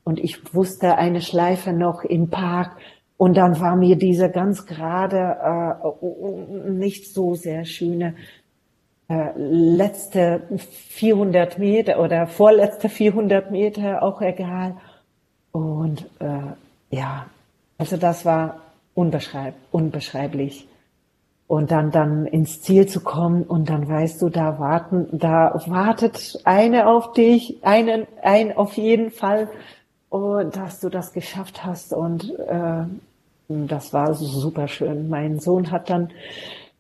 und 0.04 0.20
ich 0.20 0.54
wusste 0.54 0.98
eine 0.98 1.22
Schleife 1.22 1.74
noch 1.74 2.04
im 2.04 2.30
Park 2.30 2.78
und 3.18 3.38
dann 3.38 3.60
war 3.60 3.76
mir 3.76 3.96
diese 3.96 4.30
ganz 4.30 4.66
gerade, 4.66 5.38
äh, 6.04 6.70
nicht 6.70 7.14
so 7.14 7.36
sehr 7.36 7.64
schöne 7.66 8.16
äh, 9.10 9.32
letzte 9.38 10.42
400 10.58 11.58
Meter 11.60 12.00
oder 12.00 12.28
vorletzte 12.28 12.90
400 12.90 13.52
Meter 13.52 14.02
auch 14.04 14.22
egal. 14.22 14.76
Und 15.52 16.02
äh, 16.20 16.96
ja, 16.96 17.28
also 17.78 17.98
das 17.98 18.26
war 18.26 18.62
unbeschreib 18.94 19.54
unbeschreiblich. 19.72 20.68
Und 21.48 21.72
dann, 21.72 21.92
dann 21.92 22.26
ins 22.26 22.62
Ziel 22.62 22.88
zu 22.88 23.02
kommen 23.02 23.44
und 23.44 23.70
dann 23.70 23.88
weißt 23.88 24.22
du, 24.22 24.30
da 24.30 24.60
warten, 24.60 25.08
da 25.12 25.62
wartet 25.68 26.40
eine 26.46 26.88
auf 26.88 27.14
dich, 27.14 27.64
einen, 27.64 28.08
ein 28.22 28.56
auf 28.58 28.74
jeden 28.78 29.12
Fall 29.12 29.50
und 30.14 30.56
dass 30.56 30.80
du 30.80 30.90
das 30.90 31.12
geschafft 31.12 31.66
hast 31.66 31.92
und 31.92 32.38
äh, 32.38 32.84
das 33.48 33.94
war 33.94 34.14
super 34.14 34.68
schön. 34.68 35.10
Mein 35.10 35.40
Sohn 35.40 35.72
hat 35.72 35.90
dann 35.90 36.10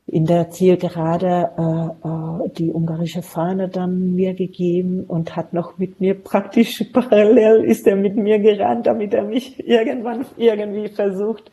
in 0.06 0.26
der 0.26 0.52
Zielgerade 0.52 1.50
äh, 1.58 2.08
äh, 2.08 2.50
die 2.52 2.72
ungarische 2.72 3.24
Fahne 3.24 3.70
dann 3.70 4.14
mir 4.14 4.36
gegeben 4.36 5.06
und 5.08 5.36
hat 5.36 5.52
noch 5.52 5.80
mit 5.80 6.00
mir 6.00 6.14
praktisch 6.14 6.84
parallel 6.94 7.64
ist 7.64 7.88
er 7.88 7.96
mit 7.96 8.18
mir 8.18 8.38
gerannt, 8.38 8.86
damit 8.86 9.16
er 9.16 9.24
mich 9.24 9.68
irgendwann 9.68 10.28
irgendwie 10.38 10.90
versucht 10.90 11.52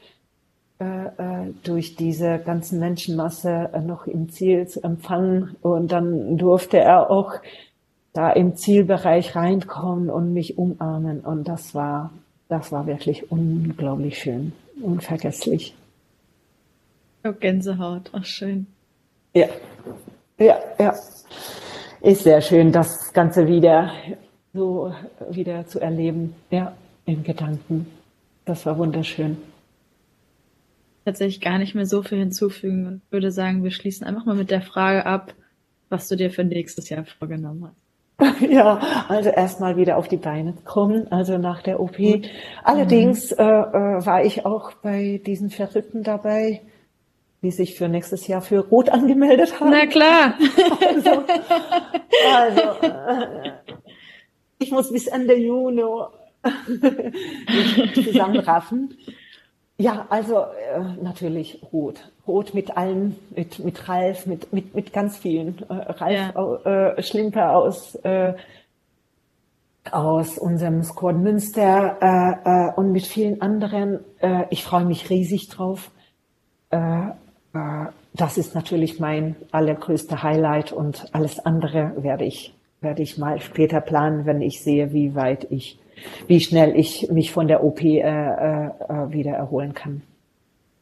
äh, 0.80 0.84
äh, 0.84 1.54
durch 1.62 1.96
diese 1.96 2.40
ganzen 2.44 2.78
Menschenmasse 2.78 3.70
noch 3.86 4.06
im 4.06 4.28
Ziel 4.28 4.66
zu 4.66 4.84
empfangen 4.84 5.56
und 5.62 5.90
dann 5.92 6.36
durfte 6.36 6.76
er 6.76 7.10
auch 7.10 7.36
da 8.12 8.30
im 8.32 8.56
Zielbereich 8.56 9.36
reinkommen 9.36 10.10
und 10.10 10.32
mich 10.32 10.58
umarmen. 10.58 11.20
Und 11.20 11.48
das 11.48 11.74
war, 11.74 12.12
das 12.48 12.72
war 12.72 12.86
wirklich 12.86 13.30
unglaublich 13.30 14.18
schön, 14.18 14.52
unvergesslich. 14.82 15.74
Oh, 17.24 17.32
Gänsehaut, 17.32 18.10
ach 18.12 18.24
schön. 18.24 18.66
Ja, 19.34 19.48
ja, 20.38 20.58
ja. 20.78 20.94
Ist 22.00 22.24
sehr 22.24 22.40
schön, 22.40 22.72
das 22.72 23.12
Ganze 23.12 23.46
wieder 23.46 23.92
so 24.52 24.92
wieder 25.30 25.66
zu 25.66 25.80
erleben. 25.80 26.34
Ja, 26.50 26.74
in 27.04 27.22
Gedanken. 27.22 27.86
Das 28.44 28.66
war 28.66 28.78
wunderschön. 28.78 29.36
Tatsächlich 31.04 31.40
gar 31.40 31.58
nicht 31.58 31.74
mehr 31.74 31.86
so 31.86 32.02
viel 32.02 32.18
hinzufügen 32.18 32.86
und 32.86 33.02
würde 33.10 33.30
sagen, 33.32 33.64
wir 33.64 33.70
schließen 33.70 34.06
einfach 34.06 34.24
mal 34.24 34.34
mit 34.36 34.50
der 34.50 34.62
Frage 34.62 35.06
ab, 35.06 35.34
was 35.88 36.08
du 36.08 36.16
dir 36.16 36.30
für 36.30 36.44
nächstes 36.44 36.88
Jahr 36.88 37.04
vorgenommen 37.04 37.64
hast. 37.64 37.89
Ja, 38.40 38.80
also 39.08 39.30
erstmal 39.30 39.76
wieder 39.76 39.96
auf 39.96 40.08
die 40.08 40.16
Beine 40.16 40.54
kommen, 40.64 41.10
also 41.10 41.38
nach 41.38 41.62
der 41.62 41.80
OP. 41.80 41.96
Gut. 41.96 42.28
Allerdings 42.62 43.30
mhm. 43.30 43.36
äh, 43.38 43.42
äh, 43.42 44.06
war 44.06 44.24
ich 44.24 44.44
auch 44.44 44.72
bei 44.74 45.20
diesen 45.24 45.50
Verrückten 45.50 46.02
dabei, 46.02 46.62
die 47.42 47.50
sich 47.50 47.74
für 47.74 47.88
nächstes 47.88 48.26
Jahr 48.26 48.42
für 48.42 48.68
Rot 48.68 48.90
angemeldet 48.90 49.60
haben. 49.60 49.70
Na 49.70 49.86
klar. 49.86 50.34
Also, 50.86 51.24
also 52.34 52.60
äh, 52.86 53.52
ich 54.58 54.70
muss 54.70 54.92
bis 54.92 55.06
Ende 55.06 55.34
Juni 55.36 55.82
zusammenraffen. 57.94 58.96
Ja, 59.80 60.04
also 60.10 60.40
äh, 60.40 61.02
natürlich 61.02 61.58
Rot. 61.72 62.10
Rot 62.28 62.52
mit 62.52 62.76
allen, 62.76 63.16
mit, 63.34 63.60
mit 63.60 63.88
Ralf, 63.88 64.26
mit, 64.26 64.52
mit, 64.52 64.74
mit 64.74 64.92
ganz 64.92 65.16
vielen. 65.16 65.56
Äh, 65.70 65.72
Ralf 65.72 66.34
ja. 66.66 66.90
äh, 66.96 67.02
Schlimper 67.02 67.56
aus, 67.56 67.94
äh, 67.94 68.34
aus 69.90 70.36
unserem 70.36 70.82
Squad 70.82 71.16
Münster 71.16 71.96
äh, 72.02 72.68
äh, 72.68 72.74
und 72.74 72.92
mit 72.92 73.06
vielen 73.06 73.40
anderen. 73.40 74.00
Äh, 74.18 74.44
ich 74.50 74.64
freue 74.64 74.84
mich 74.84 75.08
riesig 75.08 75.48
drauf. 75.48 75.90
Äh, 76.68 76.76
äh, 77.54 77.86
das 78.12 78.36
ist 78.36 78.54
natürlich 78.54 79.00
mein 79.00 79.34
allergrößter 79.50 80.22
Highlight 80.22 80.72
und 80.72 81.06
alles 81.12 81.38
andere 81.38 81.94
werde 81.96 82.26
ich, 82.26 82.54
werde 82.82 83.02
ich 83.02 83.16
mal 83.16 83.40
später 83.40 83.80
planen, 83.80 84.26
wenn 84.26 84.42
ich 84.42 84.62
sehe, 84.62 84.92
wie 84.92 85.14
weit 85.14 85.46
ich 85.48 85.78
wie 86.26 86.40
schnell 86.40 86.76
ich 86.76 87.10
mich 87.10 87.32
von 87.32 87.48
der 87.48 87.64
OP 87.64 87.82
äh, 87.82 87.98
äh, 87.98 88.70
wieder 89.10 89.32
erholen 89.32 89.74
kann. 89.74 90.02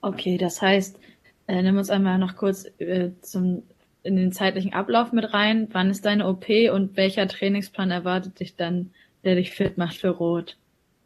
Okay, 0.01 0.39
das 0.39 0.63
heißt, 0.63 0.99
äh, 1.47 1.63
nimm 1.63 1.79
uns 1.79 1.91
einmal 1.91 2.19
noch 2.19 2.37
kurz 2.37 2.67
äh, 2.79 3.11
zum 3.23 3.63
in 4.03 4.17
den 4.17 4.33
zeitlichen 4.33 4.73
Ablauf 4.73 5.13
mit 5.13 5.35
rein. 5.35 5.69
Wann 5.73 5.91
ist 5.91 6.05
deine 6.05 6.29
OP 6.29 6.47
und 6.73 6.97
welcher 6.97 7.29
Trainingsplan 7.29 7.91
erwartet 7.91 8.41
dich 8.41 8.57
dann, 8.57 8.91
der 9.25 9.35
dich 9.35 9.51
fit 9.51 9.77
macht 9.77 9.97
für 9.97 10.11
Rot? 10.11 10.57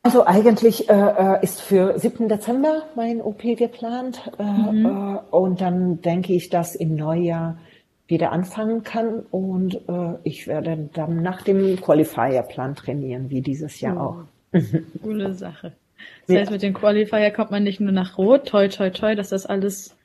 Also 0.05 0.27
eigentlich 0.27 0.89
äh, 0.89 0.93
äh 0.95 1.43
ist 1.43 1.61
für 1.61 1.99
7. 1.99 2.29
Dezember 2.29 2.85
mein 2.97 3.21
OP 3.21 3.43
geplant 3.57 4.21
äh, 4.39 4.43
mhm. 4.43 4.87
äh, 4.87 5.35
und 5.35 5.61
dann 5.61 6.01
denke 6.01 6.33
ich, 6.33 6.51
dass 6.51 6.75
im 6.75 6.97
Neujahr 6.97 7.59
wieder 8.13 8.31
anfangen 8.31 8.83
kann 8.83 9.21
und 9.31 9.75
äh, 9.89 10.15
ich 10.23 10.47
werde 10.47 10.91
dann 10.93 11.23
nach 11.23 11.41
dem 11.41 11.81
Qualifier-Plan 11.81 12.75
trainieren, 12.75 13.31
wie 13.31 13.41
dieses 13.41 13.81
Jahr 13.81 13.97
oh. 13.97 14.01
auch. 14.01 14.61
Coole 15.03 15.33
Sache. 15.33 15.73
Das 16.27 16.37
heißt, 16.37 16.51
mit 16.51 16.63
dem 16.63 16.75
Qualifier 16.75 17.31
kommt 17.31 17.51
man 17.51 17.63
nicht 17.63 17.81
nur 17.81 17.91
nach 17.91 18.19
Rot, 18.19 18.47
toi, 18.47 18.69
toi, 18.69 18.91
toi, 18.91 19.15
dass 19.15 19.31
das 19.31 19.47
alles 19.47 19.97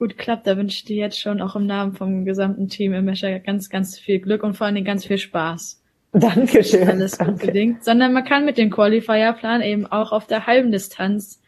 gut 0.00 0.18
klappt. 0.18 0.48
Da 0.48 0.56
wünsche 0.56 0.78
ich 0.78 0.84
dir 0.84 0.96
jetzt 0.96 1.20
schon 1.20 1.40
auch 1.40 1.54
im 1.54 1.66
Namen 1.66 1.92
vom 1.92 2.24
gesamten 2.24 2.68
Team 2.68 2.92
im 2.92 3.04
Mescher 3.04 3.38
ganz, 3.38 3.70
ganz 3.70 3.98
viel 3.98 4.18
Glück 4.18 4.42
und 4.42 4.56
vor 4.56 4.66
allen 4.66 4.74
Dingen 4.74 4.86
ganz 4.86 5.06
viel 5.06 5.18
Spaß. 5.18 5.80
Dankeschön. 6.12 6.88
Alles 6.88 7.18
gut 7.18 7.28
Danke. 7.28 7.46
bedingt. 7.46 7.84
Sondern 7.84 8.12
man 8.12 8.24
kann 8.24 8.44
mit 8.44 8.58
dem 8.58 8.70
Qualifier-Plan 8.70 9.62
eben 9.62 9.86
auch 9.86 10.10
auf 10.10 10.26
der 10.26 10.48
halben 10.48 10.72
Distanz 10.72 11.40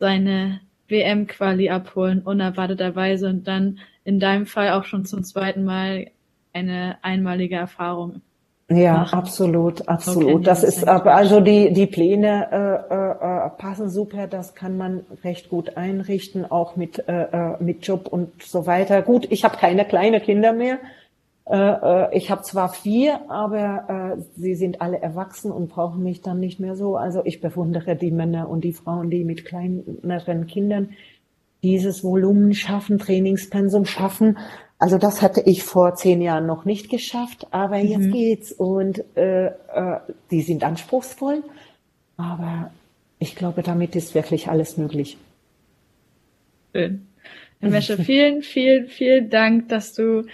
seine 0.00 0.60
WM-Quali 0.88 1.70
abholen, 1.70 2.22
unerwarteterweise 2.22 3.28
und 3.28 3.46
dann 3.46 3.78
in 4.10 4.18
deinem 4.18 4.46
Fall 4.46 4.72
auch 4.72 4.84
schon 4.84 5.04
zum 5.04 5.22
zweiten 5.22 5.64
Mal 5.64 6.08
eine 6.52 6.96
einmalige 7.02 7.54
Erfahrung. 7.54 8.22
Ja, 8.68 8.98
machen. 8.98 9.18
absolut, 9.18 9.88
absolut. 9.88 10.34
Okay, 10.34 10.44
das, 10.44 10.62
das 10.62 10.76
ist 10.76 10.88
aber 10.88 11.14
also 11.14 11.40
die 11.40 11.72
die 11.72 11.86
Pläne 11.86 12.48
äh, 12.52 12.94
äh, 12.94 13.46
äh, 13.46 13.50
passen 13.50 13.88
super. 13.88 14.26
Das 14.26 14.56
kann 14.56 14.76
man 14.76 15.04
recht 15.22 15.48
gut 15.48 15.76
einrichten, 15.76 16.50
auch 16.50 16.74
mit 16.74 17.08
äh, 17.08 17.22
äh 17.22 17.62
mit 17.62 17.86
Job 17.86 18.08
und 18.08 18.42
so 18.42 18.66
weiter. 18.66 19.02
Gut, 19.02 19.26
ich 19.30 19.44
habe 19.44 19.56
keine 19.56 19.84
kleine 19.84 20.20
Kinder 20.20 20.52
mehr. 20.52 20.78
Äh, 21.46 22.16
ich 22.16 22.32
habe 22.32 22.42
zwar 22.42 22.68
vier, 22.68 23.30
aber 23.30 24.16
äh, 24.18 24.22
sie 24.36 24.56
sind 24.56 24.80
alle 24.80 25.00
erwachsen 25.00 25.52
und 25.52 25.68
brauchen 25.68 26.02
mich 26.02 26.20
dann 26.20 26.40
nicht 26.40 26.58
mehr 26.58 26.74
so. 26.74 26.96
Also 26.96 27.22
ich 27.24 27.40
bewundere 27.40 27.94
die 27.94 28.10
Männer 28.10 28.48
und 28.48 28.62
die 28.62 28.72
Frauen, 28.72 29.10
die 29.10 29.24
mit 29.24 29.44
kleineren 29.44 30.46
Kindern 30.48 30.90
dieses 31.62 32.02
Volumen 32.02 32.54
schaffen, 32.54 32.98
Trainingspensum 32.98 33.84
schaffen. 33.84 34.38
Also 34.78 34.96
das 34.96 35.20
hatte 35.20 35.42
ich 35.44 35.62
vor 35.62 35.94
zehn 35.94 36.22
Jahren 36.22 36.46
noch 36.46 36.64
nicht 36.64 36.88
geschafft, 36.88 37.48
aber 37.50 37.78
mhm. 37.78 37.86
jetzt 37.86 38.12
geht's 38.12 38.52
und 38.52 39.04
äh, 39.16 39.46
äh, 39.46 40.00
die 40.30 40.40
sind 40.40 40.64
anspruchsvoll, 40.64 41.44
aber 42.16 42.70
ich 43.18 43.36
glaube, 43.36 43.62
damit 43.62 43.94
ist 43.94 44.14
wirklich 44.14 44.48
alles 44.48 44.78
möglich. 44.78 45.18
Schön. 46.74 47.06
Herr 47.60 47.68
Mesche, 47.68 47.98
vielen, 47.98 48.40
vielen, 48.40 48.86
vielen 48.86 49.28
Dank, 49.28 49.68
dass 49.68 49.92
du 49.92 50.24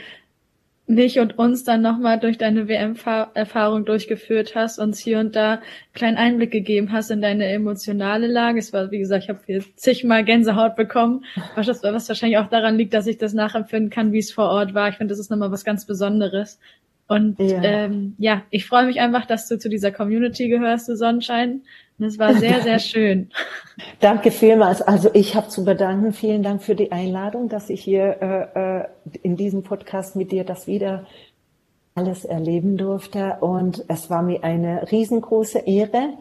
mich 0.87 1.19
und 1.19 1.39
uns 1.39 1.65
dann 1.65 1.83
nochmal 1.83 2.21
durch 2.21 2.39
deine 2.39 2.69
WM-Erfahrung 2.69 3.85
durchgeführt 3.85 4.55
hast, 4.55 4.79
uns 4.79 4.99
hier 4.99 5.19
und 5.19 5.35
da 5.35 5.61
kleinen 5.95 6.17
Einblick 6.17 6.53
gegeben 6.53 6.93
hast 6.93 7.11
in 7.11 7.21
deine 7.21 7.47
emotionale 7.47 8.29
Lage. 8.29 8.61
Es 8.61 8.73
war, 8.73 8.91
wie 8.91 8.99
gesagt, 8.99 9.25
ich 9.25 9.29
habe 9.29 9.41
hier 9.47 9.65
zigmal 9.75 10.25
Gänsehaut 10.25 10.77
bekommen, 10.77 11.25
was, 11.57 11.67
was 11.83 12.09
wahrscheinlich 12.09 12.39
auch 12.39 12.49
daran 12.49 12.77
liegt, 12.77 12.95
dass 12.95 13.07
ich 13.07 13.19
das 13.19 13.35
nachempfinden 13.35 13.91
kann, 13.91 14.13
wie 14.13 14.19
es 14.19 14.31
vor 14.31 14.49
Ort 14.49 14.75
war. 14.75 14.89
Ich 14.89 14.97
finde, 14.97 15.13
das 15.13 15.19
ist 15.19 15.31
nochmal 15.31 15.51
was 15.51 15.65
ganz 15.65 15.87
Besonderes. 15.87 16.61
Und 17.09 17.39
ja. 17.39 17.63
Ähm, 17.63 18.17
ja, 18.19 18.43
ich 18.51 18.67
freue 18.67 18.87
mich 18.87 19.01
einfach, 19.01 19.27
dass 19.27 19.49
du 19.49 19.59
zu 19.59 19.69
dieser 19.69 19.93
Community 19.93 20.49
gehörst, 20.49 20.89
du 20.89 20.97
Sonnenschein. 20.97 21.63
Und 21.99 22.05
es 22.05 22.19
war 22.19 22.35
sehr, 22.35 22.63
sehr 22.63 22.79
schön. 22.81 23.31
Danke 24.01 24.31
vielmals. 24.31 24.83
Also 24.83 25.11
ich 25.15 25.37
habe 25.37 25.49
zu 25.49 25.65
bedanken. 25.65 26.13
Vielen 26.13 26.43
Dank 26.43 26.63
für 26.63 26.75
die 26.75 26.91
Einladung, 26.91 27.49
dass 27.49 27.71
ich 27.71 27.83
hier 27.83 28.51
äh, 28.55 28.81
äh, 28.81 28.85
in 29.23 29.37
diesem 29.37 29.63
Podcast 29.63 30.17
mit 30.17 30.33
dir 30.33 30.45
das 30.45 30.67
wieder 30.67 31.07
alles 31.95 32.25
erleben 32.25 32.77
durfte. 32.77 33.37
Und 33.41 33.85
es 33.89 34.11
war 34.11 34.23
mir 34.23 34.43
eine 34.43 34.91
riesengroße 34.91 35.61
Ehre. 35.61 36.15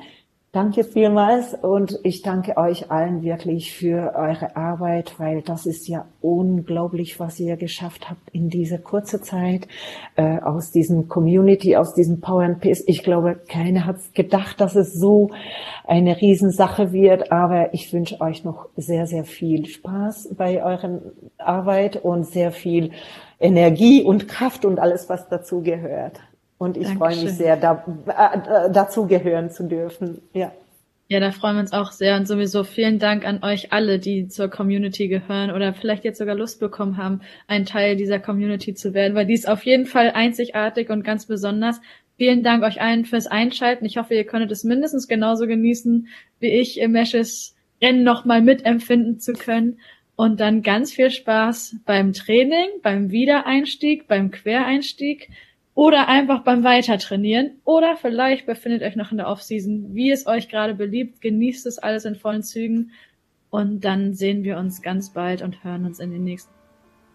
Danke 0.56 0.86
vielmals 0.86 1.53
und 1.53 1.99
ich 2.03 2.22
danke 2.22 2.56
euch 2.56 2.90
allen 2.90 3.23
wirklich 3.23 3.73
für 3.73 4.15
eure 4.15 4.56
Arbeit, 4.56 5.19
weil 5.19 5.41
das 5.41 5.65
ist 5.65 5.90
ja 5.90 6.06
unglaublich, 6.22 7.19
was 7.19 7.41
ihr 7.41 7.57
geschafft 7.57 8.10
habt 8.10 8.30
in 8.32 8.48
dieser 8.48 8.77
kurzen 8.77 9.22
Zeit 9.22 9.68
äh, 10.15 10.40
aus 10.40 10.72
diesem 10.72 11.10
Community, 11.10 11.76
aus 11.76 11.94
diesem 11.94 12.22
Power 12.22 12.44
and 12.44 12.61
Peace. 12.61 12.82
Ich 12.88 13.03
glaube, 13.03 13.38
keiner 13.49 13.86
hat 13.86 13.98
gedacht, 14.14 14.61
dass 14.61 14.76
es 14.76 14.94
so 14.94 15.32
eine 15.84 16.22
Riesensache 16.22 16.94
wird, 16.94 17.34
aber 17.34 17.73
ich 17.73 17.91
wünsche 17.91 18.22
euch 18.22 18.45
noch 18.45 18.69
sehr, 18.77 19.07
sehr 19.07 19.26
viel 19.26 19.65
Spaß 19.65 20.36
bei 20.38 20.64
euren 20.64 21.02
Arbeit 21.38 21.98
und 21.98 22.26
sehr 22.26 22.53
viel 22.53 22.91
Energie 23.41 24.03
und 24.03 24.30
Kraft 24.30 24.64
und 24.64 24.80
alles, 24.80 25.10
was 25.10 25.27
dazu 25.27 25.61
gehört. 25.61 26.22
Und 26.57 26.77
ich 26.77 26.88
freue 26.88 27.15
mich 27.15 27.34
sehr, 27.34 27.57
da, 27.57 27.84
äh, 28.07 28.72
dazu 28.72 29.07
gehören 29.07 29.49
zu 29.49 29.64
dürfen. 29.64 30.22
Ja. 30.34 30.52
Ja, 31.07 31.19
da 31.19 31.32
freuen 31.32 31.57
wir 31.57 31.61
uns 31.61 31.73
auch 31.73 31.91
sehr 31.91 32.15
und 32.15 32.27
sowieso 32.27 32.64
vielen 32.64 32.98
Dank 32.98 33.27
an 33.27 33.44
euch 33.44 33.72
alle, 33.72 33.99
die 33.99 34.27
zur 34.27 34.49
Community 34.49 35.07
gehören 35.07 35.52
oder 35.52 35.72
vielleicht 35.73 36.03
jetzt 36.03 36.18
sogar 36.18 36.34
Lust 36.34 36.60
bekommen 36.60 36.98
haben, 36.98 37.22
ein 37.45 37.65
Teil 37.65 37.95
dieser 37.95 38.18
Community 38.18 38.73
zu 38.73 38.95
werden, 38.95 39.14
weil 39.14 39.27
die 39.27 39.36
ist 39.36 39.48
auf 39.48 39.64
jeden 39.65 39.86
Fall 39.86 40.11
einzigartig 40.15 40.90
und 40.90 41.03
ganz 41.03 41.27
besonders. 41.27 41.80
Vielen 42.18 42.41
Dank 42.41 42.64
euch 42.64 42.82
allen 42.82 43.06
fürs 43.06 43.27
Einschalten. 43.27 43.86
Ich 43.86 43.98
hoffe, 43.98 44.15
ihr 44.15 44.23
könntet 44.23 44.52
es 44.52 44.64
mindestens 44.64 45.07
genauso 45.07 45.45
genießen, 45.45 46.07
wie 46.40 46.49
ich 46.60 46.80
im 46.80 46.94
Meshes 46.94 47.56
Rennen 47.82 48.03
nochmal 48.03 48.41
mitempfinden 48.41 49.19
zu 49.19 49.34
können. 49.34 49.80
Und 50.15 50.40
dann 50.40 50.64
ganz 50.64 50.94
viel 50.94 51.11
Spaß 51.11 51.76
beim 51.86 52.14
Training, 52.14 52.68
beim 52.82 53.11
Wiedereinstieg, 53.11 54.07
beim 54.07 54.32
Quereinstieg 54.32 55.30
oder 55.76 56.07
einfach 56.07 56.41
beim 56.43 56.64
Weitertrainieren 56.64 57.60
oder 57.65 57.97
vielleicht 57.97 58.45
befindet 58.45 58.81
euch 58.81 58.95
noch 58.95 59.11
in 59.11 59.18
der 59.18 59.27
Offseason, 59.27 59.93
wie 59.93 60.10
es 60.10 60.26
euch 60.26 60.47
gerade 60.47 60.73
beliebt. 60.73 61.22
Genießt 61.22 61.65
es 61.65 61.77
alles 61.77 62.06
in 62.06 62.15
vollen 62.15 62.43
Zügen 62.43 62.91
und 63.49 63.84
dann 63.84 64.14
sehen 64.14 64.43
wir 64.43 64.57
uns 64.57 64.81
ganz 64.81 65.11
bald 65.11 65.41
und 65.41 65.64
hören 65.64 65.85
uns 65.85 65.99
in 65.99 66.11
den 66.11 66.23
nächsten. 66.23 66.53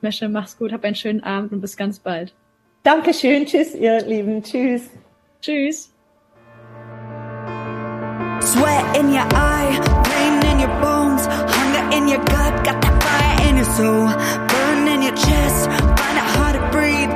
Mesche, 0.02 0.28
mach's 0.28 0.58
gut, 0.58 0.72
hab 0.72 0.84
einen 0.84 0.94
schönen 0.94 1.22
Abend 1.22 1.52
und 1.52 1.62
bis 1.62 1.76
ganz 1.76 1.98
bald. 1.98 2.34
Dankeschön, 2.82 3.46
tschüss, 3.46 3.74
ihr 3.74 4.02
Lieben, 4.06 4.42
tschüss. 4.42 4.90
Tschüss. 5.40 5.92
Sweat 8.40 8.96
in 8.96 9.08
your 9.08 9.26
eye, 9.34 9.78
pain 10.04 10.40
in 10.50 10.60
your 10.60 10.80
bones, 10.80 11.26
hunger 11.26 11.96
in 11.96 12.08
your 12.08 12.18
gut, 12.18 12.64
got 12.64 12.80
that 12.80 13.02
fire 13.02 13.48
in 13.48 13.56
your 13.56 13.64
soul, 13.64 14.08
burn 14.48 14.86
in 14.86 15.02
your 15.02 15.14
chest, 15.14 15.70
find 15.70 16.16
it 16.16 16.24
hard 16.36 16.56
to 16.56 16.70
breathe, 16.70 17.10